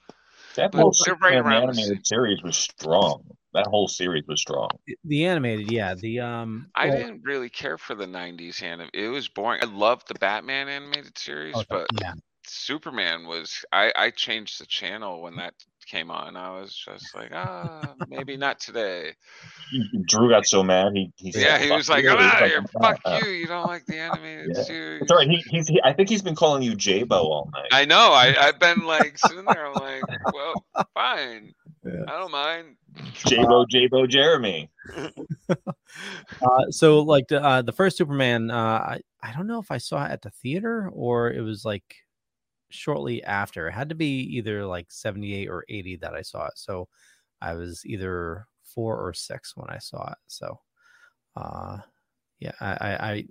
That 0.54 0.72
But 0.72 0.82
whole 0.82 0.94
they're 1.04 1.14
right 1.16 1.42
the 1.42 1.56
animated 1.56 2.06
series 2.06 2.42
was 2.42 2.56
strong. 2.56 3.24
That 3.52 3.66
whole 3.66 3.88
series 3.88 4.26
was 4.28 4.40
strong. 4.40 4.70
The 5.04 5.26
animated, 5.26 5.70
yeah. 5.72 5.94
The 5.94 6.20
um, 6.20 6.70
I 6.74 6.88
well- 6.88 6.98
didn't 6.98 7.22
really 7.24 7.48
care 7.50 7.78
for 7.78 7.94
the 7.96 8.06
'90s 8.06 8.62
anim. 8.62 8.90
It 8.94 9.08
was 9.08 9.28
boring. 9.28 9.60
I 9.62 9.66
loved 9.66 10.06
the 10.08 10.14
Batman 10.14 10.68
animated 10.68 11.18
series, 11.18 11.56
Oh, 11.56 11.64
but 11.68 11.88
yeah. 12.00 12.14
Superman 12.46 13.26
was. 13.26 13.64
I 13.72 13.92
I 13.96 14.10
changed 14.10 14.60
the 14.60 14.66
channel 14.66 15.22
when 15.22 15.36
that 15.36 15.54
came 15.86 16.10
on. 16.10 16.36
I 16.36 16.50
was 16.60 16.74
just 16.74 17.14
like, 17.14 17.32
ah, 17.32 17.94
maybe 18.08 18.36
not 18.36 18.60
today. 18.60 19.14
Drew 20.06 20.30
got 20.30 20.46
so 20.46 20.62
mad. 20.62 20.92
He, 20.94 21.12
he 21.16 21.32
said, 21.32 21.42
Yeah, 21.42 21.58
he 21.58 21.70
was 21.70 21.88
like, 21.88 22.04
you." 22.04 22.10
I'm 22.10 22.18
out 22.18 22.42
of 22.42 22.48
here. 22.48 22.58
"I'm 22.58 22.82
Fuck 22.82 23.00
you. 23.18 23.30
You 23.30 23.46
don't 23.46 23.66
like 23.66 23.86
the 23.86 23.98
animated 23.98 24.50
Yeah. 24.54 24.62
series. 24.62 25.02
It's 25.02 25.10
all 25.10 25.18
right. 25.18 25.28
He, 25.28 25.42
he's. 25.46 25.68
He, 25.68 25.80
I 25.84 25.92
think 25.92 26.08
he's 26.08 26.22
been 26.22 26.34
calling 26.34 26.62
you 26.62 26.74
J-Bo 26.74 27.16
all 27.16 27.50
night. 27.52 27.68
I 27.72 27.84
know. 27.84 28.12
I 28.12 28.34
I've 28.38 28.58
been 28.58 28.82
like 28.86 29.18
sitting 29.18 29.44
there. 29.44 29.66
I'm 29.66 29.76
like, 29.78 30.04
well, 30.32 30.64
fine. 30.94 31.52
I 31.84 32.18
don't 32.18 32.32
mind. 32.32 32.76
J-Bo, 33.26 33.66
J-Bo, 33.68 34.06
Jeremy. 34.06 34.70
uh, 35.48 36.70
so 36.70 37.00
like 37.00 37.28
the 37.28 37.42
uh, 37.42 37.62
the 37.62 37.72
first 37.72 37.96
Superman, 37.96 38.50
uh, 38.50 38.54
I 38.54 39.00
I 39.22 39.32
don't 39.32 39.46
know 39.46 39.60
if 39.60 39.70
I 39.70 39.78
saw 39.78 40.04
it 40.04 40.10
at 40.10 40.22
the 40.22 40.30
theater 40.30 40.90
or 40.92 41.30
it 41.30 41.42
was 41.42 41.64
like 41.64 41.84
shortly 42.70 43.22
after. 43.24 43.68
It 43.68 43.72
had 43.72 43.88
to 43.90 43.94
be 43.94 44.20
either 44.36 44.64
like 44.64 44.90
seventy 44.90 45.34
eight 45.34 45.48
or 45.48 45.64
eighty 45.68 45.96
that 45.96 46.14
I 46.14 46.22
saw 46.22 46.46
it. 46.46 46.56
So 46.56 46.88
I 47.40 47.54
was 47.54 47.84
either 47.86 48.46
four 48.64 48.98
or 48.98 49.12
six 49.12 49.56
when 49.56 49.68
I 49.70 49.78
saw 49.78 50.10
it. 50.10 50.18
So, 50.26 50.60
uh, 51.36 51.78
yeah, 52.38 52.52
I 52.60 52.72
I 52.72 53.10
I, 53.10 53.24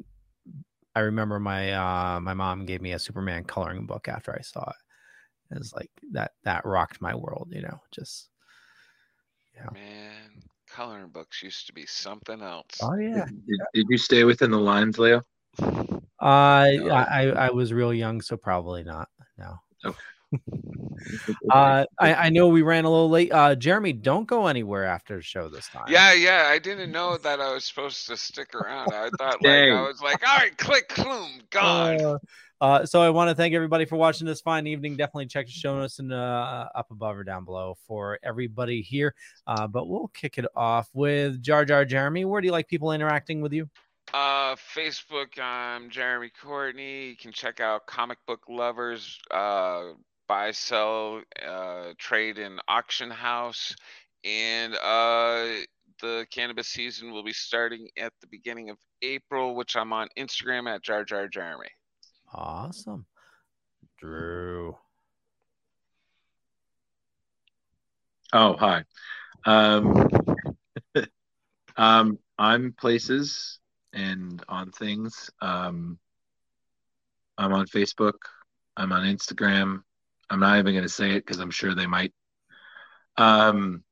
I 0.95 0.99
remember 1.01 1.39
my 1.39 1.73
uh 1.73 2.19
my 2.19 2.33
mom 2.33 2.65
gave 2.65 2.81
me 2.81 2.93
a 2.93 2.99
Superman 2.99 3.43
coloring 3.43 3.85
book 3.85 4.07
after 4.07 4.35
I 4.37 4.41
saw 4.41 4.69
it. 4.69 5.55
It 5.55 5.59
was 5.59 5.73
like 5.73 5.89
that 6.11 6.31
that 6.43 6.65
rocked 6.65 7.01
my 7.01 7.15
world, 7.15 7.49
you 7.51 7.61
know, 7.61 7.79
just 7.91 8.29
yeah 9.55 9.69
Man, 9.73 10.43
coloring 10.69 11.09
books 11.09 11.41
used 11.41 11.67
to 11.67 11.73
be 11.73 11.85
something 11.85 12.41
else. 12.41 12.79
oh 12.81 12.95
yeah. 12.95 13.25
Did, 13.25 13.59
did 13.73 13.85
you 13.89 13.97
stay 13.97 14.23
within 14.23 14.51
the 14.51 14.59
lines, 14.59 14.99
Leo? 14.99 15.23
Uh, 15.61 16.03
I, 16.21 17.05
I 17.09 17.23
I 17.27 17.49
was 17.49 17.73
real 17.73 17.93
young, 17.93 18.21
so 18.21 18.35
probably 18.35 18.83
not. 18.83 19.07
No. 19.39 19.59
Uh, 21.49 21.85
I, 21.97 22.13
I 22.13 22.29
know 22.29 22.49
we 22.49 22.61
ran 22.61 22.85
a 22.85 22.89
little 22.89 23.09
late. 23.09 23.31
Uh, 23.31 23.55
Jeremy, 23.55 23.93
don't 23.93 24.27
go 24.27 24.45
anywhere 24.45 24.85
after 24.85 25.15
the 25.15 25.23
show 25.23 25.49
this 25.49 25.67
time. 25.69 25.85
Yeah, 25.87 26.13
yeah. 26.13 26.45
I 26.47 26.59
didn't 26.59 26.91
know 26.91 27.17
that 27.17 27.39
I 27.39 27.51
was 27.53 27.65
supposed 27.65 28.05
to 28.07 28.17
stick 28.17 28.53
around. 28.53 28.93
I 28.93 29.09
thought 29.17 29.41
like 29.41 29.69
I 29.71 29.81
was 29.87 30.01
like, 30.01 30.21
all 30.27 30.37
right, 30.37 30.55
click, 30.57 30.93
boom, 30.95 31.41
gone. 31.49 32.01
Uh, 32.01 32.17
uh, 32.61 32.85
so 32.85 33.01
I 33.01 33.09
want 33.09 33.29
to 33.29 33.35
thank 33.35 33.53
everybody 33.53 33.85
for 33.85 33.95
watching 33.95 34.27
this 34.27 34.41
fine 34.41 34.67
evening. 34.67 34.97
Definitely 34.97 35.27
check 35.27 35.45
the 35.45 35.51
show 35.51 35.79
notes 35.79 35.99
and 35.99 36.13
uh, 36.13 36.67
up 36.75 36.91
above 36.91 37.17
or 37.17 37.23
down 37.23 37.45
below 37.45 37.77
for 37.87 38.19
everybody 38.21 38.81
here. 38.81 39.15
Uh, 39.47 39.65
but 39.65 39.87
we'll 39.87 40.09
kick 40.09 40.37
it 40.37 40.45
off 40.55 40.89
with 40.93 41.41
Jar 41.41 41.65
Jar 41.65 41.85
Jeremy. 41.85 42.25
Where 42.25 42.41
do 42.41 42.45
you 42.45 42.51
like 42.51 42.67
people 42.67 42.91
interacting 42.91 43.41
with 43.41 43.53
you? 43.53 43.69
Uh, 44.11 44.55
Facebook, 44.75 45.39
I'm 45.39 45.91
Jeremy 45.91 46.31
Courtney. 46.41 47.09
You 47.09 47.15
can 47.15 47.31
check 47.31 47.59
out 47.59 47.85
Comic 47.85 48.17
Book 48.25 48.41
Lovers, 48.49 49.19
uh, 49.29 49.89
buy, 50.27 50.49
sell, 50.49 51.21
uh, 51.47 51.93
trade 51.99 52.39
in 52.39 52.57
auction 52.67 53.11
house, 53.11 53.75
and 54.23 54.73
uh, 54.73 55.45
the 56.01 56.25
cannabis 56.31 56.67
season 56.67 57.11
will 57.11 57.23
be 57.23 57.33
starting 57.33 57.87
at 57.99 58.11
the 58.21 58.27
beginning 58.31 58.71
of 58.71 58.77
April, 59.03 59.53
which 59.53 59.75
I'm 59.75 59.93
on 59.93 60.07
Instagram 60.17 60.67
at 60.67 60.81
Jar 60.81 61.03
Jar 61.03 61.27
Jeremy. 61.27 61.69
Awesome, 62.33 63.05
Drew. 63.99 64.75
Oh, 68.33 68.55
hi. 68.57 68.83
Um, 69.45 70.09
um, 71.77 72.17
I'm 72.39 72.73
places 72.73 73.59
and 73.93 74.43
on 74.47 74.71
things. 74.71 75.29
Um, 75.41 75.99
I'm 77.37 77.53
on 77.53 77.67
Facebook. 77.67 78.17
I'm 78.75 78.91
on 78.91 79.03
Instagram. 79.03 79.81
I'm 80.29 80.39
not 80.39 80.59
even 80.59 80.73
going 80.73 80.83
to 80.83 80.89
say 80.89 81.11
it 81.11 81.25
because 81.25 81.39
I'm 81.39 81.51
sure 81.51 81.73
they 81.73 81.87
might. 81.87 82.13
Um, 83.17 83.83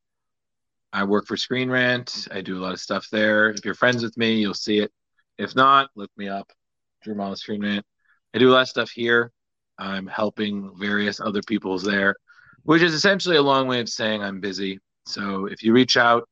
I 0.92 1.04
work 1.04 1.26
for 1.26 1.36
Screen 1.36 1.70
Rant. 1.70 2.28
I 2.30 2.40
do 2.40 2.58
a 2.58 2.62
lot 2.62 2.72
of 2.72 2.80
stuff 2.80 3.08
there. 3.10 3.50
If 3.50 3.64
you're 3.64 3.74
friends 3.74 4.02
with 4.02 4.16
me, 4.16 4.34
you'll 4.34 4.54
see 4.54 4.78
it. 4.78 4.92
If 5.36 5.54
not, 5.54 5.90
look 5.94 6.10
me 6.16 6.28
up. 6.28 6.50
Drew 7.02 7.14
Mala 7.14 7.36
Screen 7.36 7.62
Rant. 7.62 7.84
I 8.34 8.38
do 8.38 8.50
a 8.50 8.52
lot 8.52 8.62
of 8.62 8.68
stuff 8.68 8.90
here. 8.90 9.32
I'm 9.78 10.06
helping 10.06 10.72
various 10.78 11.20
other 11.20 11.42
people's 11.46 11.84
there, 11.84 12.16
which 12.64 12.82
is 12.82 12.94
essentially 12.94 13.36
a 13.36 13.42
long 13.42 13.68
way 13.68 13.80
of 13.80 13.88
saying 13.88 14.22
I'm 14.22 14.40
busy. 14.40 14.80
So 15.06 15.46
if 15.46 15.62
you 15.62 15.72
reach 15.72 15.96
out 15.96 16.28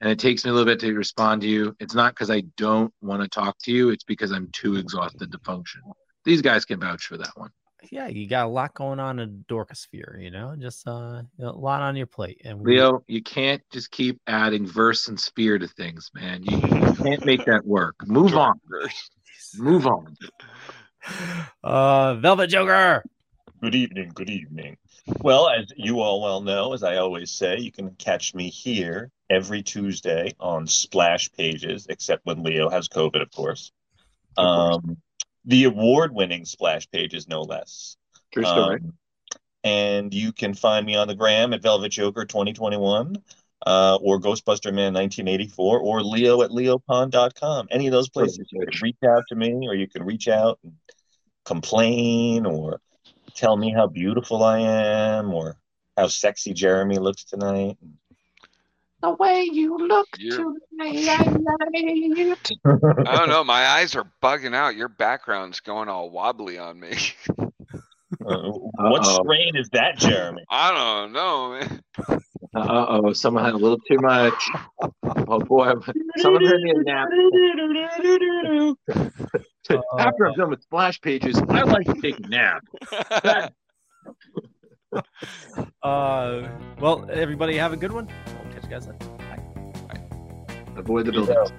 and 0.00 0.10
it 0.10 0.18
takes 0.18 0.44
me 0.44 0.50
a 0.50 0.54
little 0.54 0.66
bit 0.66 0.80
to 0.80 0.94
respond 0.94 1.42
to 1.42 1.48
you, 1.48 1.76
it's 1.78 1.94
not 1.94 2.14
because 2.14 2.30
I 2.30 2.42
don't 2.56 2.92
want 3.02 3.22
to 3.22 3.28
talk 3.28 3.56
to 3.64 3.72
you. 3.72 3.90
It's 3.90 4.04
because 4.04 4.32
I'm 4.32 4.48
too 4.52 4.76
exhausted 4.76 5.30
to 5.30 5.38
function. 5.38 5.82
These 6.24 6.42
guys 6.42 6.64
can 6.64 6.80
vouch 6.80 7.06
for 7.06 7.18
that 7.18 7.32
one. 7.36 7.50
Yeah, 7.90 8.08
you 8.08 8.28
got 8.28 8.46
a 8.46 8.48
lot 8.48 8.74
going 8.74 9.00
on 9.00 9.18
in 9.18 9.44
Dorcosphere, 9.48 10.22
you 10.22 10.30
know, 10.30 10.54
just 10.58 10.86
uh, 10.86 11.22
a 11.40 11.52
lot 11.52 11.80
on 11.80 11.96
your 11.96 12.06
plate. 12.06 12.42
And 12.44 12.60
we- 12.60 12.74
Leo, 12.74 13.02
you 13.08 13.22
can't 13.22 13.62
just 13.72 13.90
keep 13.90 14.20
adding 14.26 14.66
verse 14.66 15.08
and 15.08 15.18
spear 15.18 15.58
to 15.58 15.66
things, 15.66 16.10
man. 16.14 16.42
You, 16.42 16.56
you 16.58 16.92
can't 16.94 17.24
make 17.24 17.44
that 17.46 17.66
work. 17.66 17.96
Move 18.06 18.36
on. 18.36 18.60
Move 19.56 19.86
on. 19.86 20.14
uh, 21.64 22.14
Velvet 22.16 22.48
Joker. 22.48 23.02
Good 23.62 23.74
evening. 23.74 24.12
Good 24.14 24.30
evening. 24.30 24.76
Well, 25.22 25.48
as 25.48 25.66
you 25.76 26.00
all 26.00 26.22
well 26.22 26.42
know, 26.42 26.74
as 26.74 26.82
I 26.82 26.96
always 26.96 27.30
say, 27.30 27.58
you 27.58 27.72
can 27.72 27.90
catch 27.92 28.34
me 28.34 28.50
here 28.50 29.10
every 29.30 29.62
Tuesday 29.62 30.34
on 30.40 30.66
Splash 30.66 31.30
Pages, 31.32 31.86
except 31.88 32.26
when 32.26 32.42
Leo 32.42 32.68
has 32.68 32.88
COVID, 32.88 33.22
of 33.22 33.30
course. 33.30 33.72
Um, 34.36 34.98
the 35.44 35.64
award-winning 35.64 36.44
Splash 36.44 36.90
Pages, 36.90 37.28
no 37.28 37.42
less. 37.42 37.96
True 38.32 38.44
story. 38.44 38.80
Um, 38.84 38.92
and 39.62 40.12
you 40.12 40.32
can 40.32 40.54
find 40.54 40.84
me 40.84 40.96
on 40.96 41.08
the 41.08 41.14
gram 41.14 41.52
at 41.52 41.62
Velvet 41.62 41.90
Joker 41.90 42.24
2021, 42.24 43.16
uh, 43.66 43.98
or 44.00 44.18
Ghostbuster 44.18 44.72
Man 44.72 44.94
1984, 44.94 45.78
or 45.78 46.02
Leo 46.02 46.42
at 46.42 46.50
leopond.com. 46.50 47.68
Any 47.70 47.86
of 47.86 47.92
those 47.92 48.08
places, 48.08 48.48
you 48.50 48.66
can 48.66 48.80
reach 48.82 48.96
out 49.06 49.24
to 49.28 49.36
me, 49.36 49.68
or 49.68 49.74
you 49.74 49.86
can 49.86 50.02
reach 50.02 50.28
out 50.28 50.58
and 50.64 50.72
complain, 51.44 52.46
or 52.46 52.80
tell 53.34 53.56
me 53.56 53.70
how 53.72 53.86
beautiful 53.86 54.42
I 54.42 54.60
am, 54.60 55.32
or 55.32 55.56
how 55.96 56.06
sexy 56.06 56.54
Jeremy 56.54 56.98
looks 56.98 57.24
tonight. 57.24 57.76
The 59.02 59.10
way 59.12 59.48
you 59.50 59.78
look 59.78 60.08
You're- 60.18 60.44
tonight. 60.78 61.08
I 63.08 63.16
don't 63.16 63.28
know. 63.28 63.44
My 63.44 63.66
eyes 63.66 63.94
are 63.96 64.10
bugging 64.22 64.54
out. 64.54 64.76
Your 64.76 64.88
background's 64.88 65.60
going 65.60 65.88
all 65.88 66.10
wobbly 66.10 66.58
on 66.58 66.78
me. 66.80 66.96
Uh, 68.26 68.50
what 68.50 69.06
Uh-oh. 69.06 69.22
strain 69.22 69.54
is 69.56 69.68
that, 69.72 69.96
Jeremy? 69.96 70.42
I 70.50 70.72
don't 70.72 71.12
know, 71.12 71.50
man. 71.52 71.80
Uh 72.54 72.86
oh, 72.88 73.12
someone 73.12 73.44
had 73.44 73.54
a 73.54 73.56
little 73.56 73.78
too 73.88 73.98
much. 74.00 74.50
Oh 75.28 75.38
boy, 75.38 75.72
someone 76.18 76.44
heard 76.44 76.60
me 76.60 76.72
a 76.72 76.82
nap. 76.82 77.08
After 79.98 80.26
I'm 80.26 80.34
done 80.34 80.50
with 80.50 80.60
splash 80.62 81.00
pages, 81.00 81.40
I 81.48 81.62
like 81.62 81.86
to 81.86 81.94
take 82.02 82.18
a 82.18 82.28
nap. 82.28 82.64
Uh, 85.84 86.48
well, 86.80 87.08
everybody 87.12 87.56
have 87.56 87.72
a 87.72 87.76
good 87.76 87.92
one. 87.92 88.08
We'll 88.70 88.80
catch 88.80 88.88
you 88.88 88.92
guys 88.92 89.00
later. 89.00 89.38
Bye. 89.88 90.00
Avoid 90.76 91.06
the 91.06 91.12
buildings. 91.12 91.52